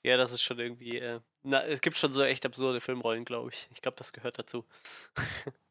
Ja, 0.04 0.16
das 0.18 0.32
ist 0.32 0.42
schon 0.42 0.58
irgendwie. 0.58 0.98
Äh, 0.98 1.20
na, 1.42 1.64
es 1.64 1.80
gibt 1.80 1.96
schon 1.96 2.12
so 2.12 2.22
echt 2.22 2.44
absurde 2.46 2.80
Filmrollen, 2.80 3.24
glaube 3.24 3.50
ich. 3.50 3.68
Ich 3.72 3.80
glaube, 3.82 3.96
das 3.96 4.12
gehört 4.12 4.38
dazu. 4.38 4.64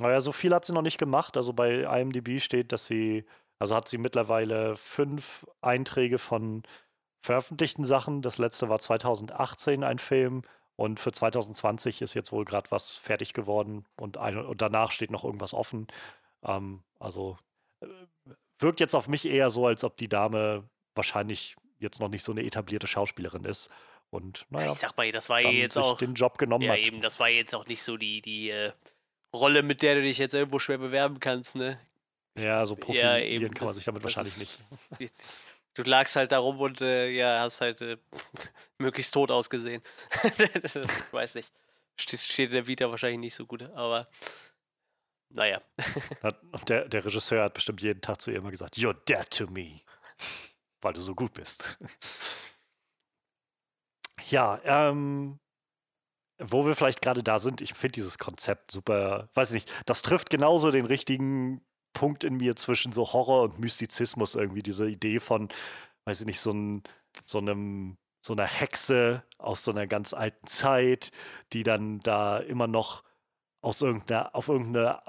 Naja, 0.00 0.20
so 0.20 0.30
viel 0.32 0.52
hat 0.54 0.64
sie 0.66 0.74
noch 0.74 0.82
nicht 0.82 0.98
gemacht. 0.98 1.36
Also 1.38 1.52
bei 1.54 1.84
IMDb 1.84 2.40
steht, 2.40 2.70
dass 2.72 2.86
sie, 2.86 3.24
also 3.58 3.74
hat 3.74 3.88
sie 3.88 3.96
mittlerweile 3.98 4.76
fünf 4.76 5.46
Einträge 5.62 6.18
von 6.18 6.64
veröffentlichten 7.22 7.84
Sachen. 7.86 8.20
Das 8.22 8.38
letzte 8.38 8.68
war 8.68 8.78
2018 8.78 9.84
ein 9.84 9.98
Film 9.98 10.42
und 10.76 11.00
für 11.00 11.12
2020 11.12 12.02
ist 12.02 12.12
jetzt 12.12 12.30
wohl 12.30 12.44
gerade 12.44 12.70
was 12.70 12.92
fertig 12.92 13.32
geworden 13.32 13.86
und, 13.98 14.18
ein, 14.18 14.36
und 14.36 14.60
danach 14.60 14.92
steht 14.92 15.10
noch 15.10 15.24
irgendwas 15.24 15.54
offen. 15.54 15.86
Ähm, 16.44 16.82
also 16.98 17.38
äh, 17.80 17.86
wirkt 18.58 18.80
jetzt 18.80 18.94
auf 18.94 19.08
mich 19.08 19.24
eher 19.26 19.48
so, 19.50 19.66
als 19.66 19.82
ob 19.82 19.96
die 19.96 20.08
Dame 20.08 20.68
wahrscheinlich 20.94 21.56
jetzt 21.78 22.00
noch 22.00 22.08
nicht 22.08 22.24
so 22.24 22.32
eine 22.32 22.42
etablierte 22.44 22.86
Schauspielerin 22.86 23.44
ist. 23.44 23.68
Und 24.10 24.46
naja, 24.50 24.72
ich 24.72 24.78
sag 24.78 24.96
mal, 24.96 25.10
das 25.12 25.28
war 25.28 25.40
jetzt 25.40 25.76
auch. 25.76 25.98
den 25.98 26.14
Job 26.14 26.38
genommen 26.38 26.64
Ja, 26.64 26.72
hat. 26.72 26.78
eben, 26.78 27.00
das 27.00 27.18
war 27.18 27.28
jetzt 27.28 27.54
auch 27.54 27.66
nicht 27.66 27.82
so 27.82 27.96
die, 27.96 28.20
die 28.22 28.50
äh, 28.50 28.72
Rolle, 29.34 29.62
mit 29.62 29.82
der 29.82 29.96
du 29.96 30.02
dich 30.02 30.18
jetzt 30.18 30.34
irgendwo 30.34 30.58
schwer 30.58 30.78
bewerben 30.78 31.18
kannst, 31.20 31.56
ne? 31.56 31.78
Ja, 32.38 32.64
so 32.66 32.74
Ja, 32.74 32.80
profilieren 32.80 33.22
eben, 33.22 33.54
kann 33.54 33.64
man 33.64 33.68
das- 33.68 33.76
sich 33.76 33.84
damit 33.84 34.02
wahrscheinlich 34.04 34.36
ist- 34.36 34.60
nicht. 35.00 35.14
Du 35.74 35.82
lagst 35.82 36.16
halt 36.16 36.32
da 36.32 36.38
rum 36.38 36.58
und 36.60 36.80
äh, 36.80 37.10
ja, 37.10 37.40
hast 37.40 37.60
halt 37.60 37.80
äh, 37.82 37.96
möglichst 38.78 39.12
tot 39.12 39.30
ausgesehen. 39.30 39.82
ich 40.62 41.12
weiß 41.12 41.34
nicht. 41.34 41.52
Steht, 41.98 42.20
steht 42.20 42.48
in 42.50 42.54
der 42.54 42.66
Vita 42.66 42.90
wahrscheinlich 42.90 43.20
nicht 43.20 43.34
so 43.34 43.44
gut, 43.46 43.62
aber 43.74 44.06
naja. 45.30 45.60
Der, 46.68 46.88
der 46.88 47.04
Regisseur 47.04 47.42
hat 47.44 47.54
bestimmt 47.54 47.82
jeden 47.82 48.00
Tag 48.00 48.20
zu 48.22 48.30
ihr 48.30 48.36
immer 48.38 48.50
gesagt, 48.50 48.76
You're 48.76 48.96
dead 49.06 49.28
to 49.30 49.46
me. 49.48 49.80
Weil 50.80 50.92
du 50.92 51.00
so 51.00 51.14
gut 51.14 51.32
bist. 51.32 51.78
ja, 54.30 54.60
ähm, 54.64 55.38
wo 56.38 56.66
wir 56.66 56.74
vielleicht 56.74 57.02
gerade 57.02 57.22
da 57.22 57.38
sind, 57.38 57.60
ich 57.60 57.74
finde 57.74 57.92
dieses 57.92 58.18
Konzept 58.18 58.70
super, 58.70 59.28
weiß 59.34 59.52
nicht, 59.52 59.70
das 59.86 60.02
trifft 60.02 60.30
genauso 60.30 60.70
den 60.70 60.84
richtigen 60.84 61.62
Punkt 61.92 62.24
in 62.24 62.36
mir 62.36 62.56
zwischen 62.56 62.92
so 62.92 63.12
Horror 63.12 63.42
und 63.42 63.58
Mystizismus 63.58 64.34
irgendwie, 64.34 64.62
diese 64.62 64.88
Idee 64.88 65.18
von, 65.18 65.48
weiß 66.04 66.20
ich 66.20 66.26
nicht, 66.26 66.40
so, 66.40 66.52
ein, 66.52 66.82
so 67.24 67.38
einem, 67.38 67.96
so 68.20 68.34
einer 68.34 68.46
Hexe 68.46 69.22
aus 69.38 69.64
so 69.64 69.70
einer 69.70 69.86
ganz 69.86 70.12
alten 70.12 70.46
Zeit, 70.46 71.10
die 71.52 71.62
dann 71.62 72.00
da 72.00 72.38
immer 72.38 72.66
noch 72.66 73.02
aus 73.62 73.80
irgendeiner, 73.80 74.34
auf 74.34 74.48
irgendeine 74.48 75.02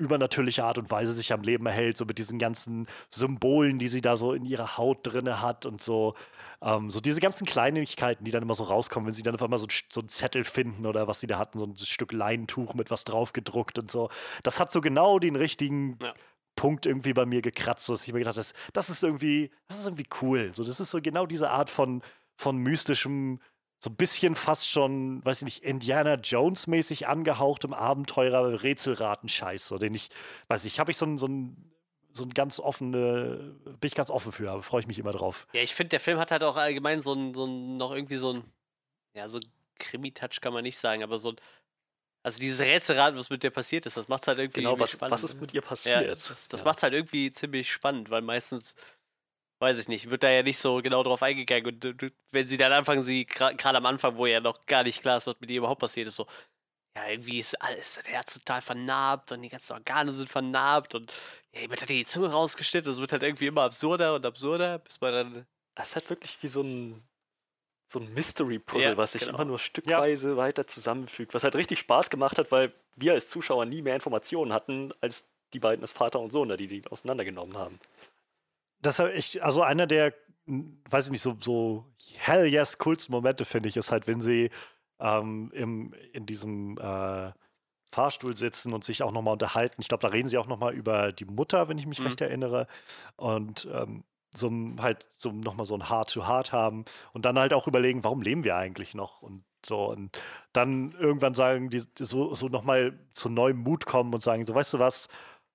übernatürliche 0.00 0.64
Art 0.64 0.78
und 0.78 0.90
Weise 0.90 1.12
sich 1.12 1.32
am 1.32 1.42
Leben 1.42 1.66
erhält, 1.66 1.96
so 1.96 2.04
mit 2.04 2.18
diesen 2.18 2.38
ganzen 2.38 2.86
Symbolen, 3.10 3.78
die 3.78 3.88
sie 3.88 4.00
da 4.00 4.16
so 4.16 4.32
in 4.32 4.44
ihrer 4.44 4.76
Haut 4.76 4.98
drinne 5.02 5.40
hat 5.42 5.66
und 5.66 5.80
so. 5.80 6.14
Ähm, 6.62 6.90
so 6.90 7.00
diese 7.00 7.20
ganzen 7.20 7.46
Kleinigkeiten, 7.46 8.24
die 8.24 8.30
dann 8.30 8.42
immer 8.42 8.54
so 8.54 8.64
rauskommen, 8.64 9.06
wenn 9.06 9.14
sie 9.14 9.22
dann 9.22 9.34
auf 9.34 9.42
einmal 9.42 9.58
so, 9.58 9.66
so 9.90 10.00
einen 10.00 10.08
Zettel 10.08 10.44
finden 10.44 10.86
oder 10.86 11.06
was 11.06 11.20
sie 11.20 11.26
da 11.26 11.38
hatten, 11.38 11.58
so 11.58 11.64
ein 11.64 11.76
Stück 11.76 12.12
Leintuch 12.12 12.74
mit 12.74 12.90
was 12.90 13.04
drauf 13.04 13.32
gedruckt 13.32 13.78
und 13.78 13.90
so. 13.90 14.10
Das 14.42 14.58
hat 14.60 14.72
so 14.72 14.80
genau 14.80 15.18
den 15.18 15.36
richtigen 15.36 15.98
Ja. 16.02 16.14
Punkt 16.56 16.84
irgendwie 16.84 17.14
bei 17.14 17.24
mir 17.24 17.40
gekratzt, 17.40 17.86
so 17.86 17.94
dass 17.94 18.06
ich 18.06 18.12
mir 18.12 18.18
gedacht 18.18 18.36
habe, 18.36 18.44
das, 18.44 18.52
das 18.74 18.90
ist 18.90 19.02
irgendwie, 19.02 19.50
das 19.68 19.78
ist 19.78 19.86
irgendwie 19.86 20.06
cool. 20.20 20.50
So, 20.52 20.62
das 20.64 20.80
ist 20.80 20.90
so 20.90 21.00
genau 21.00 21.24
diese 21.24 21.48
Art 21.48 21.70
von, 21.70 22.02
von 22.36 22.58
mystischem, 22.58 23.40
so 23.82 23.88
ein 23.88 23.96
bisschen 23.96 24.34
fast 24.34 24.68
schon, 24.68 25.24
weiß 25.24 25.38
ich 25.38 25.44
nicht, 25.44 25.64
Indiana 25.64 26.14
Jones-mäßig 26.16 27.08
angehauchtem 27.08 27.72
Abenteurer 27.72 28.62
Rätselraten-Scheiß, 28.62 29.66
so 29.66 29.78
den 29.78 29.94
ich, 29.94 30.10
weiß 30.48 30.66
ich, 30.66 30.78
habe 30.78 30.90
ich 30.90 30.98
so 30.98 31.06
ein, 31.06 31.16
so 31.16 31.26
ein, 31.26 31.72
so 32.12 32.24
ein 32.24 32.30
ganz 32.34 32.60
offene, 32.60 33.56
bin 33.64 33.88
ich 33.88 33.94
ganz 33.94 34.10
offen 34.10 34.32
für, 34.32 34.50
aber 34.50 34.62
freue 34.62 34.82
ich 34.82 34.86
mich 34.86 34.98
immer 34.98 35.12
drauf. 35.12 35.46
Ja, 35.54 35.62
ich 35.62 35.74
finde, 35.74 35.90
der 35.90 36.00
Film 36.00 36.18
hat 36.18 36.30
halt 36.30 36.44
auch 36.44 36.58
allgemein 36.58 37.00
so 37.00 37.14
ein, 37.14 37.32
so 37.32 37.46
ein, 37.46 37.78
noch 37.78 37.92
irgendwie 37.92 38.16
so 38.16 38.34
ein, 38.34 38.44
ja, 39.14 39.28
so 39.28 39.40
Krimi-Touch 39.78 40.42
kann 40.42 40.52
man 40.52 40.62
nicht 40.62 40.78
sagen, 40.78 41.02
aber 41.02 41.18
so 41.18 41.30
ein, 41.30 41.36
also 42.22 42.38
dieses 42.38 42.60
Rätselraten, 42.60 43.18
was 43.18 43.30
mit 43.30 43.42
der 43.42 43.50
passiert 43.50 43.86
ist, 43.86 43.96
das 43.96 44.08
macht 44.08 44.26
halt 44.26 44.38
irgendwie, 44.38 44.60
genau. 44.60 44.72
irgendwie 44.72 44.82
Was, 44.82 44.90
spannend. 44.90 45.12
was 45.12 45.24
ist 45.24 45.40
mit 45.40 45.54
ihr 45.54 45.62
Ja, 45.62 45.66
passiert? 45.68 46.28
das, 46.30 46.48
das 46.48 46.60
Ja. 46.60 46.64
macht 46.66 46.82
halt 46.82 46.92
irgendwie 46.92 47.32
ziemlich 47.32 47.72
spannend, 47.72 48.10
weil 48.10 48.20
meistens, 48.20 48.74
weiß 49.60 49.78
ich 49.78 49.88
nicht, 49.88 50.10
wird 50.10 50.22
da 50.22 50.30
ja 50.30 50.42
nicht 50.42 50.58
so 50.58 50.80
genau 50.82 51.02
drauf 51.02 51.22
eingegangen. 51.22 51.66
Und 51.66 52.12
wenn 52.32 52.48
sie 52.48 52.56
dann 52.56 52.72
anfangen, 52.72 53.02
sie 53.02 53.26
gerade 53.26 53.78
am 53.78 53.86
Anfang, 53.86 54.16
wo 54.16 54.26
ja 54.26 54.40
noch 54.40 54.66
gar 54.66 54.82
nicht 54.82 55.02
klar 55.02 55.18
ist, 55.18 55.26
was 55.26 55.38
mit 55.40 55.50
ihr 55.50 55.58
überhaupt 55.58 55.80
passiert 55.80 56.08
ist, 56.08 56.16
so, 56.16 56.26
ja, 56.96 57.08
irgendwie 57.08 57.38
ist 57.38 57.60
alles, 57.62 57.98
der 58.04 58.14
Herz 58.14 58.34
total 58.34 58.62
vernarbt 58.62 59.30
und 59.32 59.42
die 59.42 59.48
ganzen 59.48 59.74
Organe 59.74 60.10
sind 60.12 60.28
vernarbt 60.28 60.94
und 60.94 61.12
ja, 61.54 61.60
jemand 61.60 61.82
hat 61.82 61.90
ihr 61.90 61.96
die 61.96 62.04
Zunge 62.04 62.32
rausgeschnitten. 62.32 62.90
Das 62.90 63.00
wird 63.00 63.12
halt 63.12 63.22
irgendwie 63.22 63.46
immer 63.46 63.62
absurder 63.62 64.14
und 64.16 64.26
absurder, 64.26 64.78
bis 64.78 65.00
man 65.00 65.12
dann. 65.12 65.46
Das 65.76 65.90
ist 65.90 65.94
halt 65.94 66.10
wirklich 66.10 66.42
wie 66.42 66.48
so 66.48 66.62
ein, 66.62 67.02
so 67.86 68.00
ein 68.00 68.12
Mystery-Puzzle, 68.12 68.92
Ja, 68.92 68.96
was 68.96 69.12
sich 69.12 69.22
genau. 69.22 69.34
immer 69.34 69.44
nur 69.44 69.58
stückweise 69.58 70.36
weiter 70.36 70.66
zusammenfügt. 70.66 71.32
Was 71.32 71.44
halt 71.44 71.54
richtig 71.54 71.78
Spaß 71.78 72.10
gemacht 72.10 72.38
hat, 72.38 72.50
weil 72.50 72.72
wir 72.96 73.12
als 73.12 73.28
Zuschauer 73.28 73.66
nie 73.66 73.82
mehr 73.82 73.94
Informationen 73.94 74.52
hatten, 74.52 74.92
als 75.00 75.28
die 75.52 75.60
beiden 75.60 75.82
als 75.82 75.92
Vater 75.92 76.20
und 76.20 76.30
Sohn, 76.30 76.48
da, 76.48 76.56
die 76.56 76.66
die 76.66 76.86
auseinandergenommen 76.88 77.56
haben. 77.56 77.78
Das 78.82 78.98
hab 78.98 79.08
ich, 79.12 79.42
also 79.44 79.62
einer 79.62 79.86
der, 79.86 80.14
m, 80.46 80.82
weiß 80.88 81.06
ich 81.06 81.12
nicht, 81.12 81.22
so, 81.22 81.36
so 81.40 81.86
hell 82.16 82.46
yes 82.46 82.78
coolsten 82.78 83.12
Momente 83.12 83.44
finde 83.44 83.68
ich, 83.68 83.76
ist 83.76 83.90
halt, 83.92 84.06
wenn 84.06 84.20
sie 84.20 84.50
ähm, 84.98 85.50
im, 85.54 85.94
in 86.12 86.26
diesem 86.26 86.78
äh, 86.78 87.32
Fahrstuhl 87.92 88.36
sitzen 88.36 88.72
und 88.72 88.84
sich 88.84 89.02
auch 89.02 89.12
nochmal 89.12 89.32
unterhalten. 89.32 89.80
Ich 89.80 89.88
glaube, 89.88 90.02
da 90.02 90.08
reden 90.08 90.28
sie 90.28 90.38
auch 90.38 90.46
nochmal 90.46 90.74
über 90.74 91.12
die 91.12 91.24
Mutter, 91.24 91.68
wenn 91.68 91.78
ich 91.78 91.86
mich 91.86 91.98
Mhm. 92.00 92.06
recht 92.06 92.20
erinnere. 92.20 92.66
Und 93.16 93.66
ähm, 93.72 94.04
so 94.34 94.48
halt 94.78 95.08
so 95.12 95.30
nochmal 95.30 95.66
so 95.66 95.74
ein 95.74 95.88
Heart-to-Heart 95.88 96.52
haben 96.52 96.84
und 97.12 97.24
dann 97.24 97.38
halt 97.38 97.52
auch 97.52 97.66
überlegen, 97.66 98.04
warum 98.04 98.22
leben 98.22 98.44
wir 98.44 98.56
eigentlich 98.56 98.94
noch? 98.94 99.22
Und 99.22 99.44
so, 99.66 99.90
und 99.90 100.16
dann 100.52 100.92
irgendwann 100.92 101.34
sagen, 101.34 101.68
die, 101.68 101.82
die 101.98 102.04
so, 102.04 102.32
so 102.34 102.48
nochmal 102.48 102.98
zu 103.12 103.28
neuem 103.28 103.58
Mut 103.58 103.86
kommen 103.86 104.14
und 104.14 104.22
sagen, 104.22 104.44
so, 104.46 104.54
weißt 104.54 104.74
du 104.74 104.78
was, 104.78 105.08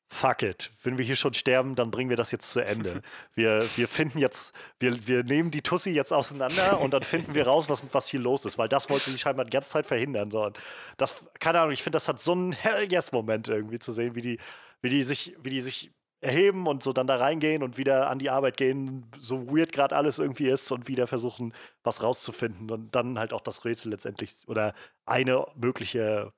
fuck 0.08 0.44
it, 0.44 0.72
wenn 0.84 0.98
wir 0.98 1.06
hier 1.06 1.16
schon 1.16 1.34
sterben, 1.34 1.76
dann 1.76 1.92
bringen 1.92 2.10
wir 2.10 2.18
das 2.18 2.32
jetzt 2.32 2.52
zu 2.52 2.60
Ende. 2.60 3.02
Wir, 3.34 3.68
wir 3.76 3.88
finden 3.88 4.20
jetzt, 4.20 4.54
wir, 4.80 5.08
wir 5.08 5.24
nehmen 5.24 5.52
die 5.52 5.62
Tussi 5.62 5.90
jetzt 5.92 6.14
auseinander 6.14 6.80
und 6.80 6.94
dann 6.94 7.04
finden 7.04 7.34
wir 7.34 7.48
raus, 7.48 7.70
was, 7.70 7.84
was 7.94 8.08
hier 8.08 8.20
los 8.20 8.46
ist, 8.46 8.58
weil 8.58 8.70
das 8.70 8.90
wollte 8.90 9.10
sie 9.10 9.18
scheinbar 9.18 9.46
die 9.46 9.52
ganze 9.52 9.72
Zeit 9.72 9.86
verhindern. 9.86 10.32
So. 10.32 10.52
Das, 10.98 11.16
keine 11.40 11.60
Ahnung, 11.60 11.74
ich 11.74 11.84
finde, 11.84 11.98
das 11.98 12.08
hat 12.08 12.22
so 12.22 12.34
einen 12.34 12.52
Hell-Yes-Moment 12.52 13.48
irgendwie 13.48 13.80
zu 13.80 13.94
sehen, 13.94 14.16
wie 14.16 14.22
die, 14.22 14.40
wie 14.82 14.90
die 14.90 15.04
sich, 15.04 15.36
wie 15.42 15.50
die 15.50 15.62
sich 15.62 15.92
erheben 16.22 16.66
und 16.68 16.82
so 16.82 16.94
dann 16.94 17.08
da 17.08 17.18
reingehen 17.18 17.62
und 17.62 17.78
wieder 17.78 18.10
an 18.10 18.20
die 18.20 18.30
Arbeit 18.30 18.58
gehen, 18.58 19.06
so 19.20 19.48
weird 19.48 19.72
gerade 19.72 19.96
alles 19.96 20.20
irgendwie 20.20 20.48
ist 20.48 20.72
und 20.72 20.88
wieder 20.88 21.08
versuchen, 21.08 21.54
was 21.84 22.02
rauszufinden 22.02 22.72
und 22.72 22.96
dann 22.96 23.20
halt 23.20 23.34
auch 23.34 23.42
das 23.42 23.66
Rätsel 23.66 23.92
letztendlich 23.92 24.34
oder 24.48 24.74
eine 25.06 25.46
mögliche 25.56 26.34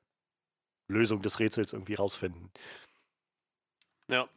Lösung 0.90 1.22
des 1.22 1.40
Rätsels 1.40 1.74
irgendwie 1.74 1.96
rausfinden. 1.96 2.52
Ja. 4.10 4.30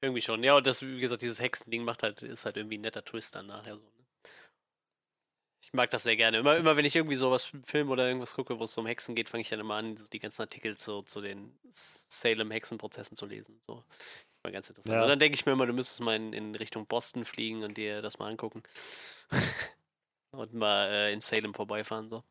Irgendwie 0.00 0.20
schon. 0.20 0.44
Ja, 0.44 0.56
und 0.56 0.66
das, 0.66 0.82
wie 0.82 1.00
gesagt, 1.00 1.22
dieses 1.22 1.40
Hexending 1.40 1.82
macht 1.82 2.02
halt, 2.02 2.22
ist 2.22 2.44
halt 2.44 2.56
irgendwie 2.56 2.78
ein 2.78 2.82
netter 2.82 3.04
Twist 3.04 3.34
dann 3.34 3.46
nachher 3.46 3.76
so. 3.76 3.82
Ne? 3.82 4.04
Ich 5.64 5.72
mag 5.72 5.90
das 5.90 6.02
sehr 6.02 6.16
gerne. 6.16 6.38
Immer, 6.38 6.56
immer 6.56 6.76
wenn 6.76 6.84
ich 6.84 6.94
irgendwie 6.94 7.16
sowas 7.16 7.50
Film 7.64 7.90
oder 7.90 8.06
irgendwas 8.06 8.34
gucke, 8.34 8.58
wo 8.58 8.64
es 8.64 8.76
um 8.76 8.86
Hexen 8.86 9.14
geht, 9.14 9.30
fange 9.30 9.40
ich 9.40 9.48
dann 9.48 9.60
immer 9.60 9.76
an, 9.76 9.96
so 9.96 10.06
die 10.08 10.18
ganzen 10.18 10.42
Artikel 10.42 10.76
so, 10.78 11.00
zu 11.02 11.22
den 11.22 11.58
Salem-Hexenprozessen 11.72 13.16
zu 13.16 13.24
lesen. 13.24 13.60
So. 13.66 13.82
Mal 14.42 14.52
ganz 14.52 14.68
interessant. 14.68 14.94
Ja. 14.94 15.02
Und 15.02 15.08
dann 15.08 15.18
denke 15.18 15.36
ich 15.36 15.46
mir 15.46 15.52
immer, 15.52 15.66
du 15.66 15.72
müsstest 15.72 16.00
mal 16.00 16.16
in, 16.16 16.34
in 16.34 16.54
Richtung 16.54 16.86
Boston 16.86 17.24
fliegen 17.24 17.64
und 17.64 17.78
dir 17.78 18.02
das 18.02 18.18
mal 18.18 18.28
angucken. 18.28 18.62
und 20.32 20.52
mal 20.52 20.88
äh, 20.90 21.12
in 21.14 21.22
Salem 21.22 21.54
vorbeifahren. 21.54 22.10
So. 22.10 22.22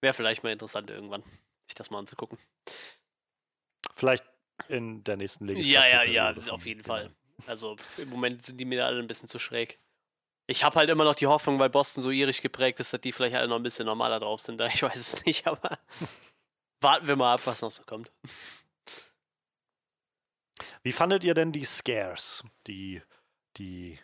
Wäre 0.00 0.14
vielleicht 0.14 0.42
mal 0.42 0.52
interessant 0.52 0.88
irgendwann, 0.88 1.22
sich 1.66 1.74
das 1.74 1.90
mal 1.90 1.98
anzugucken. 1.98 2.38
Vielleicht 3.94 4.24
in 4.68 5.02
der 5.04 5.16
nächsten 5.16 5.46
Ja, 5.48 5.54
Legislatur. 5.54 5.88
ja, 5.90 6.02
ja, 6.04 6.34
von- 6.34 6.50
auf 6.50 6.66
jeden 6.66 6.80
ja. 6.80 6.86
Fall. 6.86 7.10
Also 7.46 7.76
im 7.96 8.08
Moment 8.08 8.44
sind 8.44 8.58
die 8.58 8.64
mir 8.64 8.86
alle 8.86 9.00
ein 9.00 9.06
bisschen 9.06 9.28
zu 9.28 9.38
schräg. 9.38 9.78
Ich 10.46 10.64
habe 10.64 10.76
halt 10.76 10.90
immer 10.90 11.04
noch 11.04 11.14
die 11.14 11.26
Hoffnung, 11.26 11.58
weil 11.58 11.70
Boston 11.70 12.02
so 12.02 12.10
irisch 12.10 12.40
geprägt 12.42 12.78
ist, 12.80 12.92
dass 12.92 13.00
die 13.00 13.12
vielleicht 13.12 13.36
alle 13.36 13.48
noch 13.48 13.56
ein 13.56 13.62
bisschen 13.62 13.86
normaler 13.86 14.20
drauf 14.20 14.40
sind. 14.40 14.58
Da 14.58 14.66
ich 14.66 14.82
weiß 14.82 14.96
es 14.98 15.24
nicht, 15.24 15.46
aber 15.48 15.78
warten 16.80 17.06
wir 17.06 17.16
mal 17.16 17.34
ab, 17.34 17.40
was 17.44 17.60
noch 17.62 17.70
so 17.70 17.82
kommt. 17.84 18.12
Wie 20.82 20.92
fandet 20.92 21.24
ihr 21.24 21.34
denn 21.34 21.52
die 21.52 21.64
Scares? 21.64 22.42
Die, 22.66 23.02
die 23.56 23.98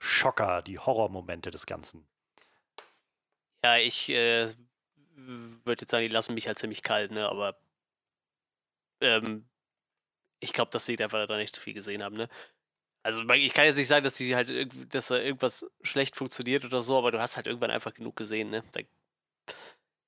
Schocker, 0.00 0.62
die 0.62 0.78
Horrormomente 0.78 1.50
des 1.50 1.66
Ganzen? 1.66 2.06
Ja, 3.64 3.76
ich 3.76 4.08
äh, 4.08 4.54
würde 5.16 5.82
jetzt 5.82 5.90
sagen, 5.90 6.06
die 6.06 6.12
lassen 6.12 6.34
mich 6.34 6.46
halt 6.46 6.58
ziemlich 6.58 6.82
kalt, 6.82 7.10
ne? 7.10 7.28
Aber 7.28 7.58
ähm, 9.00 9.48
ich 10.40 10.52
glaube, 10.52 10.70
dass 10.70 10.86
sie 10.86 10.98
einfach 11.02 11.26
da 11.26 11.36
nicht 11.36 11.54
so 11.54 11.60
viel 11.60 11.74
gesehen 11.74 12.02
haben, 12.02 12.16
ne? 12.16 12.28
Also 13.04 13.22
ich 13.30 13.54
kann 13.54 13.66
jetzt 13.66 13.76
nicht 13.78 13.88
sagen, 13.88 14.04
dass 14.04 14.16
die 14.16 14.36
halt 14.36 14.50
dass 14.94 15.08
da 15.08 15.18
irgendwas 15.18 15.66
schlecht 15.82 16.16
funktioniert 16.16 16.64
oder 16.64 16.82
so, 16.82 16.98
aber 16.98 17.12
du 17.12 17.20
hast 17.20 17.36
halt 17.36 17.46
irgendwann 17.48 17.70
einfach 17.72 17.94
genug 17.94 18.16
gesehen, 18.16 18.50
ne? 18.50 18.64
Da, 18.72 18.80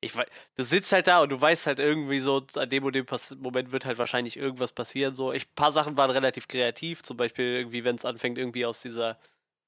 ich 0.02 0.16
wei- 0.16 0.26
du 0.56 0.62
sitzt 0.62 0.92
halt 0.92 1.06
da 1.06 1.20
und 1.22 1.28
du 1.30 1.40
weißt 1.40 1.66
halt 1.66 1.78
irgendwie 1.78 2.20
so, 2.20 2.46
an 2.56 2.70
dem 2.70 2.84
und 2.84 2.94
dem 2.94 3.04
Pass 3.06 3.32
Moment 3.38 3.70
wird 3.72 3.84
halt 3.84 3.98
wahrscheinlich 3.98 4.36
irgendwas 4.36 4.72
passieren. 4.72 5.14
So, 5.14 5.32
ich, 5.32 5.46
ein 5.46 5.54
paar 5.54 5.72
Sachen 5.72 5.96
waren 5.96 6.10
relativ 6.10 6.48
kreativ, 6.48 7.02
zum 7.02 7.16
Beispiel 7.16 7.44
irgendwie, 7.44 7.84
wenn 7.84 7.96
es 7.96 8.04
anfängt, 8.04 8.38
irgendwie 8.38 8.64
aus 8.66 8.80
dieser 8.82 9.18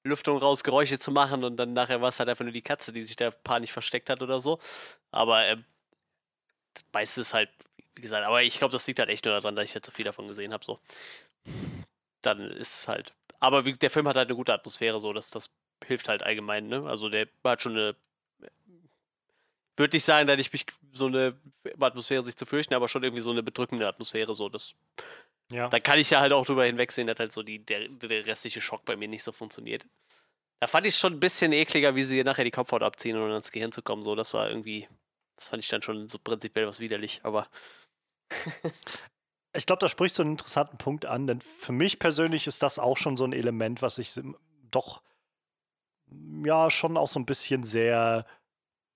Lüftung 0.05 0.39
raus 0.39 0.65
Geräusche 0.65 0.99
zu 0.99 1.13
machen 1.13 1.45
und 1.45 1.57
dann 1.59 1.73
nachher 1.75 2.01
war 2.01 2.09
es 2.11 2.19
halt 2.19 2.29
einfach 2.31 2.45
nur 2.45 2.53
die 2.53 2.63
Katze, 2.63 2.93
die 2.93 3.05
sich 3.05 3.17
da 3.17 3.31
panisch 3.31 3.73
versteckt 3.73 4.11
hat 4.11 4.23
oder 4.23 4.41
so. 4.41 4.59
Aber 5.13 5.47
ähm, 5.47 5.65
das 6.75 6.85
meiste 6.93 7.21
ist 7.23 7.35
halt, 7.35 7.51
wie 7.95 8.03
gesagt, 8.03 8.24
aber 8.26 8.43
ich 8.43 8.59
glaube, 8.59 8.72
das 8.72 8.86
liegt 8.86 8.99
halt 8.99 9.09
echt 9.09 9.24
nur 9.24 9.34
daran, 9.34 9.55
dass 9.57 9.64
ich 9.66 9.74
halt 9.74 9.84
so 9.84 9.93
viel 9.93 10.05
davon 10.05 10.28
gesehen 10.28 10.53
habe. 10.53 10.64
So. 10.64 10.80
Dann 12.22 12.40
ist 12.53 12.74
es 12.74 12.88
halt. 12.88 13.14
Aber 13.40 13.64
wie, 13.64 13.72
der 13.72 13.90
Film 13.90 14.07
hat 14.09 14.16
halt 14.16 14.28
eine 14.28 14.36
gute 14.36 14.53
Atmosphäre, 14.53 15.01
so, 15.01 15.12
dass 15.12 15.30
das 15.30 15.51
hilft 15.84 16.09
halt 16.09 16.22
allgemein, 16.22 16.68
ne? 16.68 16.84
Also 16.86 17.09
der 17.09 17.28
hat 17.45 17.62
schon 17.62 17.72
eine. 17.72 17.97
Würde 19.76 19.97
nicht 19.97 20.05
sagen, 20.05 20.26
dass 20.26 20.38
ich 20.38 20.53
mich 20.53 20.66
so 20.93 21.07
eine 21.07 21.34
Atmosphäre 21.80 22.22
sich 22.24 22.36
zu 22.36 22.45
fürchten, 22.45 22.74
aber 22.74 22.88
schon 22.88 23.03
irgendwie 23.03 23.22
so 23.22 23.30
eine 23.30 23.43
bedrückende 23.43 23.88
Atmosphäre, 23.88 24.34
so. 24.34 24.49
Das, 24.49 24.74
Ja. 25.51 25.68
da 25.68 25.80
kann 25.80 25.99
ich 25.99 26.11
ja 26.11 26.20
halt 26.20 26.32
auch 26.32 26.45
drüber 26.47 26.64
hinwegsehen, 26.64 27.07
dass 27.07 27.18
halt 27.18 27.32
so 27.32 27.43
die, 27.43 27.59
der, 27.59 27.88
der 27.88 28.26
restliche 28.26 28.61
Schock 28.61 28.84
bei 28.84 28.97
mir 28.97 29.09
nicht 29.09 29.22
so 29.22 29.32
funktioniert. 29.32 29.86
Da 30.61 30.66
fand 30.68 30.86
ich 30.86 30.95
es 30.95 31.01
schon 31.01 31.14
ein 31.14 31.20
bisschen 31.20 31.53
ekliger, 31.53 31.97
wie 31.97 32.05
sie 32.05 32.22
nachher 32.22 32.45
die 32.45 32.51
Kopfhaut 32.53 32.82
abziehen 32.82 33.16
und 33.16 33.30
ans 33.30 33.51
Gehirn 33.51 33.72
zu 33.72 33.82
kommen. 33.82 34.03
So, 34.05 34.14
das 34.14 34.34
war 34.34 34.49
irgendwie, 34.49 34.86
das 35.36 35.49
fand 35.49 35.62
ich 35.62 35.68
dann 35.68 35.82
schon 35.82 36.07
so 36.07 36.18
prinzipiell 36.18 36.66
was 36.66 36.78
widerlich. 36.78 37.20
Aber 37.24 37.49
Ich 39.55 39.66
glaube, 39.66 39.80
da 39.80 39.89
sprichst 39.89 40.18
du 40.18 40.22
einen 40.22 40.33
interessanten 40.33 40.78
Punkt 40.78 41.05
an, 41.05 41.26
denn 41.26 41.41
für 41.43 41.72
mich 41.72 41.99
persönlich 41.99 42.47
ist 42.47 42.62
das 42.62 42.78
auch 42.78 42.97
schon 42.97 43.16
so 43.18 43.24
ein 43.24 43.33
Element, 43.35 43.83
was 43.83 43.99
ich 43.99 44.18
doch 44.70 45.03
ja 46.45 46.70
schon 46.70 46.97
auch 46.97 47.09
so 47.09 47.18
ein 47.20 47.26
bisschen 47.26 47.64
sehr 47.64 48.26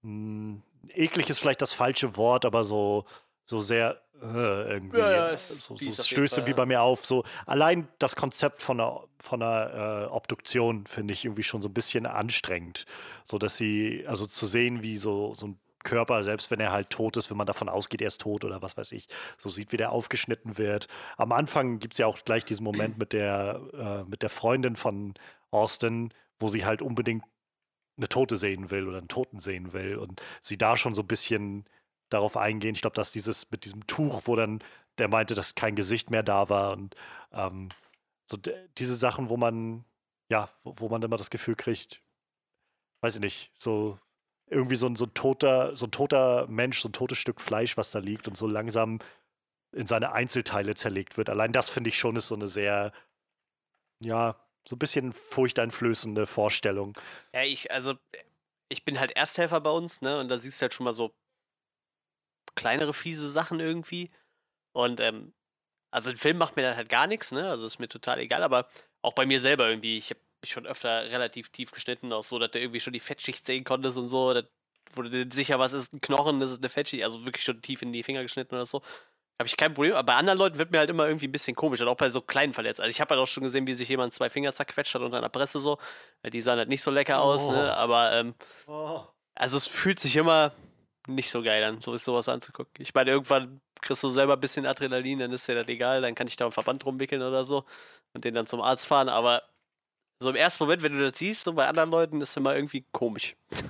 mh, 0.02 0.60
eklig 0.90 1.28
ist 1.30 1.38
vielleicht 1.40 1.62
das 1.62 1.72
falsche 1.72 2.16
Wort, 2.16 2.44
aber 2.44 2.64
so 2.64 3.04
so 3.44 3.60
sehr 3.60 4.02
äh, 4.20 4.72
irgendwie 4.72 4.98
Ja, 4.98 5.10
ja, 5.10 5.30
es- 5.30 5.48
so, 5.48 5.76
so 5.76 6.02
stößt 6.02 6.38
irgendwie 6.38 6.50
ja. 6.50 6.56
bei 6.56 6.66
mir 6.66 6.82
auf. 6.82 7.04
So 7.06 7.24
allein 7.46 7.86
das 7.98 8.16
Konzept 8.16 8.60
von 8.62 8.80
einer 8.80 9.04
von 9.22 9.42
einer 9.42 10.04
äh, 10.04 10.06
Obduktion 10.06 10.86
finde 10.86 11.12
ich 11.12 11.24
irgendwie 11.24 11.42
schon 11.42 11.62
so 11.62 11.68
ein 11.68 11.74
bisschen 11.74 12.06
anstrengend, 12.06 12.86
so 13.24 13.38
dass 13.38 13.56
sie 13.56 14.04
also 14.06 14.26
zu 14.26 14.46
sehen, 14.46 14.82
wie 14.82 14.96
so 14.96 15.34
so 15.34 15.48
ein 15.48 15.60
Körper, 15.86 16.22
selbst 16.22 16.50
wenn 16.50 16.60
er 16.60 16.72
halt 16.72 16.90
tot 16.90 17.16
ist, 17.16 17.30
wenn 17.30 17.38
man 17.38 17.46
davon 17.46 17.70
ausgeht, 17.70 18.02
er 18.02 18.08
ist 18.08 18.20
tot 18.20 18.44
oder 18.44 18.60
was 18.60 18.76
weiß 18.76 18.92
ich, 18.92 19.08
so 19.38 19.48
sieht, 19.48 19.72
wie 19.72 19.78
der 19.78 19.92
aufgeschnitten 19.92 20.58
wird. 20.58 20.88
Am 21.16 21.32
Anfang 21.32 21.78
gibt 21.78 21.94
es 21.94 21.98
ja 21.98 22.06
auch 22.06 22.22
gleich 22.24 22.44
diesen 22.44 22.64
Moment 22.64 22.98
mit 22.98 23.14
der, 23.14 23.60
äh, 23.72 24.04
mit 24.10 24.22
der 24.22 24.30
Freundin 24.30 24.76
von 24.76 25.14
Austin, 25.50 26.12
wo 26.38 26.48
sie 26.48 26.66
halt 26.66 26.82
unbedingt 26.82 27.24
eine 27.96 28.08
Tote 28.08 28.36
sehen 28.36 28.70
will 28.70 28.88
oder 28.88 28.98
einen 28.98 29.08
Toten 29.08 29.40
sehen 29.40 29.72
will 29.72 29.96
und 29.96 30.20
sie 30.42 30.58
da 30.58 30.76
schon 30.76 30.94
so 30.94 31.02
ein 31.02 31.08
bisschen 31.08 31.64
darauf 32.10 32.36
eingehen. 32.36 32.74
Ich 32.74 32.82
glaube, 32.82 32.96
dass 32.96 33.12
dieses 33.12 33.50
mit 33.50 33.64
diesem 33.64 33.86
Tuch, 33.86 34.22
wo 34.26 34.36
dann 34.36 34.62
der 34.98 35.08
meinte, 35.08 35.34
dass 35.34 35.54
kein 35.54 35.76
Gesicht 35.76 36.10
mehr 36.10 36.22
da 36.22 36.48
war 36.48 36.72
und 36.72 36.94
ähm, 37.32 37.70
so 38.26 38.36
diese 38.78 38.96
Sachen, 38.96 39.28
wo 39.28 39.36
man, 39.36 39.84
ja, 40.28 40.50
wo, 40.64 40.74
wo 40.78 40.88
man 40.88 41.02
immer 41.02 41.16
das 41.16 41.30
Gefühl 41.30 41.54
kriegt, 41.54 42.02
weiß 43.00 43.16
ich 43.16 43.20
nicht, 43.20 43.52
so 43.54 43.98
irgendwie 44.48 44.76
so 44.76 44.86
ein, 44.86 44.96
so 44.96 45.06
ein 45.06 45.14
toter, 45.14 45.74
so 45.74 45.86
ein 45.86 45.90
toter 45.90 46.46
Mensch, 46.48 46.80
so 46.80 46.88
ein 46.88 46.92
totes 46.92 47.18
Stück 47.18 47.40
Fleisch, 47.40 47.76
was 47.76 47.90
da 47.90 47.98
liegt 47.98 48.28
und 48.28 48.36
so 48.36 48.46
langsam 48.46 49.00
in 49.72 49.86
seine 49.86 50.12
Einzelteile 50.12 50.74
zerlegt 50.74 51.16
wird. 51.18 51.28
Allein 51.28 51.52
das 51.52 51.68
finde 51.68 51.90
ich 51.90 51.98
schon 51.98 52.16
ist 52.16 52.28
so 52.28 52.34
eine 52.34 52.46
sehr, 52.46 52.92
ja, 54.02 54.36
so 54.68 54.76
ein 54.76 54.78
bisschen 54.78 55.12
furchteinflößende 55.12 56.26
Vorstellung. 56.26 56.98
ja, 57.34 57.42
ich, 57.42 57.70
also, 57.72 57.94
ich 58.68 58.84
bin 58.84 58.98
halt 58.98 59.12
Ersthelfer 59.12 59.60
bei 59.60 59.70
uns, 59.70 60.00
ne? 60.00 60.18
Und 60.18 60.28
da 60.28 60.38
siehst 60.38 60.60
du 60.60 60.62
halt 60.62 60.74
schon 60.74 60.84
mal 60.84 60.94
so 60.94 61.14
kleinere, 62.56 62.94
fiese 62.94 63.30
Sachen 63.30 63.60
irgendwie. 63.60 64.10
Und, 64.72 65.00
ähm, 65.00 65.34
also 65.90 66.10
ein 66.10 66.16
Film 66.16 66.38
macht 66.38 66.56
mir 66.56 66.62
dann 66.62 66.76
halt 66.76 66.88
gar 66.88 67.06
nichts, 67.06 67.32
ne? 67.32 67.48
Also 67.48 67.66
ist 67.66 67.78
mir 67.78 67.88
total 67.88 68.18
egal, 68.18 68.42
aber 68.42 68.68
auch 69.02 69.12
bei 69.12 69.26
mir 69.26 69.40
selber 69.40 69.68
irgendwie, 69.68 69.96
ich 69.96 70.10
habe 70.10 70.20
mich 70.46 70.52
schon 70.52 70.66
öfter 70.66 71.04
relativ 71.10 71.50
tief 71.50 71.70
geschnitten, 71.72 72.12
auch 72.12 72.22
so, 72.22 72.38
dass 72.38 72.50
du 72.52 72.60
irgendwie 72.60 72.80
schon 72.80 72.92
die 72.92 73.00
Fettschicht 73.00 73.44
sehen 73.44 73.64
konntest 73.64 73.98
und 73.98 74.08
so, 74.08 74.32
dass, 74.32 74.44
wo 74.94 75.02
du 75.02 75.10
dir 75.10 75.26
sicher 75.34 75.58
was 75.58 75.72
ist 75.72 75.92
ein 75.92 76.00
Knochen, 76.00 76.40
das 76.40 76.50
ist 76.52 76.58
eine 76.58 76.68
Fettschicht, 76.68 77.04
also 77.04 77.24
wirklich 77.26 77.44
schon 77.44 77.60
tief 77.60 77.82
in 77.82 77.92
die 77.92 78.02
Finger 78.02 78.22
geschnitten 78.22 78.54
oder 78.54 78.66
so. 78.66 78.82
Habe 79.38 79.48
ich 79.48 79.56
kein 79.56 79.74
Problem, 79.74 79.92
aber 79.92 80.04
bei 80.04 80.14
anderen 80.14 80.38
Leuten 80.38 80.56
wird 80.58 80.70
mir 80.70 80.78
halt 80.78 80.88
immer 80.88 81.06
irgendwie 81.06 81.28
ein 81.28 81.32
bisschen 81.32 81.54
komisch, 81.54 81.80
und 81.82 81.88
auch 81.88 81.96
bei 81.96 82.08
so 82.08 82.22
kleinen 82.22 82.54
Verletzungen. 82.54 82.84
Also 82.84 82.94
ich 82.94 83.00
habe 83.02 83.10
halt 83.14 83.20
auch 83.22 83.26
schon 83.30 83.42
gesehen, 83.42 83.66
wie 83.66 83.74
sich 83.74 83.88
jemand 83.88 84.14
zwei 84.14 84.30
Finger 84.30 84.52
zerquetscht 84.54 84.94
hat 84.94 85.02
unter 85.02 85.18
einer 85.18 85.28
Presse 85.28 85.60
so. 85.60 85.76
Die 86.32 86.40
sahen 86.40 86.58
halt 86.58 86.70
nicht 86.70 86.80
so 86.82 86.90
lecker 86.90 87.20
aus, 87.20 87.46
Oh. 87.46 87.52
ne? 87.52 87.76
Aber 87.76 88.12
ähm, 88.12 88.34
also 89.34 89.56
es 89.58 89.66
fühlt 89.66 90.00
sich 90.00 90.16
immer 90.16 90.52
nicht 91.06 91.30
so 91.30 91.42
geil 91.42 91.62
an, 91.64 91.82
so 91.82 91.94
sowas 91.98 92.28
anzugucken. 92.30 92.72
Ich 92.78 92.94
meine, 92.94 93.10
irgendwann 93.10 93.60
kriegst 93.82 94.02
du 94.02 94.08
selber 94.08 94.32
ein 94.34 94.40
bisschen 94.40 94.64
Adrenalin, 94.64 95.18
dann 95.18 95.32
ist 95.32 95.46
dir 95.46 95.54
das 95.54 95.68
egal, 95.68 96.00
dann 96.00 96.14
kann 96.14 96.26
ich 96.28 96.36
da 96.36 96.46
einen 96.46 96.52
Verband 96.52 96.84
rumwickeln 96.86 97.20
oder 97.22 97.44
so 97.44 97.64
und 98.14 98.24
den 98.24 98.32
dann 98.34 98.46
zum 98.46 98.62
Arzt 98.62 98.86
fahren, 98.86 99.10
aber 99.10 99.42
so 100.20 100.30
im 100.30 100.36
ersten 100.36 100.64
Moment, 100.64 100.82
wenn 100.82 100.96
du 100.96 101.04
das 101.04 101.18
siehst, 101.18 101.44
so 101.44 101.52
bei 101.52 101.66
anderen 101.66 101.90
Leuten, 101.90 102.20
ist 102.20 102.30
es 102.30 102.36
immer 102.36 102.54
irgendwie 102.54 102.84
komisch. 102.92 103.36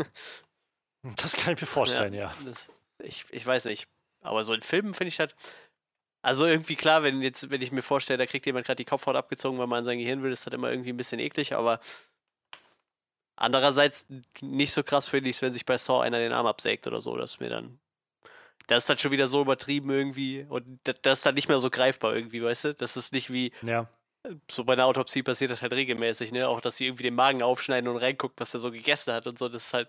Das 1.15 1.35
kann 1.35 1.55
ich 1.55 1.61
mir 1.61 1.69
vorstellen, 1.69 2.15
ja. 2.15 2.35
Das, 2.45 2.67
ich, 2.99 3.25
ich 3.31 3.47
weiß 3.47 3.67
nicht. 3.67 3.87
Aber 4.23 4.43
so 4.43 4.55
in 4.55 4.61
Filmen 4.61 4.93
finde 4.93 5.09
ich 5.09 5.17
das. 5.17 5.37
Also 6.21 6.47
irgendwie 6.47 6.75
klar, 6.75 7.05
wenn 7.05 7.23
jetzt, 7.23 7.49
wenn 7.49 7.63
ich 7.63 7.71
mir 7.71 7.83
vorstelle, 7.83 8.19
da 8.19 8.27
kriegt 8.27 8.45
jemand 8.45 8.67
gerade 8.67 8.79
die 8.79 8.85
Kopfhaut 8.85 9.15
abgezogen, 9.15 9.59
weil 9.59 9.69
man 9.69 9.79
an 9.79 9.85
sein 9.85 9.99
Gehirn 9.99 10.25
will, 10.25 10.33
ist 10.33 10.45
das 10.45 10.53
immer 10.53 10.71
irgendwie 10.71 10.91
ein 10.91 10.97
bisschen 10.97 11.21
eklig, 11.21 11.55
aber 11.55 11.79
andererseits 13.37 14.07
nicht 14.41 14.73
so 14.73 14.83
krass 14.83 15.07
finde 15.07 15.31
ich 15.31 15.37
es, 15.37 15.43
wenn 15.43 15.53
sich 15.53 15.65
bei 15.65 15.79
Saw 15.79 16.01
einer 16.01 16.19
den 16.19 16.33
Arm 16.33 16.47
absägt 16.47 16.89
oder 16.89 17.01
so. 17.01 17.17
Das 17.17 17.35
ist 17.35 17.41
mir 17.41 17.51
dann. 17.51 17.79
Das 18.67 18.83
ist 18.83 18.89
dann 18.89 18.99
schon 18.99 19.13
wieder 19.13 19.29
so 19.29 19.43
übertrieben 19.43 19.91
irgendwie 19.91 20.45
und 20.49 20.81
das, 20.83 20.97
das 21.03 21.19
ist 21.19 21.27
dann 21.27 21.37
nicht 21.37 21.49
mehr 21.49 21.61
so 21.61 21.71
greifbar 21.71 22.17
irgendwie, 22.17 22.43
weißt 22.43 22.65
du? 22.65 22.75
Das 22.75 22.97
ist 22.97 23.13
nicht 23.13 23.33
wie 23.33 23.53
Ja. 23.63 23.89
So 24.51 24.65
bei 24.65 24.75
einer 24.75 24.87
Autopsie 24.87 25.23
passiert 25.23 25.51
das 25.51 25.63
halt 25.63 25.73
regelmäßig, 25.73 26.33
ne? 26.33 26.49
Auch, 26.49 26.61
dass 26.61 26.77
sie 26.77 26.87
irgendwie 26.87 27.05
den 27.05 27.15
Magen 27.15 27.43
aufschneiden 27.43 27.89
und 27.89 27.97
reinguckt, 27.99 28.41
was 28.41 28.55
er 28.55 28.61
so 28.61 28.71
gegessen 28.71 29.13
hat 29.13 29.27
und 29.27 29.39
so. 29.39 29.49
Das 29.49 29.67
ist 29.67 29.75
halt. 29.75 29.89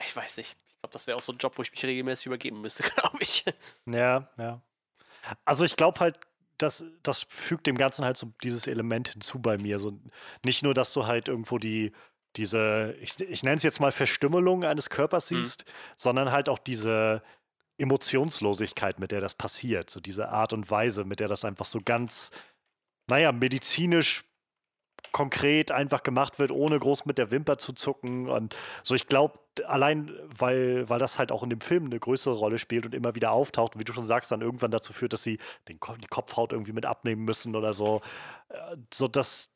Ich 0.00 0.14
weiß 0.14 0.36
nicht. 0.38 0.56
Ich 0.68 0.80
glaube, 0.80 0.92
das 0.92 1.06
wäre 1.06 1.16
auch 1.18 1.22
so 1.22 1.32
ein 1.32 1.38
Job, 1.38 1.58
wo 1.58 1.62
ich 1.62 1.70
mich 1.70 1.84
regelmäßig 1.84 2.26
übergeben 2.26 2.60
müsste, 2.60 2.82
glaube 2.96 3.18
ich. 3.20 3.44
Ja, 3.86 4.28
ja. 4.38 4.62
Also 5.44 5.64
ich 5.64 5.76
glaube 5.76 6.00
halt, 6.00 6.18
das, 6.56 6.84
das 7.02 7.26
fügt 7.28 7.66
dem 7.66 7.76
Ganzen 7.76 8.04
halt 8.04 8.16
so 8.16 8.32
dieses 8.42 8.66
Element 8.66 9.08
hinzu 9.08 9.38
bei 9.40 9.58
mir. 9.58 9.78
So, 9.78 9.98
nicht 10.44 10.62
nur, 10.62 10.74
dass 10.74 10.92
du 10.92 11.06
halt 11.06 11.28
irgendwo 11.28 11.58
die, 11.58 11.92
diese, 12.36 12.96
ich, 13.00 13.18
ich 13.20 13.42
nenne 13.42 13.56
es 13.56 13.62
jetzt 13.62 13.80
mal 13.80 13.92
Verstümmelung 13.92 14.64
eines 14.64 14.88
Körpers 14.90 15.30
Mhm. 15.30 15.42
siehst, 15.42 15.64
sondern 15.96 16.32
halt 16.32 16.48
auch 16.48 16.58
diese 16.58 17.22
Emotionslosigkeit, 17.78 18.98
mit 19.00 19.10
der 19.10 19.20
das 19.20 19.34
passiert. 19.34 19.90
So 19.90 20.00
diese 20.00 20.28
Art 20.28 20.52
und 20.52 20.70
Weise, 20.70 21.04
mit 21.04 21.20
der 21.20 21.28
das 21.28 21.44
einfach 21.44 21.64
so 21.66 21.80
ganz, 21.84 22.30
naja, 23.10 23.32
medizinisch 23.32 24.24
konkret 25.12 25.72
einfach 25.72 26.02
gemacht 26.02 26.38
wird, 26.38 26.50
ohne 26.50 26.78
groß 26.78 27.04
mit 27.06 27.18
der 27.18 27.30
Wimper 27.30 27.58
zu 27.58 27.72
zucken. 27.72 28.28
Und 28.28 28.56
so, 28.82 28.94
ich 28.94 29.06
glaube, 29.06 29.40
allein, 29.66 30.12
weil, 30.38 30.88
weil 30.88 30.98
das 30.98 31.18
halt 31.18 31.32
auch 31.32 31.42
in 31.42 31.50
dem 31.50 31.60
Film 31.60 31.86
eine 31.86 31.98
größere 31.98 32.34
Rolle 32.34 32.58
spielt 32.58 32.86
und 32.86 32.94
immer 32.94 33.14
wieder 33.14 33.32
auftaucht 33.32 33.74
und 33.74 33.80
wie 33.80 33.84
du 33.84 33.92
schon 33.92 34.04
sagst, 34.04 34.30
dann 34.30 34.40
irgendwann 34.40 34.70
dazu 34.70 34.92
führt, 34.92 35.12
dass 35.12 35.22
sie 35.22 35.38
den, 35.68 35.78
die 36.00 36.06
Kopfhaut 36.06 36.52
irgendwie 36.52 36.72
mit 36.72 36.86
abnehmen 36.86 37.24
müssen 37.24 37.56
oder 37.56 37.74
so. 37.74 38.00
Äh, 38.48 38.76
so, 38.92 39.08
das, 39.08 39.50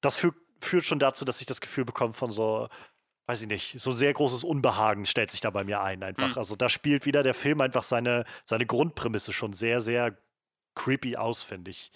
das 0.00 0.16
führt, 0.16 0.36
führt 0.60 0.84
schon 0.84 0.98
dazu, 0.98 1.24
dass 1.24 1.40
ich 1.40 1.46
das 1.46 1.60
Gefühl 1.60 1.84
bekomme 1.84 2.12
von 2.12 2.30
so, 2.30 2.68
weiß 3.26 3.42
ich 3.42 3.48
nicht, 3.48 3.80
so 3.80 3.90
ein 3.90 3.96
sehr 3.96 4.12
großes 4.12 4.44
Unbehagen 4.44 5.06
stellt 5.06 5.30
sich 5.30 5.40
da 5.40 5.50
bei 5.50 5.64
mir 5.64 5.82
ein 5.82 6.02
einfach. 6.02 6.30
Mhm. 6.30 6.38
Also 6.38 6.54
da 6.54 6.68
spielt 6.68 7.06
wieder 7.06 7.22
der 7.22 7.34
Film 7.34 7.60
einfach 7.60 7.82
seine, 7.82 8.24
seine 8.44 8.66
Grundprämisse 8.66 9.32
schon 9.32 9.52
sehr, 9.52 9.80
sehr 9.80 10.16
creepy 10.74 11.16
aus, 11.16 11.42
finde 11.42 11.72
ich. 11.72 11.90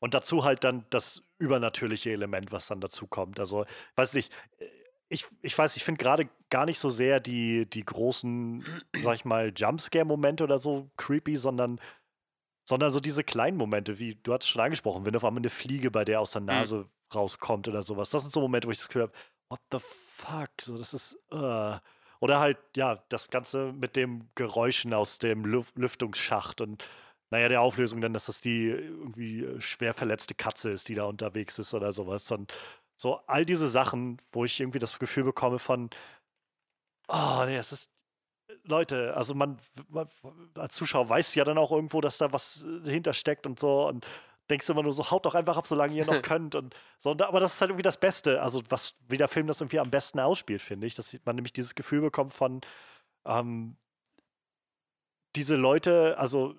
Und 0.00 0.14
dazu 0.14 0.44
halt 0.44 0.64
dann 0.64 0.84
das 0.90 1.22
übernatürliche 1.38 2.10
Element, 2.10 2.52
was 2.52 2.66
dann 2.66 2.80
dazu 2.80 3.06
kommt. 3.06 3.38
Also, 3.38 3.64
weiß 3.96 4.14
nicht, 4.14 4.32
äh, 4.58 4.66
ich, 5.08 5.26
ich 5.42 5.56
weiß, 5.56 5.76
ich 5.76 5.84
finde 5.84 6.02
gerade 6.02 6.28
gar 6.50 6.66
nicht 6.66 6.78
so 6.78 6.88
sehr 6.88 7.20
die, 7.20 7.68
die 7.68 7.84
großen, 7.84 8.64
sag 9.02 9.14
ich 9.14 9.24
mal, 9.24 9.52
Jumpscare-Momente 9.54 10.44
oder 10.44 10.58
so 10.58 10.88
creepy, 10.96 11.36
sondern, 11.36 11.80
sondern 12.64 12.92
so 12.92 13.00
diese 13.00 13.24
kleinen 13.24 13.56
Momente, 13.56 13.98
wie 13.98 14.14
du 14.14 14.32
hast 14.32 14.46
schon 14.46 14.62
angesprochen, 14.62 15.04
wenn 15.04 15.16
auf 15.16 15.24
einmal 15.24 15.40
eine 15.40 15.50
Fliege 15.50 15.90
bei 15.90 16.04
der 16.04 16.20
aus 16.20 16.30
der 16.30 16.42
mhm. 16.42 16.46
Nase 16.46 16.76
mhm. 16.76 16.88
rauskommt 17.12 17.66
oder 17.68 17.82
sowas. 17.82 18.10
Das 18.10 18.22
sind 18.22 18.32
so 18.32 18.40
Momente, 18.40 18.68
wo 18.68 18.72
ich 18.72 18.78
das 18.78 18.86
Gefühl 18.86 19.02
habe, 19.02 19.12
what 19.48 19.60
the 19.72 19.78
fuck? 19.80 20.50
So, 20.60 20.78
das 20.78 20.94
ist. 20.94 21.18
Uh. 21.32 21.76
Oder 22.20 22.38
halt, 22.38 22.58
ja, 22.76 23.02
das 23.08 23.30
Ganze 23.30 23.72
mit 23.72 23.96
dem 23.96 24.28
Geräuschen 24.34 24.92
aus 24.92 25.18
dem 25.18 25.44
Lüftungsschacht 25.44 26.60
und 26.60 26.84
naja, 27.30 27.48
der 27.48 27.62
Auflösung 27.62 28.00
dann, 28.00 28.12
dass 28.12 28.26
das 28.26 28.40
die 28.40 28.68
irgendwie 28.68 29.44
äh, 29.44 29.60
schwer 29.60 29.94
verletzte 29.94 30.34
Katze 30.34 30.70
ist, 30.70 30.88
die 30.88 30.94
da 30.94 31.04
unterwegs 31.04 31.58
ist 31.58 31.74
oder 31.74 31.92
sowas. 31.92 32.30
Und 32.30 32.52
so 32.96 33.20
all 33.26 33.46
diese 33.46 33.68
Sachen, 33.68 34.18
wo 34.32 34.44
ich 34.44 34.60
irgendwie 34.60 34.80
das 34.80 34.98
Gefühl 34.98 35.24
bekomme 35.24 35.58
von, 35.58 35.90
oh, 37.08 37.44
nee, 37.46 37.56
es 37.56 37.72
ist, 37.72 37.90
Leute, 38.64 39.16
also 39.16 39.34
man, 39.34 39.58
man 39.88 40.08
als 40.54 40.74
Zuschauer 40.74 41.08
weiß 41.08 41.34
ja 41.36 41.44
dann 41.44 41.58
auch 41.58 41.70
irgendwo, 41.70 42.00
dass 42.00 42.18
da 42.18 42.32
was 42.32 42.64
äh, 42.64 42.90
hintersteckt 42.90 43.46
und 43.46 43.60
so 43.60 43.88
und 43.88 44.06
denkst 44.50 44.68
immer 44.68 44.82
nur 44.82 44.92
so, 44.92 45.10
haut 45.10 45.24
doch 45.24 45.36
einfach 45.36 45.56
ab, 45.56 45.66
solange 45.66 45.94
ihr 45.94 46.04
noch 46.04 46.22
könnt 46.22 46.56
und 46.56 46.74
so. 46.98 47.12
aber 47.12 47.40
das 47.40 47.54
ist 47.54 47.60
halt 47.60 47.70
irgendwie 47.70 47.84
das 47.84 48.00
Beste, 48.00 48.42
also 48.42 48.62
was, 48.68 48.96
wie 49.08 49.16
der 49.16 49.28
Film 49.28 49.46
das 49.46 49.60
irgendwie 49.60 49.78
am 49.78 49.90
besten 49.90 50.18
ausspielt, 50.18 50.62
finde 50.62 50.88
ich, 50.88 50.96
dass 50.96 51.16
man 51.24 51.36
nämlich 51.36 51.52
dieses 51.52 51.76
Gefühl 51.76 52.00
bekommt 52.00 52.32
von, 52.32 52.60
ähm, 53.24 53.76
diese 55.36 55.54
Leute, 55.54 56.18
also 56.18 56.56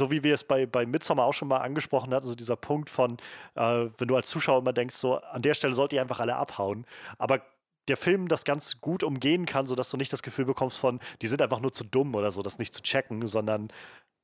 so 0.00 0.10
wie 0.10 0.22
wir 0.22 0.32
es 0.32 0.44
bei, 0.44 0.64
bei 0.64 0.86
Midsommar 0.86 1.26
auch 1.26 1.34
schon 1.34 1.48
mal 1.48 1.58
angesprochen 1.58 2.14
hatten, 2.14 2.26
so 2.26 2.34
dieser 2.34 2.56
Punkt 2.56 2.88
von, 2.88 3.18
äh, 3.54 3.86
wenn 3.98 4.08
du 4.08 4.16
als 4.16 4.30
Zuschauer 4.30 4.60
immer 4.60 4.72
denkst, 4.72 4.94
so 4.94 5.16
an 5.18 5.42
der 5.42 5.52
Stelle 5.52 5.74
sollt 5.74 5.92
ihr 5.92 6.00
einfach 6.00 6.20
alle 6.20 6.36
abhauen. 6.36 6.86
Aber 7.18 7.42
der 7.86 7.98
Film 7.98 8.26
das 8.26 8.44
ganz 8.44 8.80
gut 8.80 9.02
umgehen 9.02 9.44
kann, 9.44 9.66
sodass 9.66 9.90
du 9.90 9.98
nicht 9.98 10.10
das 10.10 10.22
Gefühl 10.22 10.46
bekommst 10.46 10.78
von, 10.78 11.00
die 11.20 11.26
sind 11.26 11.42
einfach 11.42 11.60
nur 11.60 11.72
zu 11.72 11.84
dumm 11.84 12.14
oder 12.14 12.30
so, 12.30 12.40
das 12.40 12.58
nicht 12.58 12.72
zu 12.72 12.82
checken, 12.82 13.26
sondern, 13.26 13.68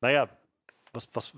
naja, 0.01 0.31
was, 0.95 1.09
was, 1.13 1.33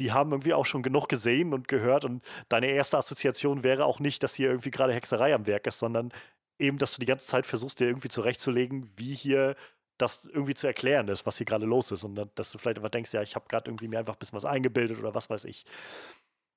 die 0.00 0.10
haben 0.10 0.32
irgendwie 0.32 0.54
auch 0.54 0.66
schon 0.66 0.82
genug 0.82 1.08
gesehen 1.08 1.54
und 1.54 1.68
gehört 1.68 2.04
und 2.04 2.24
deine 2.48 2.66
erste 2.66 2.98
Assoziation 2.98 3.62
wäre 3.62 3.84
auch 3.84 4.00
nicht, 4.00 4.24
dass 4.24 4.34
hier 4.34 4.48
irgendwie 4.48 4.72
gerade 4.72 4.92
Hexerei 4.92 5.32
am 5.34 5.46
Werk 5.46 5.68
ist, 5.68 5.78
sondern 5.78 6.10
eben, 6.58 6.78
dass 6.78 6.94
du 6.94 7.00
die 7.00 7.06
ganze 7.06 7.28
Zeit 7.28 7.46
versuchst, 7.46 7.78
dir 7.78 7.86
irgendwie 7.86 8.08
zurechtzulegen, 8.08 8.90
wie 8.96 9.14
hier 9.14 9.54
das 10.00 10.24
irgendwie 10.24 10.54
zu 10.54 10.66
erklären 10.66 11.08
ist, 11.08 11.26
was 11.26 11.36
hier 11.36 11.46
gerade 11.46 11.66
los 11.66 11.90
ist. 11.90 12.04
Und 12.04 12.14
dann, 12.14 12.30
dass 12.34 12.50
du 12.50 12.58
vielleicht 12.58 12.78
einfach 12.78 12.90
denkst, 12.90 13.12
ja, 13.12 13.22
ich 13.22 13.34
habe 13.34 13.46
gerade 13.48 13.68
irgendwie 13.68 13.88
mir 13.88 13.98
einfach 13.98 14.14
ein 14.14 14.18
bisschen 14.18 14.36
was 14.36 14.44
eingebildet 14.44 14.98
oder 14.98 15.14
was 15.14 15.28
weiß 15.30 15.44
ich. 15.44 15.64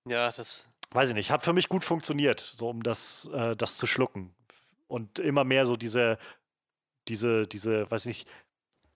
Ja, 0.07 0.31
das. 0.31 0.65
Weiß 0.91 1.09
ich 1.09 1.15
nicht, 1.15 1.31
hat 1.31 1.43
für 1.43 1.53
mich 1.53 1.69
gut 1.69 1.83
funktioniert, 1.83 2.39
so 2.39 2.69
um 2.69 2.83
das, 2.83 3.27
äh, 3.33 3.55
das 3.55 3.77
zu 3.77 3.87
schlucken. 3.87 4.35
Und 4.87 5.17
immer 5.17 5.43
mehr 5.43 5.65
so 5.65 5.75
diese, 5.75 6.19
diese, 7.07 7.47
diese, 7.47 7.89
weiß 7.89 8.05
ich 8.05 8.19
nicht, 8.19 8.27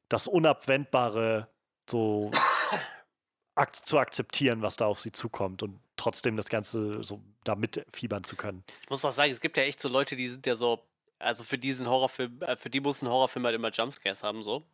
das 0.09 0.27
Unabwendbare 0.27 1.47
so 1.89 2.31
ak 3.55 3.75
zu 3.75 3.97
akzeptieren, 3.97 4.61
was 4.61 4.75
da 4.75 4.85
auf 4.85 4.99
sie 4.99 5.11
zukommt 5.11 5.63
und 5.63 5.79
trotzdem 5.95 6.37
das 6.37 6.49
Ganze 6.49 7.03
so 7.03 7.21
damit 7.43 7.83
fiebern 7.91 8.23
zu 8.23 8.35
können. 8.35 8.63
Ich 8.83 8.89
muss 8.89 9.03
auch 9.03 9.11
sagen, 9.11 9.31
es 9.31 9.41
gibt 9.41 9.57
ja 9.57 9.63
echt 9.63 9.79
so 9.79 9.89
Leute, 9.89 10.15
die 10.15 10.29
sind 10.29 10.45
ja 10.45 10.55
so 10.55 10.83
also 11.19 11.43
für 11.43 11.57
diesen 11.57 11.87
Horrorfilm, 11.87 12.41
äh, 12.41 12.55
für 12.55 12.69
die 12.69 12.79
muss 12.81 13.01
ein 13.01 13.09
Horrorfilm 13.09 13.45
halt 13.45 13.55
immer 13.55 13.71
Jumpscares 13.71 14.23
haben, 14.23 14.43
so. 14.43 14.65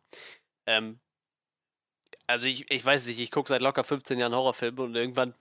Ähm, 0.66 1.00
also 2.26 2.46
ich, 2.46 2.70
ich 2.70 2.84
weiß 2.84 3.06
nicht, 3.06 3.20
ich 3.20 3.30
gucke 3.30 3.48
seit 3.48 3.60
locker 3.62 3.84
15 3.84 4.18
Jahren 4.18 4.34
Horrorfilme 4.34 4.82
und 4.82 4.94
irgendwann, 4.94 5.34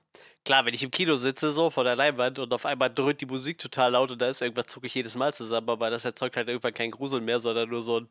klar, 0.46 0.66
wenn 0.66 0.74
ich 0.74 0.84
im 0.84 0.92
Kino 0.92 1.16
sitze, 1.16 1.52
so 1.52 1.70
vor 1.70 1.84
der 1.84 1.96
Leinwand 1.96 2.40
und 2.40 2.54
auf 2.54 2.66
einmal 2.66 2.94
dröhnt 2.94 3.22
die 3.22 3.26
Musik 3.26 3.58
total 3.58 3.92
laut 3.92 4.12
und 4.12 4.22
da 4.22 4.28
ist 4.28 4.42
irgendwas, 4.42 4.68
zucke 4.68 4.88
ich 4.88 4.96
jedes 4.96 5.16
Mal 5.16 5.34
zusammen, 5.34 5.70
aber 5.70 5.90
das 5.90 6.06
erzeugt 6.06 6.36
halt 6.38 6.50
irgendwann 6.50 6.74
keinen 6.74 6.92
Grusel 6.92 7.22
mehr, 7.22 7.40
sondern 7.40 7.70
nur 7.70 7.84
so 7.84 8.02
ein, 8.02 8.10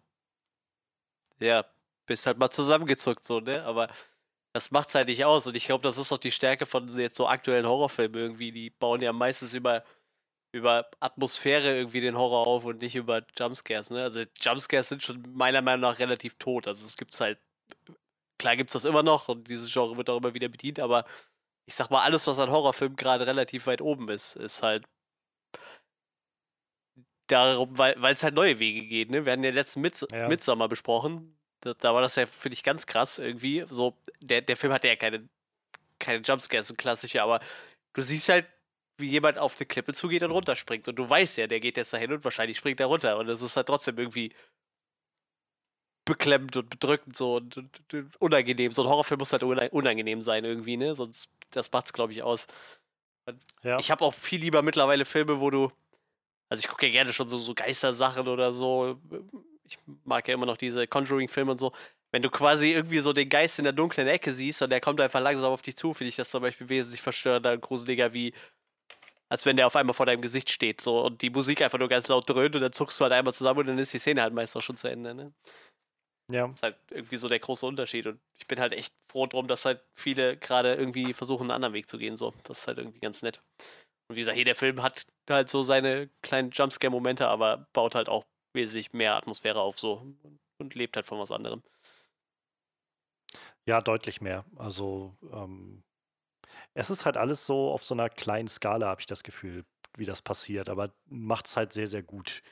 ja, 1.40 1.64
bist 2.06 2.26
halt 2.26 2.38
mal 2.38 2.50
zusammengezuckt, 2.50 3.24
so, 3.24 3.40
ne, 3.40 3.62
aber 3.64 3.88
das 4.52 4.70
macht's 4.70 4.94
halt 4.94 5.08
nicht 5.08 5.24
aus 5.24 5.46
und 5.46 5.56
ich 5.56 5.66
glaube, 5.66 5.82
das 5.82 5.98
ist 5.98 6.12
auch 6.12 6.18
die 6.18 6.30
Stärke 6.32 6.66
von 6.66 6.88
jetzt 6.98 7.16
so 7.16 7.26
aktuellen 7.28 7.66
Horrorfilmen 7.66 8.20
irgendwie, 8.20 8.52
die 8.52 8.70
bauen 8.70 9.00
ja 9.02 9.12
meistens 9.12 9.54
über 9.54 9.84
über 10.52 10.90
Atmosphäre 11.00 11.74
irgendwie 11.74 12.00
den 12.00 12.16
Horror 12.16 12.46
auf 12.46 12.64
und 12.64 12.82
nicht 12.82 12.94
über 12.94 13.22
Jumpscares, 13.38 13.90
ne? 13.90 14.02
Also 14.02 14.22
Jumpscares 14.40 14.88
sind 14.88 15.02
schon 15.02 15.24
meiner 15.34 15.62
Meinung 15.62 15.80
nach 15.80 15.98
relativ 15.98 16.34
tot. 16.34 16.68
Also 16.68 16.84
es 16.84 16.96
gibt's 16.96 17.20
halt, 17.20 17.38
klar 18.38 18.56
gibt's 18.56 18.74
das 18.74 18.84
immer 18.84 19.02
noch 19.02 19.28
und 19.28 19.48
dieses 19.48 19.72
Genre 19.72 19.96
wird 19.96 20.10
auch 20.10 20.18
immer 20.18 20.34
wieder 20.34 20.48
bedient, 20.48 20.78
aber 20.78 21.06
ich 21.64 21.74
sag 21.74 21.90
mal, 21.90 22.02
alles, 22.02 22.26
was 22.26 22.38
an 22.38 22.50
Horrorfilmen 22.50 22.96
gerade 22.96 23.26
relativ 23.26 23.66
weit 23.66 23.80
oben 23.80 24.08
ist, 24.08 24.36
ist 24.36 24.62
halt 24.62 24.84
darum, 27.28 27.78
weil 27.78 28.12
es 28.12 28.22
halt 28.22 28.34
neue 28.34 28.58
Wege 28.58 28.86
geht, 28.86 29.10
ne? 29.10 29.24
Wir 29.24 29.32
hatten 29.32 29.44
ja 29.44 29.50
letzten 29.50 29.80
Mids 29.80 30.06
ja. 30.10 30.28
Midsommer 30.28 30.68
besprochen. 30.68 31.38
Da, 31.60 31.72
da 31.72 31.94
war 31.94 32.02
das 32.02 32.16
ja, 32.16 32.26
finde 32.26 32.54
ich, 32.54 32.62
ganz 32.62 32.86
krass 32.86 33.18
irgendwie. 33.18 33.64
So, 33.70 33.96
der, 34.20 34.42
der 34.42 34.56
Film 34.56 34.72
hatte 34.72 34.88
ja 34.88 34.96
keine, 34.96 35.28
keine 35.98 36.20
Jumpscares, 36.22 36.66
so 36.66 36.74
klassische, 36.74 37.22
aber 37.22 37.40
du 37.94 38.02
siehst 38.02 38.28
halt 38.28 38.46
wie 39.02 39.10
jemand 39.10 39.36
auf 39.36 39.56
eine 39.58 39.66
Klippe 39.66 39.92
zugeht 39.92 40.22
und 40.22 40.30
runterspringt. 40.30 40.88
Und 40.88 40.96
du 40.96 41.08
weißt 41.08 41.36
ja, 41.36 41.46
der 41.46 41.60
geht 41.60 41.76
jetzt 41.76 41.92
dahin 41.92 42.12
und 42.12 42.24
wahrscheinlich 42.24 42.56
springt 42.56 42.80
er 42.80 42.86
runter. 42.86 43.18
Und 43.18 43.28
es 43.28 43.42
ist 43.42 43.56
halt 43.56 43.66
trotzdem 43.66 43.98
irgendwie 43.98 44.32
beklemmt 46.04 46.56
und 46.56 46.70
bedrückend 46.70 47.16
so 47.16 47.36
und, 47.36 47.56
und, 47.56 47.92
und, 47.92 48.20
unangenehm. 48.20 48.72
So 48.72 48.82
ein 48.82 48.88
Horrorfilm 48.88 49.18
muss 49.18 49.32
halt 49.32 49.42
unangenehm 49.42 50.22
sein 50.22 50.44
irgendwie, 50.44 50.76
ne? 50.76 50.96
Sonst, 50.96 51.28
das 51.50 51.70
macht's, 51.70 51.92
glaube 51.92 52.12
ich, 52.12 52.22
aus. 52.22 52.46
Ja. 53.62 53.78
Ich 53.78 53.90
habe 53.90 54.04
auch 54.04 54.14
viel 54.14 54.40
lieber 54.40 54.62
mittlerweile 54.62 55.04
Filme, 55.04 55.40
wo 55.40 55.50
du, 55.50 55.70
also 56.48 56.60
ich 56.60 56.68
gucke 56.68 56.86
ja 56.86 56.92
gerne 56.92 57.12
schon 57.12 57.28
so, 57.28 57.38
so 57.38 57.54
Geistersachen 57.54 58.26
oder 58.26 58.52
so. 58.52 59.00
Ich 59.64 59.78
mag 60.04 60.26
ja 60.26 60.34
immer 60.34 60.46
noch 60.46 60.56
diese 60.56 60.86
Conjuring-Filme 60.86 61.52
und 61.52 61.58
so. 61.58 61.72
Wenn 62.10 62.22
du 62.22 62.30
quasi 62.30 62.72
irgendwie 62.72 62.98
so 62.98 63.12
den 63.12 63.28
Geist 63.28 63.58
in 63.58 63.64
der 63.64 63.72
dunklen 63.72 64.06
Ecke 64.06 64.32
siehst 64.32 64.60
und 64.60 64.70
der 64.70 64.80
kommt 64.80 65.00
einfach 65.00 65.20
langsam 65.20 65.52
auf 65.52 65.62
dich 65.62 65.76
zu, 65.76 65.94
finde 65.94 66.08
ich 66.08 66.16
das 66.16 66.30
zum 66.30 66.42
Beispiel 66.42 66.68
wesentlich 66.68 67.00
verstörender 67.00 67.52
und 67.52 67.62
gruseliger 67.62 68.12
wie 68.12 68.34
als 69.32 69.46
wenn 69.46 69.56
der 69.56 69.66
auf 69.66 69.76
einmal 69.76 69.94
vor 69.94 70.04
deinem 70.04 70.20
Gesicht 70.20 70.50
steht 70.50 70.82
so 70.82 71.00
und 71.00 71.22
die 71.22 71.30
Musik 71.30 71.62
einfach 71.62 71.78
nur 71.78 71.88
ganz 71.88 72.06
laut 72.08 72.28
dröhnt 72.28 72.54
und 72.54 72.60
dann 72.60 72.74
zuckst 72.74 73.00
du 73.00 73.04
halt 73.04 73.14
einmal 73.14 73.32
zusammen 73.32 73.60
und 73.60 73.66
dann 73.68 73.78
ist 73.78 73.94
die 73.94 73.98
Szene 73.98 74.20
halt 74.20 74.34
meist 74.34 74.54
auch 74.54 74.60
schon 74.60 74.76
zu 74.76 74.88
Ende. 74.88 75.14
Ne? 75.14 75.32
Ja. 76.30 76.48
Das 76.48 76.56
ist 76.56 76.62
halt 76.62 76.76
irgendwie 76.90 77.16
so 77.16 77.30
der 77.30 77.38
große 77.38 77.64
Unterschied 77.64 78.06
und 78.06 78.20
ich 78.38 78.46
bin 78.46 78.60
halt 78.60 78.74
echt 78.74 78.92
froh 79.10 79.26
drum, 79.26 79.48
dass 79.48 79.64
halt 79.64 79.80
viele 79.94 80.36
gerade 80.36 80.74
irgendwie 80.74 81.14
versuchen, 81.14 81.44
einen 81.44 81.52
anderen 81.52 81.72
Weg 81.72 81.88
zu 81.88 81.96
gehen. 81.96 82.18
So. 82.18 82.34
Das 82.42 82.58
ist 82.58 82.68
halt 82.68 82.76
irgendwie 82.76 83.00
ganz 83.00 83.22
nett. 83.22 83.40
Und 84.10 84.16
wie 84.16 84.20
gesagt, 84.20 84.36
hier 84.36 84.44
der 84.44 84.54
Film 84.54 84.82
hat 84.82 85.06
halt 85.30 85.48
so 85.48 85.62
seine 85.62 86.10
kleinen 86.20 86.50
Jumpscare-Momente, 86.50 87.26
aber 87.26 87.66
baut 87.72 87.94
halt 87.94 88.10
auch 88.10 88.26
wesentlich 88.52 88.92
mehr 88.92 89.16
Atmosphäre 89.16 89.62
auf 89.62 89.80
so 89.80 90.14
und 90.58 90.74
lebt 90.74 90.94
halt 90.96 91.06
von 91.06 91.18
was 91.18 91.32
anderem. 91.32 91.62
Ja, 93.66 93.80
deutlich 93.80 94.20
mehr. 94.20 94.44
Also 94.56 95.12
ähm, 95.32 95.82
es 96.74 96.90
ist 96.90 97.04
halt 97.04 97.16
alles 97.16 97.46
so 97.46 97.70
auf 97.70 97.84
so 97.84 97.94
einer 97.94 98.08
kleinen 98.08 98.48
Skala, 98.48 98.86
habe 98.86 99.00
ich 99.00 99.06
das 99.06 99.22
Gefühl, 99.22 99.64
wie 99.96 100.04
das 100.04 100.22
passiert, 100.22 100.68
aber 100.68 100.92
macht 101.06 101.46
es 101.46 101.56
halt 101.56 101.72
sehr, 101.72 101.88
sehr 101.88 102.02
gut. 102.02 102.42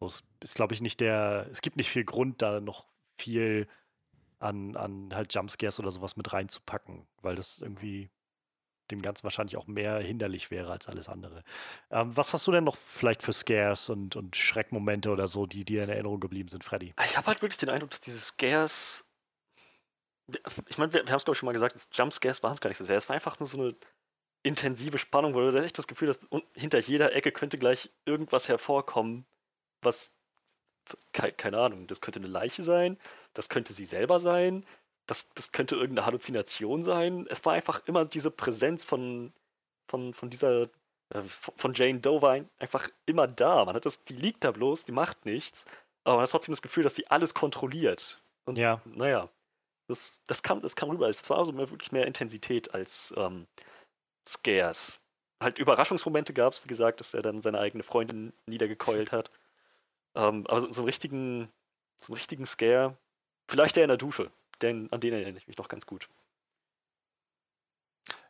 So, 0.00 0.06
es 0.06 0.22
ist, 0.40 0.54
glaube 0.54 0.74
ich, 0.74 0.80
nicht 0.80 1.00
der, 1.00 1.46
es 1.50 1.62
gibt 1.62 1.76
nicht 1.76 1.90
viel 1.90 2.04
Grund, 2.04 2.42
da 2.42 2.60
noch 2.60 2.86
viel 3.18 3.66
an, 4.38 4.76
an 4.76 5.14
halt 5.14 5.34
Jumpscares 5.34 5.78
oder 5.78 5.90
sowas 5.90 6.16
mit 6.16 6.32
reinzupacken, 6.32 7.06
weil 7.22 7.36
das 7.36 7.58
irgendwie 7.58 8.10
dem 8.90 9.02
Ganzen 9.02 9.24
wahrscheinlich 9.24 9.56
auch 9.56 9.66
mehr 9.66 9.98
hinderlich 9.98 10.50
wäre 10.50 10.70
als 10.70 10.88
alles 10.88 11.08
andere. 11.08 11.42
Ähm, 11.90 12.16
was 12.16 12.32
hast 12.32 12.46
du 12.46 12.52
denn 12.52 12.64
noch 12.64 12.76
vielleicht 12.76 13.22
für 13.22 13.32
Scares 13.32 13.90
und, 13.90 14.14
und 14.16 14.36
Schreckmomente 14.36 15.10
oder 15.10 15.26
so, 15.26 15.46
die 15.46 15.64
dir 15.64 15.84
in 15.84 15.90
Erinnerung 15.90 16.20
geblieben 16.20 16.48
sind, 16.48 16.62
Freddy? 16.62 16.94
Ich 17.04 17.16
habe 17.16 17.26
halt 17.26 17.42
wirklich 17.42 17.58
den 17.58 17.70
Eindruck, 17.70 17.90
dass 17.90 18.00
diese 18.00 18.18
Scares 18.18 19.04
ich 20.68 20.78
meine, 20.78 20.92
wir, 20.92 21.04
wir 21.04 21.10
haben 21.10 21.16
es 21.18 21.24
glaube 21.24 21.34
ich 21.34 21.38
schon 21.38 21.46
mal 21.46 21.52
gesagt, 21.52 21.74
das 21.74 21.88
Jumpscares 21.92 22.42
waren 22.42 22.52
es 22.52 22.60
gar 22.60 22.68
nicht 22.68 22.78
so 22.78 22.84
sehr. 22.84 22.96
Es 22.96 23.08
war 23.08 23.14
einfach 23.14 23.38
nur 23.38 23.46
so 23.46 23.58
eine 23.58 23.76
intensive 24.42 24.98
Spannung, 24.98 25.34
wo 25.34 25.40
du 25.40 25.62
echt 25.62 25.78
das 25.78 25.86
Gefühl 25.86 26.08
hast, 26.08 26.26
hinter 26.54 26.78
jeder 26.78 27.14
Ecke 27.14 27.32
könnte 27.32 27.58
gleich 27.58 27.90
irgendwas 28.04 28.48
hervorkommen, 28.48 29.26
was, 29.82 30.12
keine 31.12 31.58
Ahnung, 31.58 31.86
das 31.86 32.00
könnte 32.00 32.20
eine 32.20 32.28
Leiche 32.28 32.62
sein, 32.62 32.98
das 33.34 33.48
könnte 33.48 33.72
sie 33.72 33.86
selber 33.86 34.20
sein, 34.20 34.64
das, 35.06 35.28
das 35.34 35.52
könnte 35.52 35.76
irgendeine 35.76 36.06
Halluzination 36.06 36.84
sein. 36.84 37.26
Es 37.28 37.44
war 37.44 37.54
einfach 37.54 37.82
immer 37.86 38.04
diese 38.04 38.30
Präsenz 38.30 38.84
von, 38.84 39.32
von, 39.88 40.14
von 40.14 40.30
dieser, 40.30 40.62
äh, 41.10 41.22
von 41.24 41.74
Jane 41.74 42.00
Doe 42.00 42.22
war 42.22 42.38
einfach 42.58 42.88
immer 43.04 43.26
da. 43.28 43.64
Man 43.64 43.74
hat 43.76 43.86
das, 43.86 44.04
die 44.04 44.14
liegt 44.14 44.44
da 44.44 44.50
bloß, 44.50 44.84
die 44.84 44.92
macht 44.92 45.24
nichts, 45.24 45.64
aber 46.04 46.16
man 46.16 46.22
hat 46.22 46.30
trotzdem 46.30 46.52
das 46.52 46.62
Gefühl, 46.62 46.84
dass 46.84 46.94
sie 46.94 47.08
alles 47.08 47.34
kontrolliert. 47.34 48.20
Und 48.44 48.58
Ja. 48.58 48.80
naja, 48.84 49.28
das, 49.88 50.20
das, 50.26 50.42
kam, 50.42 50.60
das 50.62 50.76
kam 50.76 50.90
rüber. 50.90 51.08
Es 51.08 51.28
war 51.30 51.38
also 51.38 51.52
mehr, 51.52 51.70
wirklich 51.70 51.92
mehr 51.92 52.06
Intensität 52.06 52.74
als 52.74 53.14
ähm, 53.16 53.46
Scares. 54.26 54.98
Halt 55.40 55.58
Überraschungsmomente 55.58 56.32
gab 56.32 56.52
es, 56.52 56.64
wie 56.64 56.68
gesagt, 56.68 57.00
dass 57.00 57.14
er 57.14 57.22
dann 57.22 57.42
seine 57.42 57.58
eigene 57.58 57.82
Freundin 57.82 58.32
niedergekeult 58.46 59.12
hat. 59.12 59.30
Ähm, 60.14 60.46
aber 60.46 60.60
so, 60.60 60.72
so 60.72 60.80
einen 60.80 60.86
richtigen, 60.86 61.52
so 62.00 62.12
einen 62.12 62.18
richtigen 62.18 62.46
Scare, 62.46 62.96
vielleicht 63.48 63.76
der 63.76 63.84
in 63.84 63.88
der 63.88 63.98
Dusche. 63.98 64.30
Den, 64.62 64.90
an 64.92 65.00
den 65.00 65.12
erinnere 65.12 65.38
ich 65.38 65.46
mich 65.46 65.58
noch 65.58 65.68
ganz 65.68 65.84
gut. 65.84 66.08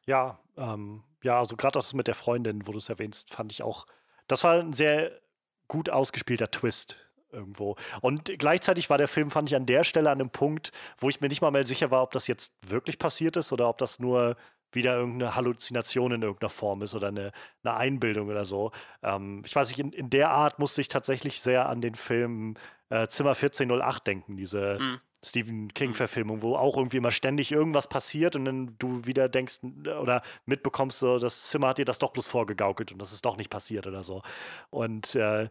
Ja, 0.04 0.40
ähm, 0.56 1.04
ja, 1.22 1.38
also 1.38 1.56
gerade 1.56 1.78
das 1.78 1.94
mit 1.94 2.06
der 2.08 2.14
Freundin, 2.14 2.66
wo 2.66 2.72
du 2.72 2.78
es 2.78 2.88
erwähnst, 2.88 3.32
fand 3.32 3.52
ich 3.52 3.62
auch, 3.62 3.86
das 4.26 4.44
war 4.44 4.58
ein 4.58 4.72
sehr 4.72 5.20
gut 5.68 5.90
ausgespielter 5.90 6.50
Twist 6.50 6.96
irgendwo. 7.32 7.76
Und 8.00 8.38
gleichzeitig 8.38 8.90
war 8.90 8.98
der 8.98 9.08
Film, 9.08 9.30
fand 9.30 9.50
ich, 9.50 9.56
an 9.56 9.66
der 9.66 9.84
Stelle 9.84 10.10
an 10.10 10.20
einem 10.20 10.30
Punkt, 10.30 10.72
wo 10.98 11.08
ich 11.08 11.20
mir 11.20 11.28
nicht 11.28 11.40
mal 11.40 11.50
mehr 11.50 11.66
sicher 11.66 11.90
war, 11.90 12.02
ob 12.02 12.12
das 12.12 12.26
jetzt 12.26 12.52
wirklich 12.66 12.98
passiert 12.98 13.36
ist 13.36 13.52
oder 13.52 13.68
ob 13.68 13.78
das 13.78 13.98
nur 13.98 14.36
wieder 14.72 14.96
irgendeine 14.96 15.34
Halluzination 15.34 16.12
in 16.12 16.22
irgendeiner 16.22 16.50
Form 16.50 16.82
ist 16.82 16.94
oder 16.94 17.08
eine, 17.08 17.32
eine 17.62 17.76
Einbildung 17.76 18.28
oder 18.28 18.44
so. 18.44 18.72
Ähm, 19.02 19.42
ich 19.44 19.54
weiß 19.54 19.68
nicht, 19.68 19.78
in, 19.78 19.92
in 19.92 20.10
der 20.10 20.30
Art 20.30 20.58
musste 20.58 20.80
ich 20.80 20.88
tatsächlich 20.88 21.40
sehr 21.40 21.68
an 21.68 21.80
den 21.80 21.94
Film 21.94 22.54
äh, 22.90 23.06
Zimmer 23.08 23.30
1408 23.30 24.06
denken, 24.06 24.36
diese 24.36 24.78
Mhm. 24.80 25.00
Stephen 25.24 25.74
King-Verfilmung, 25.74 26.42
wo 26.42 26.54
auch 26.54 26.76
irgendwie 26.76 26.98
immer 26.98 27.10
ständig 27.10 27.50
irgendwas 27.50 27.88
passiert 27.88 28.36
und 28.36 28.44
dann 28.44 28.76
du 28.78 29.04
wieder 29.06 29.28
denkst 29.28 29.58
oder 30.00 30.22
mitbekommst, 30.44 31.00
so, 31.00 31.18
das 31.18 31.48
Zimmer 31.48 31.68
hat 31.68 31.78
dir 31.78 31.84
das 31.84 31.98
doch 31.98 32.12
bloß 32.12 32.26
vorgegaukelt 32.26 32.92
und 32.92 33.00
das 33.00 33.12
ist 33.12 33.24
doch 33.24 33.36
nicht 33.36 33.50
passiert 33.50 33.88
oder 33.88 34.04
so. 34.04 34.22
Und 34.70 35.16
äh, 35.16 35.48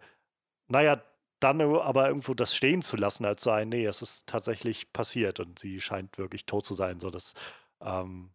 naja, 0.67 1.01
dann 1.39 1.61
aber 1.61 2.07
irgendwo 2.07 2.33
das 2.33 2.55
stehen 2.55 2.81
zu 2.81 2.95
lassen, 2.97 3.25
als 3.25 3.43
sein, 3.43 3.69
nee, 3.69 3.85
es 3.85 4.01
ist 4.01 4.27
tatsächlich 4.27 4.91
passiert 4.93 5.39
und 5.39 5.59
sie 5.59 5.79
scheint 5.81 6.17
wirklich 6.17 6.45
tot 6.45 6.65
zu 6.65 6.73
sein. 6.73 6.99
So, 6.99 7.09
das, 7.09 7.33
ähm, 7.81 8.31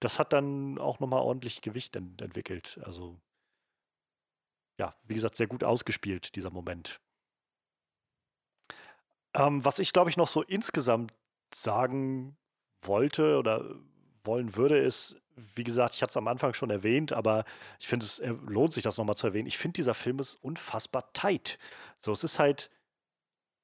das 0.00 0.18
hat 0.18 0.32
dann 0.32 0.78
auch 0.78 1.00
nochmal 1.00 1.22
ordentlich 1.22 1.62
Gewicht 1.62 1.96
ent 1.96 2.22
entwickelt. 2.22 2.78
Also, 2.84 3.20
ja, 4.78 4.94
wie 5.06 5.14
gesagt, 5.14 5.36
sehr 5.36 5.46
gut 5.46 5.64
ausgespielt, 5.64 6.36
dieser 6.36 6.50
Moment. 6.50 7.00
Ähm, 9.34 9.64
was 9.64 9.78
ich, 9.78 9.92
glaube 9.92 10.10
ich, 10.10 10.16
noch 10.16 10.28
so 10.28 10.42
insgesamt 10.42 11.12
sagen 11.54 12.36
wollte 12.82 13.38
oder 13.38 13.64
wollen 14.24 14.56
würde, 14.56 14.78
ist, 14.78 15.20
wie 15.54 15.64
gesagt, 15.64 15.94
ich 15.94 16.02
hatte 16.02 16.10
es 16.10 16.16
am 16.16 16.28
Anfang 16.28 16.54
schon 16.54 16.70
erwähnt, 16.70 17.12
aber 17.12 17.44
ich 17.78 17.88
finde, 17.88 18.06
es 18.06 18.18
äh, 18.18 18.34
lohnt 18.46 18.72
sich, 18.72 18.82
das 18.82 18.98
nochmal 18.98 19.16
zu 19.16 19.26
erwähnen. 19.28 19.46
Ich 19.46 19.58
finde, 19.58 19.76
dieser 19.76 19.94
Film 19.94 20.18
ist 20.18 20.36
unfassbar 20.36 21.12
tight. 21.12 21.58
So, 22.04 22.12
es 22.12 22.24
ist 22.24 22.38
halt 22.38 22.70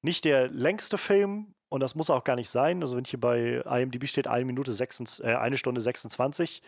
nicht 0.02 0.24
der 0.24 0.48
längste 0.48 0.98
Film 0.98 1.54
und 1.68 1.80
das 1.80 1.94
muss 1.94 2.10
auch 2.10 2.24
gar 2.24 2.36
nicht 2.36 2.50
sein. 2.50 2.82
Also, 2.82 2.96
wenn 2.96 3.04
hier 3.04 3.20
bei 3.20 3.62
IMDb 3.66 4.06
steht, 4.09 4.26
eine 4.26 4.44
Minute 4.44 4.72
26, 4.72 5.24
äh, 5.24 5.34
eine 5.36 5.56
Stunde 5.56 5.80
26, 5.80 6.62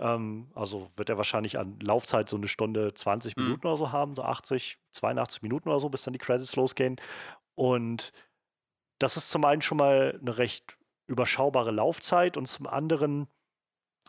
ähm, 0.00 0.50
also 0.54 0.90
wird 0.96 1.08
er 1.10 1.16
wahrscheinlich 1.18 1.58
an 1.58 1.78
Laufzeit 1.80 2.28
so 2.28 2.36
eine 2.36 2.48
Stunde 2.48 2.94
20 2.94 3.36
Mhm. 3.36 3.58
Minuten 3.58 3.66
oder 3.66 3.76
so 3.76 3.92
haben, 3.92 4.16
so 4.16 4.22
80, 4.22 4.78
82 4.92 5.42
Minuten 5.42 5.68
oder 5.68 5.80
so, 5.80 5.88
bis 5.90 6.02
dann 6.02 6.12
die 6.12 6.18
Credits 6.18 6.56
losgehen. 6.56 6.96
Und 7.54 8.12
das 8.98 9.16
ist 9.16 9.30
zum 9.30 9.44
einen 9.44 9.62
schon 9.62 9.78
mal 9.78 10.18
eine 10.20 10.38
recht 10.38 10.78
überschaubare 11.06 11.70
Laufzeit 11.70 12.36
und 12.36 12.46
zum 12.46 12.66
anderen 12.66 13.28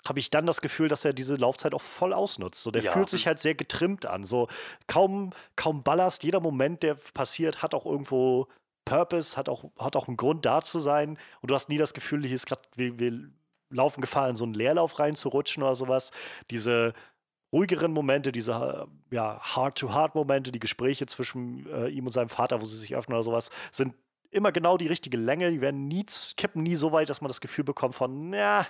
habe 0.07 0.19
ich 0.19 0.29
dann 0.29 0.45
das 0.45 0.61
Gefühl, 0.61 0.87
dass 0.87 1.03
er 1.05 1.13
diese 1.13 1.35
Laufzeit 1.35 1.73
auch 1.73 1.81
voll 1.81 2.13
ausnutzt. 2.13 2.63
So, 2.63 2.71
der 2.71 2.83
Ja. 2.83 2.91
fühlt 2.91 3.09
sich 3.09 3.27
halt 3.27 3.39
sehr 3.39 3.55
getrimmt 3.55 4.05
an. 4.05 4.23
So 4.23 4.47
kaum, 4.87 5.31
kaum 5.55 5.83
Ballast, 5.83 6.23
jeder 6.23 6.39
Moment, 6.39 6.83
der 6.83 6.95
passiert, 7.13 7.61
hat 7.61 7.73
auch 7.73 7.85
irgendwo 7.85 8.47
Purpose, 8.85 9.35
hat 9.37 9.49
auch, 9.49 9.65
hat 9.77 9.95
auch 9.95 10.07
einen 10.07 10.17
Grund 10.17 10.45
da 10.45 10.61
zu 10.61 10.79
sein. 10.79 11.17
Und 11.41 11.51
du 11.51 11.55
hast 11.55 11.69
nie 11.69 11.77
das 11.77 11.93
Gefühl, 11.93 12.25
hier 12.25 12.35
ist 12.35 12.47
gerade, 12.47 12.61
wir, 12.75 12.97
wir 12.97 13.29
laufen 13.69 14.01
Gefahr, 14.01 14.29
in 14.29 14.35
so 14.35 14.45
einen 14.45 14.53
Leerlauf 14.53 14.97
reinzurutschen 14.99 15.61
oder 15.63 15.75
sowas. 15.75 16.11
Diese 16.49 16.93
ruhigeren 17.51 17.91
Momente, 17.91 18.31
diese 18.31 18.87
ja, 19.11 19.41
Heart-to-Heart-Momente, 19.55 20.51
die 20.51 20.59
Gespräche 20.59 21.05
zwischen 21.07 21.67
äh, 21.71 21.87
ihm 21.89 22.05
und 22.05 22.11
seinem 22.11 22.29
Vater, 22.29 22.61
wo 22.61 22.65
sie 22.65 22.77
sich 22.77 22.95
öffnen 22.95 23.15
oder 23.15 23.23
sowas, 23.23 23.49
sind 23.71 23.93
immer 24.31 24.51
genau 24.51 24.77
die 24.77 24.87
richtige 24.87 25.17
Länge. 25.17 25.51
Die 25.51 25.61
werden 25.61 25.87
nie, 25.87 26.05
kippen 26.37 26.63
nie 26.63 26.75
so 26.75 26.91
weit, 26.91 27.09
dass 27.09 27.21
man 27.21 27.27
das 27.27 27.41
Gefühl 27.41 27.63
bekommt 27.63 27.95
von, 27.95 28.29
na, 28.29 28.65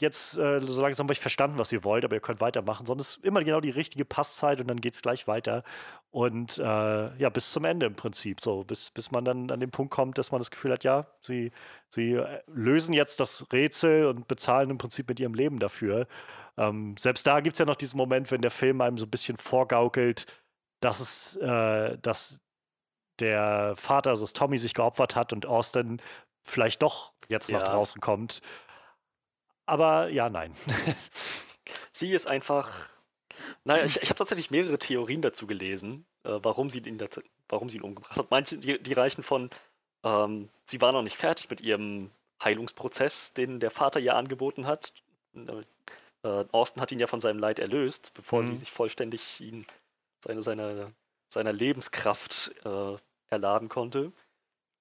jetzt 0.00 0.38
äh, 0.38 0.60
so 0.60 0.82
langsam 0.82 1.06
habe 1.06 1.12
ich 1.12 1.20
verstanden, 1.20 1.58
was 1.58 1.72
ihr 1.72 1.84
wollt, 1.84 2.04
aber 2.04 2.14
ihr 2.14 2.20
könnt 2.20 2.40
weitermachen. 2.40 2.86
Sondern 2.86 3.02
es 3.02 3.16
ist 3.16 3.24
immer 3.24 3.42
genau 3.42 3.60
die 3.60 3.70
richtige 3.70 4.04
Passzeit 4.04 4.60
und 4.60 4.68
dann 4.68 4.80
geht 4.80 4.94
es 4.94 5.02
gleich 5.02 5.26
weiter. 5.26 5.64
Und 6.10 6.58
äh, 6.58 6.62
ja, 6.62 7.28
bis 7.28 7.50
zum 7.50 7.64
Ende 7.64 7.86
im 7.86 7.96
Prinzip. 7.96 8.40
So, 8.40 8.64
bis, 8.64 8.90
bis 8.90 9.10
man 9.10 9.24
dann 9.24 9.50
an 9.50 9.60
den 9.60 9.70
Punkt 9.70 9.92
kommt, 9.92 10.18
dass 10.18 10.30
man 10.30 10.40
das 10.40 10.50
Gefühl 10.50 10.72
hat, 10.72 10.84
ja, 10.84 11.06
sie, 11.22 11.50
sie 11.88 12.12
äh, 12.12 12.40
lösen 12.46 12.92
jetzt 12.92 13.20
das 13.20 13.46
Rätsel 13.52 14.06
und 14.06 14.28
bezahlen 14.28 14.70
im 14.70 14.78
Prinzip 14.78 15.08
mit 15.08 15.20
ihrem 15.20 15.34
Leben 15.34 15.58
dafür. 15.58 16.06
Ähm, 16.56 16.96
selbst 16.98 17.26
da 17.26 17.40
gibt 17.40 17.54
es 17.54 17.58
ja 17.58 17.66
noch 17.66 17.76
diesen 17.76 17.96
Moment, 17.96 18.30
wenn 18.30 18.42
der 18.42 18.50
Film 18.50 18.80
einem 18.80 18.98
so 18.98 19.06
ein 19.06 19.10
bisschen 19.10 19.36
vorgaukelt, 19.36 20.26
dass 20.80 21.00
es, 21.00 21.36
äh, 21.36 21.98
dass 21.98 22.40
der 23.20 23.74
Vater, 23.76 24.10
also 24.10 24.24
dass 24.24 24.32
Tommy 24.32 24.58
sich 24.58 24.74
geopfert 24.74 25.14
hat 25.16 25.32
und 25.32 25.46
Austin 25.46 26.00
vielleicht 26.46 26.82
doch 26.82 27.12
jetzt 27.28 27.50
nach 27.50 27.62
Ja. 27.62 27.68
draußen 27.72 28.00
kommt. 28.00 28.40
Aber 29.66 30.08
ja, 30.08 30.28
nein. 30.28 30.54
Sie 31.92 32.12
ist 32.12 32.26
einfach. 32.26 32.88
Naja, 33.64 33.84
ich, 33.84 34.00
ich 34.02 34.08
habe 34.10 34.18
tatsächlich 34.18 34.50
mehrere 34.50 34.78
Theorien 34.78 35.22
dazu 35.22 35.46
gelesen, 35.46 36.06
äh, 36.24 36.38
warum, 36.42 36.70
sie 36.70 36.78
ihn 36.78 36.98
dazu, 36.98 37.20
warum 37.48 37.68
sie 37.68 37.76
ihn 37.78 37.82
umgebracht 37.82 38.16
hat. 38.16 38.30
Manche, 38.30 38.58
die, 38.58 38.80
die 38.82 38.92
reichen 38.92 39.22
von, 39.22 39.50
ähm, 40.04 40.50
sie 40.64 40.80
war 40.80 40.92
noch 40.92 41.02
nicht 41.02 41.16
fertig 41.16 41.50
mit 41.50 41.60
ihrem 41.60 42.10
Heilungsprozess, 42.42 43.32
den 43.34 43.60
der 43.60 43.70
Vater 43.70 44.00
ihr 44.00 44.16
angeboten 44.16 44.66
hat. 44.66 44.92
Äh, 45.34 46.44
Austin 46.52 46.80
hat 46.82 46.92
ihn 46.92 47.00
ja 47.00 47.06
von 47.06 47.20
seinem 47.20 47.38
Leid 47.38 47.58
erlöst, 47.58 48.12
bevor 48.14 48.44
sie 48.44 48.52
Mhm. 48.52 48.56
sich 48.56 48.70
vollständig 48.70 49.40
ihn 49.40 49.66
seine, 50.24 50.42
seine, 50.42 50.92
seiner 51.34 51.52
Lebenskraft 51.52 52.52
äh, 52.64 52.96
erladen 53.28 53.68
konnte. 53.68 54.12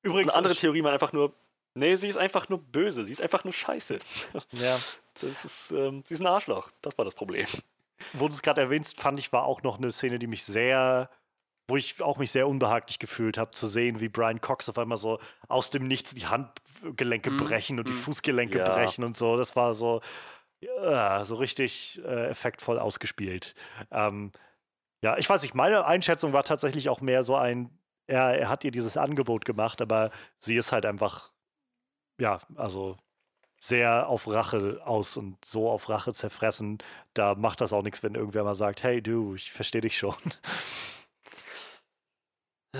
Übrigens, 0.03 0.33
Eine 0.33 0.37
andere 0.39 0.55
Theorie 0.55 0.83
war 0.83 0.91
einfach 0.93 1.13
nur, 1.13 1.33
nee, 1.75 1.95
sie 1.95 2.07
ist 2.07 2.17
einfach 2.17 2.49
nur 2.49 2.59
böse, 2.59 3.03
sie 3.03 3.11
ist 3.11 3.21
einfach 3.21 3.43
nur 3.43 3.53
scheiße. 3.53 3.99
ja, 4.53 4.79
Das 5.19 5.45
ist, 5.45 5.71
ähm, 5.71 6.03
sie 6.07 6.13
ist 6.15 6.19
ein 6.21 6.27
Arschloch. 6.27 6.71
Das 6.81 6.97
war 6.97 7.05
das 7.05 7.15
Problem. 7.15 7.47
wo 8.13 8.27
du 8.27 8.33
es 8.33 8.41
gerade 8.41 8.61
erwähnst, 8.61 8.99
fand 8.99 9.19
ich, 9.19 9.31
war 9.33 9.43
auch 9.45 9.63
noch 9.63 9.77
eine 9.77 9.91
Szene, 9.91 10.19
die 10.19 10.27
mich 10.27 10.43
sehr, 10.43 11.09
wo 11.67 11.77
ich 11.77 12.01
auch 12.01 12.17
mich 12.17 12.31
sehr 12.31 12.47
unbehaglich 12.47 12.99
gefühlt 12.99 13.37
habe, 13.37 13.51
zu 13.51 13.67
sehen, 13.67 13.99
wie 14.01 14.09
Brian 14.09 14.41
Cox 14.41 14.67
auf 14.69 14.77
einmal 14.77 14.97
so 14.97 15.19
aus 15.47 15.69
dem 15.69 15.87
Nichts 15.87 16.13
die 16.13 16.27
Handgelenke 16.27 17.31
Mhm, 17.31 17.37
brechen 17.37 17.79
und 17.79 17.87
die 17.89 17.93
mhm. 17.93 17.97
Fußgelenke 17.97 18.59
Ja. 18.59 18.73
brechen 18.73 19.03
und 19.03 19.15
so. 19.15 19.37
Das 19.37 19.55
war 19.55 19.73
so, 19.73 20.01
ja, 20.61 21.23
so 21.25 21.35
richtig 21.35 22.01
äh, 22.05 22.27
effektvoll 22.29 22.77
ausgespielt. 22.79 23.55
Ähm, 23.91 24.31
ja, 25.03 25.17
ich 25.17 25.29
weiß 25.29 25.41
nicht, 25.43 25.53
meine 25.53 25.85
Einschätzung 25.85 26.31
war 26.31 26.43
tatsächlich 26.43 26.87
auch 26.87 27.01
mehr 27.01 27.23
so 27.23 27.35
ein, 27.35 27.77
er, 28.07 28.39
er 28.39 28.49
hat 28.49 28.63
ihr 28.63 28.71
dieses 28.71 28.95
Angebot 28.95 29.43
gemacht, 29.43 29.81
aber 29.81 30.11
sie 30.39 30.55
ist 30.55 30.71
halt 30.71 30.85
einfach, 30.85 31.33
ja, 32.17 32.39
also 32.55 32.95
sehr 33.59 34.07
auf 34.07 34.27
Rache 34.27 34.81
aus 34.85 35.17
und 35.17 35.43
so 35.43 35.69
auf 35.69 35.89
Rache 35.89 36.13
zerfressen. 36.13 36.77
Da 37.13 37.35
macht 37.35 37.59
das 37.61 37.73
auch 37.73 37.83
nichts, 37.83 38.01
wenn 38.01 38.15
irgendwer 38.15 38.45
mal 38.45 38.55
sagt, 38.55 38.83
hey 38.83 39.01
du, 39.01 39.35
ich 39.35 39.51
verstehe 39.51 39.81
dich 39.81 39.97
schon. 39.97 40.15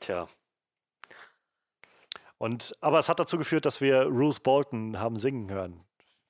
Tja. 0.00 0.28
Und, 2.38 2.76
aber 2.80 2.98
es 2.98 3.08
hat 3.10 3.20
dazu 3.20 3.36
geführt, 3.38 3.66
dass 3.66 3.80
wir 3.82 4.06
Bruce 4.06 4.40
Bolton 4.40 4.98
haben 4.98 5.16
singen 5.16 5.50
hören. 5.50 5.84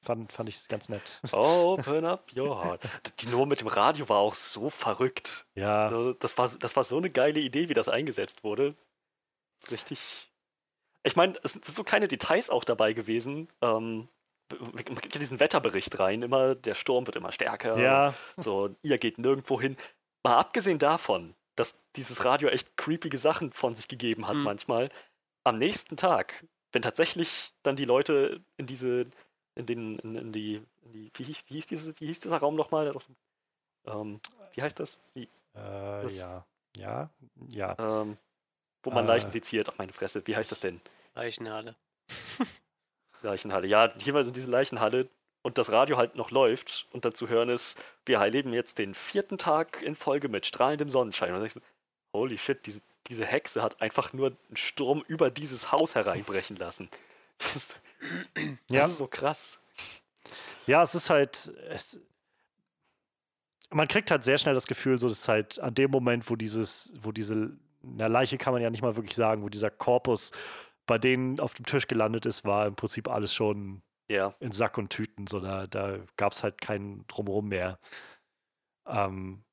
Fand, 0.07 0.33
fand 0.33 0.49
ich 0.49 0.69
ganz 0.69 0.89
nett. 0.89 1.20
Open 1.33 2.05
up 2.05 2.31
your 2.37 2.62
heart. 2.65 2.83
Die 3.20 3.27
Nummer 3.27 3.47
mit 3.47 3.61
dem 3.61 3.66
Radio 3.66 4.09
war 4.09 4.19
auch 4.19 4.35
so 4.35 4.70
verrückt. 4.70 5.47
Ja, 5.55 5.87
Also, 5.87 6.12
Das 6.15 6.39
war, 6.39 6.49
das 6.49 6.77
war 6.77 6.85
so 6.85 6.97
eine 6.99 7.11
geile 7.11 7.41
Idee, 7.41 7.69
wie 7.69 7.74
das 7.74 7.89
eingesetzt 7.89 8.45
wurde. 8.45 8.74
Das 9.57 9.65
ist 9.65 9.70
richtig. 9.73 10.31
Ich 11.03 11.16
meine, 11.16 11.35
es 11.43 11.53
sind 11.55 11.65
so 11.65 11.83
kleine 11.85 12.09
Details 12.09 12.51
auch 12.51 12.65
dabei 12.65 12.93
gewesen. 12.93 13.49
Ähm, 13.62 14.09
man 14.61 14.85
kriegt 14.85 15.15
ja 15.15 15.19
diesen 15.20 15.41
Wetterbericht 15.41 15.99
rein, 15.99 16.23
immer, 16.23 16.55
der 16.55 16.74
Sturm 16.74 17.07
wird 17.07 17.16
immer 17.16 17.33
stärker. 17.33 17.78
ja, 17.78 18.15
So, 18.37 18.70
ihr 18.83 18.99
geht 18.99 19.19
nirgendwo 19.19 19.61
hin. 19.61 19.77
Mal 20.23 20.37
abgesehen 20.37 20.78
davon, 20.78 21.35
dass 21.57 21.81
dieses 21.97 22.24
Radio 22.24 22.49
echt 22.49 22.77
creepige 22.77 23.19
Sachen 23.19 23.51
von 23.51 23.74
sich 23.74 23.89
gegeben 23.89 24.28
hat 24.28 24.37
Mhm. 24.37 24.43
manchmal, 24.45 24.89
am 25.45 25.59
nächsten 25.59 25.97
Tag, 25.97 26.45
wenn 26.73 26.83
tatsächlich 26.83 27.55
dann 27.62 27.74
die 27.77 27.85
Leute 27.85 28.41
in 28.57 28.66
diese, 28.66 29.07
in 29.57 29.66
den, 29.66 29.99
in, 29.99 30.15
in 30.15 30.33
die, 30.33 30.62
in 30.85 30.93
die 30.93 31.11
wie, 31.15 31.24
hieß, 31.24 31.37
wie, 31.49 31.55
hieß 31.55 31.66
diese, 31.66 32.01
wie 32.01 32.07
hieß 32.07 32.20
dieser 32.20 32.39
Raum 32.39 32.55
nochmal? 32.55 32.95
Ähm, 33.87 34.20
wie 34.55 34.62
heißt 34.62 34.78
das? 34.78 35.03
Die, 35.15 35.24
äh, 35.24 35.28
Das- 36.03 36.16
ja, 36.19 36.45
ja, 36.77 37.11
ja. 37.49 37.77
ähm, 37.78 38.16
wo 38.83 38.91
man 38.91 39.05
Äh. 39.05 39.09
Leichen 39.09 39.31
seziert. 39.33 39.69
Ach 39.70 39.78
meine 39.78 39.93
Fresse, 39.93 40.24
wie 40.27 40.37
heißt 40.37 40.53
das 40.53 40.61
denn? 40.61 40.81
Leichenhalle. 41.15 41.74
Leichenhalle. 43.23 43.66
Ja, 43.66 43.89
jeweils 43.99 44.28
in 44.28 44.33
diese 44.35 44.51
Leichenhalle 44.51 45.09
und 45.43 45.59
das 45.59 45.70
Radio 45.73 45.97
halt 45.97 46.16
noch 46.16 46.31
läuft 46.31 46.87
und 46.93 47.05
dann 47.05 47.15
zu 47.15 47.28
hören 47.28 47.49
ist, 47.49 47.77
wir 48.05 48.19
erleben 48.19 48.53
jetzt 48.53 48.78
den 48.78 48.95
vierten 48.95 49.39
Tag 49.39 49.83
in 49.83 49.95
Folge 49.95 50.28
mit 50.28 50.47
strahlendem 50.47 50.89
Sonnenschein. 50.89 51.28
Und 51.31 51.35
dann 51.37 51.43
denkst 51.43 51.55
du, 51.55 51.61
holy 52.12 52.37
shit, 52.39 52.65
diese, 52.66 52.81
diese 53.09 53.24
Hexe 53.24 53.62
hat 53.62 53.81
einfach 53.81 54.12
nur 54.12 54.28
einen 54.49 54.57
Sturm 54.57 55.05
über 55.09 55.31
dieses 55.31 55.73
Haus 55.73 55.95
hereinbrechen 55.95 56.57
lassen. 56.57 56.89
Das, 57.39 57.55
ist- 57.57 57.77
das 58.35 58.57
Ja. 58.70 58.87
ist 58.87 58.97
so 58.97 59.07
krass. 59.07 59.61
Ja, 60.66 60.83
es 60.83 60.95
ist 60.95 61.11
halt. 61.11 61.53
Es, 61.69 61.99
man 63.70 63.89
kriegt 63.89 64.11
halt 64.11 64.24
sehr 64.24 64.39
schnell 64.39 64.55
das 64.55 64.66
Gefühl, 64.66 64.99
so 64.99 65.09
dass 65.09 65.28
halt 65.28 65.59
an 65.59 65.74
dem 65.74 65.91
Moment, 65.91 66.31
wo 66.31 66.37
dieses, 66.37 66.93
wo 67.01 67.12
diese, 67.12 67.57
na, 67.83 68.07
Leiche 68.07 68.39
kann 68.39 68.53
man 68.53 68.62
ja 68.62 68.70
nicht 68.70 68.83
mal 68.83 68.97
wirklich 68.97 69.16
sagen, 69.16 69.43
wo 69.43 69.49
dieser 69.49 69.70
Korpus 69.70 70.31
bei 70.87 70.99
denen 70.99 71.41
auf 71.41 71.55
dem 71.55 71.66
Tisch 71.66 71.89
gelandet 71.89 72.27
ist, 72.27 72.45
war 72.45 72.66
im 72.66 72.77
Prinzip 72.77 73.09
alles 73.09 73.35
schon 73.35 73.83
Ja, 74.09 74.35
in 74.41 74.53
Sack 74.53 74.78
und 74.78 74.91
Tüten. 74.91 75.27
So, 75.27 75.41
da 75.41 75.66
da 75.66 75.99
gab 76.16 76.33
es 76.33 76.43
halt 76.45 76.61
keinen 76.61 77.07
Drumherum 77.09 77.49
mehr. 77.49 77.78
Ähm, 78.87 79.45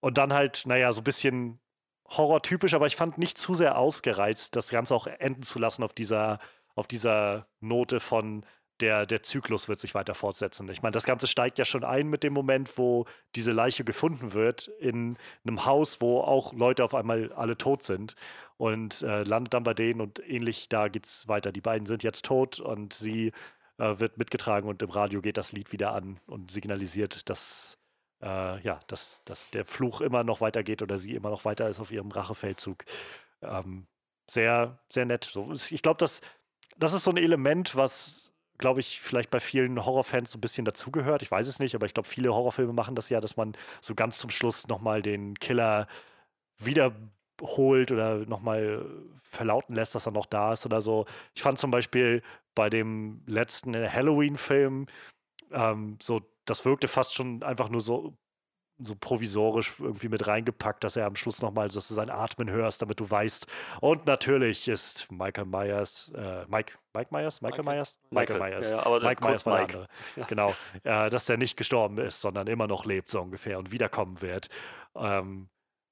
und 0.00 0.18
dann 0.18 0.32
halt, 0.32 0.62
naja, 0.66 0.92
so 0.92 1.00
ein 1.00 1.04
bisschen 1.04 1.60
horrortypisch, 2.08 2.74
aber 2.74 2.86
ich 2.86 2.96
fand 2.96 3.18
nicht 3.18 3.36
zu 3.38 3.54
sehr 3.54 3.76
ausgereizt, 3.78 4.56
das 4.56 4.70
Ganze 4.70 4.94
auch 4.94 5.06
enden 5.06 5.42
zu 5.42 5.58
lassen 5.58 5.82
auf 5.82 5.92
dieser, 5.92 6.38
auf 6.78 6.86
dieser 6.86 7.46
Note 7.60 8.00
von 8.00 8.44
der, 8.80 9.06
der 9.06 9.22
Zyklus 9.24 9.68
wird 9.68 9.80
sich 9.80 9.94
weiter 9.94 10.14
fortsetzen. 10.14 10.68
Ich 10.68 10.82
meine, 10.82 10.92
das 10.92 11.04
Ganze 11.04 11.26
steigt 11.26 11.58
ja 11.58 11.64
schon 11.64 11.82
ein 11.84 12.06
mit 12.08 12.22
dem 12.22 12.32
Moment, 12.32 12.78
wo 12.78 13.06
diese 13.34 13.50
Leiche 13.50 13.82
gefunden 13.84 14.32
wird 14.34 14.68
in 14.78 15.18
einem 15.44 15.64
Haus, 15.64 16.00
wo 16.00 16.20
auch 16.20 16.52
Leute 16.52 16.84
auf 16.84 16.94
einmal 16.94 17.32
alle 17.32 17.58
tot 17.58 17.82
sind 17.82 18.14
und 18.56 19.02
äh, 19.02 19.24
landet 19.24 19.54
dann 19.54 19.64
bei 19.64 19.74
denen 19.74 20.00
und 20.00 20.20
ähnlich, 20.28 20.68
da 20.68 20.86
geht's 20.88 21.26
weiter. 21.26 21.50
Die 21.50 21.60
beiden 21.60 21.86
sind 21.86 22.04
jetzt 22.04 22.24
tot 22.24 22.60
und 22.60 22.92
sie 22.92 23.32
äh, 23.78 23.98
wird 23.98 24.16
mitgetragen 24.18 24.68
und 24.68 24.80
im 24.82 24.90
Radio 24.90 25.20
geht 25.20 25.36
das 25.38 25.50
Lied 25.52 25.72
wieder 25.72 25.92
an 25.92 26.20
und 26.26 26.52
signalisiert, 26.52 27.28
dass, 27.28 27.78
äh, 28.22 28.60
ja, 28.62 28.78
dass, 28.86 29.22
dass 29.24 29.50
der 29.50 29.64
Fluch 29.64 30.00
immer 30.00 30.22
noch 30.22 30.40
weitergeht 30.40 30.82
oder 30.82 30.98
sie 30.98 31.14
immer 31.14 31.30
noch 31.30 31.44
weiter 31.44 31.68
ist 31.68 31.80
auf 31.80 31.90
ihrem 31.90 32.12
Rachefeldzug. 32.12 32.84
Ähm, 33.42 33.88
sehr, 34.30 34.78
sehr 34.92 35.06
nett. 35.06 35.24
So, 35.24 35.50
es- 35.52 35.70
ich 35.72 35.82
glaube, 35.82 35.98
das, 35.98 36.20
das 36.78 36.92
ist 36.92 37.04
so 37.04 37.10
ein 37.10 37.16
Element, 37.16 37.76
was, 37.76 38.32
glaube 38.58 38.80
ich, 38.80 39.00
vielleicht 39.00 39.30
bei 39.30 39.40
vielen 39.40 39.84
Horrorfans 39.84 40.30
so 40.32 40.38
ein 40.38 40.40
bisschen 40.40 40.64
dazugehört. 40.64 41.22
Ich 41.22 41.30
weiß 41.30 41.46
es 41.46 41.58
nicht, 41.58 41.74
aber 41.74 41.86
ich 41.86 41.94
glaube, 41.94 42.08
viele 42.08 42.34
Horrorfilme 42.34 42.72
machen 42.72 42.94
das 42.94 43.08
ja, 43.08 43.20
dass 43.20 43.36
man 43.36 43.56
so 43.80 43.94
ganz 43.94 44.18
zum 44.18 44.30
Schluss 44.30 44.68
nochmal 44.68 45.02
den 45.02 45.34
Killer 45.38 45.86
wiederholt 46.58 47.92
oder 47.92 48.18
nochmal 48.26 48.86
verlauten 49.22 49.74
lässt, 49.74 49.94
dass 49.94 50.06
er 50.06 50.12
noch 50.12 50.26
da 50.26 50.52
ist 50.52 50.66
oder 50.66 50.80
so. 50.80 51.06
Ich 51.34 51.42
fand 51.42 51.58
zum 51.58 51.70
Beispiel 51.70 52.22
bei 52.54 52.70
dem 52.70 53.22
letzten 53.26 53.74
Halloween-Film 53.74 54.86
ähm, 55.52 55.98
so, 56.02 56.22
das 56.44 56.64
wirkte 56.64 56.88
fast 56.88 57.14
schon 57.14 57.42
einfach 57.42 57.68
nur 57.68 57.80
so, 57.80 58.16
so 58.78 58.94
provisorisch 58.94 59.72
irgendwie 59.78 60.08
mit 60.08 60.26
reingepackt, 60.26 60.84
dass 60.84 60.96
er 60.96 61.06
am 61.06 61.16
Schluss 61.16 61.42
nochmal, 61.42 61.68
dass 61.68 61.88
du 61.88 61.94
sein 61.94 62.10
Atmen 62.10 62.48
hörst, 62.50 62.82
damit 62.82 63.00
du 63.00 63.10
weißt. 63.10 63.46
Und 63.80 64.06
natürlich 64.06 64.68
ist 64.68 65.10
Michael 65.10 65.46
Myers, 65.46 66.12
äh, 66.14 66.44
Mike, 66.46 66.74
Mike 66.94 67.08
Myers? 67.10 67.40
Michael 67.40 67.64
Michael. 67.64 67.76
Myers? 67.76 67.96
Michael 68.10 68.38
Michael, 68.38 68.60
Myers. 68.60 68.70
ja, 68.70 68.86
aber 68.86 69.00
Mike 69.00 69.24
Myers 69.24 69.46
war 69.46 69.56
der 69.56 69.66
Mike. 69.66 69.88
andere. 70.14 70.28
Genau. 70.28 70.54
Äh, 70.84 71.10
dass 71.10 71.24
der 71.24 71.36
nicht 71.36 71.56
gestorben 71.56 71.98
ist, 71.98 72.20
sondern 72.20 72.46
immer 72.46 72.66
noch 72.66 72.84
lebt, 72.84 73.10
so 73.10 73.20
ungefähr, 73.20 73.58
und 73.58 73.72
wiederkommen 73.72 74.20
wird. 74.22 74.48
Ähm, 74.94 75.48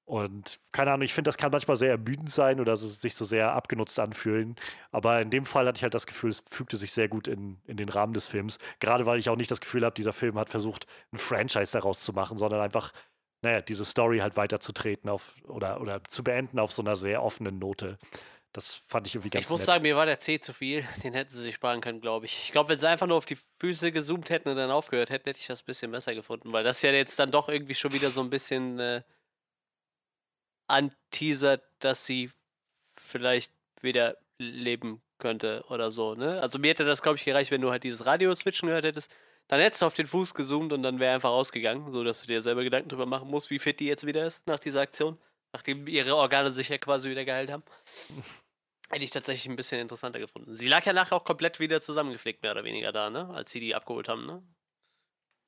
und 0.07 0.61
keine 0.71 0.91
Ahnung, 0.93 1.03
ich 1.03 1.13
finde, 1.13 1.27
das 1.27 1.35
kann 1.35 1.51
manchmal 1.51 1.75
sehr 1.75 1.91
ermüdend 1.91 2.31
sein 2.31 2.61
oder 2.61 2.77
so, 2.77 2.87
sich 2.87 3.13
so 3.13 3.25
sehr 3.25 3.51
abgenutzt 3.51 3.99
anfühlen. 3.99 4.55
Aber 4.89 5.21
in 5.21 5.29
dem 5.29 5.45
Fall 5.45 5.67
hatte 5.67 5.79
ich 5.79 5.83
halt 5.83 5.93
das 5.95 6.07
Gefühl, 6.07 6.29
es 6.29 6.41
fügte 6.49 6.77
sich 6.77 6.93
sehr 6.93 7.09
gut 7.09 7.27
in, 7.27 7.59
in 7.65 7.75
den 7.75 7.89
Rahmen 7.89 8.13
des 8.13 8.25
Films. 8.25 8.57
Gerade 8.79 9.05
weil 9.05 9.19
ich 9.19 9.27
auch 9.27 9.35
nicht 9.35 9.51
das 9.51 9.59
Gefühl 9.59 9.83
habe, 9.83 9.93
dieser 9.95 10.13
Film 10.13 10.39
hat 10.39 10.47
versucht, 10.47 10.87
ein 11.11 11.17
Franchise 11.17 11.73
daraus 11.73 11.99
zu 11.99 12.13
machen, 12.13 12.37
sondern 12.37 12.61
einfach, 12.61 12.93
naja, 13.41 13.59
diese 13.59 13.83
Story 13.83 14.19
halt 14.19 14.37
weiterzutreten 14.37 15.09
auf 15.09 15.33
oder, 15.43 15.81
oder 15.81 16.01
zu 16.05 16.23
beenden 16.23 16.57
auf 16.59 16.71
so 16.71 16.81
einer 16.81 16.95
sehr 16.95 17.21
offenen 17.21 17.59
Note. 17.59 17.97
Das 18.53 18.79
fand 18.87 19.07
ich 19.07 19.15
irgendwie 19.15 19.31
ganz 19.31 19.43
Ich 19.43 19.49
muss 19.49 19.59
nett. 19.59 19.65
sagen, 19.65 19.81
mir 19.81 19.97
war 19.97 20.05
der 20.05 20.19
C 20.19 20.39
zu 20.39 20.53
viel. 20.53 20.85
Den 21.03 21.15
hätten 21.15 21.31
sie 21.31 21.41
sich 21.41 21.55
sparen 21.55 21.81
können, 21.81 21.99
glaube 21.99 22.27
ich. 22.27 22.43
Ich 22.45 22.53
glaube, 22.53 22.69
wenn 22.69 22.79
sie 22.79 22.87
einfach 22.87 23.07
nur 23.07 23.17
auf 23.17 23.25
die 23.25 23.37
Füße 23.59 23.91
gezoomt 23.91 24.29
hätten 24.29 24.47
und 24.47 24.55
dann 24.55 24.71
aufgehört 24.71 25.09
hätten, 25.09 25.25
hätte 25.25 25.41
ich 25.41 25.47
das 25.47 25.63
ein 25.63 25.65
bisschen 25.65 25.91
besser 25.91 26.15
gefunden, 26.15 26.53
weil 26.53 26.63
das 26.63 26.81
ja 26.81 26.91
jetzt 26.93 27.19
dann 27.19 27.29
doch 27.29 27.49
irgendwie 27.49 27.75
schon 27.75 27.91
wieder 27.91 28.09
so 28.09 28.21
ein 28.21 28.29
bisschen 28.29 28.79
äh, 28.79 29.01
anteasert, 30.67 31.63
dass 31.79 32.05
sie 32.05 32.29
vielleicht 32.99 33.51
wieder 33.81 34.17
leben 34.39 35.01
könnte 35.19 35.63
oder 35.69 35.91
so, 35.91 36.15
ne? 36.15 36.41
Also 36.41 36.59
mir 36.59 36.69
hätte 36.69 36.85
das, 36.85 37.01
glaube 37.01 37.17
ich, 37.17 37.25
gereicht, 37.25 37.51
wenn 37.51 37.61
du 37.61 37.71
halt 37.71 37.83
dieses 37.83 38.05
Radio-Switchen 38.05 38.67
gehört 38.67 38.85
hättest. 38.85 39.11
Dann 39.47 39.59
hättest 39.59 39.81
du 39.81 39.85
auf 39.85 39.93
den 39.93 40.07
Fuß 40.07 40.33
gezoomt 40.33 40.73
und 40.73 40.83
dann 40.83 40.99
wäre 40.99 41.15
einfach 41.15 41.29
ausgegangen, 41.29 41.91
so 41.91 42.03
dass 42.03 42.21
du 42.21 42.27
dir 42.27 42.41
selber 42.41 42.63
Gedanken 42.63 42.89
drüber 42.89 43.05
machen 43.05 43.29
musst, 43.29 43.49
wie 43.49 43.59
fit 43.59 43.79
die 43.79 43.87
jetzt 43.87 44.05
wieder 44.05 44.25
ist 44.27 44.45
nach 44.45 44.59
dieser 44.59 44.81
Aktion, 44.81 45.17
nachdem 45.53 45.87
ihre 45.87 46.15
Organe 46.15 46.51
sich 46.51 46.69
ja 46.69 46.77
quasi 46.77 47.09
wieder 47.09 47.23
geheilt 47.23 47.49
haben. 47.49 47.63
Hätte 48.89 49.03
ich 49.03 49.09
tatsächlich 49.09 49.47
ein 49.47 49.55
bisschen 49.55 49.79
interessanter 49.79 50.19
gefunden. 50.19 50.53
Sie 50.53 50.67
lag 50.67 50.85
ja 50.85 50.93
nachher 50.93 51.15
auch 51.15 51.25
komplett 51.25 51.59
wieder 51.59 51.81
zusammengeflickt, 51.81 52.41
mehr 52.41 52.51
oder 52.51 52.63
weniger 52.63 52.91
da, 52.91 53.09
ne? 53.09 53.29
Als 53.29 53.51
sie 53.51 53.59
die 53.59 53.75
abgeholt 53.75 54.07
haben, 54.07 54.25
ne? 54.25 54.43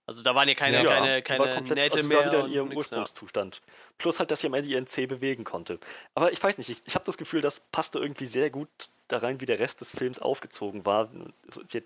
Also 0.10 0.24
da 0.24 0.36
waren 0.36 0.48
ja 0.48 0.56
keine, 0.56 0.84
Ja, 0.84 0.90
keine, 0.92 1.22
die 1.22 1.30
war 1.30 1.38
keine 1.48 1.56
komplett- 1.56 1.78
Nähte 1.78 1.92
also 1.98 2.02
sie 2.02 2.08
mehr. 2.08 2.18
war 2.18 2.26
wieder 2.26 2.46
in 2.46 2.52
ihrem 2.52 2.74
Ursprungszustand. 2.76 3.62
Plus 3.98 4.20
halt, 4.20 4.32
dass 4.32 4.42
sie 4.42 4.48
am 4.48 4.54
Ende 4.56 4.70
ihren 4.70 4.88
C 4.88 5.06
bewegen 5.06 5.44
konnte. 5.44 5.80
Aber 6.16 6.32
ich 6.32 6.42
weiß 6.42 6.58
nicht, 6.58 6.70
ich, 6.70 6.82
ich 6.86 6.96
habe 6.96 7.06
das 7.06 7.18
Gefühl, 7.18 7.42
das 7.42 7.60
passte 7.72 8.00
irgendwie 8.00 8.26
sehr 8.26 8.50
gut 8.50 8.68
da 9.08 9.20
rein, 9.20 9.40
wie 9.42 9.46
der 9.46 9.60
Rest 9.60 9.82
des 9.82 9.92
Films 9.92 10.20
aufgezogen 10.20 10.86
war. 10.86 11.10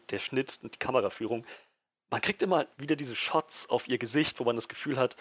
Der, 0.09 0.19
Schnitt 0.19 0.59
und 0.63 0.73
die 0.75 0.79
Kameraführung. 0.79 1.45
Man 2.09 2.21
kriegt 2.21 2.41
immer 2.41 2.65
wieder 2.77 2.95
diese 2.95 3.15
Shots 3.15 3.69
auf 3.69 3.87
ihr 3.87 3.97
Gesicht, 3.97 4.39
wo 4.39 4.43
man 4.43 4.55
das 4.55 4.67
Gefühl 4.67 4.97
hat, 4.97 5.15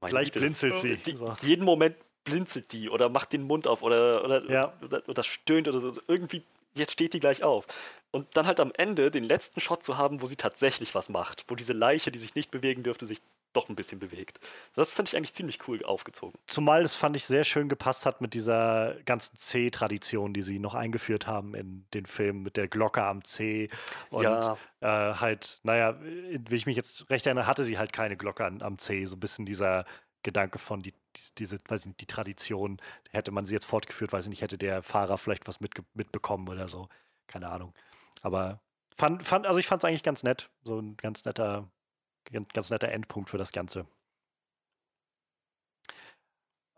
Gleich 0.00 0.30
das- 0.32 0.40
blinzelt 0.40 0.76
sie. 0.76 0.96
Die. 0.96 1.16
Jeden 1.42 1.64
Moment 1.64 1.96
blinzelt 2.24 2.72
die 2.72 2.88
oder 2.88 3.08
macht 3.08 3.32
den 3.32 3.42
Mund 3.42 3.66
auf 3.66 3.82
oder, 3.82 4.24
oder, 4.24 4.50
Ja. 4.50 4.72
oder, 4.82 5.02
oder 5.08 5.22
stöhnt 5.22 5.68
oder 5.68 5.78
so. 5.80 5.92
Irgendwie, 6.06 6.42
jetzt 6.74 6.92
steht 6.92 7.12
die 7.14 7.20
gleich 7.20 7.42
auf. 7.42 7.66
Und 8.10 8.36
dann 8.36 8.46
halt 8.46 8.60
am 8.60 8.72
Ende 8.76 9.10
den 9.10 9.24
letzten 9.24 9.60
Shot 9.60 9.82
zu 9.82 9.96
haben, 9.96 10.20
wo 10.20 10.26
sie 10.26 10.36
tatsächlich 10.36 10.94
was 10.94 11.08
macht, 11.08 11.44
wo 11.48 11.54
diese 11.54 11.72
Leiche, 11.72 12.10
die 12.10 12.18
sich 12.18 12.34
nicht 12.34 12.50
bewegen 12.50 12.82
dürfte, 12.82 13.06
sich 13.06 13.20
doch 13.54 13.68
ein 13.68 13.76
bisschen 13.76 13.98
bewegt. 13.98 14.40
Das 14.74 14.92
finde 14.92 15.10
ich 15.10 15.16
eigentlich 15.16 15.34
ziemlich 15.34 15.66
cool 15.68 15.84
aufgezogen. 15.84 16.38
Zumal 16.46 16.82
es, 16.82 16.94
fand 16.94 17.16
ich, 17.16 17.26
sehr 17.26 17.44
schön 17.44 17.68
gepasst 17.68 18.06
hat 18.06 18.20
mit 18.20 18.34
dieser 18.34 18.96
ganzen 19.04 19.36
C-Tradition, 19.36 20.32
die 20.32 20.42
sie 20.42 20.58
noch 20.58 20.74
eingeführt 20.74 21.26
haben 21.26 21.54
in 21.54 21.84
den 21.92 22.06
Film 22.06 22.42
mit 22.42 22.56
der 22.56 22.68
Glocke 22.68 23.02
am 23.02 23.24
C. 23.24 23.68
Und 24.10 24.22
Ja. 24.24 24.56
äh, 24.80 25.14
halt, 25.16 25.60
naja, 25.64 25.98
wie 26.00 26.54
ich 26.54 26.66
mich 26.66 26.76
jetzt 26.76 27.10
recht 27.10 27.26
erinnere, 27.26 27.46
hatte 27.46 27.64
sie 27.64 27.78
halt 27.78 27.92
keine 27.92 28.16
Glocke 28.16 28.44
an, 28.44 28.62
am 28.62 28.78
C. 28.78 29.04
So 29.04 29.16
ein 29.16 29.20
bisschen 29.20 29.44
dieser 29.46 29.84
Gedanke 30.22 30.58
von 30.58 30.82
die, 30.82 30.92
die- 30.92 31.34
diese, 31.38 31.58
weiß 31.68 31.80
ich 31.82 31.86
nicht, 31.86 32.00
die 32.00 32.06
Tradition, 32.06 32.78
hätte 33.10 33.30
man 33.32 33.44
sie 33.46 33.54
jetzt 33.54 33.66
fortgeführt, 33.66 34.12
weiß 34.12 34.24
ich 34.24 34.30
nicht, 34.30 34.42
hätte 34.42 34.58
der 34.58 34.82
Fahrer 34.82 35.18
vielleicht 35.18 35.46
was 35.48 35.60
mitge 35.60 35.84
mitbekommen 35.94 36.48
oder 36.48 36.68
so. 36.68 36.88
Keine 37.26 37.48
Ahnung. 37.50 37.74
Aber 38.22 38.60
fand, 38.96 39.24
fand, 39.26 39.46
also 39.46 39.58
ich 39.58 39.66
fand 39.66 39.82
es 39.82 39.88
eigentlich 39.88 40.02
ganz 40.04 40.22
nett. 40.22 40.50
So 40.64 40.78
ein 40.80 40.96
ganz 40.96 41.24
netter, 41.24 41.68
ganz, 42.32 42.48
ganz 42.50 42.70
netter 42.70 42.88
Endpunkt 42.90 43.30
für 43.30 43.38
das 43.38 43.52
Ganze. 43.52 43.86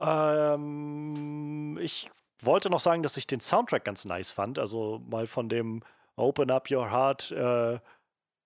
Ähm, 0.00 1.78
ich 1.80 2.10
wollte 2.42 2.70
noch 2.70 2.80
sagen, 2.80 3.02
dass 3.02 3.16
ich 3.16 3.26
den 3.26 3.40
Soundtrack 3.40 3.84
ganz 3.84 4.04
nice 4.04 4.30
fand. 4.30 4.58
Also 4.58 5.00
mal 5.08 5.26
von 5.26 5.48
dem 5.48 5.82
Open 6.16 6.50
Up 6.50 6.70
Your 6.70 6.90
Heart 6.90 7.30
äh, 7.32 7.78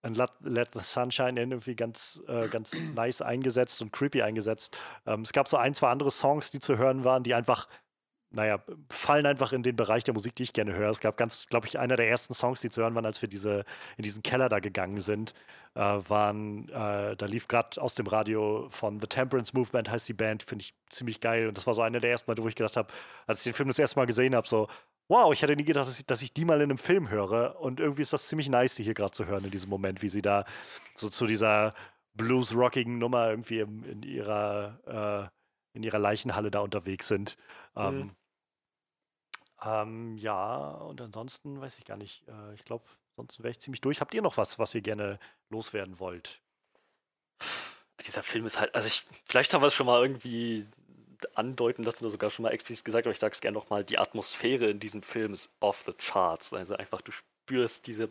and 0.03 0.17
let, 0.17 0.31
let 0.43 0.73
the 0.73 0.81
Sunshine 0.81 1.41
in 1.41 1.51
irgendwie 1.51 1.75
ganz, 1.75 2.23
äh, 2.29 2.49
ganz 2.49 2.73
nice 2.95 3.23
eingesetzt 3.23 3.83
und 3.83 3.93
creepy 3.93 4.23
eingesetzt. 4.23 4.77
Ähm, 5.07 5.23
es 5.23 5.33
gab 5.33 5.49
so 5.49 5.57
ein, 5.57 5.75
zwei 5.75 5.91
andere 5.91 6.11
Songs, 6.11 6.51
die 6.51 6.61
zu 6.61 6.79
hören 6.79 7.05
waren, 7.05 7.23
die 7.23 7.35
einfach, 7.35 7.69
naja, 8.31 8.63
fallen 8.91 9.27
einfach 9.27 9.53
in 9.53 9.63
den 9.63 9.75
Bereich 9.75 10.05
der 10.05 10.15
Musik, 10.15 10.37
die 10.37 10.43
ich 10.43 10.53
gerne 10.53 10.75
höre. 10.75 10.91
Es 10.91 11.01
gab 11.01 11.17
ganz, 11.17 11.47
glaube 11.47 11.67
ich, 11.67 11.79
einer 11.79 11.97
der 11.97 12.09
ersten 12.09 12.35
Songs, 12.35 12.61
die 12.61 12.71
zu 12.71 12.83
hören 12.83 12.95
waren, 12.95 13.07
als 13.07 13.23
wir 13.23 13.29
diese, 13.29 13.65
in 13.97 14.03
diesen 14.03 14.23
Keller 14.23 14.49
da 14.49 14.61
gegangen 14.61 15.01
sind, 15.01 15.33
äh, 15.75 15.81
waren, 15.81 16.69
äh, 16.69 17.17
da 17.17 17.27
lief 17.27 17.49
gerade 17.49 17.81
aus 17.81 17.95
dem 17.95 18.07
Radio 18.07 18.69
von 18.71 19.01
The 19.01 19.07
Temperance 19.07 19.57
Movement, 19.57 19.91
heißt 19.91 20.09
die 20.09 20.15
Band, 20.15 20.43
finde 20.43 20.65
ich 20.65 20.75
ziemlich 20.91 21.21
geil. 21.21 21.49
Und 21.49 21.57
das 21.57 21.67
war 21.67 21.75
so 21.75 21.83
einer 21.83 22.01
der 22.01 22.11
ersten 22.11 22.31
Mal, 22.31 22.37
wo 22.39 22.49
ich 22.49 22.55
gedacht 22.55 22.77
habe, 22.77 22.93
als 23.27 23.41
ich 23.41 23.45
den 23.45 23.55
Film 23.55 23.69
das 23.69 23.79
erste 23.79 23.99
Mal 23.99 24.07
gesehen 24.07 24.35
habe, 24.35 24.47
so, 24.47 24.69
wow, 25.09 25.33
ich 25.33 25.43
hätte 25.43 25.57
nie 25.57 25.65
gedacht, 25.65 25.89
dass 25.89 25.99
ich, 25.99 26.07
dass 26.07 26.23
ich 26.23 26.33
die 26.35 26.45
mal 26.45 26.59
in 26.61 26.71
einem 26.71 26.79
Film 26.79 27.09
höre. 27.11 27.61
Und 27.61 27.81
irgendwie 27.81 28.03
ist 28.03 28.13
das 28.13 28.29
ziemlich 28.29 28.49
nice, 28.49 28.75
die 28.77 28.85
hier 28.85 28.95
gerade 28.95 29.13
zu 29.13 29.27
hören 29.27 29.45
in 29.45 29.51
diesem 29.51 29.71
Moment, 29.71 30.03
wie 30.03 30.09
sie 30.09 30.23
da 30.23 30.45
so 30.95 31.09
zu 31.09 31.27
dieser 31.27 31.75
blues-rockigen 32.15 32.99
Nummer 32.99 33.31
irgendwie 33.31 33.61
im, 33.61 33.85
in 33.85 34.03
ihrer 34.03 35.31
äh, 35.33 35.77
in 35.77 35.83
ihrer 35.85 35.99
Leichenhalle 35.99 36.51
da 36.51 36.61
unterwegs 36.61 37.09
sind. 37.09 37.37
Ähm, 37.77 38.11
Mhm. 38.11 38.17
ähm, 39.63 40.17
ja, 40.19 40.71
und 40.73 41.01
ansonsten 41.01 41.61
weiß 41.61 41.79
ich 41.79 41.85
gar 41.85 41.97
nicht. 41.97 42.27
Äh, 42.29 42.55
ich 42.55 42.65
glaube, 42.65 42.85
sonst 43.17 43.39
wäre 43.41 43.51
ich 43.51 43.61
ziemlich 43.61 43.81
durch. 43.81 44.01
Habt 44.01 44.15
ihr 44.15 44.23
noch 44.23 44.37
was, 44.37 44.59
was 44.59 44.75
ihr 44.75 44.83
gerne 44.83 45.19
loswerden 45.51 45.99
wollt? 45.99 46.41
Dieser 48.07 48.23
Film 48.23 48.47
ist 48.47 48.61
halt, 48.61 48.75
also 48.75 48.87
ich, 48.87 49.07
vielleicht 49.25 49.53
haben 49.53 49.63
wir 49.63 49.67
es 49.69 49.75
schon 49.75 49.87
mal 49.87 50.01
irgendwie 50.01 50.67
andeuten 51.35 51.83
lassen 51.83 52.05
oder 52.05 52.11
sogar 52.11 52.31
schon 52.31 52.45
mal 52.45 52.51
explizit 52.51 52.85
gesagt, 52.85 53.07
aber 53.07 53.13
ich 53.13 53.19
sage 53.19 53.33
es 53.33 53.41
gerne 53.41 53.57
nochmal, 53.57 53.85
die 53.85 53.99
Atmosphäre 53.99 54.71
in 54.71 54.81
diesem 54.81 55.03
Film 55.03 55.33
ist 55.33 55.51
off 55.61 55.85
the 55.87 55.93
charts. 55.93 56.53
Also 56.53 56.77
einfach, 56.77 57.01
du 57.01 57.13
spürst 57.13 57.87
diese 57.87 58.09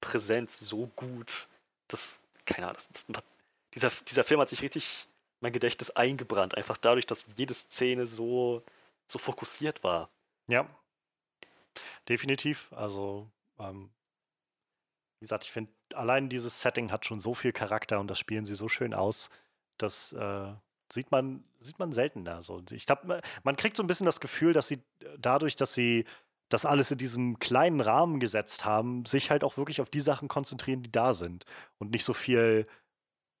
Präsenz 0.00 0.58
so 0.58 0.88
gut. 0.96 1.48
Das, 1.88 2.22
keine 2.44 2.68
Ahnung, 2.68 2.80
das, 2.92 3.06
das, 3.06 3.22
dieser, 3.74 3.90
dieser 4.08 4.24
Film 4.24 4.40
hat 4.40 4.48
sich 4.48 4.62
richtig 4.62 5.08
mein 5.40 5.52
Gedächtnis 5.52 5.90
eingebrannt, 5.90 6.56
einfach 6.56 6.76
dadurch, 6.76 7.06
dass 7.06 7.26
jede 7.36 7.54
Szene 7.54 8.06
so, 8.06 8.62
so 9.06 9.18
fokussiert 9.18 9.82
war. 9.82 10.08
Ja. 10.46 10.66
Definitiv. 12.08 12.72
Also, 12.72 13.28
ähm, 13.58 13.90
wie 15.18 15.24
gesagt, 15.24 15.44
ich 15.44 15.50
finde, 15.50 15.72
allein 15.94 16.28
dieses 16.28 16.60
Setting 16.60 16.90
hat 16.92 17.06
schon 17.06 17.20
so 17.20 17.34
viel 17.34 17.52
Charakter 17.52 18.00
und 18.00 18.08
das 18.08 18.18
spielen 18.18 18.44
sie 18.44 18.54
so 18.54 18.68
schön 18.68 18.94
aus. 18.94 19.30
Das 19.78 20.12
äh, 20.12 20.52
sieht 20.92 21.10
man, 21.10 21.42
sieht 21.60 21.78
man 21.78 21.92
seltener. 21.92 22.42
So. 22.42 22.62
Ich 22.70 22.86
glaube, 22.86 23.20
man 23.42 23.56
kriegt 23.56 23.76
so 23.76 23.82
ein 23.82 23.86
bisschen 23.86 24.06
das 24.06 24.20
Gefühl, 24.20 24.52
dass 24.52 24.68
sie 24.68 24.82
dadurch, 25.18 25.56
dass 25.56 25.72
sie 25.72 26.04
das 26.50 26.66
alles 26.66 26.90
in 26.90 26.98
diesem 26.98 27.38
kleinen 27.38 27.80
Rahmen 27.80 28.20
gesetzt 28.20 28.66
haben, 28.66 29.06
sich 29.06 29.30
halt 29.30 29.42
auch 29.42 29.56
wirklich 29.56 29.80
auf 29.80 29.88
die 29.88 30.00
Sachen 30.00 30.28
konzentrieren, 30.28 30.82
die 30.82 30.92
da 30.92 31.14
sind. 31.14 31.46
Und 31.78 31.92
nicht 31.92 32.04
so 32.04 32.12
viel 32.12 32.66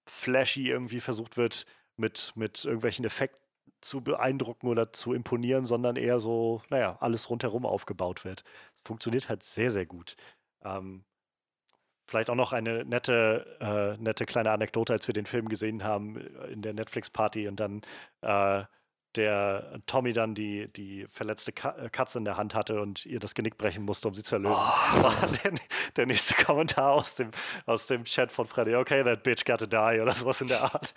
flashy 0.06 0.68
irgendwie 0.70 1.00
versucht 1.00 1.36
wird, 1.36 1.66
mit, 1.96 2.32
mit 2.36 2.64
irgendwelchen 2.64 3.04
Effekten 3.04 3.38
zu 3.82 4.00
beeindrucken 4.00 4.68
oder 4.68 4.92
zu 4.92 5.12
imponieren, 5.12 5.66
sondern 5.66 5.96
eher 5.96 6.20
so, 6.20 6.62
naja, 6.70 6.96
alles 7.00 7.28
rundherum 7.28 7.66
aufgebaut 7.66 8.24
wird. 8.24 8.44
Es 8.76 8.82
funktioniert 8.86 9.28
halt 9.28 9.42
sehr, 9.42 9.70
sehr 9.70 9.84
gut. 9.86 10.16
Ähm, 10.64 11.04
vielleicht 12.12 12.28
auch 12.28 12.34
noch 12.34 12.52
eine 12.52 12.84
nette, 12.84 13.46
äh, 13.58 14.02
nette 14.02 14.26
kleine 14.26 14.50
Anekdote, 14.50 14.92
als 14.92 15.06
wir 15.06 15.14
den 15.14 15.24
Film 15.24 15.48
gesehen 15.48 15.82
haben 15.82 16.18
äh, 16.18 16.52
in 16.52 16.60
der 16.60 16.74
Netflix-Party 16.74 17.48
und 17.48 17.58
dann 17.58 17.80
äh, 18.20 18.64
der 19.16 19.80
Tommy 19.86 20.12
dann 20.12 20.34
die, 20.34 20.70
die 20.72 21.06
verletzte 21.08 21.52
äh, 21.52 21.88
Katze 21.88 22.18
in 22.18 22.26
der 22.26 22.36
Hand 22.36 22.54
hatte 22.54 22.82
und 22.82 23.06
ihr 23.06 23.18
das 23.18 23.34
Genick 23.34 23.56
brechen 23.56 23.84
musste, 23.84 24.08
um 24.08 24.14
sie 24.14 24.22
zu 24.22 24.34
erlösen. 24.34 24.56
Oh. 24.56 25.02
War 25.02 25.26
der, 25.44 25.54
der, 25.96 26.06
nächste 26.06 26.34
Kommentar 26.34 26.92
aus 26.92 27.14
dem, 27.14 27.30
aus 27.64 27.86
dem 27.86 28.04
Chat 28.04 28.30
von 28.30 28.46
Freddy, 28.46 28.74
okay, 28.74 29.02
that 29.02 29.22
bitch 29.22 29.46
got 29.46 29.60
to 29.60 29.66
die 29.66 30.00
oder 30.00 30.12
sowas 30.12 30.42
in 30.42 30.48
der 30.48 30.62
Art. 30.62 30.92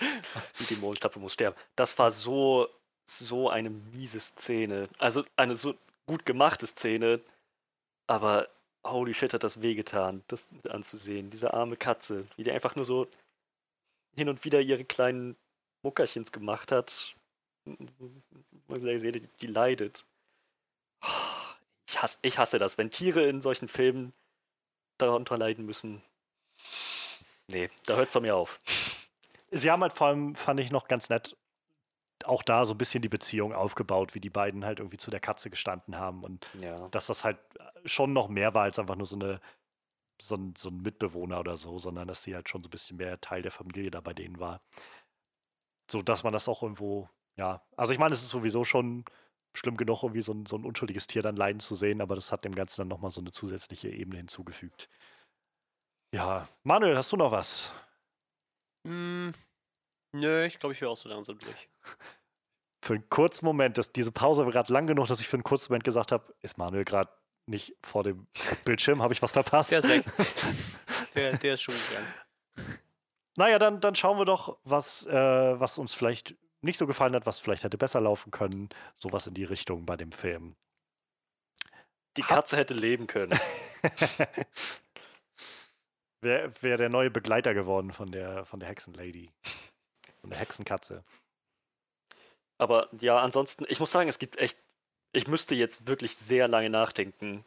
Die 0.69 0.75
Mondstapfe 0.75 1.19
muss 1.19 1.33
sterben. 1.33 1.55
Das 1.77 1.97
war 1.97 2.11
so, 2.11 2.67
so 3.05 3.49
eine 3.49 3.69
miese 3.69 4.19
Szene. 4.19 4.89
Also 4.97 5.23
eine 5.37 5.55
so 5.55 5.75
gut 6.07 6.25
gemachte 6.25 6.67
Szene, 6.67 7.21
aber 8.05 8.49
holy 8.91 9.13
shit, 9.13 9.33
hat 9.33 9.43
das 9.43 9.61
wehgetan, 9.61 10.23
das 10.27 10.47
anzusehen. 10.69 11.29
Diese 11.29 11.53
arme 11.53 11.77
Katze, 11.77 12.27
wie 12.37 12.43
die 12.43 12.51
einfach 12.51 12.75
nur 12.75 12.85
so 12.85 13.07
hin 14.15 14.29
und 14.29 14.45
wieder 14.45 14.61
ihre 14.61 14.85
kleinen 14.85 15.35
Muckerchens 15.83 16.31
gemacht 16.31 16.71
hat 16.71 17.15
man 18.67 18.81
die, 18.81 19.21
die 19.41 19.47
leidet. 19.47 20.05
Ich 21.87 22.01
hasse, 22.01 22.17
ich 22.21 22.37
hasse 22.37 22.59
das, 22.59 22.77
wenn 22.77 22.91
Tiere 22.91 23.27
in 23.27 23.41
solchen 23.41 23.67
Filmen 23.67 24.13
darunter 24.97 25.37
leiden 25.37 25.65
müssen. 25.65 26.01
Nee, 27.47 27.69
da 27.85 27.95
hört 27.95 28.07
es 28.07 28.13
bei 28.13 28.19
mir 28.19 28.35
auf. 28.35 28.59
Sie 29.51 29.69
haben 29.69 29.81
halt 29.81 29.93
vor 29.93 30.07
allem, 30.07 30.35
fand 30.35 30.59
ich 30.59 30.71
noch 30.71 30.87
ganz 30.87 31.09
nett, 31.09 31.35
auch 32.25 32.43
da 32.43 32.65
so 32.65 32.73
ein 32.73 32.77
bisschen 32.77 33.01
die 33.01 33.09
Beziehung 33.09 33.53
aufgebaut, 33.53 34.15
wie 34.15 34.19
die 34.19 34.29
beiden 34.29 34.65
halt 34.65 34.79
irgendwie 34.79 34.97
zu 34.97 35.11
der 35.11 35.19
Katze 35.19 35.49
gestanden 35.49 35.97
haben 35.97 36.23
und 36.23 36.49
ja. 36.59 36.87
dass 36.89 37.07
das 37.07 37.23
halt 37.23 37.37
schon 37.85 38.13
noch 38.13 38.27
mehr 38.29 38.53
war 38.53 38.63
als 38.63 38.79
einfach 38.79 38.95
nur 38.95 39.07
so 39.07 39.15
eine 39.15 39.39
so 40.21 40.35
ein, 40.35 40.53
so 40.55 40.69
ein 40.69 40.81
Mitbewohner 40.81 41.41
oder 41.41 41.57
so, 41.57 41.77
sondern 41.77 42.07
dass 42.07 42.23
sie 42.23 42.35
halt 42.35 42.47
schon 42.47 42.63
so 42.63 42.67
ein 42.67 42.71
bisschen 42.71 42.95
mehr 42.97 43.19
Teil 43.19 43.41
der 43.41 43.51
Familie 43.51 43.91
da 43.91 43.99
bei 43.99 44.13
denen 44.13 44.39
war. 44.39 44.61
So 45.91 46.01
dass 46.01 46.23
man 46.23 46.33
das 46.33 46.47
auch 46.47 46.63
irgendwo 46.63 47.09
ja, 47.37 47.61
also 47.75 47.91
ich 47.91 47.99
meine, 47.99 48.15
es 48.15 48.21
ist 48.21 48.29
sowieso 48.29 48.63
schon 48.63 49.05
schlimm 49.53 49.77
genug, 49.77 50.03
irgendwie 50.03 50.21
so 50.21 50.33
ein, 50.33 50.45
so 50.45 50.57
ein 50.57 50.65
unschuldiges 50.65 51.07
Tier 51.07 51.21
dann 51.21 51.35
leiden 51.35 51.59
zu 51.59 51.75
sehen, 51.75 52.01
aber 52.01 52.15
das 52.15 52.31
hat 52.31 52.45
dem 52.45 52.55
Ganzen 52.55 52.81
dann 52.81 52.87
nochmal 52.87 53.11
so 53.11 53.21
eine 53.21 53.31
zusätzliche 53.31 53.89
Ebene 53.89 54.17
hinzugefügt. 54.17 54.89
Ja, 56.13 56.47
Manuel, 56.63 56.97
hast 56.97 57.11
du 57.11 57.17
noch 57.17 57.31
was? 57.31 57.71
Mm, 58.83 59.31
nö, 60.19 60.45
ich 60.45 60.59
glaube, 60.59 60.73
ich 60.73 60.81
wäre 60.81 60.91
auch 60.91 60.97
so 60.97 61.09
langsam 61.09 61.37
durch. 61.39 61.69
Für 62.81 62.93
einen 62.93 63.09
kurzen 63.09 63.45
Moment, 63.45 63.77
das, 63.77 63.91
diese 63.91 64.11
Pause 64.11 64.45
war 64.45 64.51
gerade 64.51 64.71
lang 64.71 64.87
genug, 64.87 65.07
dass 65.07 65.19
ich 65.19 65.27
für 65.27 65.37
einen 65.37 65.43
kurzen 65.43 65.71
Moment 65.71 65.83
gesagt 65.83 66.11
habe, 66.11 66.33
ist 66.41 66.57
Manuel 66.57 66.85
gerade 66.85 67.11
nicht 67.47 67.75
vor 67.83 68.03
dem 68.03 68.27
Bildschirm? 68.63 69.01
Habe 69.01 69.13
ich 69.13 69.21
was 69.21 69.31
verpasst? 69.31 69.71
Der 69.71 69.79
ist 69.79 69.89
weg. 69.89 70.05
der, 71.15 71.37
der 71.37 71.53
ist 71.55 71.61
schon 71.61 71.75
gegangen. 71.89 72.13
Naja, 73.37 73.59
dann, 73.59 73.81
dann 73.81 73.95
schauen 73.95 74.17
wir 74.17 74.25
doch, 74.25 74.57
was, 74.63 75.05
äh, 75.07 75.59
was 75.59 75.77
uns 75.77 75.93
vielleicht 75.93 76.35
nicht 76.61 76.77
so 76.77 76.87
gefallen 76.87 77.15
hat, 77.15 77.25
was 77.25 77.39
vielleicht 77.39 77.63
hätte 77.63 77.77
besser 77.77 78.01
laufen 78.01 78.31
können. 78.31 78.69
Sowas 78.95 79.27
in 79.27 79.33
die 79.33 79.43
Richtung 79.43 79.85
bei 79.85 79.97
dem 79.97 80.11
Film. 80.11 80.55
Die 82.17 82.21
Katze 82.21 82.55
ha 82.55 82.59
hätte 82.59 82.73
leben 82.73 83.07
können. 83.07 83.37
Wäre 86.21 86.51
wär 86.61 86.77
der 86.77 86.89
neue 86.89 87.11
Begleiter 87.11 87.53
geworden 87.53 87.91
von 87.91 88.11
der, 88.11 88.45
von 88.45 88.59
der 88.59 88.69
Hexenlady. 88.69 89.31
Von 90.25 90.31
der 90.31 90.39
Hexenkatze. 90.39 91.03
Aber 92.57 92.89
ja, 92.99 93.21
ansonsten, 93.21 93.63
ich 93.69 93.79
muss 93.79 93.91
sagen, 93.91 94.09
es 94.09 94.17
gibt 94.17 94.37
echt. 94.39 94.57
Ich 95.11 95.27
müsste 95.27 95.53
jetzt 95.53 95.85
wirklich 95.85 96.17
sehr 96.17 96.47
lange 96.47 96.71
nachdenken, 96.71 97.45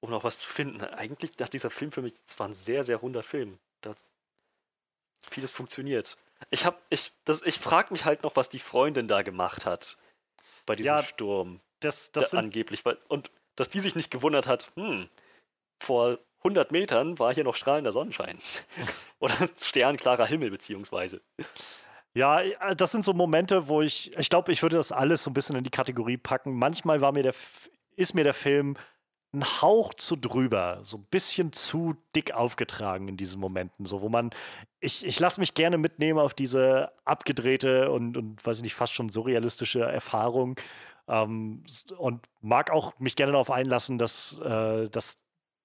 um 0.00 0.10
noch 0.10 0.24
was 0.24 0.40
zu 0.40 0.48
finden. 0.48 0.82
Eigentlich 0.82 1.36
dachte 1.36 1.52
dieser 1.52 1.70
Film 1.70 1.92
für 1.92 2.02
mich, 2.02 2.14
es 2.14 2.36
war 2.40 2.48
ein 2.48 2.54
sehr, 2.54 2.82
sehr 2.82 2.96
runder 2.96 3.22
Film. 3.22 3.60
Da 3.82 3.94
vieles 5.30 5.52
funktioniert. 5.52 6.18
Ich 6.50 6.64
hab, 6.64 6.82
ich, 6.90 7.12
ich 7.44 7.58
frage 7.60 7.92
mich 7.92 8.04
halt 8.04 8.24
noch, 8.24 8.34
was 8.34 8.48
die 8.48 8.58
Freundin 8.58 9.06
da 9.06 9.22
gemacht 9.22 9.64
hat 9.64 9.96
bei 10.66 10.74
diesem 10.74 10.96
ja, 10.96 11.02
Sturm. 11.04 11.60
Das, 11.78 12.10
das 12.10 12.30
da, 12.30 12.38
angeblich, 12.38 12.84
weil, 12.84 12.98
und 13.06 13.30
dass 13.54 13.68
die 13.68 13.78
sich 13.78 13.94
nicht 13.94 14.10
gewundert 14.10 14.48
hat, 14.48 14.72
hm, 14.74 15.08
vor 15.80 16.18
100 16.38 16.72
Metern 16.72 17.18
war 17.18 17.34
hier 17.34 17.44
noch 17.44 17.54
strahlender 17.54 17.92
Sonnenschein. 17.92 18.38
Oder 19.18 19.34
sternklarer 19.60 20.26
Himmel, 20.26 20.50
beziehungsweise. 20.50 21.20
Ja, 22.14 22.40
äh, 22.40 22.76
das 22.76 22.92
sind 22.92 23.04
so 23.04 23.12
Momente, 23.12 23.68
wo 23.68 23.82
ich, 23.82 24.16
ich 24.16 24.30
glaube, 24.30 24.52
ich 24.52 24.62
würde 24.62 24.76
das 24.76 24.92
alles 24.92 25.22
so 25.22 25.30
ein 25.30 25.34
bisschen 25.34 25.56
in 25.56 25.64
die 25.64 25.70
Kategorie 25.70 26.16
packen. 26.16 26.54
Manchmal 26.54 27.00
war 27.00 27.12
mir 27.12 27.22
der, 27.22 27.34
ist 27.96 28.14
mir 28.14 28.24
der 28.24 28.34
Film 28.34 28.76
ein 29.34 29.44
Hauch 29.60 29.92
zu 29.94 30.16
drüber, 30.16 30.80
so 30.82 30.96
ein 30.96 31.04
bisschen 31.10 31.52
zu 31.52 31.94
dick 32.14 32.32
aufgetragen 32.32 33.08
in 33.08 33.16
diesen 33.16 33.40
Momenten, 33.40 33.84
so 33.84 34.00
wo 34.00 34.08
man, 34.08 34.30
ich, 34.80 35.04
ich 35.04 35.20
lasse 35.20 35.40
mich 35.40 35.54
gerne 35.54 35.78
mitnehmen 35.78 36.18
auf 36.18 36.32
diese 36.32 36.92
abgedrehte 37.04 37.90
und, 37.90 38.16
und 38.16 38.44
weiß 38.44 38.58
ich 38.58 38.62
nicht, 38.62 38.74
fast 38.74 38.94
schon 38.94 39.10
surrealistische 39.10 39.80
Erfahrung 39.80 40.58
ähm, 41.08 41.64
und 41.98 42.26
mag 42.40 42.70
auch 42.70 42.98
mich 42.98 43.16
gerne 43.16 43.32
darauf 43.32 43.50
einlassen, 43.50 43.98
dass, 43.98 44.38
äh, 44.38 44.88
dass 44.88 45.18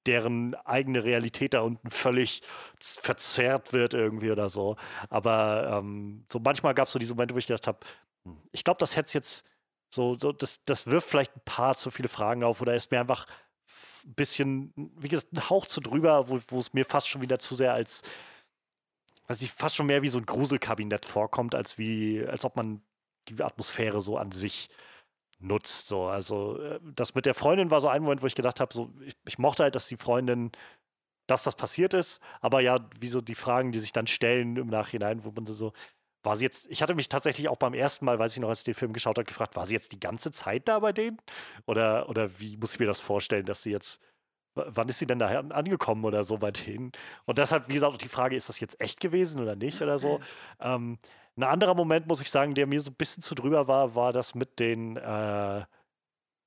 deren 0.07 0.55
eigene 0.55 1.03
Realität 1.03 1.53
da 1.53 1.61
unten 1.61 1.89
völlig 1.89 2.41
verzerrt 2.79 3.73
wird 3.73 3.93
irgendwie 3.93 4.31
oder 4.31 4.49
so. 4.49 4.77
Aber 5.09 5.79
ähm, 5.79 6.25
so 6.31 6.39
manchmal 6.39 6.73
gab 6.73 6.87
es 6.87 6.93
so 6.93 6.99
diese 6.99 7.13
Momente, 7.13 7.35
wo 7.35 7.39
ich 7.39 7.47
gedacht 7.47 7.67
habe, 7.67 7.79
hm, 8.25 8.37
ich 8.51 8.63
glaube, 8.63 8.79
das 8.79 8.95
hätte 8.95 9.13
jetzt 9.13 9.45
so, 9.89 10.17
so 10.17 10.31
das, 10.31 10.63
das 10.65 10.87
wirft 10.87 11.09
vielleicht 11.09 11.35
ein 11.35 11.41
paar 11.45 11.75
zu 11.75 11.91
viele 11.91 12.09
Fragen 12.09 12.43
auf 12.43 12.61
oder 12.61 12.75
ist 12.75 12.91
mir 12.91 12.99
einfach 12.99 13.27
ein 14.03 14.15
bisschen, 14.15 14.73
wie 14.97 15.09
gesagt, 15.09 15.33
ein 15.33 15.49
Hauch 15.49 15.65
zu 15.65 15.81
drüber, 15.81 16.27
wo 16.29 16.57
es 16.57 16.73
mir 16.73 16.85
fast 16.85 17.09
schon 17.09 17.21
wieder 17.21 17.39
zu 17.39 17.55
sehr 17.55 17.73
als, 17.73 18.01
weiß 19.27 19.41
ich, 19.41 19.51
fast 19.51 19.75
schon 19.75 19.85
mehr 19.85 20.01
wie 20.01 20.07
so 20.07 20.17
ein 20.17 20.25
Gruselkabinett 20.25 21.05
vorkommt, 21.05 21.55
als 21.55 21.77
wie, 21.77 22.25
als 22.25 22.45
ob 22.45 22.55
man 22.55 22.81
die 23.27 23.41
Atmosphäre 23.43 24.01
so 24.01 24.17
an 24.17 24.31
sich 24.31 24.69
nutzt. 25.41 25.87
So. 25.87 26.05
Also, 26.05 26.59
äh, 26.59 26.79
das 26.95 27.15
mit 27.15 27.25
der 27.25 27.33
Freundin 27.33 27.71
war 27.71 27.81
so 27.81 27.87
ein 27.87 28.03
Moment, 28.03 28.21
wo 28.21 28.27
ich 28.27 28.35
gedacht 28.35 28.59
habe, 28.59 28.73
so, 28.73 28.91
ich, 29.05 29.15
ich 29.27 29.37
mochte 29.37 29.63
halt, 29.63 29.75
dass 29.75 29.87
die 29.87 29.97
Freundin 29.97 30.51
dass 31.27 31.43
das 31.43 31.55
passiert 31.55 31.93
ist, 31.93 32.19
aber 32.41 32.61
ja, 32.61 32.89
wie 32.99 33.07
so 33.07 33.21
die 33.21 33.35
Fragen, 33.35 33.71
die 33.71 33.79
sich 33.79 33.93
dann 33.93 34.07
stellen 34.07 34.57
im 34.57 34.67
Nachhinein, 34.67 35.23
wo 35.23 35.31
man 35.31 35.45
so, 35.45 35.71
war 36.23 36.37
sie 36.37 36.45
jetzt, 36.45 36.67
ich 36.69 36.81
hatte 36.81 36.93
mich 36.93 37.09
tatsächlich 37.09 37.47
auch 37.49 37.57
beim 37.57 37.73
ersten 37.73 38.05
Mal, 38.05 38.19
weiß 38.19 38.33
ich 38.33 38.39
noch, 38.39 38.49
als 38.49 38.59
ich 38.59 38.65
den 38.65 38.73
Film 38.73 38.93
geschaut 38.93 39.17
habe, 39.17 39.25
gefragt, 39.25 39.55
war 39.55 39.65
sie 39.65 39.73
jetzt 39.73 39.91
die 39.91 39.99
ganze 39.99 40.31
Zeit 40.31 40.67
da 40.67 40.79
bei 40.79 40.91
denen? 40.91 41.17
Oder, 41.65 42.09
oder 42.09 42.39
wie 42.39 42.57
muss 42.57 42.73
ich 42.73 42.79
mir 42.79 42.85
das 42.85 42.99
vorstellen, 42.99 43.45
dass 43.45 43.63
sie 43.63 43.71
jetzt, 43.71 44.01
wann 44.55 44.89
ist 44.89 44.99
sie 44.99 45.07
denn 45.07 45.19
da 45.19 45.27
angekommen 45.39 46.05
oder 46.05 46.23
so 46.23 46.37
bei 46.37 46.51
denen? 46.51 46.91
Und 47.25 47.37
deshalb, 47.37 47.69
wie 47.69 47.73
gesagt, 47.73 48.01
die 48.03 48.09
Frage, 48.09 48.35
ist 48.35 48.49
das 48.49 48.59
jetzt 48.59 48.79
echt 48.81 48.99
gewesen 48.99 49.41
oder 49.41 49.55
nicht 49.55 49.81
oder 49.81 49.97
so? 49.99 50.19
ähm, 50.59 50.99
ein 51.41 51.49
anderer 51.49 51.75
Moment, 51.75 52.07
muss 52.07 52.21
ich 52.21 52.29
sagen, 52.29 52.55
der 52.55 52.67
mir 52.67 52.81
so 52.81 52.91
ein 52.91 52.95
bisschen 52.95 53.23
zu 53.23 53.35
drüber 53.35 53.67
war, 53.67 53.95
war 53.95 54.13
das 54.13 54.35
mit 54.35 54.59
den, 54.59 54.97
äh, 54.97 55.65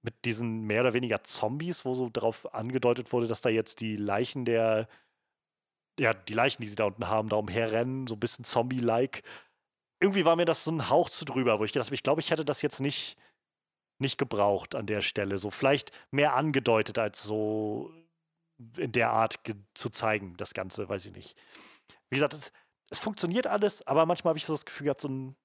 mit 0.03 0.25
diesen 0.25 0.63
mehr 0.63 0.83
oder 0.83 0.95
weniger 0.95 1.23
Zombies, 1.25 1.85
wo 1.85 1.95
so 1.95 2.11
darauf 2.11 2.53
angedeutet 2.55 3.13
wurde, 3.13 3.27
dass 3.27 3.41
da 3.41 3.49
jetzt 3.49 3.81
die 3.81 3.97
Leichen 3.97 4.45
der, 4.45 4.89
ja, 5.99 6.13
die 6.15 6.35
Leichen, 6.35 6.63
die 6.63 6.69
sie 6.69 6.77
da 6.77 6.85
unten 6.85 7.09
haben, 7.09 7.29
da 7.29 7.37
umherrennen, 7.37 8.07
so 8.07 8.15
ein 8.15 8.21
bisschen 8.21 8.45
Zombie-like 8.45 9.23
irgendwie 10.05 10.25
war 10.27 10.37
mir 10.37 10.45
das 10.45 10.65
so 10.65 10.71
ein 10.71 10.91
Hauch 10.91 11.09
zu 11.09 11.25
drüber, 11.25 11.59
wo 11.59 11.65
ich 11.65 11.73
gedacht 11.73 11.89
habe, 11.89 11.95
ich 11.95 12.03
glaube, 12.03 12.21
ich 12.21 12.31
hätte 12.31 12.45
das 12.45 12.61
jetzt 12.61 12.81
nicht, 12.81 13.17
nicht 13.99 14.19
gebraucht 14.19 14.75
an 14.75 14.87
der 14.87 15.01
Stelle. 15.01 15.39
So 15.39 15.51
vielleicht 15.51 15.93
mehr 16.11 16.35
angedeutet, 16.35 16.99
als 16.99 17.23
so 17.23 17.91
in 18.77 18.93
der 18.93 19.11
Art 19.11 19.41
zu 19.75 19.89
zeigen, 19.89 20.37
das 20.37 20.53
Ganze, 20.53 20.89
weiß 20.89 21.07
ich 21.07 21.13
nicht. 21.13 21.37
Wie 22.11 22.17
gesagt, 22.17 22.35
es, 22.35 22.53
es 22.95 23.01
funktioniert 23.01 23.47
alles, 23.47 23.87
aber 23.87 24.07
manchmal 24.07 24.31
habe 24.31 24.39
ich 24.39 24.47
so 24.47 24.55
das 24.55 24.65
Gefühl 24.65 24.85
gehabt, 24.85 25.01
so 25.01 25.09
ein, 25.09 25.37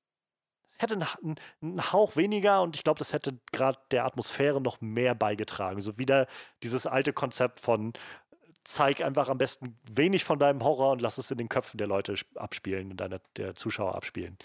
hätte 0.77 0.93
einen, 0.93 1.35
einen 1.61 1.91
Hauch 1.91 2.15
weniger 2.15 2.61
und 2.61 2.75
ich 2.75 2.83
glaube, 2.83 2.99
das 2.99 3.11
hätte 3.11 3.39
gerade 3.51 3.79
der 3.91 4.05
Atmosphäre 4.05 4.61
noch 4.61 4.81
mehr 4.81 5.15
beigetragen. 5.15 5.81
So 5.81 5.97
wieder 5.97 6.27
dieses 6.63 6.85
alte 6.85 7.11
Konzept 7.11 7.59
von 7.59 7.93
zeig 8.63 9.01
einfach 9.01 9.29
am 9.29 9.39
besten 9.39 9.79
wenig 9.83 10.23
von 10.23 10.37
deinem 10.37 10.63
Horror 10.63 10.91
und 10.91 11.01
lass 11.01 11.17
es 11.17 11.31
in 11.31 11.37
den 11.39 11.49
Köpfen 11.49 11.79
der 11.79 11.87
Leute 11.87 12.13
sp- 12.13 12.37
abspielen, 12.37 12.95
deiner, 12.95 13.19
der 13.35 13.55
Zuschauer 13.55 13.95
abspielen. 13.95 14.37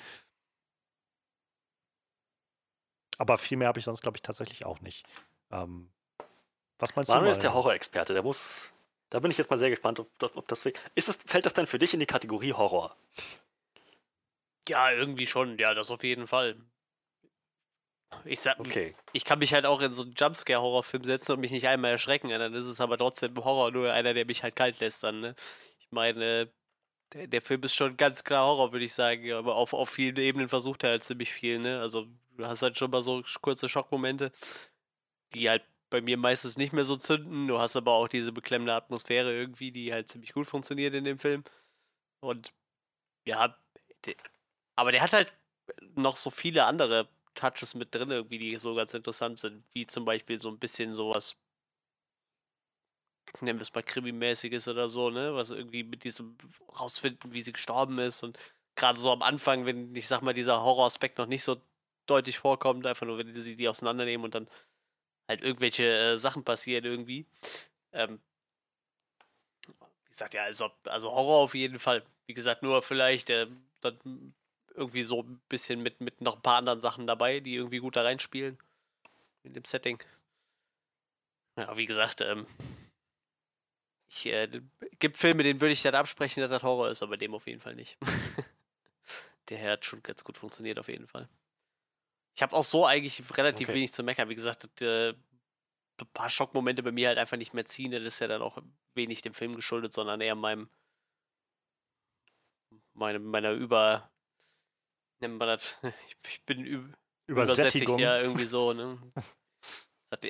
Aber 3.18 3.38
viel 3.38 3.58
mehr 3.58 3.68
habe 3.68 3.78
ich 3.78 3.84
sonst, 3.84 4.02
glaube 4.02 4.16
ich, 4.16 4.22
tatsächlich 4.22 4.64
auch 4.64 4.80
nicht. 4.80 5.04
Ähm, 5.50 5.92
was 6.78 6.96
meinst 6.96 7.10
Manuel 7.10 7.26
du? 7.26 7.32
ist 7.32 7.42
der 7.42 7.50
Manuel? 7.50 7.64
Horrorexperte, 7.64 8.14
der 8.14 8.22
muss. 8.22 8.72
Da 9.14 9.20
bin 9.20 9.30
ich 9.30 9.38
jetzt 9.38 9.48
mal 9.48 9.56
sehr 9.56 9.70
gespannt, 9.70 10.00
ob, 10.00 10.18
das- 10.18 10.36
ob 10.36 10.48
das. 10.48 10.66
Ist 10.96 11.06
das. 11.06 11.18
Fällt 11.24 11.46
das 11.46 11.54
denn 11.54 11.68
für 11.68 11.78
dich 11.78 11.94
in 11.94 12.00
die 12.00 12.06
Kategorie 12.06 12.52
Horror? 12.52 12.96
Ja, 14.68 14.90
irgendwie 14.90 15.24
schon. 15.24 15.56
Ja, 15.56 15.72
das 15.72 15.92
auf 15.92 16.02
jeden 16.02 16.26
Fall. 16.26 16.56
Ich 18.24 18.40
sag, 18.40 18.58
Okay. 18.58 18.96
ich 19.12 19.24
kann 19.24 19.38
mich 19.38 19.54
halt 19.54 19.66
auch 19.66 19.80
in 19.82 19.92
so 19.92 20.02
einen 20.02 20.14
Jumpscare-Horrorfilm 20.18 21.04
setzen 21.04 21.30
und 21.30 21.38
mich 21.38 21.52
nicht 21.52 21.68
einmal 21.68 21.92
erschrecken. 21.92 22.28
Dann 22.30 22.54
ist 22.54 22.64
es 22.64 22.80
aber 22.80 22.98
trotzdem 22.98 23.36
Horror, 23.36 23.70
nur 23.70 23.92
einer, 23.92 24.14
der 24.14 24.26
mich 24.26 24.42
halt 24.42 24.56
kalt 24.56 24.80
lässt 24.80 25.04
dann, 25.04 25.20
ne? 25.20 25.36
Ich 25.78 25.86
meine, 25.92 26.52
der, 27.12 27.28
der 27.28 27.40
Film 27.40 27.62
ist 27.62 27.76
schon 27.76 27.96
ganz 27.96 28.24
klar 28.24 28.44
Horror, 28.44 28.72
würde 28.72 28.84
ich 28.84 28.94
sagen, 28.94 29.30
aber 29.30 29.54
auf, 29.54 29.74
auf 29.74 29.90
vielen 29.90 30.16
Ebenen 30.16 30.48
versucht 30.48 30.82
er 30.82 30.90
halt 30.90 31.04
ziemlich 31.04 31.32
viel, 31.32 31.60
ne? 31.60 31.78
Also, 31.80 32.08
du 32.36 32.46
hast 32.46 32.62
halt 32.62 32.76
schon 32.76 32.90
mal 32.90 33.04
so 33.04 33.22
kurze 33.42 33.68
Schockmomente, 33.68 34.32
die 35.34 35.48
halt 35.48 35.62
bei 35.94 36.00
mir 36.00 36.16
meistens 36.16 36.56
nicht 36.56 36.72
mehr 36.72 36.84
so 36.84 36.96
zünden. 36.96 37.46
Du 37.46 37.60
hast 37.60 37.76
aber 37.76 37.92
auch 37.92 38.08
diese 38.08 38.32
beklemmende 38.32 38.74
Atmosphäre 38.74 39.32
irgendwie, 39.32 39.70
die 39.70 39.92
halt 39.92 40.08
ziemlich 40.08 40.32
gut 40.32 40.48
funktioniert 40.48 40.92
in 40.92 41.04
dem 41.04 41.18
Film. 41.18 41.44
Und 42.20 42.52
ja, 43.26 43.56
aber 44.74 44.90
der 44.90 45.02
hat 45.02 45.12
halt 45.12 45.32
noch 45.94 46.16
so 46.16 46.30
viele 46.30 46.64
andere 46.64 47.08
Touches 47.34 47.76
mit 47.76 47.94
drin, 47.94 48.10
irgendwie, 48.10 48.38
die 48.38 48.56
so 48.56 48.74
ganz 48.74 48.92
interessant 48.92 49.38
sind, 49.38 49.64
wie 49.72 49.86
zum 49.86 50.04
Beispiel 50.04 50.36
so 50.36 50.48
ein 50.48 50.58
bisschen 50.58 50.96
sowas, 50.96 51.36
nennen 53.40 53.60
wir 53.60 53.62
es 53.62 53.72
mal 53.72 53.84
Krimi-mäßiges 53.84 54.66
oder 54.68 54.88
so, 54.88 55.10
ne? 55.10 55.34
Was 55.36 55.50
irgendwie 55.50 55.84
mit 55.84 56.02
diesem 56.02 56.36
rausfinden, 56.76 57.32
wie 57.32 57.42
sie 57.42 57.52
gestorben 57.52 58.00
ist 58.00 58.24
und 58.24 58.36
gerade 58.74 58.98
so 58.98 59.12
am 59.12 59.22
Anfang, 59.22 59.64
wenn, 59.64 59.94
ich 59.94 60.08
sag 60.08 60.22
mal, 60.22 60.34
dieser 60.34 60.60
Horroraspekt 60.60 61.18
noch 61.18 61.26
nicht 61.26 61.44
so 61.44 61.62
deutlich 62.06 62.38
vorkommt, 62.38 62.84
einfach 62.84 63.06
nur, 63.06 63.18
wenn 63.18 63.32
sie 63.32 63.54
die 63.54 63.68
auseinandernehmen 63.68 64.24
und 64.24 64.34
dann 64.34 64.48
halt 65.28 65.42
irgendwelche 65.42 65.84
äh, 65.84 66.16
Sachen 66.16 66.44
passieren 66.44 66.84
irgendwie. 66.84 67.26
Ähm, 67.92 68.20
wie 69.66 70.10
gesagt, 70.10 70.34
ja, 70.34 70.42
also, 70.44 70.70
also 70.84 71.10
Horror 71.10 71.42
auf 71.44 71.54
jeden 71.54 71.78
Fall. 71.78 72.04
Wie 72.26 72.34
gesagt, 72.34 72.62
nur 72.62 72.82
vielleicht 72.82 73.30
äh, 73.30 73.46
dann 73.80 74.34
irgendwie 74.74 75.02
so 75.02 75.22
ein 75.22 75.40
bisschen 75.48 75.82
mit, 75.82 76.00
mit 76.00 76.20
noch 76.20 76.36
ein 76.36 76.42
paar 76.42 76.58
anderen 76.58 76.80
Sachen 76.80 77.06
dabei, 77.06 77.40
die 77.40 77.54
irgendwie 77.54 77.78
gut 77.78 77.96
da 77.96 78.02
reinspielen 78.02 78.58
in 79.42 79.54
dem 79.54 79.64
Setting. 79.64 80.02
Ja, 81.56 81.76
wie 81.76 81.86
gesagt, 81.86 82.20
ähm, 82.20 82.46
ich, 84.08 84.26
äh, 84.26 84.48
gibt 84.98 85.16
Filme, 85.16 85.42
denen 85.42 85.60
würde 85.60 85.72
ich 85.72 85.82
dann 85.82 85.94
absprechen, 85.94 86.40
dass 86.40 86.50
das 86.50 86.62
Horror 86.62 86.90
ist, 86.90 87.02
aber 87.02 87.16
dem 87.16 87.34
auf 87.34 87.46
jeden 87.46 87.60
Fall 87.60 87.74
nicht. 87.74 87.96
Der 89.48 89.72
hat 89.72 89.84
schon 89.84 90.02
ganz 90.02 90.24
gut 90.24 90.38
funktioniert, 90.38 90.78
auf 90.78 90.88
jeden 90.88 91.06
Fall. 91.06 91.28
Ich 92.34 92.42
habe 92.42 92.54
auch 92.56 92.64
so 92.64 92.84
eigentlich 92.86 93.22
relativ 93.36 93.68
Okay. 93.68 93.76
wenig 93.76 93.92
zu 93.92 94.02
meckern. 94.02 94.28
Wie 94.28 94.34
gesagt, 94.34 94.64
das, 94.64 94.82
äh, 94.86 95.14
ein 96.00 96.06
paar 96.12 96.28
Schockmomente 96.30 96.82
bei 96.82 96.90
mir 96.90 97.08
halt 97.08 97.18
einfach 97.18 97.36
nicht 97.36 97.54
mehr 97.54 97.64
ziehen. 97.64 97.92
Das 97.92 98.02
ist 98.02 98.18
ja 98.18 98.26
dann 98.26 98.42
auch 98.42 98.58
wenig 98.94 99.22
dem 99.22 99.34
Film 99.34 99.54
geschuldet, 99.54 99.92
sondern 99.92 100.20
eher 100.20 100.34
meinem, 100.34 100.68
meinem 102.94 103.24
meiner 103.24 103.52
Über, 103.52 104.10
nennt 105.20 105.38
man 105.38 105.48
das, 105.48 105.78
ich, 106.08 106.16
ich 106.28 106.42
bin 106.44 106.64
üb, 106.64 106.96
Übersättigung. 107.26 108.00
ja, 108.00 108.18
irgendwie 108.18 108.46
so, 108.46 108.72
ne? 108.72 108.98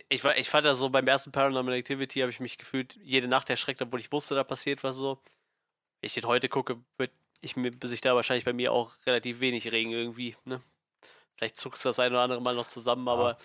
Ich, 0.08 0.24
war- 0.24 0.36
ich 0.38 0.48
fand 0.48 0.64
das 0.64 0.78
so 0.78 0.88
beim 0.88 1.06
ersten 1.06 1.30
Paranormal 1.32 1.74
Activity 1.74 2.20
habe 2.20 2.30
ich 2.30 2.40
mich 2.40 2.56
gefühlt 2.56 2.96
jede 3.02 3.28
Nacht 3.28 3.50
erschreckt, 3.50 3.82
obwohl 3.82 4.00
ich 4.00 4.12
wusste, 4.12 4.34
da 4.34 4.42
passiert 4.44 4.82
was 4.82 4.96
so. 4.96 5.16
Wenn 6.00 6.06
ich 6.06 6.14
den 6.14 6.24
heute 6.26 6.48
gucke, 6.48 6.82
wird 6.96 7.12
ich 7.42 7.56
mir, 7.56 7.70
sich 7.84 8.00
da 8.00 8.14
wahrscheinlich 8.14 8.46
bei 8.46 8.54
mir 8.54 8.72
auch 8.72 8.94
relativ 9.06 9.40
wenig 9.40 9.70
regen 9.72 9.90
irgendwie, 9.90 10.36
ne? 10.44 10.62
Vielleicht 11.36 11.56
zuckst 11.56 11.84
du 11.84 11.88
das 11.88 11.98
ein 11.98 12.12
oder 12.12 12.22
andere 12.22 12.40
Mal 12.40 12.54
noch 12.54 12.66
zusammen, 12.66 13.08
aber 13.08 13.38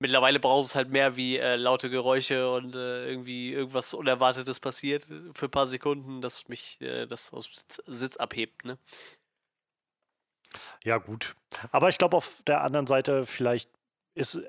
mittlerweile 0.00 0.40
brauchst 0.40 0.70
du 0.70 0.72
es 0.72 0.74
halt 0.74 0.90
mehr 0.90 1.16
wie 1.16 1.38
äh, 1.38 1.56
laute 1.56 1.90
Geräusche 1.90 2.50
und 2.50 2.74
äh, 2.74 3.08
irgendwie 3.08 3.52
irgendwas 3.52 3.94
Unerwartetes 3.94 4.60
passiert 4.60 5.04
für 5.04 5.46
ein 5.46 5.50
paar 5.50 5.66
Sekunden, 5.66 6.20
dass 6.20 6.48
mich 6.48 6.80
äh, 6.80 7.06
das 7.06 7.32
aus 7.32 7.46
dem 7.46 7.54
Sitz, 7.54 7.82
Sitz 7.86 8.16
abhebt, 8.16 8.64
ne? 8.64 8.78
Ja, 10.84 10.98
gut. 10.98 11.36
Aber 11.72 11.88
ich 11.88 11.98
glaube, 11.98 12.16
auf 12.16 12.42
der 12.46 12.62
anderen 12.62 12.86
Seite, 12.86 13.26
vielleicht 13.26 13.70
ist. 14.14 14.40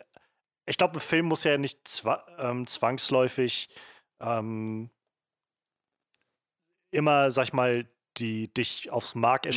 Ich 0.65 0.77
glaube, 0.77 0.97
ein 0.97 0.99
Film 0.99 1.25
muss 1.25 1.43
ja 1.43 1.57
nicht 1.57 1.87
zwa 1.87 2.23
ähm, 2.37 2.67
zwangsläufig 2.67 3.69
ähm, 4.19 4.91
immer, 6.91 7.31
sag 7.31 7.45
ich 7.45 7.53
mal, 7.53 7.87
die 8.17 8.53
dich 8.53 8.91
aufs 8.91 9.15
Mark 9.15 9.45
Nö. 9.45 9.51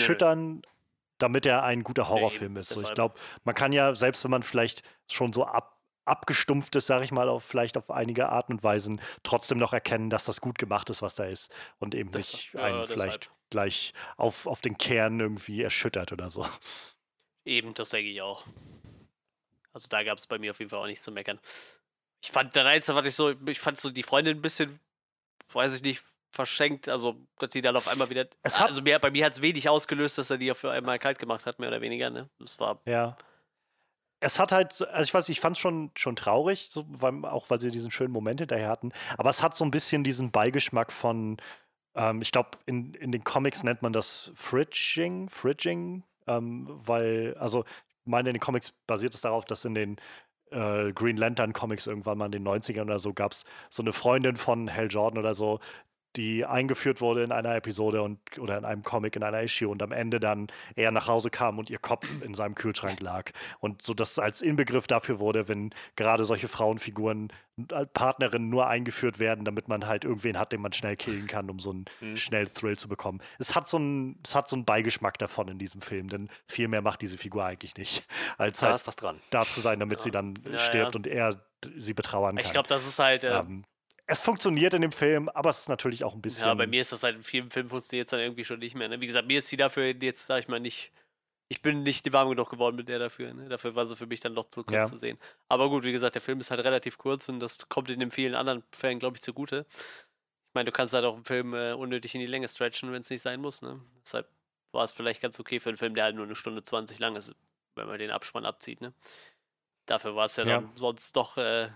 Damit 1.23 1.47
er 1.47 1.63
ein 1.65 1.85
guter 1.85 2.09
Horrorfilm 2.09 2.53
eben, 2.53 2.57
ist. 2.61 2.71
So, 2.71 2.83
ich 2.83 2.95
glaube, 2.95 3.19
man 3.45 3.55
kann 3.55 3.73
ja, 3.73 3.95
selbst 3.95 4.25
wenn 4.25 4.31
man 4.31 4.43
vielleicht 4.43 4.83
schon 5.11 5.33
so 5.33 5.45
ab, 5.45 5.79
abgestumpft 6.05 6.75
ist, 6.77 6.87
sag 6.87 7.03
ich 7.05 7.13
mal, 7.13 7.29
auf, 7.29 7.45
vielleicht 7.45 7.77
auf 7.77 7.91
einige 7.91 8.29
Arten 8.29 8.53
und 8.55 8.63
Weisen, 8.63 9.01
trotzdem 9.23 9.59
noch 9.59 9.73
erkennen, 9.73 10.11
dass 10.11 10.25
das 10.25 10.41
gut 10.41 10.59
gemacht 10.59 10.91
ist, 10.91 11.01
was 11.03 11.15
da 11.15 11.25
ist. 11.25 11.53
Und 11.79 11.95
eben 11.95 12.11
Das- 12.11 12.19
nicht 12.33 12.53
ja, 12.55 12.63
einen 12.65 12.81
deshalb. 12.81 12.93
vielleicht 13.01 13.33
gleich 13.51 13.93
auf, 14.17 14.47
auf 14.47 14.61
den 14.63 14.79
Kern 14.79 15.21
irgendwie 15.21 15.63
erschüttert 15.63 16.11
oder 16.13 16.29
so. 16.31 16.47
Eben, 17.45 17.75
das 17.75 17.91
denke 17.91 18.11
ich 18.11 18.23
auch. 18.23 18.47
Also 19.73 19.89
da 19.89 20.03
gab 20.03 20.19
es 20.19 20.27
bei 20.27 20.39
mir 20.39 20.51
auf 20.51 20.59
jeden 20.59 20.71
Fall 20.71 20.81
auch 20.81 20.87
nichts 20.87 21.05
zu 21.05 21.13
meckern. 21.13 21.39
Ich 22.23 22.31
fand 22.31 22.55
der 22.55 22.65
Reiz, 22.65 22.87
fand 22.87 23.07
ich 23.07 23.15
so, 23.15 23.31
ich 23.47 23.59
fand 23.61 23.81
so 23.81 23.91
die 23.91 24.03
Freundin 24.03 24.39
ein 24.39 24.43
bisschen, 24.43 24.81
weiß 25.53 25.75
ich 25.77 25.83
nicht, 25.83 26.03
verschenkt, 26.33 26.89
also 26.89 27.17
dass 27.39 27.51
die 27.51 27.61
dann 27.63 27.77
auf 27.77 27.89
einmal 27.89 28.11
wieder. 28.11 28.27
Es 28.43 28.59
hat- 28.59 28.69
also 28.69 28.83
mir, 28.83 28.99
bei 28.99 29.11
mir 29.11 29.25
hat 29.27 29.35
es 29.35 29.43
wenig 29.43 29.69
ausgelöst, 29.69 30.19
dass 30.19 30.31
er 30.31 30.39
die 30.39 30.51
auf 30.51 30.65
einmal 30.65 30.99
kalt 30.99 31.19
gemacht 31.19 31.47
hat, 31.47 31.59
mehr 31.59 31.69
oder 31.69 31.81
weniger, 31.81 32.11
ne? 32.11 32.29
Das 32.39 32.59
war. 32.59 32.81
Ja. 32.87 33.17
Es 34.21 34.39
hat 34.39 34.53
halt, 34.53 34.73
so- 34.73 34.87
also 34.87 35.03
ich 35.03 35.13
weiß, 35.15 35.29
ich 35.31 35.41
fand 35.41 35.57
es 35.57 35.61
schon, 35.61 35.91
schon 35.97 36.15
traurig, 36.17 36.69
so, 36.71 36.85
weil, 36.89 37.25
auch 37.25 37.51
weil 37.51 37.61
sie 37.61 37.71
diesen 37.71 37.91
schönen 37.91 38.13
Moment 38.13 38.41
hinterher 38.41 38.69
hatten. 38.69 38.93
Aber 39.19 39.31
es 39.31 39.43
hat 39.43 39.57
so 39.57 39.65
ein 39.65 39.71
bisschen 39.73 40.05
diesen 40.05 40.31
Beigeschmack 40.31 40.93
von, 40.93 41.39
ähm, 41.97 42.23
ich 42.23 42.31
glaube, 42.31 42.51
in, 42.67 42.95
in 42.95 43.11
den 43.13 43.25
Comics 43.25 43.65
nennt 43.65 43.83
man 43.83 43.93
das 43.93 44.31
Fridging, 44.35 45.29
Fridging, 45.29 46.05
ähm, 46.29 46.67
weil, 46.69 47.37
also 47.39 47.65
ich 47.65 48.07
meine, 48.07 48.31
in 48.31 48.35
den 48.37 48.41
Comics 48.41 48.73
basiert 48.87 49.15
es 49.15 49.23
darauf, 49.23 49.45
dass 49.45 49.65
in 49.65 49.75
den 49.75 49.97
äh, 50.53 50.93
Green 50.93 51.17
Lantern 51.17 51.53
Comics 51.53 51.87
irgendwann 51.87 52.19
mal 52.19 52.27
in 52.27 52.33
den 52.33 52.47
90ern 52.47 52.83
oder 52.83 52.99
so 53.01 53.13
gab 53.15 53.33
es 53.33 53.45
so 53.71 53.83
eine 53.83 53.93
Freundin 53.93 54.37
von 54.37 54.73
Hal 54.73 54.87
Jordan 54.89 55.19
oder 55.19 55.35
so, 55.35 55.59
die 56.17 56.45
eingeführt 56.45 57.01
wurde 57.01 57.23
in 57.25 57.33
einer 57.33 57.55
Episode 57.57 58.03
und 58.03 58.19
oder 58.39 58.59
in 58.59 58.65
einem 58.65 58.83
Comic, 58.83 59.17
in 59.17 59.23
einer 59.23 59.43
Issue 59.43 59.69
und 59.69 59.83
am 59.83 59.93
Ende 59.93 60.21
dann 60.21 60.49
er 60.77 60.91
nach 60.91 61.09
Hause 61.09 61.31
kam 61.31 61.59
und 61.59 61.71
ihr 61.71 61.79
Kopf 61.79 62.07
in 62.23 62.35
seinem 62.35 62.55
Kühlschrank 62.55 63.01
lag. 63.01 63.31
Und 63.61 63.83
so 63.83 63.95
das 63.95 64.19
als 64.19 64.43
Inbegriff 64.43 64.87
dafür 64.87 65.19
wurde, 65.19 65.49
wenn 65.49 65.71
gerade 65.97 66.25
solche 66.25 66.49
Frauenfiguren 66.49 67.33
Partnerinnen 67.93 68.49
nur 68.49 68.67
eingeführt 68.67 69.19
werden, 69.19 69.45
damit 69.45 69.69
man 69.69 69.87
halt 69.87 70.05
irgendwen 70.05 70.39
hat, 70.39 70.53
den 70.53 70.61
man 70.63 70.73
schnell 70.73 70.97
killen 70.97 71.27
kann, 71.27 71.51
um 71.51 71.59
so 71.59 71.71
einen 71.71 71.85
Mhm. 72.01 72.17
schnell 72.17 72.49
Thrill 72.49 72.79
zu 72.79 72.89
bekommen. 72.89 73.21
Es 73.39 73.55
hat 73.55 73.69
so 73.69 73.77
einen, 73.77 74.19
es 74.25 74.35
hat 74.35 74.49
so 74.49 74.57
einen 74.57 74.65
Beigeschmack 74.65 75.19
davon 75.19 75.49
in 75.49 75.59
diesem 75.59 75.83
Film, 75.83 76.09
denn 76.09 76.29
viel 76.49 76.69
mehr 76.69 76.83
macht 76.83 77.03
diese 77.03 77.19
Figur 77.19 77.45
eigentlich 77.45 77.77
nicht, 77.77 78.07
als 78.39 78.61
Da 78.61 78.67
halt 78.67 78.77
ist 78.77 78.87
was 78.87 78.97
dran. 78.97 79.21
da 79.31 79.45
zu 79.45 79.61
sein, 79.61 79.79
damit 79.81 79.99
Ja. 80.01 80.05
sie 80.05 80.11
dann 80.11 80.35
Ja, 80.51 80.59
stirbt 80.59 80.95
ja. 80.95 80.97
und 80.99 81.07
er 81.07 81.43
sie 81.77 81.95
betrauern 81.95 82.37
kann. 82.37 82.45
Ich 82.45 82.53
glaube, 82.53 82.69
das 82.69 82.87
ist 82.87 82.99
halt. 82.99 83.23
Äh, 83.25 83.39
ähm, 83.39 83.65
es 84.07 84.21
funktioniert 84.21 84.75
in 84.75 84.83
dem 84.83 84.93
Film, 84.93 85.29
aber 85.31 85.51
es 85.51 85.61
ist 85.61 85.69
natürlich 85.69 86.05
auch 86.05 86.15
ein 86.15 86.23
bisschen. 86.23 86.47
ja, 86.47 86.55
bei 86.55 86.67
mir 86.67 86.81
ist 86.81 86.93
das 86.93 87.03
halt 87.03 87.17
in 87.17 87.23
vielen 87.23 87.51
Filmen 87.51 87.71
funktioniert 87.71 88.05
jetzt 88.07 88.13
dann 88.13 88.21
irgendwie 88.21 88.45
schon 88.45 88.59
nicht 88.59 88.75
mehr. 88.75 88.89
Ne? 88.89 89.01
Wie 89.01 89.07
gesagt, 89.07 89.27
mir 89.27 89.39
ist 89.39 89.49
sie 89.49 89.57
dafür 89.57 89.87
jetzt, 89.95 90.27
sag 90.27 90.39
ich 90.41 90.49
mal, 90.49 90.61
nicht. 90.61 90.93
Ich 91.49 91.61
bin 91.61 91.83
nicht 91.83 92.11
warm 92.15 92.31
genug 92.31 92.49
geworden 92.49 92.77
mit 92.77 92.89
der 92.89 92.99
dafür. 92.99 93.35
Ne? 93.35 93.49
Dafür 93.49 93.75
war 93.75 93.87
sie 93.87 93.95
für 93.97 94.07
mich 94.07 94.21
dann 94.21 94.35
doch 94.35 94.47
zu 94.47 94.63
kurz 94.65 94.75
Ja. 94.75 94.87
zu 94.87 94.97
sehen. 94.97 95.19
Aber 95.49 95.69
gut, 95.69 95.85
wie 95.85 95.93
gesagt, 95.93 96.15
der 96.15 96.23
Film 96.23 96.41
ist 96.41 96.51
halt 96.51 96.65
relativ 96.65 96.97
kurz 96.97 97.29
und 97.29 97.41
das 97.41 97.69
kommt 97.69 97.91
in 97.91 98.01
den 98.01 98.11
vielen 98.11 98.35
anderen 98.35 98.63
Fällen, 98.73 98.99
glaube 98.99 99.17
ich, 99.17 99.23
zugute. 99.23 99.67
Ich 99.71 100.55
meine, 100.55 100.67
du 100.67 100.73
kannst 100.73 100.95
halt 100.95 101.05
auch 101.05 101.15
einen 101.15 101.25
Film 101.25 101.53
äh, 101.55 101.73
unnötig 101.73 102.15
in 102.15 102.21
die 102.23 102.27
Länge 102.27 102.49
stretchen, 102.49 102.91
wenn 102.93 103.01
es 103.03 103.11
nicht 103.11 103.21
sein 103.23 103.41
muss. 103.41 103.61
Ne? 103.63 103.81
Deshalb 104.05 104.29
war 104.73 104.85
es 104.85 104.93
vielleicht 104.93 105.21
ganz 105.21 105.39
okay 105.39 105.61
für 105.61 105.69
einen 105.69 105.77
Film, 105.79 105.95
der 105.95 106.05
halt 106.05 106.17
nur 106.17 106.25
eine 106.25 106.35
Stunde 106.35 106.63
20 106.63 106.99
lang 106.99 107.17
ist, 107.17 107.35
wenn 107.77 107.87
man 107.87 107.99
den 107.99 108.11
Abspann 108.11 108.47
abzieht. 108.47 108.81
Ne? 108.81 108.95
Dafür 109.87 110.17
war 110.17 110.25
es 110.27 110.37
ja, 110.37 110.45
Ja. 110.47 110.61
dann 110.61 110.71
sonst 110.77 111.15
doch 111.17 111.37
äh, 111.37 111.69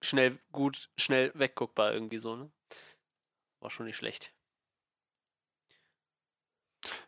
schnell, 0.00 0.38
gut, 0.52 0.90
schnell 0.98 1.32
wegguckbar 1.34 1.92
irgendwie 1.92 2.18
so. 2.18 2.36
Ne? 2.36 2.50
War 3.60 3.70
schon 3.70 3.86
nicht 3.86 3.96
schlecht. 3.96 4.32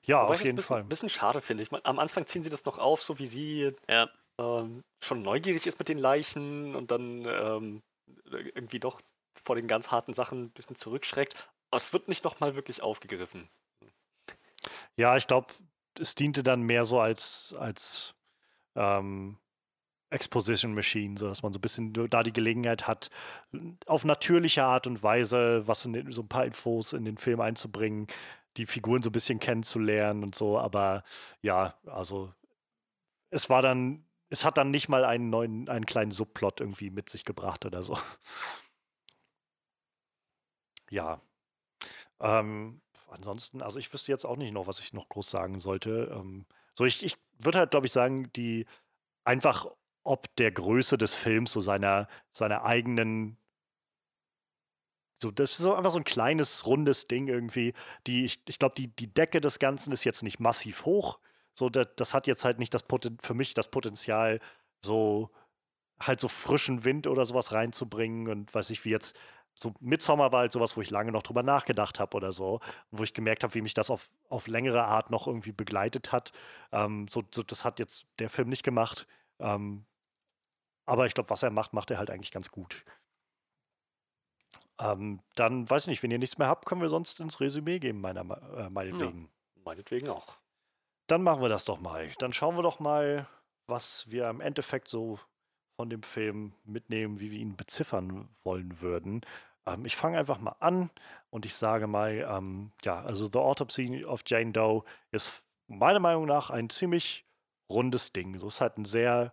ja, 0.04 0.24
Wobei 0.24 0.34
auf 0.34 0.44
jeden 0.44 0.58
ein 0.58 0.62
Fall. 0.62 0.78
bisschen, 0.84 0.88
bisschen 0.88 1.08
schade 1.08 1.40
finde. 1.40 1.62
Ich 1.62 1.72
am 1.72 1.98
Anfang 1.98 2.26
ziehen 2.26 2.42
sie 2.42 2.50
das 2.50 2.64
noch 2.64 2.78
auf, 2.78 3.02
so 3.02 3.18
wie 3.18 3.26
sie 3.26 3.72
Ja. 3.88 4.10
ähm, 4.38 4.82
schon 5.02 5.22
neugierig 5.22 5.66
ist 5.66 5.78
mit 5.78 5.88
den 5.88 5.98
Leichen 5.98 6.74
und 6.76 6.90
dann 6.90 7.24
ähm, 7.26 7.82
irgendwie 8.30 8.80
doch 8.80 9.00
vor 9.44 9.56
den 9.56 9.66
ganz 9.68 9.90
harten 9.90 10.12
Sachen 10.12 10.44
ein 10.44 10.50
bisschen 10.50 10.76
zurückschreckt. 10.76 11.34
Aber 11.70 11.78
es 11.78 11.92
wird 11.92 12.08
nicht 12.08 12.24
nochmal 12.24 12.54
wirklich 12.54 12.82
aufgegriffen. 12.82 13.48
Ja, 14.96 15.16
ich 15.16 15.26
glaube, 15.26 15.52
es 15.98 16.14
diente 16.14 16.42
dann 16.42 16.62
mehr 16.62 16.84
so 16.84 17.00
als, 17.00 17.54
als 17.58 18.14
ähm, 18.76 19.38
Exposition 20.12 20.74
Machine, 20.74 21.18
sodass 21.18 21.42
man 21.42 21.52
so 21.52 21.58
ein 21.58 21.62
bisschen 21.62 21.92
da 22.10 22.22
die 22.22 22.32
Gelegenheit 22.32 22.86
hat, 22.86 23.10
auf 23.86 24.04
natürliche 24.04 24.64
Art 24.64 24.86
und 24.86 25.02
Weise 25.02 25.66
was 25.66 25.84
in 25.84 25.92
den, 25.92 26.12
so 26.12 26.22
ein 26.22 26.28
paar 26.28 26.44
Infos 26.44 26.92
in 26.92 27.04
den 27.04 27.18
Film 27.18 27.40
einzubringen, 27.40 28.06
die 28.56 28.66
Figuren 28.66 29.02
so 29.02 29.10
ein 29.10 29.12
bisschen 29.12 29.40
kennenzulernen 29.40 30.22
und 30.22 30.34
so. 30.34 30.58
Aber 30.58 31.02
ja, 31.42 31.74
also 31.86 32.32
es 33.30 33.50
war 33.50 33.62
dann, 33.62 34.04
es 34.30 34.44
hat 34.44 34.58
dann 34.58 34.70
nicht 34.70 34.88
mal 34.88 35.04
einen 35.04 35.30
neuen, 35.30 35.68
einen 35.68 35.86
kleinen 35.86 36.12
Subplot 36.12 36.60
irgendwie 36.60 36.90
mit 36.90 37.08
sich 37.08 37.24
gebracht 37.24 37.64
oder 37.66 37.82
so. 37.82 37.98
Ja. 40.90 41.22
Ähm, 42.20 42.82
ansonsten, 43.08 43.62
also 43.62 43.78
ich 43.78 43.92
wüsste 43.92 44.12
jetzt 44.12 44.26
auch 44.26 44.36
nicht 44.36 44.52
noch, 44.52 44.66
was 44.66 44.78
ich 44.78 44.92
noch 44.92 45.08
groß 45.08 45.30
sagen 45.30 45.58
sollte. 45.58 46.10
Ähm, 46.14 46.46
so, 46.74 46.84
ich, 46.84 47.02
ich 47.02 47.16
würde 47.38 47.58
halt, 47.58 47.70
glaube 47.70 47.86
ich, 47.86 47.92
sagen, 47.92 48.30
die 48.34 48.66
einfach 49.24 49.66
ob 50.04 50.34
der 50.36 50.52
Größe 50.52 50.98
des 50.98 51.14
Films, 51.14 51.52
so 51.52 51.60
seiner, 51.60 52.08
seiner 52.32 52.64
eigenen. 52.64 53.36
So, 55.22 55.30
das 55.30 55.52
ist 55.52 55.58
so 55.58 55.74
einfach 55.74 55.92
so 55.92 55.98
ein 55.98 56.04
kleines, 56.04 56.66
rundes 56.66 57.06
Ding 57.06 57.28
irgendwie. 57.28 57.74
Die, 58.06 58.24
ich 58.24 58.42
ich 58.48 58.58
glaube, 58.58 58.74
die, 58.76 58.88
die 58.88 59.12
Decke 59.12 59.40
des 59.40 59.58
Ganzen 59.58 59.92
ist 59.92 60.04
jetzt 60.04 60.22
nicht 60.22 60.40
massiv 60.40 60.84
hoch. 60.84 61.18
So, 61.54 61.68
das, 61.68 61.88
das 61.96 62.14
hat 62.14 62.26
jetzt 62.26 62.44
halt 62.44 62.58
nicht 62.58 62.74
das 62.74 62.82
Poten 62.82 63.18
für 63.20 63.34
mich 63.34 63.54
das 63.54 63.70
Potenzial, 63.70 64.40
so 64.84 65.30
halt 66.00 66.20
so 66.20 66.28
frischen 66.28 66.84
Wind 66.84 67.06
oder 67.06 67.26
sowas 67.26 67.52
reinzubringen 67.52 68.28
und 68.28 68.54
weiß 68.54 68.70
ich, 68.70 68.84
wie 68.84 68.90
jetzt 68.90 69.16
so 69.54 69.74
Midsommar 69.80 70.32
war 70.32 70.40
halt 70.40 70.52
sowas, 70.52 70.76
wo 70.76 70.80
ich 70.80 70.90
lange 70.90 71.12
noch 71.12 71.22
drüber 71.22 71.42
nachgedacht 71.42 72.00
habe 72.00 72.16
oder 72.16 72.32
so, 72.32 72.60
wo 72.90 73.02
ich 73.04 73.14
gemerkt 73.14 73.44
habe, 73.44 73.54
wie 73.54 73.62
mich 73.62 73.74
das 73.74 73.90
auf, 73.90 74.10
auf 74.28 74.46
längere 74.46 74.84
Art 74.84 75.10
noch 75.10 75.26
irgendwie 75.26 75.52
begleitet 75.52 76.12
hat. 76.12 76.32
Ähm, 76.72 77.06
so, 77.08 77.22
so, 77.34 77.42
das 77.42 77.64
hat 77.64 77.78
jetzt 77.78 78.06
der 78.18 78.30
Film 78.30 78.48
nicht 78.48 78.62
gemacht. 78.62 79.06
Ähm, 79.40 79.84
aber 80.92 81.06
ich 81.06 81.14
glaube, 81.14 81.30
was 81.30 81.42
er 81.42 81.48
macht, 81.48 81.72
macht 81.72 81.90
er 81.90 81.96
halt 81.96 82.10
eigentlich 82.10 82.32
ganz 82.32 82.50
gut. 82.50 82.84
Ähm, 84.78 85.20
dann 85.36 85.70
weiß 85.70 85.84
ich 85.84 85.88
nicht, 85.88 86.02
wenn 86.02 86.10
ihr 86.10 86.18
nichts 86.18 86.36
mehr 86.36 86.48
habt, 86.48 86.66
können 86.66 86.82
wir 86.82 86.90
sonst 86.90 87.18
ins 87.18 87.40
Resümee 87.40 87.78
geben, 87.78 88.02
meiner, 88.02 88.20
äh, 88.58 88.68
meinetwegen. 88.68 89.30
Ja, 89.56 89.62
meinetwegen 89.64 90.10
auch. 90.10 90.36
Dann 91.06 91.22
machen 91.22 91.40
wir 91.40 91.48
das 91.48 91.64
doch 91.64 91.80
mal. 91.80 92.10
Dann 92.18 92.34
schauen 92.34 92.58
wir 92.58 92.62
doch 92.62 92.78
mal, 92.78 93.26
was 93.66 94.04
wir 94.10 94.28
im 94.28 94.42
Endeffekt 94.42 94.88
so 94.88 95.18
von 95.76 95.88
dem 95.88 96.02
Film 96.02 96.52
mitnehmen, 96.62 97.20
wie 97.20 97.30
wir 97.30 97.38
ihn 97.38 97.56
beziffern 97.56 98.28
wollen 98.44 98.82
würden. 98.82 99.22
Ähm, 99.64 99.86
ich 99.86 99.96
fange 99.96 100.18
einfach 100.18 100.40
mal 100.40 100.56
an 100.60 100.90
und 101.30 101.46
ich 101.46 101.54
sage 101.54 101.86
mal, 101.86 102.28
ähm, 102.30 102.72
ja, 102.82 103.00
also 103.00 103.30
The 103.32 103.38
Autopsy 103.38 104.04
of 104.04 104.24
Jane 104.26 104.52
Doe 104.52 104.84
ist 105.10 105.30
meiner 105.68 106.00
Meinung 106.00 106.26
nach 106.26 106.50
ein 106.50 106.68
ziemlich 106.68 107.24
rundes 107.70 108.12
Ding. 108.12 108.38
So 108.38 108.48
ist 108.48 108.60
halt 108.60 108.76
ein 108.76 108.84
sehr 108.84 109.32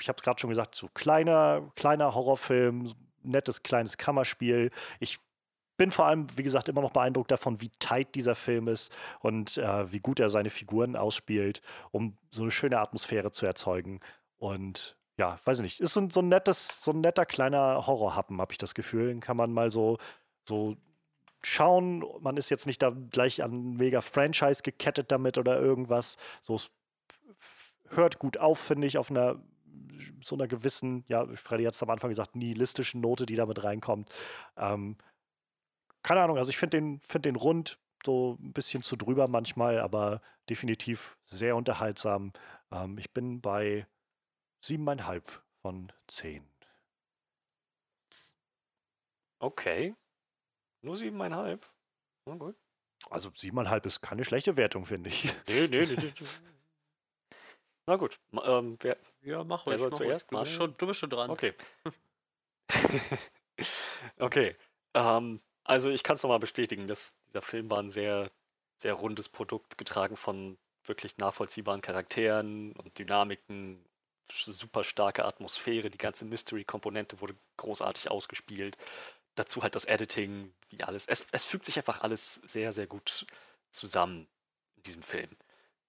ich 0.00 0.08
habe 0.08 0.16
es 0.16 0.22
gerade 0.22 0.40
schon 0.40 0.50
gesagt, 0.50 0.74
so 0.74 0.88
kleiner, 0.94 1.70
kleiner 1.76 2.14
Horrorfilm, 2.14 2.92
nettes 3.22 3.62
kleines 3.62 3.96
Kammerspiel. 3.96 4.70
Ich 5.00 5.18
bin 5.76 5.90
vor 5.90 6.06
allem, 6.06 6.26
wie 6.36 6.42
gesagt, 6.42 6.68
immer 6.68 6.80
noch 6.80 6.92
beeindruckt 6.92 7.30
davon, 7.30 7.60
wie 7.60 7.70
tight 7.78 8.14
dieser 8.14 8.34
Film 8.34 8.68
ist 8.68 8.90
und 9.20 9.58
äh, 9.58 9.92
wie 9.92 10.00
gut 10.00 10.20
er 10.20 10.30
seine 10.30 10.50
Figuren 10.50 10.96
ausspielt, 10.96 11.60
um 11.90 12.16
so 12.30 12.42
eine 12.42 12.50
schöne 12.50 12.78
Atmosphäre 12.78 13.30
zu 13.30 13.46
erzeugen. 13.46 14.00
Und 14.38 14.96
ja, 15.18 15.38
weiß 15.44 15.58
ich 15.58 15.62
nicht, 15.62 15.80
ist 15.80 15.92
so 15.92 16.00
ein, 16.00 16.10
so 16.10 16.20
ein 16.20 16.28
nettes, 16.28 16.80
so 16.82 16.92
ein 16.92 17.00
netter 17.00 17.26
kleiner 17.26 17.86
Horrorhappen, 17.86 18.40
habe 18.40 18.52
ich 18.52 18.58
das 18.58 18.74
Gefühl. 18.74 19.08
Den 19.08 19.20
kann 19.20 19.36
man 19.36 19.52
mal 19.52 19.70
so, 19.70 19.98
so 20.46 20.76
schauen. 21.42 22.04
Man 22.20 22.36
ist 22.36 22.50
jetzt 22.50 22.66
nicht 22.66 22.82
da 22.82 22.90
gleich 23.10 23.42
an 23.42 23.76
mega 23.76 24.00
Franchise 24.00 24.62
gekettet 24.62 25.12
damit 25.12 25.38
oder 25.38 25.60
irgendwas. 25.60 26.16
So 26.42 26.54
es 26.54 26.70
hört 27.90 28.18
gut 28.18 28.38
auf, 28.38 28.58
finde 28.58 28.86
ich, 28.86 28.98
auf 28.98 29.10
einer 29.10 29.36
so 30.22 30.36
einer 30.36 30.48
gewissen, 30.48 31.04
ja, 31.08 31.26
Freddy 31.36 31.64
hat 31.64 31.74
es 31.74 31.82
am 31.82 31.90
Anfang 31.90 32.10
gesagt, 32.10 32.36
nihilistischen 32.36 33.00
Note, 33.00 33.26
die 33.26 33.36
damit 33.36 33.62
reinkommt. 33.62 34.10
Ähm, 34.56 34.96
keine 36.02 36.20
Ahnung, 36.20 36.38
also 36.38 36.50
ich 36.50 36.58
finde 36.58 36.78
den, 36.78 37.00
find 37.00 37.24
den 37.24 37.36
rund, 37.36 37.78
so 38.04 38.36
ein 38.40 38.52
bisschen 38.52 38.82
zu 38.82 38.96
drüber 38.96 39.28
manchmal, 39.28 39.80
aber 39.80 40.20
definitiv 40.48 41.18
sehr 41.24 41.56
unterhaltsam. 41.56 42.32
Ähm, 42.70 42.98
ich 42.98 43.12
bin 43.12 43.40
bei 43.40 43.86
siebeneinhalb 44.60 45.42
von 45.62 45.92
zehn. 46.06 46.46
Okay. 49.38 49.94
Nur 50.82 50.96
siebeneinhalb? 50.96 51.68
Na 52.26 52.36
gut. 52.36 52.56
Also 53.10 53.30
siebeneinhalb 53.32 53.86
ist 53.86 54.00
keine 54.00 54.24
schlechte 54.24 54.56
Wertung, 54.56 54.86
finde 54.86 55.10
ich. 55.10 55.24
Nee, 55.48 55.68
nee, 55.68 55.86
nee. 55.86 55.96
nee. 55.96 56.12
Na 57.86 57.96
gut. 57.96 58.18
Ähm, 58.44 58.76
wer, 58.80 58.96
ja, 59.22 59.44
mach 59.44 59.66
wer 59.66 59.78
ruhig. 59.78 59.80
soll 59.80 59.90
mach 59.90 59.98
zuerst? 59.98 60.32
ruhig. 60.32 60.40
Du, 60.40 60.44
bist 60.44 60.56
schon, 60.56 60.74
du 60.76 60.86
bist 60.86 60.98
schon 61.00 61.10
dran. 61.10 61.30
Okay. 61.30 61.54
okay. 64.18 64.56
Ähm, 64.94 65.40
also 65.64 65.90
ich 65.90 66.02
kann 66.02 66.14
es 66.14 66.22
nochmal 66.22 66.40
bestätigen, 66.40 66.88
dass 66.88 67.14
dieser 67.28 67.42
Film 67.42 67.70
war 67.70 67.78
ein 67.78 67.90
sehr, 67.90 68.30
sehr 68.76 68.94
rundes 68.94 69.28
Produkt, 69.28 69.78
getragen 69.78 70.16
von 70.16 70.58
wirklich 70.84 71.18
nachvollziehbaren 71.18 71.80
Charakteren 71.80 72.72
und 72.72 72.98
Dynamiken, 72.98 73.84
super 74.30 74.84
starke 74.84 75.24
Atmosphäre, 75.24 75.90
die 75.90 75.98
ganze 75.98 76.24
Mystery-Komponente 76.24 77.20
wurde 77.20 77.36
großartig 77.56 78.10
ausgespielt. 78.10 78.76
Dazu 79.36 79.62
halt 79.62 79.74
das 79.74 79.84
Editing, 79.84 80.54
wie 80.70 80.82
alles. 80.82 81.06
Es, 81.06 81.26
es 81.30 81.44
fügt 81.44 81.64
sich 81.64 81.76
einfach 81.76 82.00
alles 82.00 82.34
sehr, 82.44 82.72
sehr 82.72 82.86
gut 82.86 83.26
zusammen 83.70 84.26
in 84.76 84.82
diesem 84.84 85.02
Film. 85.02 85.36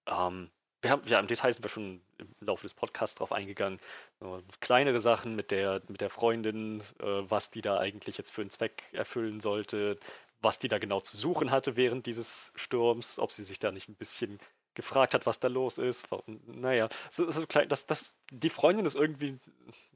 Ähm, 0.06 0.52
wir 0.88 0.92
haben, 0.92 1.02
ja, 1.06 1.20
im 1.20 1.28
Detail 1.28 1.52
sind 1.52 1.64
wir 1.64 1.70
schon 1.70 2.02
im 2.18 2.28
Laufe 2.40 2.64
des 2.64 2.74
Podcasts 2.74 3.18
drauf 3.18 3.34
eingegangen. 3.34 3.78
So, 4.22 4.42
kleinere 4.62 5.02
Sachen 5.02 5.36
mit 5.36 5.52
der, 5.52 5.82
mit 5.90 6.00
der 6.00 6.10
Freundin, 6.10 6.82
äh, 7.02 7.24
was 7.30 7.52
die 7.52 7.62
da 7.62 7.78
eigentlich 7.78 8.18
jetzt 8.18 8.32
für 8.32 8.42
einen 8.42 8.50
Zweck 8.50 8.84
erfüllen 8.94 9.42
sollte, 9.42 10.00
was 10.40 10.60
die 10.60 10.70
da 10.70 10.78
genau 10.78 11.02
zu 11.02 11.18
suchen 11.18 11.52
hatte 11.52 11.76
während 11.76 12.06
dieses 12.06 12.54
Sturms, 12.56 13.20
ob 13.20 13.34
sie 13.34 13.44
sich 13.44 13.60
da 13.60 13.72
nicht 13.74 13.90
ein 13.90 13.96
bisschen 13.96 14.40
gefragt 14.76 15.14
hat, 15.14 15.26
was 15.26 15.42
da 15.42 15.50
los 15.50 15.78
ist. 15.78 16.08
Naja, 16.46 16.88
so, 17.12 17.30
so 17.32 17.46
klein, 17.46 17.68
das, 17.68 17.86
das, 17.86 18.16
die 18.32 18.50
Freundin 18.50 18.86
ist 18.86 18.96
irgendwie, 18.96 19.40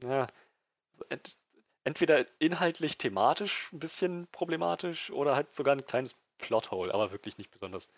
naja, 0.02 0.26
so 0.90 1.06
ent, 1.08 1.32
entweder 1.84 2.26
inhaltlich, 2.38 2.98
thematisch 2.98 3.72
ein 3.72 3.78
bisschen 3.78 4.26
problematisch 4.30 5.10
oder 5.10 5.36
halt 5.36 5.54
sogar 5.54 5.74
ein 5.74 5.86
kleines 5.86 6.16
Plothole, 6.36 6.92
aber 6.92 7.12
wirklich 7.12 7.38
nicht 7.38 7.50
besonders 7.50 7.88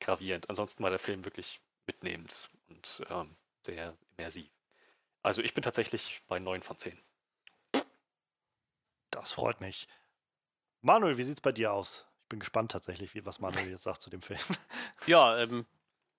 gravierend. 0.00 0.50
Ansonsten 0.50 0.82
war 0.82 0.90
der 0.90 0.98
Film 0.98 1.24
wirklich 1.24 1.60
mitnehmend 1.86 2.50
und 2.68 3.02
ähm, 3.10 3.36
sehr 3.64 3.96
immersiv. 4.16 4.48
Also 5.22 5.42
ich 5.42 5.54
bin 5.54 5.62
tatsächlich 5.62 6.22
bei 6.26 6.38
9 6.38 6.62
von 6.62 6.78
10. 6.78 6.98
Das 9.10 9.32
freut 9.32 9.60
mich. 9.60 9.88
Manuel, 10.80 11.16
wie 11.16 11.22
sieht 11.22 11.36
es 11.36 11.40
bei 11.40 11.52
dir 11.52 11.72
aus? 11.72 12.06
Ich 12.22 12.28
bin 12.28 12.40
gespannt 12.40 12.72
tatsächlich, 12.72 13.14
wie, 13.14 13.24
was 13.24 13.38
Manuel 13.38 13.70
jetzt 13.70 13.84
sagt 13.84 14.02
zu 14.02 14.10
dem 14.10 14.22
Film. 14.22 14.40
Ja, 15.06 15.38
ähm, 15.38 15.66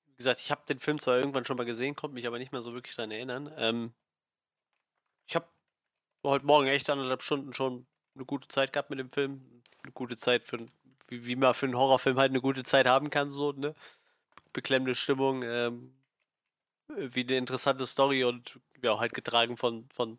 wie 0.05 0.15
gesagt, 0.17 0.41
ich 0.41 0.51
habe 0.51 0.61
den 0.67 0.79
Film 0.79 0.99
zwar 0.99 1.17
irgendwann 1.17 1.45
schon 1.45 1.57
mal 1.57 1.65
gesehen, 1.65 1.95
konnte 1.95 2.13
mich 2.13 2.27
aber 2.27 2.37
nicht 2.37 2.51
mehr 2.51 2.61
so 2.61 2.73
wirklich 2.73 2.95
daran 2.95 3.11
erinnern. 3.11 3.51
Ähm, 3.57 3.93
ich 5.25 5.35
habe 5.35 5.47
heute 6.23 6.45
Morgen 6.45 6.67
echt 6.67 6.89
anderthalb 6.89 7.23
Stunden 7.23 7.53
schon 7.53 7.87
eine 8.15 8.25
gute 8.25 8.47
Zeit 8.47 8.73
gehabt 8.73 8.89
mit 8.89 8.99
dem 8.99 9.09
Film. 9.09 9.61
Eine 9.83 9.91
gute 9.91 10.17
Zeit 10.17 10.47
für, 10.47 10.57
wie, 11.07 11.25
wie 11.25 11.35
man 11.35 11.53
für 11.53 11.65
einen 11.65 11.77
Horrorfilm 11.77 12.17
halt 12.17 12.31
eine 12.31 12.41
gute 12.41 12.63
Zeit 12.63 12.87
haben 12.87 13.09
kann, 13.09 13.31
so, 13.31 13.51
ne? 13.53 13.73
Beklemmende 14.53 14.95
Stimmung, 14.95 15.43
ähm, 15.43 15.93
wie 16.87 17.21
eine 17.21 17.37
interessante 17.37 17.85
Story 17.85 18.23
und 18.23 18.59
ja, 18.81 18.99
halt 18.99 19.13
getragen 19.13 19.57
von, 19.57 19.87
von 19.91 20.17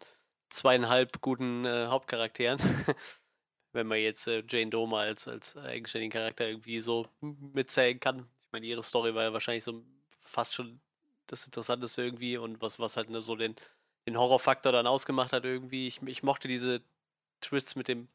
zweieinhalb 0.51 1.21
guten 1.21 1.65
äh, 1.65 1.87
Hauptcharakteren. 1.87 2.59
Wenn 3.73 3.87
man 3.87 3.99
jetzt 3.99 4.29
äh, 4.29 4.43
Jane 4.49 4.71
Doe 4.71 4.87
mal 4.87 5.07
als, 5.07 5.27
als 5.27 5.57
eigenständigen 5.57 6.13
Charakter 6.13 6.49
irgendwie 6.49 6.81
so 6.81 7.09
mitzählen 7.21 7.99
kann. 7.99 8.29
Ich 8.43 8.53
meine, 8.53 8.67
ihre 8.67 8.83
Story 8.83 9.15
war 9.15 9.25
ja 9.25 9.33
wahrscheinlich 9.33 9.65
so 9.65 9.85
fast 10.19 10.55
schon 10.55 10.81
das 11.27 11.45
Interessanteste 11.45 12.03
irgendwie 12.03 12.37
und 12.37 12.61
was, 12.61 12.79
was 12.79 12.97
halt 12.97 13.11
ne, 13.11 13.21
so 13.21 13.35
den, 13.35 13.57
den 14.07 14.19
Horrorfaktor 14.19 14.73
dann 14.73 14.87
ausgemacht 14.87 15.33
hat 15.33 15.45
irgendwie. 15.45 15.89
Ich, 15.89 16.03
ich 16.03 16.23
mochte 16.23 16.49
diese 16.49 16.83
Twists 17.41 17.75
mit 17.75 17.89
dem, 17.89 18.09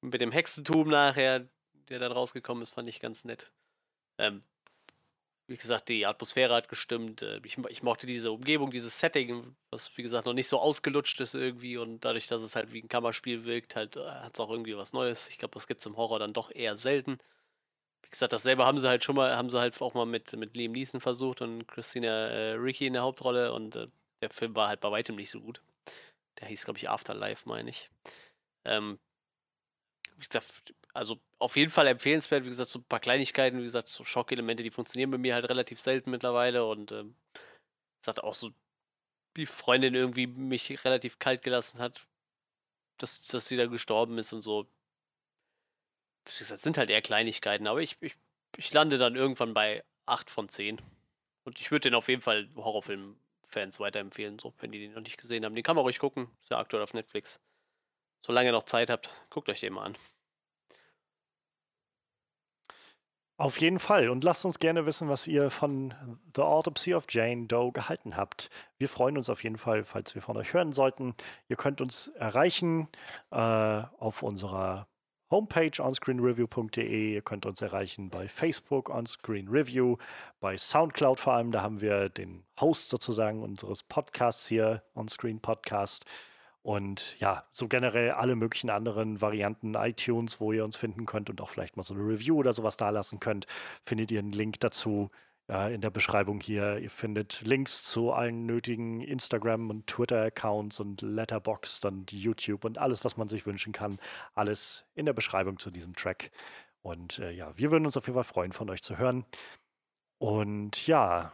mit 0.00 0.20
dem 0.20 0.32
Hexentum 0.32 0.88
nachher, 0.88 1.46
der 1.88 1.98
dann 1.98 2.12
rausgekommen 2.12 2.62
ist, 2.62 2.70
fand 2.70 2.88
ich 2.88 3.00
ganz 3.00 3.24
nett. 3.24 3.52
Ähm, 4.18 4.42
wie 5.50 5.56
gesagt, 5.56 5.88
die 5.88 6.06
Atmosphäre 6.06 6.54
hat 6.54 6.68
gestimmt. 6.68 7.22
Äh, 7.22 7.40
ich, 7.44 7.58
ich, 7.68 7.82
mochte 7.82 8.06
diese 8.06 8.30
Umgebung, 8.30 8.70
dieses 8.70 8.98
Setting, 9.00 9.56
was 9.70 9.90
wie 9.96 10.02
gesagt 10.02 10.26
noch 10.26 10.32
nicht 10.32 10.46
so 10.46 10.60
ausgelutscht 10.60 11.20
ist 11.20 11.34
irgendwie 11.34 11.76
und 11.76 12.04
dadurch, 12.04 12.28
dass 12.28 12.42
es 12.42 12.54
halt 12.54 12.72
wie 12.72 12.80
ein 12.80 12.88
Kammerspiel 12.88 13.44
wirkt, 13.44 13.74
halt 13.74 13.96
äh, 13.96 14.08
hat 14.08 14.34
es 14.34 14.40
auch 14.40 14.50
irgendwie 14.50 14.76
was 14.76 14.92
Neues. 14.92 15.28
Ich 15.28 15.38
glaube, 15.38 15.54
das 15.54 15.66
gibt 15.66 15.80
es 15.80 15.86
im 15.86 15.96
Horror 15.96 16.20
dann 16.20 16.32
doch 16.32 16.52
eher 16.54 16.76
selten. 16.76 17.18
Wie 18.02 18.10
gesagt, 18.10 18.32
dasselbe 18.32 18.64
haben 18.64 18.78
sie 18.78 18.88
halt 18.88 19.02
schon 19.02 19.16
mal, 19.16 19.36
haben 19.36 19.50
sie 19.50 19.58
halt 19.58 19.80
auch 19.82 19.94
mal 19.94 20.06
mit, 20.06 20.32
mit 20.34 20.56
Liam 20.56 20.72
Neeson 20.72 21.00
versucht 21.00 21.42
und 21.42 21.66
Christina 21.66 22.28
äh, 22.28 22.52
Ricci 22.52 22.86
in 22.86 22.92
der 22.92 23.02
Hauptrolle 23.02 23.52
und 23.52 23.74
äh, 23.74 23.88
der 24.22 24.30
Film 24.30 24.54
war 24.54 24.68
halt 24.68 24.80
bei 24.80 24.92
weitem 24.92 25.16
nicht 25.16 25.30
so 25.30 25.40
gut. 25.40 25.62
Der 26.38 26.46
hieß, 26.46 26.64
glaube 26.64 26.78
ich, 26.78 26.88
Afterlife, 26.88 27.48
meine 27.48 27.70
ich. 27.70 27.90
Ähm, 28.64 29.00
wie 30.16 30.26
gesagt, 30.26 30.74
also 30.94 31.18
auf 31.40 31.56
jeden 31.56 31.70
Fall 31.70 31.86
empfehlenswert. 31.86 32.44
Wie 32.44 32.50
gesagt, 32.50 32.70
so 32.70 32.78
ein 32.78 32.84
paar 32.84 33.00
Kleinigkeiten, 33.00 33.58
wie 33.58 33.64
gesagt, 33.64 33.88
so 33.88 34.04
Schockelemente, 34.04 34.62
die 34.62 34.70
funktionieren 34.70 35.10
bei 35.10 35.18
mir 35.18 35.34
halt 35.34 35.48
relativ 35.48 35.80
selten 35.80 36.10
mittlerweile 36.10 36.64
und 36.66 36.92
ähm, 36.92 37.16
hat 38.06 38.20
auch 38.20 38.34
so 38.34 38.50
die 39.36 39.46
Freundin 39.46 39.94
irgendwie 39.94 40.26
mich 40.26 40.84
relativ 40.84 41.18
kalt 41.18 41.42
gelassen 41.42 41.78
hat, 41.78 42.06
dass, 42.98 43.22
dass 43.26 43.48
sie 43.48 43.56
da 43.56 43.66
gestorben 43.66 44.18
ist 44.18 44.32
und 44.32 44.42
so. 44.42 44.68
Das 46.24 46.62
sind 46.62 46.76
halt 46.76 46.90
eher 46.90 47.02
Kleinigkeiten, 47.02 47.66
aber 47.66 47.80
ich, 47.80 47.96
ich, 48.00 48.16
ich 48.56 48.72
lande 48.72 48.98
dann 48.98 49.16
irgendwann 49.16 49.54
bei 49.54 49.82
8 50.06 50.30
von 50.30 50.48
10. 50.48 50.80
Und 51.44 51.60
ich 51.60 51.70
würde 51.70 51.88
den 51.88 51.94
auf 51.94 52.08
jeden 52.08 52.20
Fall 52.20 52.50
Horrorfilm-Fans 52.54 53.80
weiterempfehlen, 53.80 54.38
so, 54.38 54.52
wenn 54.58 54.72
die 54.72 54.78
den 54.78 54.92
noch 54.92 55.00
nicht 55.00 55.18
gesehen 55.18 55.44
haben. 55.44 55.54
Den 55.54 55.64
kann 55.64 55.76
man 55.76 55.84
ruhig 55.84 55.98
gucken, 55.98 56.30
ist 56.42 56.50
ja 56.50 56.58
aktuell 56.58 56.82
auf 56.82 56.92
Netflix. 56.92 57.40
Solange 58.24 58.50
ihr 58.50 58.52
noch 58.52 58.64
Zeit 58.64 58.90
habt, 58.90 59.08
guckt 59.30 59.48
euch 59.48 59.60
den 59.60 59.72
mal 59.72 59.84
an. 59.84 59.96
Auf 63.40 63.58
jeden 63.58 63.78
Fall. 63.78 64.10
Und 64.10 64.22
lasst 64.22 64.44
uns 64.44 64.58
gerne 64.58 64.84
wissen, 64.84 65.08
was 65.08 65.26
ihr 65.26 65.48
von 65.48 65.94
The 66.36 66.42
Autopsy 66.42 66.92
of 66.92 67.06
Jane 67.08 67.46
Doe 67.46 67.72
gehalten 67.72 68.14
habt. 68.14 68.50
Wir 68.76 68.86
freuen 68.86 69.16
uns 69.16 69.30
auf 69.30 69.42
jeden 69.42 69.56
Fall, 69.56 69.82
falls 69.82 70.14
wir 70.14 70.20
von 70.20 70.36
euch 70.36 70.52
hören 70.52 70.72
sollten. 70.72 71.14
Ihr 71.48 71.56
könnt 71.56 71.80
uns 71.80 72.08
erreichen 72.08 72.88
äh, 73.30 73.36
auf 73.38 74.22
unserer 74.22 74.88
Homepage 75.30 75.70
onscreenreview.de. 75.82 77.14
Ihr 77.14 77.22
könnt 77.22 77.46
uns 77.46 77.62
erreichen 77.62 78.10
bei 78.10 78.28
Facebook 78.28 78.90
onscreenreview, 78.90 79.96
bei 80.40 80.58
Soundcloud 80.58 81.18
vor 81.18 81.32
allem. 81.32 81.50
Da 81.50 81.62
haben 81.62 81.80
wir 81.80 82.10
den 82.10 82.44
Host 82.60 82.90
sozusagen 82.90 83.42
unseres 83.42 83.82
Podcasts 83.82 84.48
hier, 84.48 84.82
Onscreen 84.92 85.40
Podcast. 85.40 86.04
Und 86.62 87.18
ja, 87.18 87.46
so 87.52 87.68
generell 87.68 88.10
alle 88.10 88.36
möglichen 88.36 88.68
anderen 88.70 89.20
Varianten, 89.20 89.74
iTunes, 89.74 90.40
wo 90.40 90.52
ihr 90.52 90.64
uns 90.64 90.76
finden 90.76 91.06
könnt 91.06 91.30
und 91.30 91.40
auch 91.40 91.48
vielleicht 91.48 91.76
mal 91.76 91.82
so 91.82 91.94
eine 91.94 92.02
Review 92.02 92.36
oder 92.36 92.52
sowas 92.52 92.76
da 92.76 92.90
lassen 92.90 93.18
könnt, 93.18 93.46
findet 93.86 94.10
ihr 94.10 94.18
einen 94.18 94.32
Link 94.32 94.60
dazu 94.60 95.10
äh, 95.48 95.74
in 95.74 95.80
der 95.80 95.90
Beschreibung 95.90 96.40
hier. 96.40 96.78
Ihr 96.78 96.90
findet 96.90 97.40
Links 97.42 97.84
zu 97.84 98.12
allen 98.12 98.44
nötigen 98.44 99.00
Instagram- 99.00 99.70
und 99.70 99.86
Twitter-Accounts 99.86 100.80
und 100.80 101.00
Letterboxd 101.00 101.86
und 101.86 102.12
YouTube 102.12 102.64
und 102.64 102.78
alles, 102.78 103.04
was 103.04 103.16
man 103.16 103.28
sich 103.28 103.46
wünschen 103.46 103.72
kann. 103.72 103.98
Alles 104.34 104.84
in 104.94 105.06
der 105.06 105.14
Beschreibung 105.14 105.58
zu 105.58 105.70
diesem 105.70 105.94
Track. 105.94 106.30
Und 106.82 107.18
äh, 107.20 107.30
ja, 107.30 107.56
wir 107.56 107.70
würden 107.70 107.86
uns 107.86 107.96
auf 107.96 108.06
jeden 108.06 108.14
Fall 108.16 108.24
freuen, 108.24 108.52
von 108.52 108.68
euch 108.70 108.82
zu 108.82 108.98
hören. 108.98 109.24
Und 110.18 110.86
ja, 110.86 111.32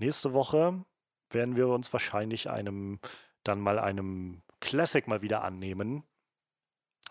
nächste 0.00 0.32
Woche 0.32 0.84
werden 1.30 1.56
wir 1.56 1.68
uns 1.68 1.92
wahrscheinlich 1.92 2.48
einem 2.48 3.00
dann 3.44 3.60
mal 3.60 3.78
einem 3.78 4.42
Classic 4.60 5.06
mal 5.06 5.22
wieder 5.22 5.44
annehmen. 5.44 6.04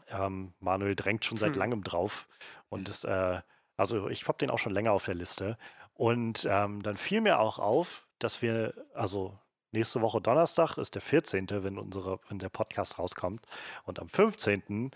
Ähm, 0.10 0.54
Manuel 0.60 0.96
drängt 0.96 1.26
schon 1.26 1.38
seit 1.38 1.54
hm. 1.54 1.60
langem 1.60 1.84
drauf. 1.84 2.28
Und 2.70 2.90
es, 2.90 3.04
äh, 3.04 3.42
also 3.78 4.10
ich 4.10 4.28
habe 4.28 4.38
den 4.38 4.50
auch 4.50 4.60
schon 4.60 4.74
länger 4.74 4.92
auf 4.92 5.06
der 5.06 5.16
Liste. 5.16 5.58
Und 5.94 6.46
ähm, 6.50 6.84
dann 6.84 6.98
fiel 6.98 7.22
mir 7.22 7.40
auch 7.40 7.60
auf, 7.60 8.08
dass 8.20 8.42
wir, 8.42 8.74
also 8.94 9.40
nächste 9.72 10.02
Woche 10.02 10.22
Donnerstag 10.22 10.78
ist 10.78 10.96
der 10.96 11.02
14., 11.02 11.48
wenn, 11.50 11.78
unsere, 11.78 12.20
wenn 12.28 12.40
der 12.40 12.50
Podcast 12.50 13.00
rauskommt. 13.00 13.46
Und 13.84 14.00
am 14.00 14.10
15., 14.10 14.92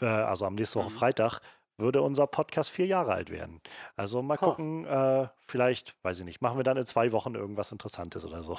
äh, 0.00 0.06
also 0.06 0.46
am 0.46 0.54
nächsten 0.54 0.78
Woche 0.78 0.90
mhm. 0.90 0.94
Freitag, 0.94 1.40
würde 1.80 2.02
unser 2.02 2.26
Podcast 2.26 2.70
vier 2.70 2.86
Jahre 2.86 3.14
alt 3.14 3.30
werden. 3.30 3.60
Also 3.96 4.22
mal 4.22 4.36
gucken, 4.36 4.84
äh, 4.84 5.28
vielleicht, 5.46 5.96
weiß 6.02 6.20
ich 6.20 6.24
nicht, 6.24 6.42
machen 6.42 6.58
wir 6.58 6.62
dann 6.62 6.76
in 6.76 6.86
zwei 6.86 7.10
Wochen 7.12 7.34
irgendwas 7.34 7.72
Interessantes 7.72 8.24
oder 8.24 8.42
so. 8.42 8.58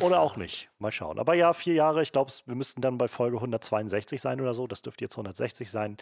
Oder 0.00 0.20
auch 0.20 0.36
nicht. 0.36 0.70
Mal 0.78 0.92
schauen. 0.92 1.18
Aber 1.18 1.34
ja, 1.34 1.52
vier 1.52 1.74
Jahre. 1.74 2.02
Ich 2.02 2.12
glaube, 2.12 2.32
wir 2.46 2.54
müssten 2.54 2.80
dann 2.80 2.98
bei 2.98 3.08
Folge 3.08 3.36
162 3.36 4.20
sein 4.20 4.40
oder 4.40 4.54
so. 4.54 4.66
Das 4.66 4.82
dürfte 4.82 5.04
jetzt 5.04 5.14
160 5.14 5.70
sein. 5.70 5.96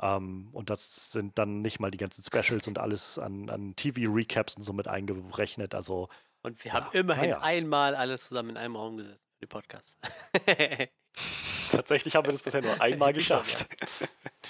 Ähm, 0.00 0.50
und 0.52 0.70
das 0.70 1.12
sind 1.12 1.38
dann 1.38 1.62
nicht 1.62 1.80
mal 1.80 1.90
die 1.90 1.98
ganzen 1.98 2.22
Specials 2.22 2.66
und 2.68 2.78
alles 2.78 3.18
an, 3.18 3.50
an 3.50 3.74
TV-Recaps 3.76 4.56
und 4.56 4.62
so 4.62 4.72
mit 4.72 4.88
eingerechnet. 4.88 5.74
Also. 5.74 6.08
Und 6.42 6.62
wir 6.64 6.72
ja, 6.72 6.74
haben 6.74 6.92
immerhin 6.92 7.30
ja. 7.30 7.40
einmal 7.40 7.94
alle 7.94 8.18
zusammen 8.18 8.50
in 8.50 8.56
einem 8.56 8.76
Raum 8.76 8.96
gesessen 8.96 9.20
für 9.34 9.40
die 9.40 9.46
Podcasts. 9.46 9.96
Tatsächlich 11.70 12.16
haben 12.16 12.26
wir 12.26 12.32
das 12.32 12.42
bisher 12.42 12.62
nur 12.62 12.80
einmal 12.80 13.12
geschafft. 13.12 13.66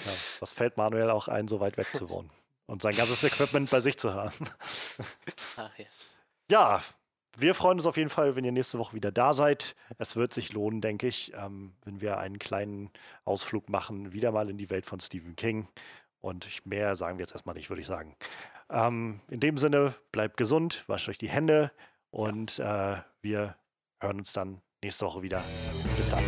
Ja, 0.05 0.11
was 0.39 0.53
fällt 0.53 0.77
Manuel 0.77 1.09
auch 1.09 1.27
ein, 1.27 1.47
so 1.47 1.59
weit 1.59 1.77
weg 1.77 1.87
zu 1.93 2.09
wohnen 2.09 2.31
und 2.67 2.83
sein 2.83 2.95
ganzes 2.95 3.23
Equipment 3.23 3.69
bei 3.71 3.79
sich 3.79 3.97
zu 3.97 4.13
haben. 4.13 4.47
Ach 5.57 5.77
ja. 5.77 5.85
Ja, 6.51 6.81
wir 7.37 7.53
freuen 7.53 7.77
uns 7.77 7.85
auf 7.85 7.97
jeden 7.97 8.09
Fall, 8.09 8.35
wenn 8.35 8.43
ihr 8.43 8.51
nächste 8.51 8.79
Woche 8.79 8.95
wieder 8.95 9.11
da 9.11 9.33
seid. 9.33 9.75
Es 9.97 10.15
wird 10.15 10.33
sich 10.33 10.53
lohnen, 10.53 10.81
denke 10.81 11.07
ich, 11.07 11.33
ähm, 11.35 11.73
wenn 11.85 12.01
wir 12.01 12.17
einen 12.17 12.39
kleinen 12.39 12.89
Ausflug 13.25 13.69
machen, 13.69 14.13
wieder 14.13 14.31
mal 14.31 14.49
in 14.49 14.57
die 14.57 14.69
Welt 14.69 14.85
von 14.85 14.99
Stephen 14.99 15.35
King. 15.35 15.67
Und 16.21 16.65
mehr 16.65 16.95
sagen 16.95 17.17
wir 17.17 17.23
jetzt 17.23 17.33
erstmal 17.33 17.55
nicht, 17.55 17.69
würde 17.69 17.81
ich 17.81 17.87
sagen. 17.87 18.15
Ähm, 18.69 19.21
in 19.29 19.39
dem 19.39 19.57
Sinne, 19.57 19.95
bleibt 20.11 20.37
gesund, 20.37 20.83
wascht 20.87 21.09
euch 21.09 21.17
die 21.17 21.29
Hände 21.29 21.71
und 22.11 22.59
äh, 22.59 22.97
wir 23.21 23.55
hören 24.01 24.17
uns 24.17 24.33
dann 24.33 24.61
nächste 24.83 25.05
Woche 25.05 25.21
wieder. 25.21 25.43
Bis 25.97 26.11
dann. 26.11 26.23